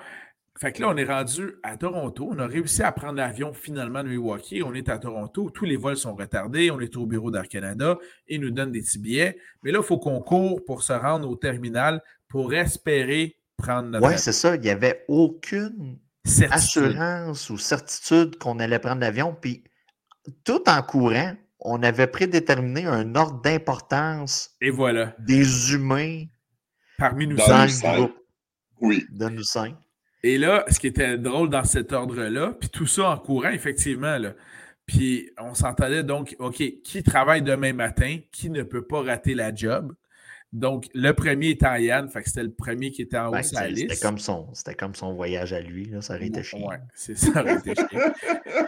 fait 0.59 0.73
que 0.73 0.83
là, 0.83 0.89
on 0.91 0.97
est 0.97 1.05
rendu 1.05 1.55
à 1.63 1.77
Toronto. 1.77 2.29
On 2.31 2.39
a 2.39 2.47
réussi 2.47 2.83
à 2.83 2.93
prendre 2.93 3.15
l'avion 3.15 3.53
finalement 3.53 4.03
de 4.03 4.09
Milwaukee. 4.09 4.63
On 4.63 4.75
est 4.75 4.89
à 4.89 4.99
Toronto. 4.99 5.51
Tous 5.51 5.65
les 5.65 5.77
vols 5.77 5.97
sont 5.97 6.15
retardés. 6.15 6.71
On 6.71 6.81
est 6.81 6.97
au 6.97 7.07
bureau 7.07 7.31
d'Air 7.31 7.49
Canada. 7.49 7.99
Ils 8.29 8.41
nous 8.41 8.51
donnent 8.51 8.73
des 8.73 8.81
petits 8.81 8.99
billets. 8.99 9.39
Mais 9.63 9.71
là, 9.71 9.81
il 9.83 9.85
faut 9.87 9.99
qu'on 9.99 10.21
court 10.21 10.65
pour 10.65 10.83
se 10.83 10.93
rendre 10.95 11.29
au 11.29 11.37
terminal 11.37 12.03
pour 12.29 12.55
espérer 12.55 13.37
prendre 13.57 13.89
notre 13.89 14.05
avion. 14.07 14.19
c'est 14.19 14.33
ça. 14.33 14.55
Il 14.57 14.61
n'y 14.63 14.71
avait 14.71 15.05
aucune 15.09 15.99
Certitude. 16.25 16.85
assurance 16.85 17.51
ou 17.51 17.57
certitude 17.59 18.37
qu'on 18.39 18.59
allait 18.59 18.79
prendre 18.79 19.01
l'avion. 19.01 19.37
Puis, 19.41 19.63
tout 20.45 20.63
en 20.69 20.83
courant, 20.83 21.35
on 21.61 21.83
avait 21.83 22.07
prédéterminé 22.09 22.85
un 22.87 23.15
ordre 23.15 23.41
d'importance 23.43 24.51
voilà, 24.73 25.15
des 25.21 25.73
humains 25.75 26.25
parmi 26.99 27.27
nous 27.27 27.39
cinq. 27.39 27.71
Oui. 28.81 29.05
de 29.11 29.29
nous 29.29 29.43
cinq. 29.43 29.75
Et 30.23 30.39
là, 30.39 30.65
ce 30.69 30.79
qui 30.81 30.89
était 30.89 31.17
drôle 31.19 31.51
dans 31.51 31.65
cet 31.65 31.93
ordre-là, 31.93 32.55
puis 32.59 32.69
tout 32.69 32.87
ça 32.87 33.11
en 33.11 33.19
courant, 33.19 33.51
effectivement, 33.51 34.19
là, 34.19 34.35
puis 34.87 35.31
on 35.39 35.55
s'entendait 35.55 36.03
donc, 36.03 36.35
OK, 36.39 36.63
qui 36.83 37.03
travaille 37.03 37.43
demain 37.43 37.73
matin, 37.73 38.19
qui 38.33 38.51
ne 38.51 38.63
peut 38.63 38.83
pas 38.87 39.03
rater 39.03 39.35
la 39.35 39.55
job? 39.55 39.95
Donc, 40.53 40.87
le 40.95 41.13
premier 41.13 41.51
était 41.51 41.83
Yann, 41.83 42.09
fait 42.09 42.23
que 42.23 42.29
c'était 42.29 42.45
le 42.45 42.53
premier 42.53 42.91
qui 42.91 43.03
était 43.03 43.19
en 43.19 43.29
haut 43.29 43.33
Ben, 43.33 43.41
de 43.41 43.45
sa 43.45 43.67
liste. 43.69 43.91
C'était 43.91 44.01
comme, 44.01 44.19
son- 44.19 44.49
c'était 44.55 44.75
comme 44.75 44.95
son 44.95 45.13
voyage 45.15 45.53
à 45.53 45.61
lui. 45.61 45.87
Là, 45.87 46.01
ça 46.01 46.15
aurait 46.15 46.29
été 46.29 46.43
chiant. 46.43 46.67
Ouais, 46.69 46.79
c'est 46.95 47.17
ça, 47.19 47.43
aurait 47.43 47.57
été 47.57 47.75
chiant. 47.75 48.01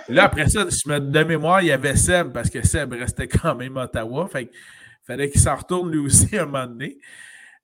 Là, 0.09 0.25
après 0.25 0.49
ça, 0.49 0.67
je 0.69 0.89
me, 0.89 0.99
de 1.01 1.25
mémoire, 1.25 1.63
il 1.63 1.69
y 1.69 1.73
avait 1.73 1.97
Seb, 1.97 2.33
parce 2.33 2.51
que 2.51 2.67
Seb 2.67 2.93
restait 2.93 3.29
quand 3.29 3.55
même 3.55 3.77
à 3.79 3.85
Ottawa, 3.85 4.29
fait 4.31 4.47
qu'il 4.47 4.57
fallait 5.05 5.31
qu'il 5.31 5.41
s'en 5.41 5.55
retourne 5.57 5.91
lui 5.91 5.99
aussi 5.99 6.37
à 6.37 6.43
un 6.43 6.47
moment 6.47 6.67
donné. 6.67 6.99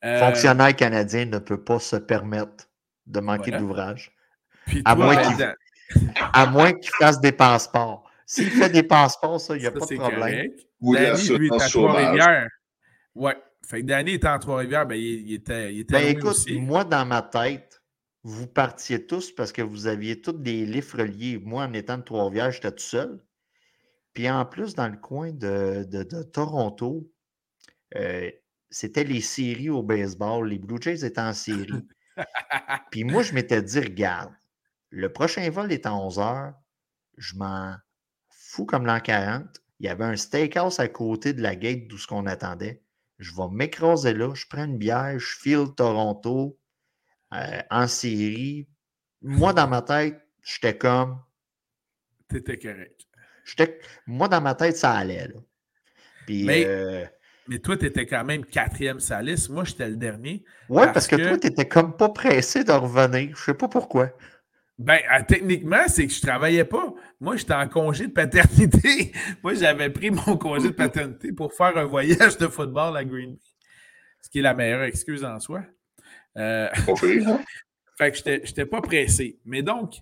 Euh, 0.05 0.19
Fonctionnaire 0.21 0.75
canadien 0.77 1.25
ne 1.25 1.39
peut 1.39 1.63
pas 1.63 1.79
se 1.79 1.97
permettre 1.97 2.69
de 3.07 3.21
manquer 3.21 3.51
Voilà. 3.51 3.59
d'ouvrage, 3.59 4.13
à 4.85 4.95
toi, 4.95 5.05
moins 5.05 5.37
ben, 5.37 5.55
à 6.33 6.47
moins 6.47 6.73
qu'il 6.73 6.91
fasse 6.99 7.21
des 7.21 7.33
passeports. 7.33 8.11
S'il 8.27 8.51
fait 8.51 8.71
des 8.71 8.83
passeports, 8.83 9.41
ça, 9.41 9.57
il 9.57 9.61
n'y 9.61 9.67
a 9.67 9.73
ça, 9.73 9.79
pas 9.79 9.87
de 9.87 9.97
problème. 9.97 10.51
Ou 10.81 10.95
Danny, 10.95 11.29
lui, 11.39 11.49
est 11.49 11.63
à. 11.63 11.69
Trois-Rivières. 11.69 12.49
Ouais. 13.15 13.37
Fait 13.67 13.81
que 13.81 13.87
Danny 13.87 14.13
était 14.13 14.29
en 14.29 14.39
Trois-Rivières, 14.39 14.87
ben, 14.87 14.97
il, 14.97 15.29
il 15.29 15.35
était, 15.35 15.73
il 15.75 15.81
était 15.81 15.95
Ben 15.95 16.09
écoute, 16.09 16.31
aussi. 16.31 16.59
moi, 16.59 16.85
dans 16.85 17.07
ma 17.07 17.23
tête, 17.23 17.83
vous 18.23 18.47
partiez 18.47 19.07
tous 19.07 19.31
parce 19.35 19.53
que 19.53 19.63
vous 19.63 19.87
aviez 19.87 20.21
tous 20.21 20.33
des 20.33 20.65
livres 20.67 20.99
reliés. 20.99 21.39
Moi, 21.43 21.65
en 21.65 21.73
étant 21.73 21.97
de 21.99 22.03
Trois-Rivières, 22.03 22.51
j'étais 22.51 22.73
tout 22.73 22.79
seul. 22.83 23.23
Puis 24.13 24.29
en 24.31 24.45
plus, 24.45 24.75
dans 24.75 24.89
le 24.89 24.97
coin 24.97 25.33
de, 25.33 25.85
de- 25.85 26.03
de 26.05 26.23
Toronto, 26.23 27.11
euh, 27.97 28.31
c'était 28.75 29.05
les 29.05 29.21
séries 29.21 29.71
au 29.71 29.85
baseball. 29.85 30.49
Les 30.49 30.59
Blue 30.59 30.83
Jays 30.83 31.05
étaient 31.05 31.21
en 31.21 31.33
série. 31.33 31.87
Puis 32.91 33.05
moi, 33.05 33.23
je 33.23 33.33
m'étais 33.33 33.63
dit, 33.63 33.79
regarde, 33.79 34.35
le 34.91 35.13
prochain 35.13 35.49
vol 35.49 35.71
est 35.71 35.87
à 35.87 35.95
11 35.95 36.19
h. 36.19 36.55
Je 37.17 37.37
m'en 37.37 37.77
fous 38.31 38.67
comme 38.67 38.85
l'an 38.85 38.99
40. 38.99 39.47
Il 39.79 39.87
y 39.87 39.89
avait 39.89 40.05
un 40.05 40.17
steakhouse 40.17 40.81
à 40.81 40.89
côté 40.89 41.33
de 41.33 41.41
la 41.41 41.55
gate 41.55 41.87
d'où 41.87 41.99
ce 41.99 42.09
qu'on 42.09 42.27
attendait. 42.27 42.83
Je 43.21 43.33
vais 43.37 43.49
m'écraser 43.49 44.13
là, 44.13 44.35
je 44.35 44.45
prends 44.51 44.65
une 44.65 44.77
bière, 44.77 45.21
je 45.21 45.37
file 45.39 45.67
Toronto 45.77 46.59
euh, 47.33 47.63
en 47.71 47.87
série. 47.87 48.69
Moi, 49.23 49.53
dans 49.53 49.69
ma 49.69 49.83
tête, 49.83 50.21
j'étais 50.43 50.77
comme. 50.77 51.23
T'étais 52.27 52.59
correct. 52.59 53.07
Moi, 54.09 54.27
dans 54.27 54.41
ma 54.41 54.57
tête, 54.57 54.77
ça 54.77 54.95
allait. 54.95 55.29
Là. 55.29 55.41
Puis, 56.27 56.43
Mais- 56.43 56.65
euh, 56.67 57.07
Mais 57.49 57.59
toi, 57.59 57.77
t'étais 57.77 58.07
quand 58.07 58.25
même 58.25 58.45
quatrième 58.45 59.01
sur 59.01 59.17
la 59.17 59.23
liste. 59.23 59.51
Moi, 59.51 59.65
j'étais 59.65 59.89
le 59.89 59.97
dernier. 59.97 60.45
ouais, 60.69 60.85
parce 60.87 60.93
parce 60.93 61.07
que, 61.09 61.17
que- 61.17 61.29
toi, 61.29 61.39
t'étais 61.39 61.69
comme 61.69 61.97
pas 61.97 62.09
pressé 62.09 62.65
de 62.65 62.73
revenir. 62.73 63.37
Je 63.37 63.43
sais 63.45 63.55
pas 63.55 63.69
pourquoi. 63.69 64.11
Ben, 64.79 64.99
euh, 65.13 65.23
techniquement, 65.29 65.87
c'est 65.87 66.07
que 66.07 66.13
je 66.13 66.21
travaillais 66.21 66.65
pas. 66.65 66.93
Moi, 67.21 67.37
j'étais 67.37 67.55
en 67.55 67.69
congé 67.69 68.07
de 68.09 68.13
paternité. 68.13 69.13
Moi, 69.43 69.55
j'avais 69.55 69.89
pris 69.91 70.11
mon 70.11 70.37
congé 70.37 70.69
de 70.69 70.73
paternité 70.75 71.33
pour 71.33 71.53
faire 71.53 71.77
un 71.77 71.85
voyage 71.85 72.39
de 72.39 72.49
football 72.49 72.97
à 72.97 73.05
Green 73.05 73.35
Bay. 73.35 73.39
Ce 74.21 74.29
qui 74.31 74.39
est 74.39 74.43
la 74.43 74.55
meilleure 74.55 74.83
excuse 74.83 75.23
en 75.25 75.39
soi. 75.39 75.63
Euh? 76.37 76.69
Fait 77.97 78.11
que 78.11 78.17
j'étais- 78.17 78.41
j'étais 78.45 78.67
pas 78.67 78.81
pressé. 78.81 79.39
Mais 79.45 79.63
donc, 79.63 79.95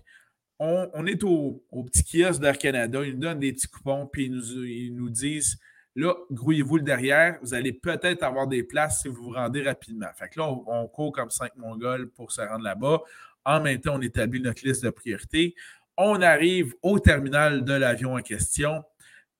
on, 0.57 0.89
on 0.93 1.05
est 1.05 1.23
au, 1.23 1.63
au 1.69 1.83
petit 1.83 2.03
kiosque 2.03 2.41
d'Air 2.41 2.57
Canada. 2.57 3.03
Ils 3.05 3.13
nous 3.13 3.19
donnent 3.19 3.39
des 3.39 3.53
petits 3.53 3.67
coupons, 3.67 4.07
puis 4.11 4.25
ils 4.25 4.31
nous, 4.31 4.63
ils 4.63 4.95
nous 4.95 5.09
disent 5.09 5.59
là, 5.95 6.15
grouillez-vous 6.31 6.77
le 6.77 6.83
derrière. 6.83 7.37
Vous 7.41 7.53
allez 7.53 7.73
peut-être 7.73 8.23
avoir 8.23 8.47
des 8.47 8.63
places 8.63 9.01
si 9.01 9.07
vous 9.07 9.23
vous 9.23 9.31
rendez 9.31 9.61
rapidement. 9.63 10.07
Fait 10.15 10.29
que 10.29 10.39
là, 10.39 10.49
on, 10.49 10.87
court 10.87 11.11
comme 11.11 11.29
cinq 11.29 11.55
Mongols 11.55 12.09
pour 12.09 12.31
se 12.31 12.41
rendre 12.41 12.63
là-bas. 12.63 13.01
En 13.45 13.61
même 13.61 13.79
temps, 13.79 13.95
on 13.95 14.01
établit 14.01 14.41
notre 14.41 14.65
liste 14.65 14.83
de 14.83 14.89
priorités. 14.89 15.55
On 15.97 16.21
arrive 16.21 16.73
au 16.81 16.99
terminal 16.99 17.63
de 17.63 17.73
l'avion 17.73 18.15
en 18.15 18.21
question. 18.21 18.83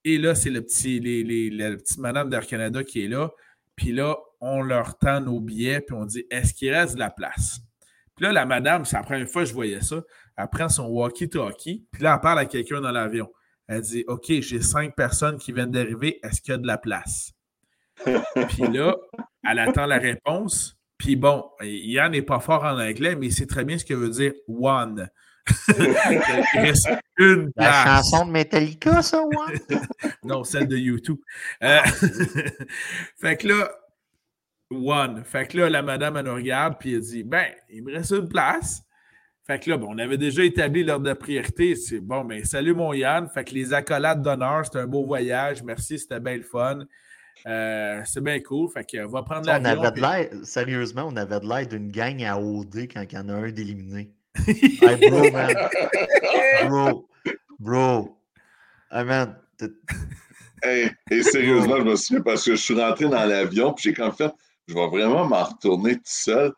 Et 0.05 0.17
là, 0.17 0.35
c'est 0.35 0.49
le 0.49 0.61
petit, 0.61 0.99
les, 0.99 1.23
les- 1.23 1.49
la 1.49 1.75
petite 1.75 1.97
madame 1.97 2.29
d'Air 2.29 2.45
Canada 2.45 2.83
qui 2.83 3.05
est 3.05 3.07
là. 3.07 3.31
Puis 3.75 3.91
là, 3.91 4.17
on 4.41 4.61
leur 4.61 4.97
tend 4.97 5.21
nos 5.21 5.39
billets, 5.39 5.81
puis 5.81 5.95
on 5.95 6.05
dit 6.05 6.25
est-ce 6.29 6.53
qu'il 6.53 6.71
reste 6.71 6.95
de 6.95 6.99
la 6.99 7.09
place? 7.09 7.61
Puis 8.15 8.25
là, 8.25 8.31
la 8.31 8.45
madame, 8.45 8.85
c'est 8.85 8.97
la 8.97 9.03
première 9.03 9.27
fois 9.27 9.43
que 9.43 9.49
je 9.49 9.53
voyais 9.53 9.81
ça. 9.81 10.03
Elle 10.37 10.47
prend 10.49 10.69
son 10.69 10.87
walkie-talkie, 10.87 11.85
puis 11.91 12.03
là, 12.03 12.15
elle 12.15 12.21
parle 12.21 12.39
à 12.39 12.45
quelqu'un 12.45 12.81
dans 12.81 12.91
l'avion. 12.91 13.31
Elle 13.67 13.81
dit 13.81 14.03
OK, 14.07 14.25
j'ai 14.27 14.61
cinq 14.61 14.95
personnes 14.95 15.37
qui 15.37 15.51
viennent 15.51 15.71
d'arriver, 15.71 16.19
est-ce 16.23 16.41
qu'il 16.41 16.51
y 16.51 16.55
a 16.55 16.57
de 16.57 16.67
la 16.67 16.77
place? 16.77 17.31
Puis 18.05 18.67
là, 18.71 18.95
elle 19.49 19.59
attend 19.59 19.85
la 19.85 19.97
réponse. 19.97 20.77
Puis 20.97 21.15
bon, 21.15 21.43
Yann 21.61 22.11
n'est 22.11 22.21
pas 22.21 22.39
fort 22.39 22.63
en 22.63 22.79
anglais, 22.79 23.15
mais 23.15 23.27
il 23.27 23.33
sait 23.33 23.45
très 23.45 23.65
bien 23.65 23.77
ce 23.77 23.85
que 23.85 23.93
veut 23.93 24.09
dire 24.09 24.33
one. 24.47 25.09
Il 25.77 26.59
reste 26.61 26.87
une 27.17 27.51
La 27.57 27.69
place. 27.69 27.83
chanson 27.83 28.25
de 28.27 28.31
Metallica, 28.31 29.01
ça, 29.01 29.21
ouais? 29.21 29.59
Non, 30.23 30.45
celle 30.45 30.69
de 30.69 30.77
YouTube. 30.77 31.19
Euh, 31.61 31.81
fait 33.19 33.35
que 33.35 33.49
là, 33.49 33.69
one. 34.71 35.25
Fait 35.25 35.45
que 35.47 35.57
là, 35.57 35.69
la 35.69 35.81
madame, 35.81 36.15
elle 36.15 36.25
nous 36.25 36.35
regarde, 36.35 36.77
puis 36.79 36.93
elle 36.93 37.01
dit 37.01 37.23
Ben, 37.23 37.47
il 37.69 37.83
me 37.83 37.93
reste 37.93 38.11
une 38.11 38.29
place. 38.29 38.83
Fait 39.45 39.59
que 39.59 39.69
là, 39.69 39.77
bon, 39.77 39.87
on 39.93 39.97
avait 39.97 40.17
déjà 40.17 40.43
établi 40.43 40.83
l'ordre 40.85 41.05
de 41.05 41.13
priorité. 41.13 41.75
C'est 41.75 41.99
bon, 41.99 42.23
ben, 42.23 42.43
salut 42.45 42.73
mon 42.73 42.93
Yann. 42.93 43.27
Fait 43.29 43.43
que 43.43 43.53
les 43.53 43.73
accolades 43.73 44.21
d'honneur, 44.21 44.65
c'était 44.65 44.79
un 44.79 44.87
beau 44.87 45.05
voyage. 45.05 45.61
Merci, 45.63 45.99
c'était 45.99 46.19
bien 46.21 46.37
le 46.37 46.43
fun. 46.43 46.79
Euh, 47.47 48.01
c'est 48.05 48.23
bien 48.23 48.39
cool. 48.39 48.69
Fait 48.71 48.85
que, 48.89 49.05
on 49.05 49.09
va 49.09 49.23
prendre 49.23 49.41
On 49.49 49.51
l'avion. 49.51 49.81
avait 49.81 49.87
de 49.89 49.91
puis- 49.91 50.01
l'air, 50.01 50.29
sérieusement, 50.45 51.09
on 51.11 51.15
avait 51.17 51.41
de 51.41 51.47
l'air 51.47 51.67
d'une 51.67 51.91
gang 51.91 52.23
à 52.23 52.39
OD 52.39 52.87
quand 52.93 53.03
il 53.03 53.13
y 53.15 53.17
en 53.17 53.27
a 53.29 53.33
un 53.33 53.51
d'éliminé. 53.51 54.11
Hey, 54.47 55.09
bro, 55.09 55.29
man. 55.31 55.53
Bro. 56.69 57.09
Bro. 57.59 58.17
Hey, 58.91 59.03
man. 59.05 59.35
Hey, 60.63 60.89
et 61.11 61.21
sérieusement, 61.23 61.77
je 61.79 61.83
me 61.83 61.95
souviens 61.97 62.21
parce 62.23 62.45
que 62.45 62.51
je 62.51 62.61
suis 62.61 62.73
rentré 62.81 63.05
dans 63.09 63.25
l'avion, 63.25 63.73
puis 63.73 63.83
j'ai 63.89 63.93
comme 63.93 64.13
fait, 64.13 64.31
je 64.67 64.73
vais 64.73 64.87
vraiment 64.87 65.27
m'en 65.27 65.43
retourner 65.43 65.95
tout 65.95 66.01
seul. 66.05 66.53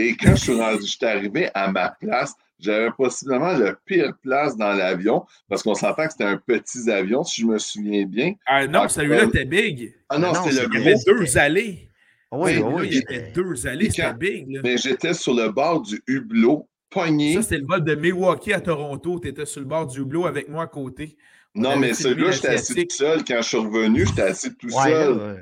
Et 0.00 0.16
quand 0.16 0.34
je 0.34 0.40
suis 0.40 0.54
rendu, 0.54 0.80
je 0.82 0.86
suis 0.96 1.04
arrivé 1.06 1.48
à 1.54 1.70
ma 1.70 1.90
place, 2.00 2.34
j'avais 2.58 2.90
possiblement 2.96 3.52
le 3.56 3.76
pire 3.84 4.12
place 4.22 4.56
dans 4.56 4.72
l'avion, 4.72 5.24
parce 5.48 5.62
qu'on 5.62 5.74
s'entend 5.74 6.06
que 6.06 6.12
c'était 6.12 6.24
un 6.24 6.36
petit 6.38 6.90
avion, 6.90 7.22
si 7.24 7.42
je 7.42 7.46
me 7.46 7.58
souviens 7.58 8.04
bien. 8.06 8.34
Ah 8.46 8.66
non, 8.66 8.80
Ah, 8.84 8.88
celui-là 8.88 9.24
était 9.24 9.44
big. 9.44 9.94
Ah 10.08 10.18
non, 10.18 10.28
Non, 10.28 10.34
c'était 10.44 10.56
c'est 10.56 10.62
le 10.62 10.68
Il 10.74 10.78
y 10.78 10.82
avait 10.82 10.94
gros. 10.94 11.18
deux 11.18 11.38
allées. 11.38 11.90
Oui, 12.32 12.50
Hey, 12.52 12.58
oui, 12.62 12.72
Là, 12.82 12.84
il 12.84 12.94
y 12.94 13.18
avait 13.18 13.30
deux 13.32 13.66
allées, 13.66 13.90
c'était 13.90 14.14
big. 14.14 14.50
là. 14.50 14.60
Mais 14.62 14.76
j'étais 14.78 15.14
sur 15.14 15.34
le 15.34 15.48
bord 15.50 15.82
du 15.82 16.00
hublot, 16.06 16.68
pogné. 16.90 17.34
Ça, 17.34 17.42
c'était 17.42 17.58
le 17.58 17.66
vol 17.66 17.82
de 17.84 17.94
Milwaukee 17.94 18.52
à 18.52 18.60
Toronto. 18.60 19.18
Tu 19.20 19.28
étais 19.28 19.46
sur 19.46 19.60
le 19.60 19.66
bord 19.66 19.86
du 19.86 20.00
hublot 20.00 20.26
avec 20.26 20.48
moi 20.48 20.64
à 20.64 20.66
côté. 20.66 21.16
On 21.56 21.60
Non, 21.62 21.76
mais 21.76 21.92
celui-là, 21.94 22.30
j'étais 22.30 22.48
assis 22.48 22.74
tout 22.86 22.94
seul. 22.96 23.24
Quand 23.24 23.42
je 23.42 23.48
suis 23.48 23.56
revenu, 23.58 24.06
j'étais 24.06 24.22
assis 24.22 24.54
tout 24.56 24.68
Ouais, 24.68 24.90
seul. 24.92 25.16
là, 25.18 25.26
ouais. 25.34 25.40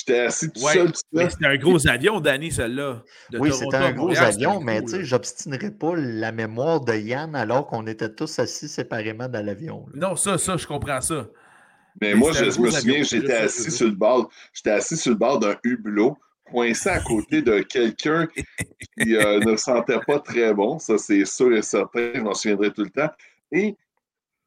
J'étais 0.00 0.20
assis 0.20 0.50
tout 0.50 0.62
Ouais, 0.62 0.72
seul, 0.72 0.92
c'était 1.30 1.46
un 1.46 1.56
gros 1.56 1.86
avion, 1.86 2.20
Danny, 2.20 2.50
celui-là. 2.50 3.02
De 3.30 3.38
Oui, 3.38 3.52
c'était 3.52 3.76
un 3.76 3.92
gros 3.92 4.06
Montréal, 4.08 4.24
avion, 4.24 4.60
un 4.60 4.64
mais 4.64 4.82
tu 4.82 4.88
sais, 4.92 5.04
j'obstinerai 5.04 5.72
pas 5.72 5.94
la 5.94 6.32
mémoire 6.32 6.80
de 6.80 6.94
Yann 6.94 7.36
alors 7.36 7.66
qu'on 7.66 7.86
était 7.86 8.08
tous 8.08 8.38
assis 8.38 8.68
séparément 8.68 9.28
dans 9.28 9.44
l'avion. 9.44 9.84
Non, 9.94 10.16
ça, 10.16 10.38
ça, 10.38 10.56
je 10.56 10.66
comprends 10.66 11.02
ça. 11.02 11.26
Mais 12.00 12.14
Mais 12.14 12.14
moi, 12.14 12.32
je 12.32 12.44
me 12.44 12.70
souviens, 12.70 13.02
j'étais 13.02 13.34
assis 13.34 13.70
sur 13.70 13.88
le 13.88 13.94
bord. 13.94 14.30
J'étais 14.54 14.70
assis 14.70 14.96
sur 14.96 15.10
le 15.10 15.18
bord 15.18 15.38
d'un 15.38 15.56
hublot, 15.64 16.16
coincé 16.50 16.88
à 16.88 17.00
côté 17.00 17.42
de 17.42 17.60
quelqu'un 17.60 18.26
qui 18.98 19.16
euh, 19.16 19.40
ne 19.44 19.54
sentait 19.56 20.00
pas 20.06 20.18
très 20.20 20.54
bon. 20.54 20.78
Ça, 20.78 20.96
c'est 20.96 21.26
sûr 21.26 21.54
et 21.54 21.60
certain. 21.60 22.12
Je 22.14 22.20
m'en 22.20 22.32
souviendrai 22.32 22.72
tout 22.72 22.84
le 22.84 22.90
temps. 22.90 23.10
Et, 23.52 23.76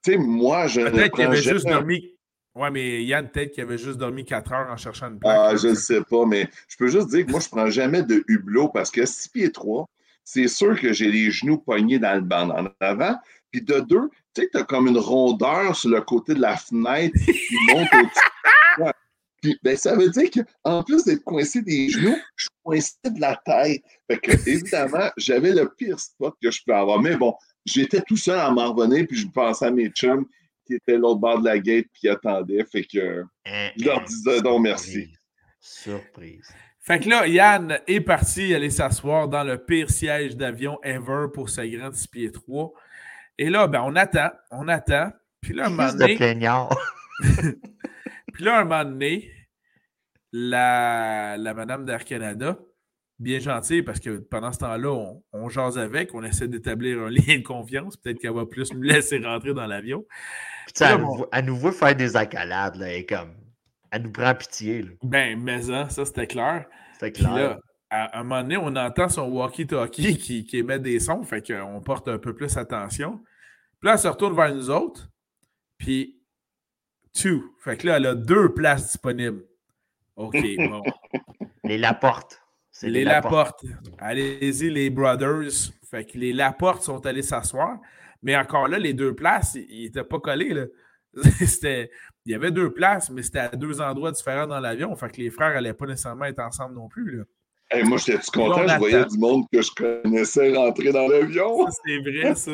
tu 0.03 0.13
sais, 0.13 0.17
moi, 0.17 0.65
je 0.65 0.81
Peut-être 0.81 1.13
qu'il 1.13 1.25
avait 1.25 1.41
juste 1.43 1.67
dormi. 1.67 2.12
Ouais, 2.55 2.69
mais 2.69 3.03
Yann, 3.03 3.27
peut-être 3.29 3.51
qu'il 3.51 3.63
avait 3.63 3.79
juste 3.79 3.97
dormi 3.97 4.25
4 4.25 4.51
heures 4.53 4.71
en 4.71 4.77
cherchant 4.77 5.07
une 5.07 5.19
plaque. 5.19 5.37
Ah, 5.39 5.55
je 5.55 5.69
ne 5.69 5.75
sais 5.75 6.01
pas, 6.01 6.25
mais 6.25 6.47
je 6.67 6.77
peux 6.77 6.87
juste 6.87 7.09
dire 7.09 7.25
que 7.25 7.31
moi, 7.31 7.39
je 7.39 7.47
ne 7.47 7.49
prends 7.49 7.69
jamais 7.69 8.03
de 8.03 8.23
hublot 8.27 8.69
parce 8.69 8.91
que 8.91 9.05
6 9.05 9.29
pieds 9.29 9.51
3, 9.51 9.89
c'est 10.23 10.47
sûr 10.47 10.79
que 10.79 10.93
j'ai 10.93 11.11
les 11.11 11.31
genoux 11.31 11.57
pognés 11.57 11.99
dans 11.99 12.13
le 12.13 12.21
banc 12.21 12.49
en 12.49 12.67
avant. 12.79 13.15
Puis 13.51 13.61
de 13.61 13.79
deux, 13.79 14.09
tu 14.33 14.41
sais, 14.41 14.49
tu 14.51 14.57
as 14.57 14.63
comme 14.63 14.87
une 14.87 14.97
rondeur 14.97 15.75
sur 15.75 15.89
le 15.89 16.01
côté 16.01 16.35
de 16.35 16.41
la 16.41 16.55
fenêtre 16.55 17.17
qui 17.25 17.55
monte 17.71 17.87
au-dessus. 17.93 18.91
Puis, 19.41 19.59
ben, 19.61 19.75
ça 19.75 19.93
veut 19.93 20.09
dire 20.09 20.29
qu'en 20.31 20.83
plus 20.83 21.03
d'être 21.03 21.23
coincé 21.25 21.61
des 21.61 21.89
genoux, 21.89 22.15
je 22.37 22.43
suis 22.43 22.51
coincé 22.63 22.93
de 23.03 23.19
la 23.19 23.35
tête. 23.45 23.83
Fait 24.09 24.17
que, 24.17 24.31
évidemment, 24.49 25.09
j'avais 25.17 25.51
le 25.51 25.67
pire 25.67 25.99
spot 25.99 26.33
que 26.41 26.49
je 26.49 26.61
peux 26.65 26.73
avoir. 26.73 27.01
Mais 27.01 27.17
bon, 27.17 27.35
j'étais 27.65 27.99
tout 28.07 28.15
seul 28.15 28.39
à 28.39 28.49
m'en 28.51 28.73
revenir, 28.73 29.05
puis 29.05 29.17
je 29.17 29.27
pensais 29.27 29.65
à 29.65 29.71
mes 29.71 29.89
chums 29.89 30.25
qui 30.65 30.75
étaient 30.75 30.97
l'autre 30.97 31.19
bord 31.19 31.39
de 31.39 31.45
la 31.45 31.59
gate 31.59 31.85
puis 31.91 32.01
qui 32.01 32.09
attendaient. 32.09 32.65
Fait 32.65 32.83
que. 32.83 33.23
Hein, 33.45 33.69
Je 33.77 33.85
leur 33.85 33.99
hein, 33.99 34.05
disais 34.07 34.41
donc 34.41 34.61
merci. 34.61 35.13
Surprise. 35.59 36.53
Fait 36.79 36.99
que 36.99 37.07
là, 37.07 37.27
Yann 37.27 37.79
est 37.87 38.01
parti 38.01 38.53
aller 38.53 38.69
s'asseoir 38.69 39.29
dans 39.29 39.43
le 39.43 39.57
pire 39.57 39.89
siège 39.89 40.35
d'avion 40.35 40.79
ever 40.83 41.27
pour 41.33 41.49
ce 41.49 41.61
grand 41.61 41.93
6 41.93 42.07
pieds 42.07 42.31
3. 42.31 42.73
Et 43.37 43.49
là, 43.49 43.67
ben, 43.67 43.81
on 43.85 43.95
attend, 43.95 44.31
on 44.51 44.67
attend. 44.67 45.11
Puis 45.39 45.53
là, 45.53 45.67
un 45.67 45.69
moment 45.69 45.93
donné, 45.93 46.17
puis 48.33 48.43
là, 48.43 48.59
un 48.59 48.63
moment 48.65 48.83
donné, 48.83 49.31
la, 50.33 51.37
la 51.37 51.53
madame 51.53 51.85
d'Air 51.85 52.03
Canada, 52.03 52.57
bien 53.23 53.39
gentille, 53.39 53.81
parce 53.81 53.99
que 53.99 54.17
pendant 54.19 54.51
ce 54.51 54.59
temps-là, 54.59 54.89
on, 54.91 55.23
on 55.33 55.49
jase 55.49 55.77
avec, 55.77 56.13
on 56.13 56.23
essaie 56.23 56.47
d'établir 56.47 57.01
un 57.01 57.09
lien 57.09 57.37
de 57.37 57.43
confiance. 57.43 57.97
Peut-être 57.97 58.19
qu'elle 58.19 58.33
va 58.33 58.45
plus 58.45 58.73
nous 58.73 58.81
laisser 58.81 59.17
rentrer 59.19 59.53
dans 59.53 59.65
l'avion. 59.65 60.05
Puis, 60.65 60.73
tu 60.73 60.83
elle, 60.83 60.97
bon. 61.01 61.25
nous, 61.43 61.57
veut- 61.57 61.71
faire 61.71 61.95
des 61.95 62.15
accolades, 62.15 62.75
là, 62.75 62.93
et 62.93 63.05
comme. 63.05 63.33
Elle 63.91 64.03
nous 64.03 64.11
prend 64.11 64.33
pitié, 64.33 64.81
là. 64.81 64.89
Ben, 65.03 65.39
mais 65.41 65.61
ça, 65.63 65.87
ça 65.89 66.03
c'était 66.05 66.27
clair. 66.27 66.65
Puis 66.99 67.11
clair. 67.11 67.35
là, 67.35 67.59
à 67.89 68.19
un 68.19 68.23
moment 68.23 68.41
donné, 68.41 68.57
on 68.57 68.75
entend 68.75 69.07
son 69.07 69.29
walkie-talkie 69.29 70.17
qui, 70.17 70.45
qui 70.45 70.57
émet 70.57 70.79
des 70.79 70.99
sons, 70.99 71.21
fait 71.23 71.45
qu'on 71.45 71.79
porte 71.81 72.07
un 72.07 72.17
peu 72.17 72.33
plus 72.33 72.57
attention. 72.57 73.19
Puis 73.79 73.87
là, 73.87 73.93
elle 73.93 73.99
se 73.99 74.07
retourne 74.07 74.35
vers 74.35 74.53
nous 74.53 74.71
autres, 74.71 75.09
puis 75.77 76.19
two. 77.13 77.43
Fait 77.59 77.77
que 77.77 77.85
là, 77.85 77.97
elle 77.97 78.07
a 78.07 78.15
deux 78.15 78.53
places 78.53 78.87
disponibles. 78.87 79.43
OK, 80.15 80.37
bon. 80.57 80.81
Les 81.63 81.77
Laporte. 81.77 82.42
C'est 82.73 82.89
les 82.89 83.03
Laporte. 83.03 83.63
Allez-y, 83.99 84.69
les 84.71 84.89
Brothers. 84.89 85.71
Fait 85.89 86.03
que 86.03 86.17
les 86.17 86.33
Laporte 86.33 86.81
sont 86.81 87.05
allés 87.05 87.21
s'asseoir. 87.21 87.79
Mais 88.23 88.35
encore 88.35 88.67
là, 88.67 88.79
les 88.79 88.93
deux 88.93 89.13
places, 89.13 89.55
ils 89.55 89.83
n'étaient 89.83 90.03
pas 90.03 90.19
collés. 90.19 90.53
Là. 90.53 90.65
C'était, 91.45 91.91
il 92.25 92.31
y 92.31 92.35
avait 92.35 92.49
deux 92.51 92.73
places, 92.73 93.11
mais 93.11 93.21
c'était 93.21 93.39
à 93.39 93.49
deux 93.49 93.79
endroits 93.79 94.11
différents 94.11 94.47
dans 94.47 94.59
l'avion. 94.59 94.95
Fait 94.95 95.09
que 95.09 95.21
les 95.21 95.29
frères 95.29 95.53
n'allaient 95.53 95.75
pas 95.75 95.85
nécessairement 95.85 96.25
être 96.25 96.39
ensemble 96.39 96.73
non 96.73 96.87
plus. 96.87 97.17
Là. 97.17 97.23
Hey, 97.69 97.83
moi, 97.83 97.97
j'étais-tu 97.99 98.39
Là, 98.39 98.45
content? 98.45 98.63
on 98.63 98.67
Je 98.67 98.77
voyais 98.77 98.95
attend. 98.95 99.07
du 99.13 99.19
monde 99.19 99.43
que 99.51 99.61
je 99.61 99.71
connaissais 99.71 100.55
rentrer 100.55 100.91
dans 100.91 101.07
l'avion. 101.07 101.67
Ça, 101.67 101.79
c'est 101.85 101.99
vrai, 101.99 102.35
ça. 102.35 102.51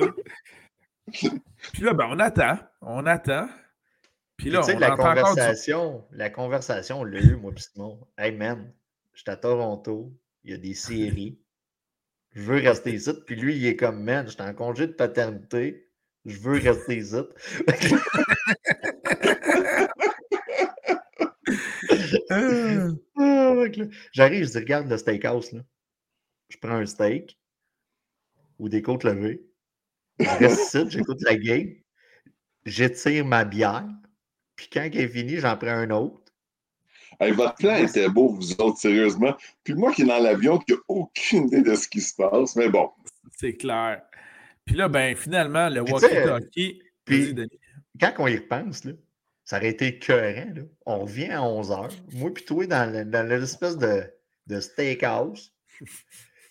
Puis 1.74 1.84
là, 1.84 1.94
ben, 1.94 2.08
on 2.10 2.20
attend. 2.20 2.58
On 2.82 3.06
attend. 3.06 3.48
Puis 4.36 4.50
là, 4.50 4.62
on 4.64 4.80
la 4.80 4.94
entend 4.94 5.04
encore 5.04 5.16
du... 5.16 5.22
conversation, 5.22 6.06
la 6.12 6.30
conversation, 6.30 7.02
on 7.02 7.04
l'a 7.06 7.20
eu, 7.22 7.36
moi, 7.36 7.52
puis 7.54 7.64
Simon. 7.64 8.00
Hey, 8.18 8.32
man, 8.32 8.72
je 9.14 9.22
suis 9.22 9.32
à 9.32 9.38
Toronto, 9.38 10.14
il 10.44 10.52
y 10.52 10.54
a 10.54 10.58
des 10.58 10.74
séries, 10.76 11.40
je 12.34 12.42
veux 12.42 12.58
rester 12.58 12.94
ici. 12.94 13.12
Puis 13.28 13.36
lui, 13.38 13.58
il 13.58 13.66
est 13.68 13.76
comme, 13.78 14.04
man, 14.04 14.26
je 14.28 14.34
suis 14.34 14.42
en 14.44 14.54
congé 14.54 14.88
de 14.88 14.94
paternité, 14.94 15.90
je 16.26 16.40
veux 16.40 16.60
rester 16.60 16.98
ici. 16.98 17.16
Ah, 22.30 22.90
J'arrive, 24.14 24.46
je 24.46 24.52
dis, 24.52 24.58
regarde 24.58 24.90
le 24.90 24.98
steakhouse, 24.98 25.52
là. 25.54 25.62
Je 26.50 26.58
prends 26.60 26.76
un 26.78 26.86
steak 26.86 27.38
ou 28.60 28.70
des 28.70 28.82
côtes 28.84 29.04
levées. 29.04 29.42
Je 30.20 30.26
reste 30.40 30.76
ici, 30.76 30.86
j'écoute 30.90 31.22
la 31.24 31.36
game. 31.38 31.70
J'étire 32.66 33.26
ma 33.26 33.44
bière. 33.46 33.88
Puis 34.56 34.70
quand 34.72 34.84
elle 34.84 34.98
est 34.98 35.08
finie, 35.10 35.38
j'en 35.40 35.58
prends 35.58 35.70
un 35.70 35.90
autre. 35.92 36.29
Hey, 37.20 37.32
votre 37.34 37.56
plan 37.56 37.76
était 37.76 38.08
beau, 38.10 38.30
vous 38.30 38.54
autres, 38.62 38.78
sérieusement. 38.80 39.36
Puis 39.64 39.74
moi 39.74 39.92
qui 39.94 40.04
est 40.04 40.06
dans 40.06 40.20
l'avion, 40.20 40.58
qui 40.58 40.74
n'a 40.74 40.78
aucune 40.88 41.48
idée 41.48 41.62
de 41.62 41.76
ce 41.76 41.88
qui 41.88 42.02
se 42.02 42.16
passe. 42.16 42.56
Mais 42.56 42.70
bon, 42.70 42.90
c'est 43.38 43.56
clair. 43.58 44.02
Puis 44.66 44.76
là, 44.76 44.88
ben, 44.88 45.16
finalement, 45.16 45.68
le 45.70 45.82
walkie-talkie... 45.82 46.82
puis- 47.06 47.22
Vas-y, 47.24 47.34
Denis. 47.34 47.60
Quand 48.00 48.14
on 48.20 48.28
y 48.28 48.38
repense, 48.38 48.86
là, 48.86 48.94
ça 49.44 49.58
aurait 49.58 49.70
été 49.70 49.88
écœurant. 49.88 50.54
Là. 50.56 50.62
On 50.86 51.00
revient 51.00 51.32
à 51.32 51.40
11h. 51.42 51.90
Moi 52.14 52.34
puis 52.34 52.46
toi 52.46 52.66
dans, 52.68 52.92
le- 52.92 53.04
dans 53.04 53.28
l'espèce 53.28 53.78
de, 53.78 54.04
de 54.48 54.60
steakhouse. 54.60 55.52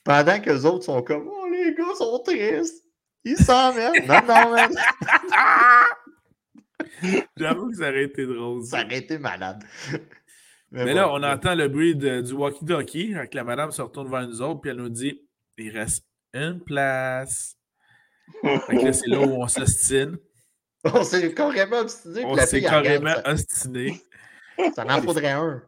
Pendant 0.05 0.41
que 0.41 0.51
les 0.51 0.67
autres 0.67 0.85
sont 0.85 1.03
comme 1.03 1.29
Oh, 1.29 1.47
les 1.51 1.75
gars 1.75 1.95
sont 1.97 2.19
tristes. 2.19 2.85
Ils 3.25 3.37
s'en 3.37 3.73
mettent. 3.73 4.07
Non, 4.07 4.21
non, 4.27 4.51
man. 4.51 4.73
J'avoue 7.37 7.71
que 7.71 7.77
ça 7.77 7.89
aurait 7.89 8.05
été 8.05 8.27
drôle. 8.27 8.63
Ça 8.65 8.79
ça. 8.81 8.85
aurait 8.85 8.99
été 8.99 9.19
malade. 9.19 9.65
Mais 10.71 10.93
là, 10.93 11.11
on 11.11 11.23
entend 11.23 11.55
le 11.55 11.69
bruit 11.69 11.97
de- 11.97 12.21
du 12.21 12.33
walkie-talkie. 12.33 13.15
Fait 13.15 13.29
que 13.29 13.37
la 13.37 13.45
madame 13.45 13.71
se 13.71 13.81
retourne 13.81 14.11
vers 14.11 14.27
nous 14.27 14.43
autres, 14.43 14.61
puis 14.61 14.71
elle 14.71 14.77
nous 14.77 14.89
dit 14.89 15.23
il 15.57 15.77
reste 15.77 16.05
une 16.35 16.61
place. 16.61 17.57
Fait 18.67 18.77
que 18.77 18.85
là, 18.85 18.93
c'est 18.93 19.09
là 19.09 19.21
où 19.21 19.43
on 19.43 19.49
s'ostine. 19.49 20.19
On 20.85 21.03
s'est 21.03 21.33
carrément 21.35 21.79
obstiné. 21.79 22.25
On 22.25 22.37
s'est 22.37 22.59
elle 22.59 22.67
regarde, 22.67 22.85
carrément 22.85 23.15
ostiné. 23.25 24.01
Ça, 24.57 24.85
ça 24.85 24.97
en 24.97 25.03
faudrait 25.03 25.33
un. 25.33 25.63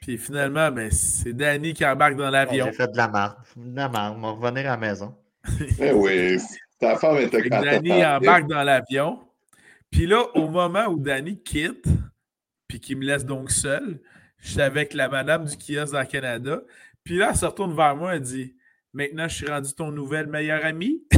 Puis 0.00 0.18
finalement, 0.18 0.70
ben, 0.70 0.90
c'est 0.90 1.32
Danny 1.32 1.74
qui 1.74 1.84
embarque 1.84 2.16
dans 2.16 2.30
l'avion. 2.30 2.66
J'ai 2.66 2.72
fait 2.72 2.92
de 2.92 2.96
la 2.96 3.08
marde. 3.08 3.36
De 3.56 3.76
la 3.76 3.88
marde. 3.88 4.16
On 4.16 4.20
va 4.20 4.30
revenir 4.30 4.70
à 4.70 4.70
la 4.70 4.76
maison. 4.76 5.14
eh 5.80 5.92
oui, 5.92 6.38
ta 6.78 6.96
femme 6.96 7.18
était 7.18 7.48
quand 7.48 7.62
Danny 7.62 8.04
embarque 8.04 8.46
dans 8.48 8.62
l'avion. 8.62 9.20
Puis 9.90 10.06
là, 10.06 10.24
au 10.34 10.48
moment 10.48 10.86
où 10.86 10.98
Danny 10.98 11.42
quitte, 11.42 11.86
puis 12.68 12.80
qu'il 12.80 12.98
me 12.98 13.04
laisse 13.04 13.24
donc 13.24 13.50
seul, 13.50 14.00
je 14.38 14.50
suis 14.50 14.60
avec 14.60 14.94
la 14.94 15.08
madame 15.08 15.44
du 15.44 15.56
kiosque 15.56 15.92
dans 15.92 16.00
le 16.00 16.06
Canada. 16.06 16.62
Puis 17.04 17.18
là, 17.18 17.28
elle 17.30 17.36
se 17.36 17.46
retourne 17.46 17.74
vers 17.74 17.96
moi 17.96 18.16
et 18.16 18.20
dit 18.20 18.54
Maintenant, 18.92 19.28
je 19.28 19.34
suis 19.34 19.46
rendu 19.46 19.74
ton 19.74 19.90
nouvel 19.92 20.26
meilleur 20.26 20.64
ami. 20.64 21.04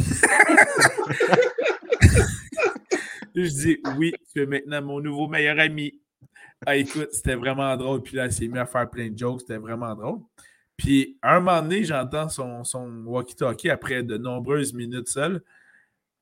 je 3.34 3.48
dis 3.48 3.78
oui, 3.96 4.12
tu 4.32 4.42
es 4.42 4.46
maintenant 4.46 4.82
mon 4.82 5.00
nouveau 5.00 5.28
meilleur 5.28 5.60
ami. 5.60 6.00
Ah, 6.66 6.76
écoute, 6.76 7.10
c'était 7.12 7.36
vraiment 7.36 7.76
drôle. 7.76 8.02
Puis 8.02 8.16
là, 8.16 8.26
il 8.26 8.32
s'est 8.32 8.48
mis 8.48 8.58
à 8.58 8.66
faire 8.66 8.90
plein 8.90 9.10
de 9.10 9.16
jokes. 9.16 9.42
C'était 9.42 9.58
vraiment 9.58 9.94
drôle. 9.94 10.18
Puis, 10.76 11.18
à 11.22 11.36
un 11.36 11.40
moment 11.40 11.62
donné, 11.62 11.84
j'entends 11.84 12.28
son, 12.28 12.64
son 12.64 13.04
walkie-talkie 13.04 13.70
après 13.70 14.02
de 14.02 14.16
nombreuses 14.16 14.74
minutes 14.74 15.08
seul. 15.08 15.42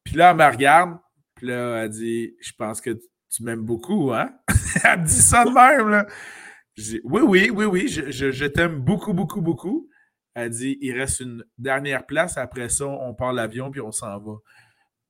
Puis 0.04 0.16
là, 0.16 0.30
elle 0.30 0.36
me 0.36 0.44
regarde. 0.44 0.98
Puis 1.34 1.46
là, 1.46 1.84
elle 1.84 1.90
dit 1.90 2.34
Je 2.40 2.52
pense 2.52 2.80
que 2.80 2.90
tu 3.30 3.42
m'aimes 3.42 3.64
beaucoup, 3.64 4.12
hein 4.12 4.30
Elle 4.84 5.00
me 5.00 5.06
dit 5.06 5.12
ça 5.12 5.44
de 5.44 5.50
même, 5.50 5.88
là. 5.88 6.06
Oui, 6.78 7.00
oui, 7.04 7.50
oui, 7.50 7.64
oui, 7.64 7.88
je, 7.88 8.46
t'aime 8.46 8.80
beaucoup, 8.80 9.14
beaucoup, 9.14 9.40
beaucoup. 9.40 9.88
Elle 10.34 10.50
dit 10.50 10.76
Il 10.80 10.98
reste 10.98 11.20
une 11.20 11.44
dernière 11.56 12.04
place. 12.04 12.36
Après 12.36 12.68
ça, 12.68 12.86
on 12.86 13.14
part 13.14 13.32
l'avion 13.32 13.70
puis 13.70 13.80
on 13.80 13.92
s'en 13.92 14.18
va. 14.18 14.34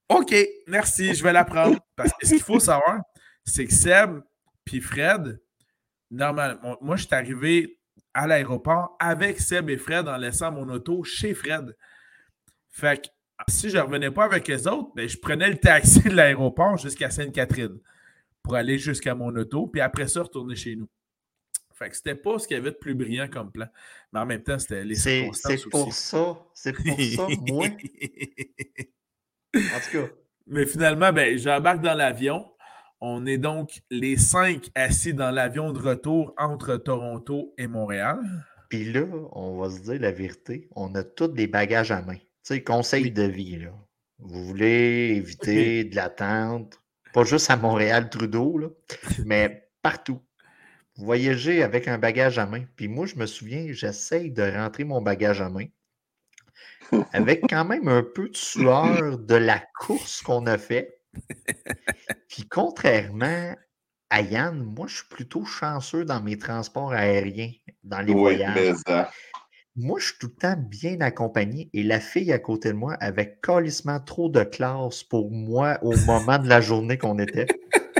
OK, 0.09 0.34
merci, 0.68 1.14
je 1.14 1.22
vais 1.24 1.32
la 1.32 1.44
prendre. 1.44 1.78
Parce 1.97 2.12
que 2.12 2.26
ce 2.26 2.34
qu'il 2.34 2.43
faut 2.43 2.60
savoir, 2.60 3.01
c'est 3.44 3.66
que 3.66 3.72
Seb 3.72 4.20
puis 4.64 4.80
Fred, 4.80 5.40
normalement, 6.10 6.76
moi, 6.80 6.97
je 6.97 7.06
suis 7.06 7.14
arrivé 7.14 7.80
à 8.14 8.26
l'aéroport 8.26 8.97
avec 9.01 9.40
Seb 9.40 9.68
et 9.68 9.76
Fred 9.76 10.09
en 10.09 10.16
laissant 10.16 10.52
mon 10.52 10.68
auto 10.68 11.02
chez 11.02 11.34
Fred. 11.34 11.76
Fait 12.70 13.02
que 13.02 13.09
si 13.48 13.70
je 13.70 13.76
ne 13.76 13.82
revenais 13.82 14.10
pas 14.10 14.24
avec 14.24 14.47
les 14.48 14.66
autres, 14.66 14.90
ben, 14.94 15.09
je 15.09 15.18
prenais 15.18 15.51
le 15.51 15.59
taxi 15.59 16.01
de 16.05 16.10
l'aéroport 16.10 16.76
jusqu'à 16.76 17.10
Sainte-Catherine 17.10 17.78
pour 18.43 18.55
aller 18.55 18.78
jusqu'à 18.78 19.14
mon 19.14 19.34
auto, 19.34 19.66
puis 19.66 19.80
après 19.80 20.06
ça, 20.06 20.22
retourner 20.22 20.55
chez 20.55 20.76
nous. 20.76 20.88
Fait 21.77 21.90
que 21.90 21.97
c'était 21.97 22.15
pas 22.15 22.39
ce 22.39 22.48
qu'il 22.48 22.57
y 22.57 22.61
avait 22.61 22.70
de 22.70 22.77
plus 22.77 22.94
brillant 22.94 23.28
comme 23.28 23.53
plan. 23.53 23.66
Mais 24.12 24.20
en 24.20 24.27
même 24.27 24.43
temps, 24.43 24.59
c'était 24.59 24.82
les 24.82 24.94
C'est 24.94 25.24
pour 25.70 25.93
ça. 25.93 26.39
C'est 26.55 26.73
pour 26.73 27.01
ça, 27.01 27.27
moi. 27.47 27.66
En 29.55 29.81
tout 29.81 29.93
cas. 29.93 30.09
Mais 30.47 30.65
finalement, 30.65 31.12
ben, 31.12 31.36
j'embarque 31.36 31.82
dans 31.82 31.94
l'avion. 31.94 32.47
On 33.01 33.27
est 33.27 33.36
donc 33.36 33.82
les 33.90 34.16
cinq 34.16 34.70
assis 34.74 35.12
dans 35.12 35.31
l'avion 35.31 35.73
de 35.73 35.78
retour 35.78 36.32
entre 36.39 36.77
Toronto 36.77 37.53
et 37.59 37.66
Montréal. 37.66 38.20
Puis 38.70 38.90
là, 38.90 39.05
on 39.32 39.59
va 39.59 39.69
se 39.69 39.81
dire 39.81 40.01
la 40.01 40.12
vérité, 40.12 40.69
on 40.74 40.94
a 40.94 41.05
tous 41.05 41.28
des 41.28 41.47
bagages 41.47 41.90
à 41.90 42.01
main. 42.01 42.16
Tu 42.16 42.23
sais, 42.43 42.62
conseil 42.62 43.11
de 43.11 43.24
vie, 43.24 43.59
là. 43.59 43.73
Vous 44.19 44.47
voulez 44.47 45.15
éviter 45.16 45.85
de 45.85 45.94
l'attente, 45.94 46.81
pas 47.12 47.24
juste 47.24 47.51
à 47.51 47.57
Montréal, 47.57 48.09
Trudeau, 48.09 48.57
là, 48.57 48.69
mais 49.27 49.69
partout 49.82 50.23
voyager 50.97 51.62
avec 51.62 51.89
un 51.89 51.98
bagage 51.98 52.39
à 52.39 52.47
main. 52.47 52.64
Puis 52.77 52.89
moi, 52.89 53.06
je 53.06 53.16
me 53.16 53.27
souviens, 53.27 53.66
j'essaye 53.70 54.31
de 54.31 54.43
rentrer 54.43 54.85
mon 54.85 55.01
bagage 55.01 55.40
à 55.40 55.48
main 55.48 55.66
avec 57.12 57.43
quand 57.48 57.64
même 57.64 57.89
un 57.89 58.02
peu 58.02 58.28
de 58.28 58.36
sueur 58.36 59.18
de 59.18 59.35
la 59.35 59.62
course 59.78 60.23
qu'on 60.23 60.47
a 60.47 60.59
fait. 60.59 61.01
Puis 62.28 62.47
contrairement 62.48 63.55
à 64.10 64.20
Yann, 64.20 64.62
moi, 64.62 64.86
je 64.86 64.97
suis 64.97 65.09
plutôt 65.09 65.44
chanceux 65.44 66.05
dans 66.05 66.20
mes 66.20 66.39
transports 66.39 66.93
aériens, 66.93 67.51
dans 67.82 68.01
les 68.01 68.14
voyages. 68.14 68.77
Moi, 69.74 69.98
je 70.01 70.06
suis 70.06 70.18
tout 70.18 70.28
le 70.28 70.40
temps 70.40 70.56
bien 70.56 71.01
accompagné 71.01 71.68
et 71.74 71.82
la 71.82 72.01
fille 72.01 72.32
à 72.32 72.39
côté 72.39 72.70
de 72.70 72.74
moi 72.74 72.94
avait 72.94 73.36
colissement 73.43 74.01
trop 74.01 74.31
de 74.31 74.43
classe 74.43 75.02
pour 75.02 75.31
moi 75.31 75.78
au 75.82 75.94
moment 76.06 76.39
de 76.39 76.48
la 76.48 76.62
journée 76.62 76.97
qu'on 76.97 77.18
était. 77.18 77.47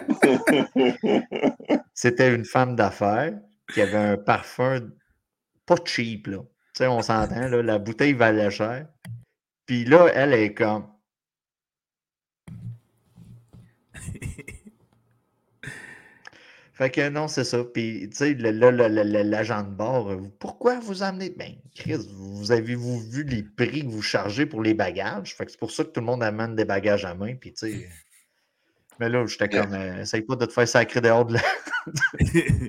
C'était 1.95 2.35
une 2.35 2.45
femme 2.45 2.77
d'affaires 2.77 3.33
qui 3.73 3.81
avait 3.81 3.97
un 3.97 4.17
parfum 4.17 4.91
pas 5.67 5.77
cheap, 5.85 6.29
là. 6.29 6.39
Tu 6.39 6.79
sais, 6.79 6.87
on 6.87 7.03
s'entend, 7.03 7.49
la 7.49 7.79
bouteille 7.79 8.13
valait 8.13 8.51
cher. 8.51 8.87
Puis 9.67 9.85
là, 9.85 10.09
elle 10.15 10.33
est 10.33 10.55
comme. 10.55 10.87
fait 16.75 16.91
que 16.91 17.09
non, 17.09 17.27
c'est 17.29 17.45
ça. 17.45 17.65
Puis, 17.65 18.09
tu 18.11 18.17
sais, 18.17 18.35
l'agent 18.35 19.63
de 19.63 19.71
bord, 19.71 20.15
pourquoi 20.39 20.79
vous 20.79 21.03
amenez? 21.03 21.31
Ben, 21.31 21.55
Chris, 21.75 22.07
vous 22.13 22.53
avez-vous 22.53 23.01
vu 23.01 23.25
les 23.25 23.43
prix 23.43 23.83
que 23.83 23.89
vous 23.89 24.03
chargez 24.03 24.47
pour 24.47 24.63
les 24.63 24.75
bagages? 24.75 25.35
Fait 25.35 25.47
que 25.47 25.51
c'est 25.51 25.59
pour 25.59 25.73
ça 25.73 25.83
que 25.83 25.91
tout 25.91 26.01
le 26.01 26.07
monde 26.07 26.23
amène 26.23 26.55
des 26.55 26.65
bagages 26.65 27.05
à 27.05 27.15
main. 27.15 27.35
Puis, 27.35 27.55
tu 27.55 27.73
sais. 27.73 27.89
Mais 28.99 29.09
là, 29.09 29.25
j'étais 29.27 29.49
comme, 29.49 29.75
euh, 29.75 30.03
essaye 30.03 30.23
pas 30.23 30.37
de 30.37 30.47
te 30.47 30.53
faire 30.53 30.69
sacrer 30.69 31.01
dehors 31.01 31.27
de 31.27 31.35
là. 31.35 31.41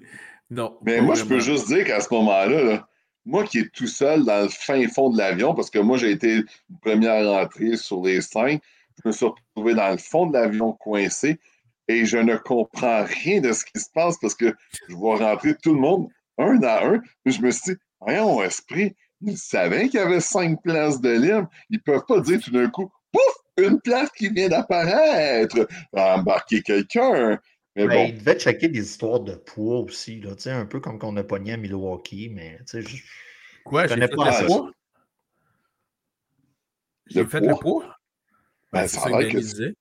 non. 0.49 0.77
Mais 0.83 1.01
moi, 1.01 1.15
je 1.15 1.23
peux 1.23 1.39
juste 1.39 1.67
dire 1.67 1.85
qu'à 1.85 1.99
ce 1.99 2.13
moment-là, 2.13 2.87
moi 3.25 3.43
qui 3.43 3.59
est 3.59 3.71
tout 3.73 3.87
seul 3.87 4.23
dans 4.25 4.43
le 4.43 4.49
fin 4.49 4.87
fond 4.87 5.09
de 5.09 5.17
l'avion, 5.17 5.53
parce 5.53 5.69
que 5.69 5.79
moi, 5.79 5.97
j'ai 5.97 6.11
été 6.11 6.43
à 6.85 7.23
rentrer 7.23 7.77
sur 7.77 8.03
les 8.03 8.21
cinq, 8.21 8.61
je 9.03 9.07
me 9.07 9.13
suis 9.13 9.25
retrouvé 9.25 9.75
dans 9.75 9.91
le 9.91 9.97
fond 9.97 10.25
de 10.27 10.33
l'avion 10.33 10.73
coincé 10.73 11.39
et 11.87 12.05
je 12.05 12.17
ne 12.17 12.35
comprends 12.35 13.03
rien 13.03 13.41
de 13.41 13.51
ce 13.51 13.63
qui 13.65 13.79
se 13.79 13.89
passe 13.93 14.17
parce 14.19 14.35
que 14.35 14.53
je 14.89 14.95
vois 14.95 15.17
rentrer 15.17 15.55
tout 15.55 15.73
le 15.73 15.79
monde 15.79 16.09
un 16.37 16.61
à 16.63 16.85
un. 16.85 17.01
je 17.25 17.41
me 17.41 17.51
suis 17.51 17.73
dit, 17.73 17.79
voyons, 17.99 18.41
esprit, 18.43 18.95
ils 19.21 19.37
savaient 19.37 19.89
qu'il 19.89 19.99
y 19.99 20.03
avait 20.03 20.19
cinq 20.19 20.61
places 20.61 21.01
de 21.01 21.09
libre. 21.09 21.49
Ils 21.69 21.77
ne 21.77 21.81
peuvent 21.81 22.05
pas 22.07 22.19
dire 22.19 22.39
tout 22.39 22.51
d'un 22.51 22.69
coup, 22.69 22.91
pouf, 23.11 23.35
une 23.57 23.79
place 23.81 24.09
qui 24.11 24.29
vient 24.29 24.49
d'apparaître, 24.49 25.67
embarquer 25.93 26.61
quelqu'un. 26.61 27.39
Mais 27.75 27.87
ben, 27.87 28.07
Il 28.09 28.17
devait 28.17 28.39
checker 28.39 28.69
des 28.69 28.81
histoires 28.81 29.19
de 29.19 29.35
poids 29.35 29.79
aussi, 29.79 30.19
là, 30.19 30.31
un 30.47 30.65
peu 30.65 30.79
comme 30.79 30.97
qu'on 30.97 31.15
a 31.17 31.23
pogné 31.23 31.53
à 31.53 31.57
Milwaukee, 31.57 32.29
mais 32.29 32.59
je, 32.73 32.79
Quoi, 33.63 33.85
je 33.85 33.93
connais 33.93 34.07
pas 34.07 34.41
le 34.41 34.47
poids. 34.47 34.71
J'ai 37.07 37.25
fait 37.25 37.39
le 37.39 37.55
poids? 37.55 37.97
Ben, 38.73 38.87
ça 38.87 39.01
a 39.05 39.23
que... 39.23 39.73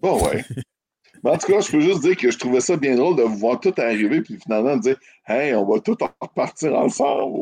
Bon, 0.00 0.22
ouais. 0.24 0.44
Mais 1.22 1.30
en 1.30 1.38
tout 1.38 1.52
cas, 1.52 1.60
je 1.60 1.70
peux 1.70 1.80
juste 1.80 2.02
dire 2.02 2.16
que 2.16 2.30
je 2.30 2.38
trouvais 2.38 2.60
ça 2.60 2.76
bien 2.76 2.96
drôle 2.96 3.16
de 3.16 3.22
vous 3.22 3.38
voir 3.38 3.58
tout 3.60 3.74
arriver, 3.78 4.20
puis 4.20 4.38
finalement 4.38 4.76
de 4.76 4.82
dire 4.82 4.96
Hey, 5.26 5.54
on 5.54 5.66
va 5.66 5.80
tout 5.80 5.96
repartir 6.20 6.74
ensemble. 6.74 7.38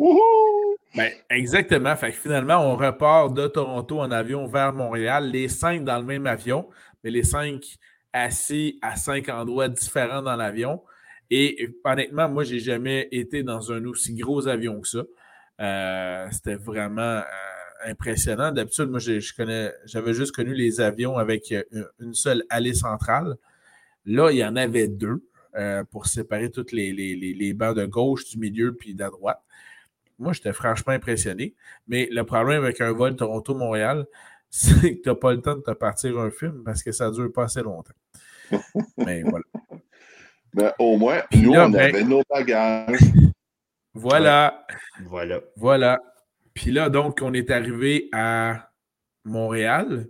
Ben, 0.96 1.12
exactement. 1.28 1.94
Fait 1.96 2.12
finalement, 2.12 2.56
on 2.56 2.76
repart 2.76 3.34
de 3.34 3.46
Toronto 3.46 4.00
en 4.00 4.10
avion 4.10 4.46
vers 4.46 4.72
Montréal, 4.72 5.30
les 5.30 5.48
cinq 5.48 5.84
dans 5.84 5.98
le 5.98 6.04
même 6.04 6.26
avion, 6.26 6.68
mais 7.04 7.10
les 7.10 7.22
cinq 7.22 7.76
assis 8.12 8.78
à 8.80 8.96
cinq 8.96 9.28
endroits 9.28 9.68
différents 9.68 10.22
dans 10.22 10.36
l'avion. 10.36 10.82
Et 11.30 11.68
honnêtement, 11.84 12.28
moi, 12.28 12.44
j'ai 12.44 12.60
jamais 12.60 13.08
été 13.10 13.42
dans 13.42 13.72
un 13.72 13.84
aussi 13.84 14.14
gros 14.14 14.48
avion 14.48 14.80
que 14.80 14.88
ça. 14.88 15.02
Euh, 15.60 16.28
c'était 16.30 16.54
vraiment 16.54 17.02
euh, 17.02 17.22
impressionnant. 17.84 18.52
D'habitude, 18.52 18.88
moi, 18.88 19.00
je, 19.00 19.20
j'avais 19.84 20.14
juste 20.14 20.32
connu 20.32 20.54
les 20.54 20.80
avions 20.80 21.18
avec 21.18 21.52
euh, 21.52 21.62
une 22.00 22.14
seule 22.14 22.44
allée 22.48 22.74
centrale. 22.74 23.36
Là, 24.04 24.30
il 24.30 24.38
y 24.38 24.44
en 24.44 24.56
avait 24.56 24.88
deux 24.88 25.22
pour 25.90 26.04
séparer 26.04 26.50
toutes 26.50 26.70
les, 26.70 26.92
les, 26.92 27.16
les, 27.16 27.52
bancs 27.54 27.74
de 27.74 27.86
gauche, 27.86 28.28
du 28.28 28.38
milieu 28.38 28.74
puis 28.74 28.94
de 28.94 29.04
droite. 29.04 29.40
Moi, 30.18 30.32
j'étais 30.32 30.52
franchement 30.52 30.92
impressionné. 30.92 31.54
Mais 31.86 32.08
le 32.10 32.24
problème 32.24 32.62
avec 32.62 32.80
un 32.80 32.92
vol 32.92 33.16
Toronto-Montréal, 33.16 34.06
c'est 34.50 34.96
que 34.96 35.02
tu 35.02 35.08
n'as 35.08 35.14
pas 35.14 35.32
le 35.32 35.40
temps 35.40 35.56
de 35.56 35.62
te 35.62 35.72
partir 35.72 36.18
un 36.18 36.30
film 36.30 36.62
parce 36.64 36.82
que 36.82 36.92
ça 36.92 37.08
ne 37.08 37.14
dure 37.14 37.32
pas 37.32 37.44
assez 37.44 37.62
longtemps. 37.62 37.94
Mais 38.98 39.22
voilà. 39.22 39.44
Ben, 40.54 40.72
au 40.78 40.96
moins, 40.96 41.20
nous, 41.34 41.50
on 41.50 41.68
ben 41.68 41.74
avait 41.74 42.02
nos 42.02 42.22
bagages. 42.30 42.98
Voilà. 43.92 44.66
Voilà. 45.04 45.40
Voilà. 45.54 46.00
Puis 46.54 46.70
là, 46.70 46.88
donc, 46.88 47.20
on 47.20 47.34
est 47.34 47.50
arrivé 47.50 48.08
à 48.10 48.70
Montréal 49.24 50.08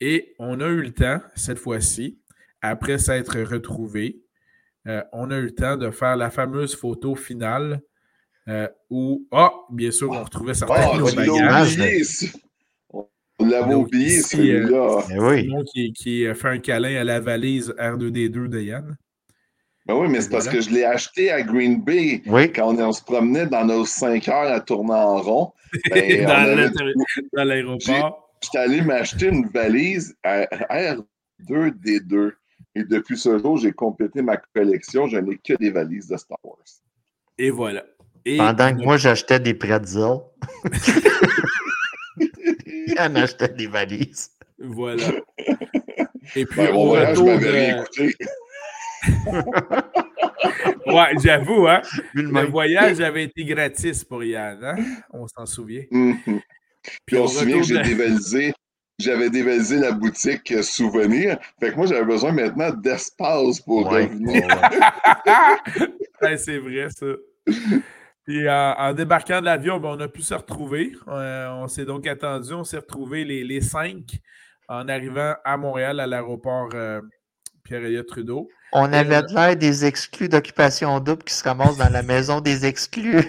et 0.00 0.34
on 0.40 0.60
a 0.60 0.66
eu 0.66 0.82
le 0.82 0.92
temps, 0.92 1.20
cette 1.36 1.60
fois-ci, 1.60 2.18
après 2.62 2.98
s'être 2.98 3.40
retrouvé, 3.42 4.24
euh, 4.88 5.04
on 5.12 5.30
a 5.30 5.36
eu 5.36 5.42
le 5.42 5.54
temps 5.54 5.76
de 5.76 5.90
faire 5.90 6.16
la 6.16 6.30
fameuse 6.30 6.74
photo 6.74 7.14
finale 7.14 7.80
euh, 8.48 8.68
où, 8.90 9.26
ah, 9.32 9.52
bien 9.70 9.90
sûr, 9.90 10.10
on 10.10 10.22
retrouvait 10.22 10.54
certains 10.54 10.88
oh, 10.92 10.96
de 10.96 11.00
nos 11.00 11.12
bagages. 11.12 12.32
On 13.38 13.46
l'avait 13.46 13.74
oublié, 13.74 14.22
celui-là. 14.22 15.04
Euh, 15.10 15.30
oui. 15.30 15.52
qui, 15.72 15.92
qui 15.92 16.34
fait 16.34 16.48
un 16.48 16.58
câlin 16.58 16.96
à 16.96 17.04
la 17.04 17.20
valise 17.20 17.74
R2D2 17.78 18.48
de 18.48 18.60
Yann. 18.60 18.96
Ben 19.86 19.94
oui, 19.94 20.08
mais 20.08 20.20
c'est 20.20 20.30
parce 20.30 20.48
que 20.48 20.60
je 20.60 20.70
l'ai 20.70 20.84
acheté 20.84 21.30
à 21.30 21.42
Green 21.42 21.80
Bay 21.80 22.22
quand 22.54 22.74
on, 22.76 22.92
se 22.92 23.02
promenait 23.04 23.46
dans 23.46 23.64
nos 23.64 23.84
5 23.84 24.26
heures 24.28 24.52
à 24.52 24.60
tourner 24.60 24.94
en 24.94 25.20
rond. 25.20 25.52
Ben, 25.90 26.24
dans 27.32 27.44
l'aéroport. 27.44 28.30
J'étais 28.42 28.58
allé 28.58 28.80
m'acheter 28.80 29.28
une 29.28 29.48
valise 29.48 30.16
à 30.22 30.44
R2D2. 30.44 32.32
Et 32.74 32.84
depuis 32.84 33.16
ce 33.16 33.38
jour, 33.38 33.58
j'ai 33.58 33.72
complété 33.72 34.22
ma 34.22 34.36
collection. 34.36 35.06
Je 35.06 35.18
n'ai 35.18 35.36
que 35.36 35.54
des 35.54 35.70
valises 35.70 36.08
de 36.08 36.16
Star 36.16 36.38
Wars. 36.42 36.58
Et 37.38 37.50
voilà. 37.50 37.84
Pendant 38.36 38.76
que 38.76 38.82
moi, 38.82 38.96
j'achetais 38.96 39.40
des 39.40 39.54
pretzels. 39.54 40.18
en 42.98 43.14
achetait 43.14 43.48
des 43.48 43.66
valises. 43.66 44.30
Voilà. 44.58 45.04
Et 46.34 46.44
puis, 46.44 46.56
ben, 46.56 46.74
au 46.74 46.90
retour 46.90 47.38
de... 47.38 47.84
ouais, 50.92 51.14
j'avoue, 51.22 51.68
hein? 51.68 51.82
Le 52.14 52.46
voyage 52.46 53.00
avait 53.00 53.24
été 53.24 53.44
gratis 53.44 54.02
pour 54.02 54.24
Yann, 54.24 54.64
hein? 54.64 54.76
On 55.12 55.28
s'en 55.28 55.46
souvient. 55.46 55.84
Mm-hmm. 55.92 56.40
Puis, 57.04 57.18
on 57.18 57.28
se 57.28 57.40
souvient 57.40 57.60
que 57.60 57.66
j'ai 57.66 57.82
dévalisé 57.82 58.54
j'avais 58.98 59.28
dévalisé 59.28 59.78
la 59.78 59.92
boutique 59.92 60.52
euh, 60.52 60.62
souvenir. 60.62 61.38
Fait 61.60 61.70
que 61.70 61.76
moi, 61.76 61.86
j'avais 61.86 62.04
besoin 62.04 62.32
maintenant 62.32 62.70
d'espace 62.70 63.60
pour 63.60 63.92
Ouais, 63.92 64.04
revenir. 64.04 64.48
Ouais, 66.22 66.38
c'est 66.38 66.56
vrai, 66.56 66.88
ça. 66.88 67.06
Puis 68.26 68.48
en, 68.50 68.74
en 68.76 68.92
débarquant 68.92 69.40
de 69.40 69.44
l'avion, 69.46 69.78
ben, 69.78 69.90
on 69.96 70.00
a 70.00 70.08
pu 70.08 70.20
se 70.22 70.34
retrouver. 70.34 70.92
Euh, 71.08 71.48
on 71.52 71.68
s'est 71.68 71.84
donc 71.84 72.06
attendu. 72.06 72.52
On 72.52 72.64
s'est 72.64 72.78
retrouvés 72.78 73.24
les, 73.24 73.44
les 73.44 73.60
cinq 73.60 74.18
en 74.68 74.88
arrivant 74.88 75.34
à 75.44 75.56
Montréal 75.56 76.00
à 76.00 76.06
l'aéroport 76.08 76.70
euh, 76.74 77.00
Pierre-Éliott 77.62 78.06
Trudeau. 78.08 78.48
On 78.72 78.92
avait 78.92 79.22
de 79.22 79.32
l'air 79.32 79.56
des 79.56 79.84
exclus 79.84 80.28
d'occupation 80.28 80.98
double 80.98 81.22
qui 81.22 81.34
se 81.34 81.44
ramassent 81.44 81.76
dans 81.78 81.88
la 81.88 82.02
maison 82.02 82.40
des 82.40 82.66
exclus. 82.66 83.22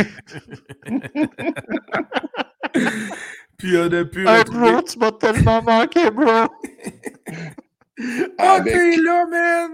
Puis 3.58 3.78
on 3.78 3.92
a 3.92 4.06
pu 4.06 4.28
Hey 4.28 4.40
retrouver. 4.40 4.72
bro, 4.72 4.82
tu 4.82 5.00
m'as 5.00 5.12
tellement 5.12 5.62
manqué, 5.62 6.10
bro! 6.12 6.26
Oh, 8.00 8.44
Avec- 8.44 8.74
t'es 8.74 8.96
là, 8.98 9.26
man! 9.26 9.72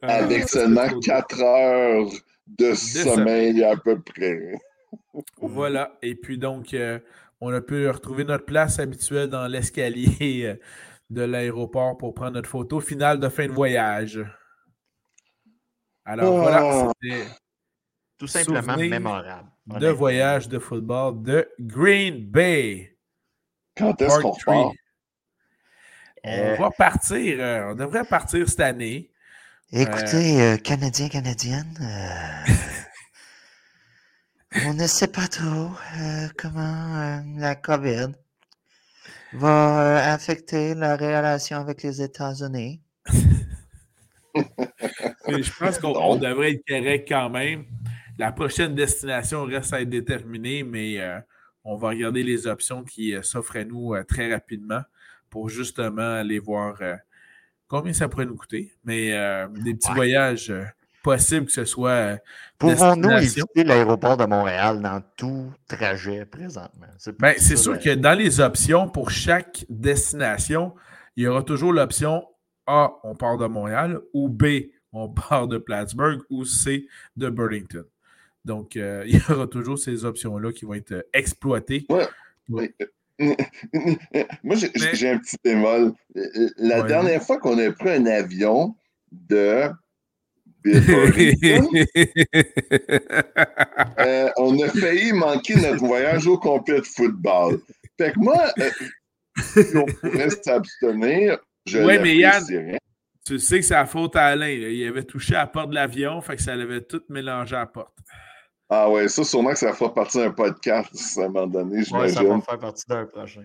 Avec 0.00 0.44
Ah, 0.44 0.46
seulement 0.46 0.84
c'est 0.84 0.90
trop 0.92 1.00
4 1.00 1.42
heures 1.42 2.10
de 2.58 2.74
sommeil 2.74 3.62
à 3.64 3.76
peu 3.76 4.00
près. 4.00 4.52
Voilà. 5.38 5.98
Et 6.02 6.14
puis 6.14 6.38
donc, 6.38 6.74
euh, 6.74 6.98
on 7.40 7.52
a 7.52 7.60
pu 7.60 7.88
retrouver 7.88 8.24
notre 8.24 8.44
place 8.44 8.78
habituelle 8.78 9.28
dans 9.28 9.46
l'escalier 9.46 10.44
euh, 10.46 10.56
de 11.10 11.22
l'aéroport 11.22 11.96
pour 11.96 12.14
prendre 12.14 12.32
notre 12.32 12.48
photo 12.48 12.80
finale 12.80 13.18
de 13.20 13.28
fin 13.28 13.46
de 13.46 13.52
voyage. 13.52 14.20
Alors 16.04 16.34
Oh. 16.34 16.40
voilà, 16.40 16.90
c'était 17.02 17.24
Tout 18.18 18.26
simplement 18.26 18.76
mémorable. 18.76 19.48
de 19.66 19.88
voyage 19.88 20.48
de 20.48 20.58
football 20.58 21.22
de 21.22 21.48
Green 21.60 22.26
Bay. 22.26 22.96
Quand 23.76 24.00
est-ce 24.02 24.18
qu'on? 24.20 24.72
On 26.22 26.30
Euh, 26.30 26.54
va 26.56 26.70
partir, 26.70 27.36
euh, 27.40 27.70
on 27.72 27.74
devrait 27.74 28.04
partir 28.04 28.46
cette 28.48 28.60
année. 28.60 29.09
Écoutez, 29.72 30.42
euh, 30.42 30.56
Canadiens, 30.56 31.08
Canadiennes, 31.08 31.78
euh, 31.80 32.52
on 34.66 34.74
ne 34.74 34.84
sait 34.88 35.06
pas 35.06 35.28
trop 35.28 35.70
euh, 35.96 36.26
comment 36.36 36.96
euh, 36.96 37.20
la 37.36 37.54
COVID 37.54 38.08
va 39.34 39.80
euh, 39.80 40.12
affecter 40.12 40.74
la 40.74 40.96
relation 40.96 41.58
avec 41.58 41.84
les 41.84 42.02
États-Unis. 42.02 42.82
Je 44.34 45.56
pense 45.56 45.78
qu'on 45.78 45.94
on 45.94 46.16
devrait 46.16 46.54
être 46.54 46.66
correct 46.66 47.06
quand 47.08 47.30
même. 47.30 47.64
La 48.18 48.32
prochaine 48.32 48.74
destination 48.74 49.44
reste 49.44 49.72
à 49.72 49.82
être 49.82 49.88
déterminée, 49.88 50.64
mais 50.64 50.98
euh, 50.98 51.20
on 51.62 51.76
va 51.76 51.90
regarder 51.90 52.24
les 52.24 52.48
options 52.48 52.82
qui 52.82 53.14
euh, 53.14 53.22
s'offrent 53.22 53.58
à 53.58 53.64
nous 53.64 53.94
euh, 53.94 54.02
très 54.02 54.32
rapidement 54.32 54.82
pour 55.30 55.48
justement 55.48 56.14
aller 56.14 56.40
voir 56.40 56.76
euh, 56.80 56.96
combien 57.70 57.92
ça 57.94 58.08
pourrait 58.08 58.26
nous 58.26 58.36
coûter? 58.36 58.72
Mais 58.84 59.14
euh, 59.16 59.48
des 59.48 59.72
petits 59.74 59.88
Ouais. 59.88 59.94
voyages 59.94 60.50
euh, 60.50 60.64
possibles 61.02 61.46
que 61.46 61.52
ce 61.52 61.64
soit. 61.64 61.90
euh, 61.90 62.16
Pouvons-nous 62.58 63.10
éviter 63.12 63.64
l'aéroport 63.64 64.16
de 64.18 64.26
Montréal 64.26 64.82
dans 64.82 65.02
tout 65.16 65.50
trajet 65.68 66.26
présentement? 66.26 66.86
C'est 66.98 67.18
Ben, 67.18 67.38
sûr 67.38 67.72
le- 67.72 67.78
que 67.78 67.94
dans 67.94 68.18
les 68.18 68.40
options 68.40 68.88
pour 68.90 69.10
chaque 69.10 69.64
destination, 69.70 70.74
il 71.16 71.24
y 71.24 71.26
aura 71.26 71.42
toujours 71.42 71.72
l'option 71.72 72.26
A, 72.66 72.90
on 73.04 73.14
part 73.14 73.38
de 73.38 73.46
Montréal, 73.46 74.00
ou 74.12 74.28
B, 74.28 74.44
on 74.92 75.08
part 75.30 75.48
de 75.48 75.56
Plattsburgh, 75.58 76.20
ou 76.28 76.44
C, 76.44 76.86
de 77.16 77.30
Burlington. 77.30 77.84
Donc, 78.44 78.76
euh, 78.76 79.04
il 79.06 79.16
y 79.16 79.22
aura 79.32 79.46
toujours 79.46 79.78
ces 79.78 80.04
options-là 80.04 80.52
qui 80.52 80.64
vont 80.66 80.74
être 80.74 81.06
exploitées. 81.14 81.86
Oui. 82.48 82.74
Moi, 84.42 84.56
j'ai 84.56 84.70
Mais- 84.76 85.10
un 85.10 85.18
petit 85.18 85.36
bémol. 85.44 85.92
La 86.56 86.80
Ouais. 86.82 86.88
dernière 86.88 87.22
fois 87.22 87.38
qu'on 87.38 87.58
a 87.58 87.70
pris 87.72 87.90
un 87.90 88.06
avion 88.06 88.74
de 89.12 89.68
euh, 93.98 94.28
on 94.36 94.60
a 94.62 94.68
failli 94.68 95.12
manquer 95.12 95.56
notre 95.56 95.78
voyage 95.84 96.26
au 96.26 96.36
complet 96.38 96.80
de 96.80 96.86
football. 96.86 97.60
Fait 97.98 98.12
que 98.12 98.18
moi, 98.18 98.52
euh, 98.58 98.70
si 99.38 99.76
on 99.76 99.86
pourrait 99.86 100.28
s'abstenir, 100.30 101.38
je 101.66 101.78
Ouais, 101.78 101.98
mais 101.98 102.14
Yann- 102.16 102.78
tu 103.24 103.38
sais 103.38 103.60
que 103.60 103.64
c'est 103.64 103.74
la 103.74 103.86
faute 103.86 104.16
à 104.16 104.26
Alain. 104.26 104.48
là. 104.58 104.68
Il 104.68 104.86
avait 104.86 105.04
touché 105.04 105.34
à 105.34 105.40
la 105.40 105.46
porte 105.46 105.70
de 105.70 105.74
l'avion, 105.76 106.20
fait 106.20 106.36
que 106.36 106.42
ça 106.42 106.56
l'avait 106.56 106.80
tout 106.82 107.02
mélangé 107.08 107.56
à 107.56 107.60
la 107.60 107.66
porte. 107.66 107.96
Ah 108.72 108.88
ouais, 108.88 109.08
ça, 109.08 109.24
sûrement 109.24 109.50
que 109.50 109.58
ça 109.58 109.72
fera 109.72 109.92
partie 109.92 110.18
d'un 110.18 110.30
podcast 110.30 111.18
à 111.18 111.24
un 111.24 111.28
moment 111.28 111.48
donné, 111.48 111.78
Ouais, 111.78 111.84
ça 111.84 111.98
va 111.98 112.06
j'imagine. 112.08 112.42
faire 112.42 112.58
partie 112.58 112.84
d'un 112.88 113.04
prochain. 113.04 113.44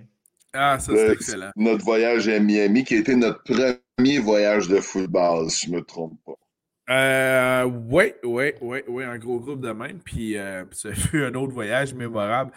Ah, 0.53 0.77
ça, 0.79 0.93
c'est 0.95 1.11
excellent. 1.11 1.49
Notre 1.55 1.83
voyage 1.83 2.29
à 2.29 2.39
Miami, 2.39 2.83
qui 2.83 2.93
a 2.93 2.99
été 2.99 3.15
notre 3.15 3.41
premier 3.43 4.19
voyage 4.19 4.67
de 4.67 4.79
football, 4.79 5.49
si 5.49 5.65
je 5.65 5.71
ne 5.71 5.77
me 5.77 5.81
trompe 5.83 6.13
pas. 6.25 6.33
Euh, 6.91 7.63
oui, 7.89 8.13
oui, 8.23 8.51
oui, 8.61 8.83
oui, 8.87 9.03
un 9.03 9.17
gros 9.17 9.39
groupe 9.39 9.61
de 9.61 9.71
même. 9.71 9.97
Puis 9.99 10.37
euh, 10.37 10.63
ça 10.71 10.93
fut 10.93 11.23
un 11.23 11.33
autre 11.33 11.53
voyage 11.53 11.95
mémorable 11.95 12.51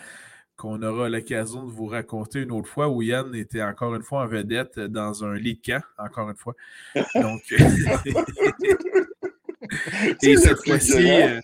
qu'on 0.57 0.82
aura 0.82 1.09
l'occasion 1.09 1.65
de 1.65 1.70
vous 1.70 1.86
raconter 1.86 2.43
une 2.43 2.53
autre 2.53 2.69
fois 2.69 2.89
où 2.89 3.01
Yann 3.01 3.35
était 3.35 3.62
encore 3.62 3.95
une 3.95 4.03
fois 4.03 4.24
en 4.24 4.27
vedette 4.27 4.78
dans 4.78 5.24
un 5.24 5.35
lit 5.36 5.55
de 5.55 5.62
camp, 5.73 5.81
encore 5.99 6.28
une 6.28 6.36
fois. 6.36 6.53
Donc, 7.15 7.40
et 10.23 10.36
cette 10.36 10.62
fois-ci, 10.66 11.11
euh, 11.11 11.40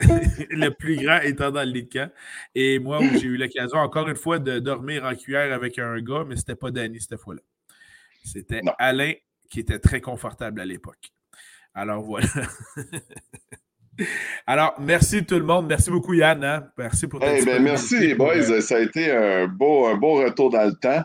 le 0.50 0.68
plus 0.70 0.96
grand 0.96 1.20
étant 1.20 1.50
dans 1.50 1.64
le 1.64 1.70
lit 1.70 1.84
de 1.84 1.92
camp. 1.92 2.10
Et 2.54 2.78
moi, 2.78 3.00
où 3.00 3.08
j'ai 3.18 3.26
eu 3.26 3.36
l'occasion 3.38 3.78
encore 3.78 4.08
une 4.08 4.16
fois 4.16 4.38
de 4.38 4.58
dormir 4.58 5.04
en 5.04 5.14
cuillère 5.14 5.52
avec 5.52 5.78
un 5.78 6.00
gars, 6.00 6.24
mais 6.26 6.36
c'était 6.36 6.54
pas 6.54 6.70
Danny 6.70 7.00
cette 7.00 7.18
fois-là. 7.18 7.40
C'était. 8.24 8.60
Alain 8.78 9.12
qui 9.50 9.60
était 9.60 9.78
très 9.78 10.00
confortable 10.00 10.60
à 10.60 10.66
l'époque. 10.66 11.12
Alors 11.74 12.02
voilà. 12.02 12.28
Alors, 14.46 14.74
merci 14.78 15.24
tout 15.24 15.34
le 15.38 15.44
monde. 15.44 15.66
Merci 15.66 15.90
beaucoup, 15.90 16.14
Yann. 16.14 16.44
hein. 16.44 16.70
Merci 16.78 17.08
pour 17.08 17.20
ta 17.20 17.36
Eh 17.36 17.44
ben, 17.44 17.62
merci 17.62 17.98
les 17.98 18.14
boys, 18.14 18.50
euh, 18.50 18.60
ça 18.60 18.76
a 18.76 18.80
été 18.80 19.10
un 19.10 19.48
beau, 19.48 19.86
un 19.86 19.96
beau 19.96 20.14
retour 20.22 20.50
dans 20.50 20.64
le 20.64 20.74
temps. 20.74 21.02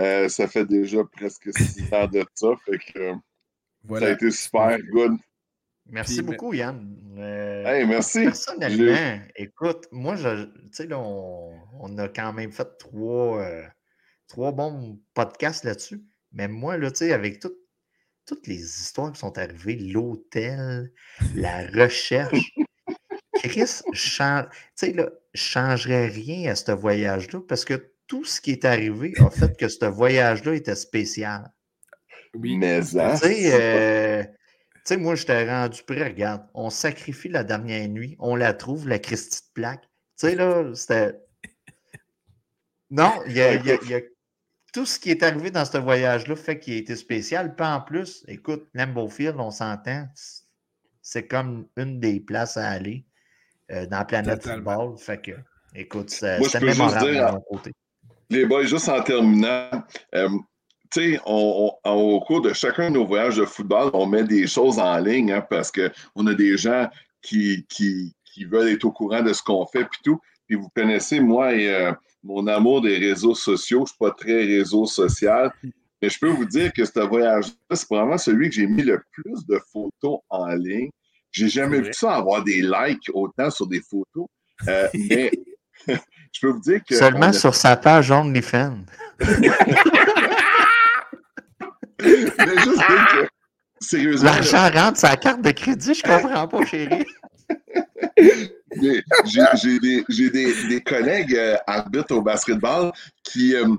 Euh, 0.00 0.28
ça 0.28 0.46
fait 0.46 0.64
déjà 0.64 1.02
presque 1.04 1.52
six 1.56 1.92
ans 1.92 2.06
de 2.06 2.24
ça, 2.34 2.48
fait 2.64 2.78
que 2.78 2.98
euh, 3.00 3.98
ça 3.98 4.06
a 4.06 4.10
été 4.10 4.30
super 4.30 4.78
good. 4.92 5.16
Merci 5.88 6.16
Puis, 6.16 6.22
beaucoup, 6.22 6.52
Yann. 6.52 6.96
Euh, 7.18 7.64
Hey, 7.64 7.86
merci. 7.86 8.24
Personnellement, 8.24 9.20
écoute, 9.36 9.86
moi, 9.90 10.16
je, 10.16 10.44
tu 10.44 10.52
sais, 10.72 10.86
là, 10.86 10.98
on, 10.98 11.52
on 11.80 11.98
a 11.98 12.08
quand 12.08 12.32
même 12.32 12.52
fait 12.52 12.68
trois, 12.78 13.42
euh, 13.42 13.62
trois 14.28 14.52
bons 14.52 15.00
podcasts 15.14 15.64
là-dessus. 15.64 16.02
Mais 16.32 16.46
moi, 16.46 16.76
là, 16.76 16.90
tu 16.90 16.98
sais, 16.98 17.12
avec 17.12 17.40
tout- 17.40 17.56
toutes 18.26 18.46
les 18.46 18.60
histoires 18.60 19.12
qui 19.12 19.18
sont 19.18 19.36
arrivées, 19.38 19.76
l'hôtel, 19.76 20.92
la 21.34 21.66
recherche, 21.68 22.52
Chris, 23.34 23.80
je 23.92 24.42
tu 24.42 24.48
sais, 24.74 24.92
là, 24.92 25.10
je 25.32 25.42
changerais 25.42 26.08
rien 26.08 26.50
à 26.50 26.54
ce 26.54 26.72
voyage-là 26.72 27.40
parce 27.48 27.64
que 27.64 27.92
tout 28.06 28.24
ce 28.24 28.40
qui 28.40 28.52
est 28.52 28.64
arrivé 28.64 29.14
a 29.20 29.30
fait 29.30 29.56
que 29.56 29.68
ce 29.68 29.84
voyage-là 29.86 30.54
était 30.54 30.74
spécial. 30.74 31.50
Oui. 32.34 32.58
Mais 32.58 32.80
hein, 32.98 33.14
Tu 33.14 33.26
sais, 33.26 33.50
euh, 33.52 34.24
sais, 34.88 34.96
moi, 34.96 35.14
j'étais 35.14 35.48
rendu 35.48 35.82
prêt. 35.82 36.04
Regarde, 36.08 36.42
on 36.54 36.70
sacrifie 36.70 37.28
la 37.28 37.44
dernière 37.44 37.88
nuit, 37.88 38.16
on 38.18 38.36
la 38.36 38.52
trouve, 38.54 38.88
la 38.88 38.98
Christie 38.98 39.40
de 39.42 39.52
plaque. 39.54 39.82
Tu 40.18 40.28
sais, 40.28 40.34
là, 40.34 40.64
c'était. 40.74 41.18
Non, 42.90 43.12
il 43.26 43.32
y 43.32 43.40
a, 43.42 43.54
il 43.54 43.66
y 43.66 43.72
a- 43.72 43.78
il 43.82 43.88
y 43.90 43.94
a- 43.94 44.00
tout 44.72 44.86
ce 44.86 44.98
qui 44.98 45.10
est 45.10 45.22
arrivé 45.22 45.50
dans 45.50 45.64
ce 45.64 45.76
voyage-là 45.78 46.36
fait 46.36 46.58
qu'il 46.58 46.74
a 46.74 46.76
été 46.78 46.96
spécial. 46.96 47.54
Puis 47.54 47.66
en 47.66 47.80
plus, 47.80 48.24
écoute, 48.28 48.68
Lambeaufield, 48.74 49.36
on 49.38 49.50
s'entend, 49.50 50.06
c'est 51.02 51.26
comme 51.26 51.66
une 51.76 52.00
des 52.00 52.20
places 52.20 52.56
à 52.56 52.68
aller 52.68 53.04
euh, 53.70 53.86
dans 53.86 53.98
la 53.98 54.04
planète 54.04 54.40
Totalement. 54.42 54.72
football. 54.92 54.98
Fait 54.98 55.20
que, 55.20 55.32
écoute, 55.74 56.10
c'était 56.10 56.60
mémorable 56.60 57.06
de 57.14 57.30
mon 57.32 57.40
côté. 57.40 57.72
Les 58.30 58.44
boys, 58.46 58.64
juste 58.64 58.88
en 58.88 59.02
terminant, 59.02 59.70
euh, 60.14 60.28
tu 60.90 61.12
sais, 61.14 61.20
on- 61.26 61.72
on- 61.84 61.90
au 61.92 62.20
cours 62.20 62.40
de 62.42 62.52
chacun 62.52 62.90
de 62.90 62.94
nos 62.94 63.06
voyages 63.06 63.36
de 63.36 63.44
football, 63.44 63.90
on 63.94 64.06
met 64.06 64.24
des 64.24 64.46
choses 64.46 64.78
en 64.78 64.98
ligne 64.98 65.32
hein, 65.32 65.44
parce 65.48 65.70
qu'on 65.72 66.26
a 66.26 66.34
des 66.34 66.56
gens 66.56 66.88
qui, 67.22 67.66
qui, 67.68 68.14
qui 68.24 68.44
veulent 68.44 68.68
être 68.68 68.84
au 68.84 68.92
courant 68.92 69.22
de 69.22 69.32
ce 69.32 69.42
qu'on 69.42 69.66
fait 69.66 69.84
puis 69.84 70.00
tout. 70.04 70.20
Puis 70.46 70.56
vous 70.56 70.68
connaissez, 70.74 71.20
moi 71.20 71.54
et 71.54 71.68
euh, 71.68 71.92
mon 72.22 72.46
amour 72.46 72.80
des 72.82 72.96
réseaux 72.96 73.34
sociaux, 73.34 73.78
je 73.78 73.82
ne 73.82 73.86
suis 73.86 73.96
pas 73.98 74.10
très 74.12 74.44
réseau 74.44 74.86
social, 74.86 75.52
mais 76.00 76.08
je 76.08 76.18
peux 76.18 76.28
vous 76.28 76.44
dire 76.46 76.72
que 76.72 76.84
ce 76.84 77.00
voyage-là, 77.00 77.52
c'est 77.76 77.86
probablement 77.86 78.18
celui 78.18 78.48
que 78.48 78.54
j'ai 78.54 78.66
mis 78.66 78.82
le 78.82 79.00
plus 79.12 79.44
de 79.46 79.60
photos 79.72 80.20
en 80.30 80.46
ligne. 80.54 80.90
J'ai 81.30 81.48
jamais 81.48 81.80
vu 81.80 81.92
ça 81.92 82.14
avoir 82.14 82.42
des 82.44 82.62
likes 82.62 83.10
autant 83.12 83.50
sur 83.50 83.66
des 83.66 83.82
photos. 83.82 84.26
Euh, 84.66 84.88
mais 84.94 85.30
je 85.86 86.40
peux 86.40 86.48
vous 86.48 86.60
dire 86.60 86.80
que. 86.88 86.94
Seulement 86.96 87.26
a- 87.26 87.32
sur 87.34 87.54
sa 87.54 87.76
page 87.76 88.10
OnlyFans. 88.10 88.78
Mais 92.02 92.56
juste 92.64 92.76
dire 92.76 93.06
que, 93.12 93.28
sérieusement, 93.80 94.30
là, 94.30 94.36
L'argent 94.40 94.70
rentre 94.70 94.98
sa 94.98 95.16
carte 95.16 95.42
de 95.42 95.50
crédit, 95.50 95.94
je 95.94 96.02
comprends 96.02 96.48
pas, 96.48 96.64
chérie. 96.66 97.04
j'ai 98.80 99.78
des, 99.80 100.04
j'ai 100.08 100.30
des- 100.30 100.68
des 100.68 100.80
collègues 100.80 101.34
euh, 101.34 101.56
arbitres 101.66 102.14
au 102.14 102.22
basketball 102.22 102.92
qui, 103.24 103.54
euh, 103.54 103.74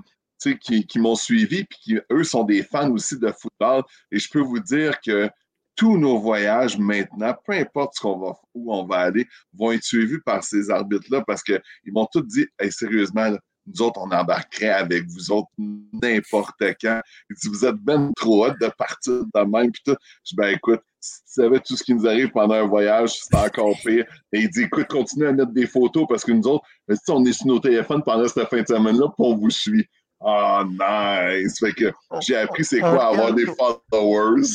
qui, 0.60 0.86
qui 0.86 0.98
m'ont 0.98 1.14
suivi, 1.14 1.64
puis 1.64 1.78
qui, 1.82 1.98
eux, 2.10 2.24
sont 2.24 2.44
des 2.44 2.62
fans 2.62 2.90
aussi 2.90 3.18
de 3.18 3.32
football. 3.32 3.82
Et 4.10 4.18
je 4.18 4.28
peux 4.30 4.40
vous 4.40 4.60
dire 4.60 5.00
que 5.00 5.28
tous 5.76 5.96
nos 5.96 6.18
voyages 6.18 6.76
maintenant, 6.78 7.34
peu 7.46 7.54
importe 7.54 7.94
ce 7.94 8.00
qu'on 8.00 8.18
va, 8.18 8.34
où 8.54 8.74
on 8.74 8.84
va 8.84 8.98
aller, 8.98 9.26
vont 9.54 9.72
être 9.72 9.84
suivis 9.84 10.18
par 10.26 10.44
ces 10.44 10.68
arbitres-là 10.70 11.22
parce 11.26 11.42
qu'ils 11.42 11.60
m'ont 11.86 12.06
tous 12.12 12.22
dit 12.22 12.46
sérieusement, 12.70 13.34
nous 13.72 13.82
autres, 13.82 14.00
on 14.00 14.10
embarquerait 14.10 14.70
avec 14.70 15.04
vous 15.06 15.30
autres 15.30 15.48
n'importe 15.58 16.62
quand. 16.80 17.00
Si 17.36 17.48
vous 17.48 17.64
êtes 17.64 17.76
ben 17.76 18.12
trop 18.16 18.46
hâte 18.46 18.60
de 18.60 18.68
partir 18.68 19.24
de 19.34 19.40
même, 19.40 19.70
puis 19.70 19.82
tout. 19.84 19.96
Je 20.24 20.30
dis, 20.30 20.36
ben 20.36 20.54
écoute, 20.54 20.80
si 21.00 21.20
tu 21.20 21.42
savais 21.42 21.60
tout 21.60 21.76
ce 21.76 21.82
qui 21.82 21.94
nous 21.94 22.06
arrive 22.06 22.30
pendant 22.30 22.54
un 22.54 22.66
voyage, 22.66 23.14
c'est 23.14 23.36
encore 23.36 23.76
pire. 23.84 24.04
Et 24.32 24.40
il 24.40 24.50
dit, 24.50 24.62
écoute, 24.62 24.88
continue 24.88 25.26
à 25.26 25.32
mettre 25.32 25.52
des 25.52 25.66
photos 25.66 26.06
parce 26.08 26.24
que 26.24 26.32
nous 26.32 26.46
autres, 26.46 26.64
on 27.08 27.24
est 27.24 27.32
sur 27.32 27.46
nos 27.46 27.58
téléphones 27.58 28.02
pendant 28.02 28.26
cette 28.28 28.48
fin 28.48 28.62
de 28.62 28.66
semaine-là, 28.66 29.08
puis 29.08 29.26
on 29.26 29.36
vous 29.36 29.50
suit. 29.50 29.86
Ah, 30.22 30.64
nice! 30.68 31.58
Fait 31.58 31.72
que 31.72 31.90
j'ai 32.20 32.36
appris 32.36 32.62
c'est 32.62 32.80
quoi 32.80 33.06
avoir 33.06 33.32
des 33.32 33.46
followers. 33.46 34.50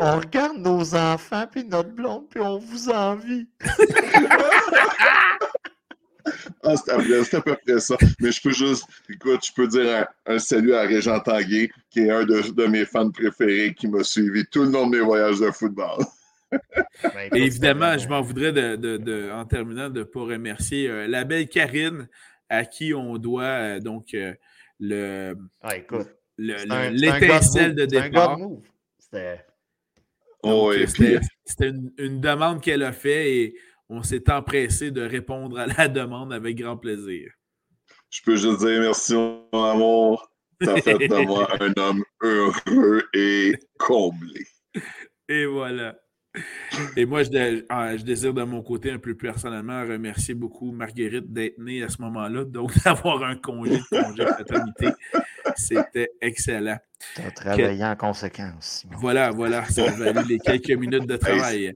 on 0.00 0.18
regarde 0.18 0.56
nos 0.56 0.94
enfants 0.96 1.46
puis 1.48 1.62
notre 1.64 1.90
blonde 1.90 2.28
puis 2.28 2.40
on 2.40 2.58
vous 2.58 2.90
envie. 2.90 3.46
ah, 6.62 6.74
c'est 6.76 6.92
à, 6.92 7.40
peu 7.40 7.56
près 7.56 7.80
ça. 7.80 7.96
Mais 8.20 8.32
je 8.32 8.42
peux 8.42 8.52
juste, 8.52 8.84
écoute, 9.08 9.40
je 9.44 9.52
peux 9.52 9.66
dire 9.66 10.06
un, 10.26 10.38
salut 10.38 10.74
à 10.74 10.82
Régent 10.82 11.20
Tanguay, 11.20 11.70
qui 11.90 12.00
est 12.00 12.10
un 12.10 12.24
de, 12.24 12.66
mes 12.66 12.84
fans 12.84 13.10
préférés, 13.10 13.74
qui 13.74 13.88
m'a 13.88 14.02
suivi 14.02 14.44
tout 14.46 14.64
le 14.64 14.70
long 14.70 14.86
de 14.86 14.98
mes 14.98 15.04
voyages 15.04 15.40
de 15.40 15.50
football. 15.50 16.04
Ben, 17.02 17.30
évidemment, 17.32 17.96
je 17.96 18.06
m'en 18.08 18.20
voudrais, 18.20 18.52
de, 18.52 19.30
en 19.32 19.46
terminant, 19.46 19.88
de 19.88 20.00
ne 20.00 20.04
pas 20.04 20.20
remercier 20.20 20.86
euh, 20.86 21.08
la 21.08 21.24
belle 21.24 21.48
Karine, 21.48 22.08
à 22.50 22.66
qui 22.66 22.92
on 22.92 23.16
doit 23.16 23.44
euh, 23.44 23.80
donc 23.80 24.12
euh, 24.12 24.34
le, 24.78 25.34
ah, 25.62 26.90
l'étincelle 26.90 27.74
de 27.74 27.86
départ. 27.86 28.38
C'était 28.98 29.38
oh, 30.42 30.74
une, 30.74 31.90
une, 31.96 32.20
demande 32.20 32.60
qu'elle 32.60 32.82
a 32.82 32.92
fait 32.92 33.34
et 33.34 33.54
on 33.92 34.02
s'est 34.02 34.30
empressé 34.30 34.90
de 34.90 35.02
répondre 35.02 35.58
à 35.58 35.66
la 35.66 35.86
demande 35.86 36.32
avec 36.32 36.56
grand 36.56 36.78
plaisir. 36.78 37.30
Je 38.08 38.22
peux 38.22 38.36
juste 38.36 38.60
dire 38.60 38.80
merci, 38.80 39.14
mon 39.14 39.64
amour. 39.64 40.30
Ça 40.62 40.76
fait 40.76 41.08
de 41.08 41.26
moi 41.26 41.46
un 41.60 41.72
homme 41.76 42.02
heureux 42.22 43.02
et 43.12 43.52
comblé. 43.78 44.46
Et 45.28 45.44
voilà. 45.44 45.94
Et 46.96 47.04
moi, 47.04 47.20
ah, 47.68 47.94
je, 47.94 48.02
désire 48.02 48.32
de 48.32 48.42
mon 48.44 48.62
côté, 48.62 48.90
un 48.90 48.98
peu 48.98 49.14
plus 49.14 49.16
personnellement, 49.16 49.82
remercier 49.82 50.32
beaucoup 50.32 50.72
Marguerite 50.72 51.30
d'être 51.30 51.58
née 51.58 51.82
à 51.82 51.90
ce 51.90 52.00
moment-là, 52.00 52.44
donc 52.44 52.72
d'avoir 52.84 53.22
un 53.22 53.36
congé 53.36 53.76
de 53.76 53.82
congé 53.90 54.24
de 54.24 54.30
paternité. 54.30 54.88
C'était 55.56 56.08
excellent. 56.22 56.78
Tu 57.14 57.20
as 57.20 57.30
travaillé 57.30 57.84
en 57.84 57.96
conséquence. 57.96 58.86
Voilà, 58.92 59.30
voilà, 59.30 59.66
ça 59.66 59.84
a 59.84 59.90
valu 59.90 60.26
les 60.26 60.38
quelques 60.38 60.70
minutes 60.70 61.06
de 61.06 61.16
travail. 61.16 61.74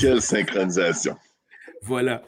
Quelle 0.00 0.22
synchronisation. 0.22 1.16
Voilà. 1.82 2.22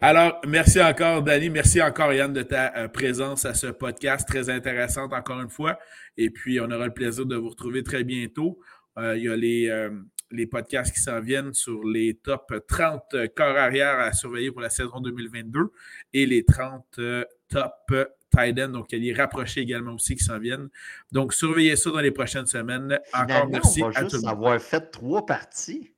Alors, 0.00 0.40
merci 0.46 0.80
encore, 0.80 1.22
Danny. 1.22 1.50
Merci 1.50 1.82
encore, 1.82 2.12
Yann, 2.12 2.32
de 2.32 2.42
ta 2.42 2.72
euh, 2.76 2.88
présence 2.88 3.44
à 3.44 3.54
ce 3.54 3.66
podcast 3.66 4.26
très 4.26 4.48
intéressante 4.48 5.12
encore 5.12 5.40
une 5.40 5.50
fois. 5.50 5.78
Et 6.16 6.30
puis, 6.30 6.60
on 6.60 6.70
aura 6.70 6.86
le 6.86 6.94
plaisir 6.94 7.26
de 7.26 7.36
vous 7.36 7.48
retrouver 7.48 7.82
très 7.82 8.04
bientôt. 8.04 8.60
Euh, 8.98 9.16
il 9.16 9.24
y 9.24 9.28
a 9.28 9.36
les, 9.36 9.68
euh, 9.68 9.90
les 10.30 10.46
podcasts 10.46 10.94
qui 10.94 11.00
s'en 11.00 11.20
viennent 11.20 11.52
sur 11.52 11.82
les 11.84 12.14
top 12.14 12.52
30 12.68 13.16
corps 13.34 13.56
arrière 13.56 13.98
à 13.98 14.12
surveiller 14.12 14.52
pour 14.52 14.60
la 14.60 14.70
saison 14.70 15.00
2022 15.00 15.72
et 16.12 16.26
les 16.26 16.44
30 16.44 17.00
top 17.48 17.92
tight 18.30 18.56
end, 18.60 18.68
donc 18.68 18.92
il 18.92 19.04
y 19.04 19.10
a 19.10 19.12
les 19.12 19.20
rapprochés 19.20 19.60
également 19.60 19.94
aussi 19.94 20.14
qui 20.14 20.22
s'en 20.22 20.38
viennent. 20.38 20.68
Donc, 21.10 21.34
surveillez 21.34 21.74
ça 21.74 21.90
dans 21.90 21.98
les 21.98 22.12
prochaines 22.12 22.46
semaines. 22.46 23.00
Encore 23.12 23.48
merci 23.48 23.82
on 23.82 23.90
va 23.90 24.02
juste 24.02 24.24
avoir 24.24 24.60
fait 24.60 24.90
trois 24.92 25.26
parties. 25.26 25.92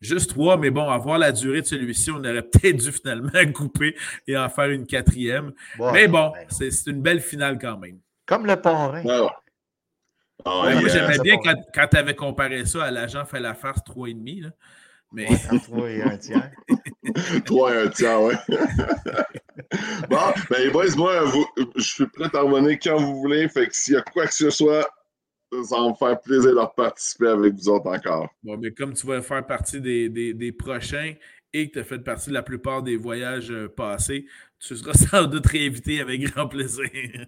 Juste 0.00 0.30
trois, 0.30 0.56
mais 0.56 0.70
bon, 0.70 0.88
à 0.88 0.98
voir 0.98 1.18
la 1.18 1.32
durée 1.32 1.62
de 1.62 1.66
celui-ci, 1.66 2.10
on 2.10 2.18
aurait 2.18 2.42
peut-être 2.52 2.76
dû 2.76 2.92
finalement 2.92 3.30
couper 3.52 3.96
et 4.26 4.36
en 4.36 4.48
faire 4.48 4.70
une 4.70 4.86
quatrième. 4.86 5.52
mais 5.92 6.08
bon, 6.08 6.32
ben 6.32 6.46
c'est 6.48 6.90
une 6.90 7.02
belle 7.02 7.20
finale 7.20 7.58
quand 7.58 7.78
même. 7.78 7.98
Comme 8.26 8.46
le 8.46 8.56
parrain. 8.56 9.02
Oh, 10.44 10.62
moi, 10.64 10.88
j'aimais 10.88 11.18
bien 11.18 11.38
quand, 11.38 11.54
quand 11.74 11.88
tu 11.88 11.96
avais 11.96 12.14
comparé 12.14 12.64
ça 12.66 12.84
à 12.84 12.90
l'agent 12.90 13.24
fait 13.24 13.40
la 13.40 13.54
farce 13.54 13.80
3,5. 13.80 14.50
Mais... 15.12 15.26
3 15.64 15.90
et 15.90 16.02
un 16.02 16.16
tiers. 16.16 16.50
3 17.44 17.74
et 17.74 17.82
un 17.82 17.88
tiers, 17.88 18.20
oui. 18.20 18.34
bon, 20.10 20.18
ben 20.50 20.58
les 20.58 20.70
boys, 20.70 20.94
moi, 20.96 21.24
je 21.76 21.82
suis 21.82 22.06
prêt 22.06 22.28
à 22.34 22.40
revenir 22.40 22.78
quand 22.82 22.98
vous 22.98 23.20
voulez. 23.20 23.48
Fait 23.48 23.66
que 23.66 23.74
s'il 23.74 23.94
y 23.94 23.96
a 23.96 24.02
quoi 24.02 24.26
que 24.26 24.34
ce 24.34 24.50
soit, 24.50 24.88
ça 25.52 25.76
va 25.76 25.88
me 25.88 25.94
faire 25.94 26.20
plaisir 26.20 26.54
de 26.54 26.74
participer 26.76 27.28
avec 27.28 27.54
vous 27.54 27.68
autres 27.68 27.88
encore. 27.88 28.28
Bon, 28.42 28.56
mais 28.56 28.72
comme 28.72 28.94
tu 28.94 29.06
vas 29.06 29.22
faire 29.22 29.46
partie 29.46 29.80
des, 29.80 30.08
des, 30.08 30.34
des 30.34 30.52
prochains 30.52 31.14
et 31.52 31.68
que 31.68 31.74
tu 31.74 31.78
as 31.80 31.84
fait 31.84 31.98
partie 31.98 32.30
de 32.30 32.34
la 32.34 32.42
plupart 32.42 32.82
des 32.82 32.96
voyages 32.96 33.50
euh, 33.50 33.68
passés, 33.68 34.26
tu 34.58 34.76
seras 34.76 34.92
sans 35.10 35.26
doute 35.26 35.46
réinvité 35.46 36.00
avec 36.00 36.20
grand 36.22 36.48
plaisir. 36.48 36.88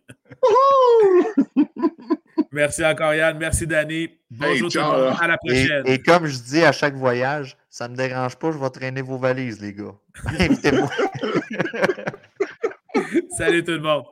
Merci 2.52 2.84
encore, 2.84 3.14
Yann. 3.14 3.36
Merci, 3.38 3.66
Danny. 3.66 4.08
Bonjour 4.30 4.70
tout 4.70 4.78
le 4.78 4.84
monde. 4.84 5.16
À 5.20 5.26
la 5.28 5.36
prochaine. 5.38 5.82
Et, 5.86 5.98
comme 5.98 6.26
je 6.26 6.38
dis 6.38 6.62
à 6.62 6.72
chaque 6.72 6.94
voyage, 6.94 7.56
ça 7.68 7.86
ne 7.88 7.92
me 7.92 7.98
dérange 7.98 8.36
pas, 8.36 8.50
je 8.50 8.58
vais 8.58 8.70
traîner 8.70 9.02
vos 9.02 9.18
valises, 9.18 9.60
les 9.60 9.74
gars. 9.74 9.94
Invitez-moi. 10.38 10.88
Salut 13.36 13.62
tout 13.62 13.72
le 13.72 13.80
monde. 13.80 14.04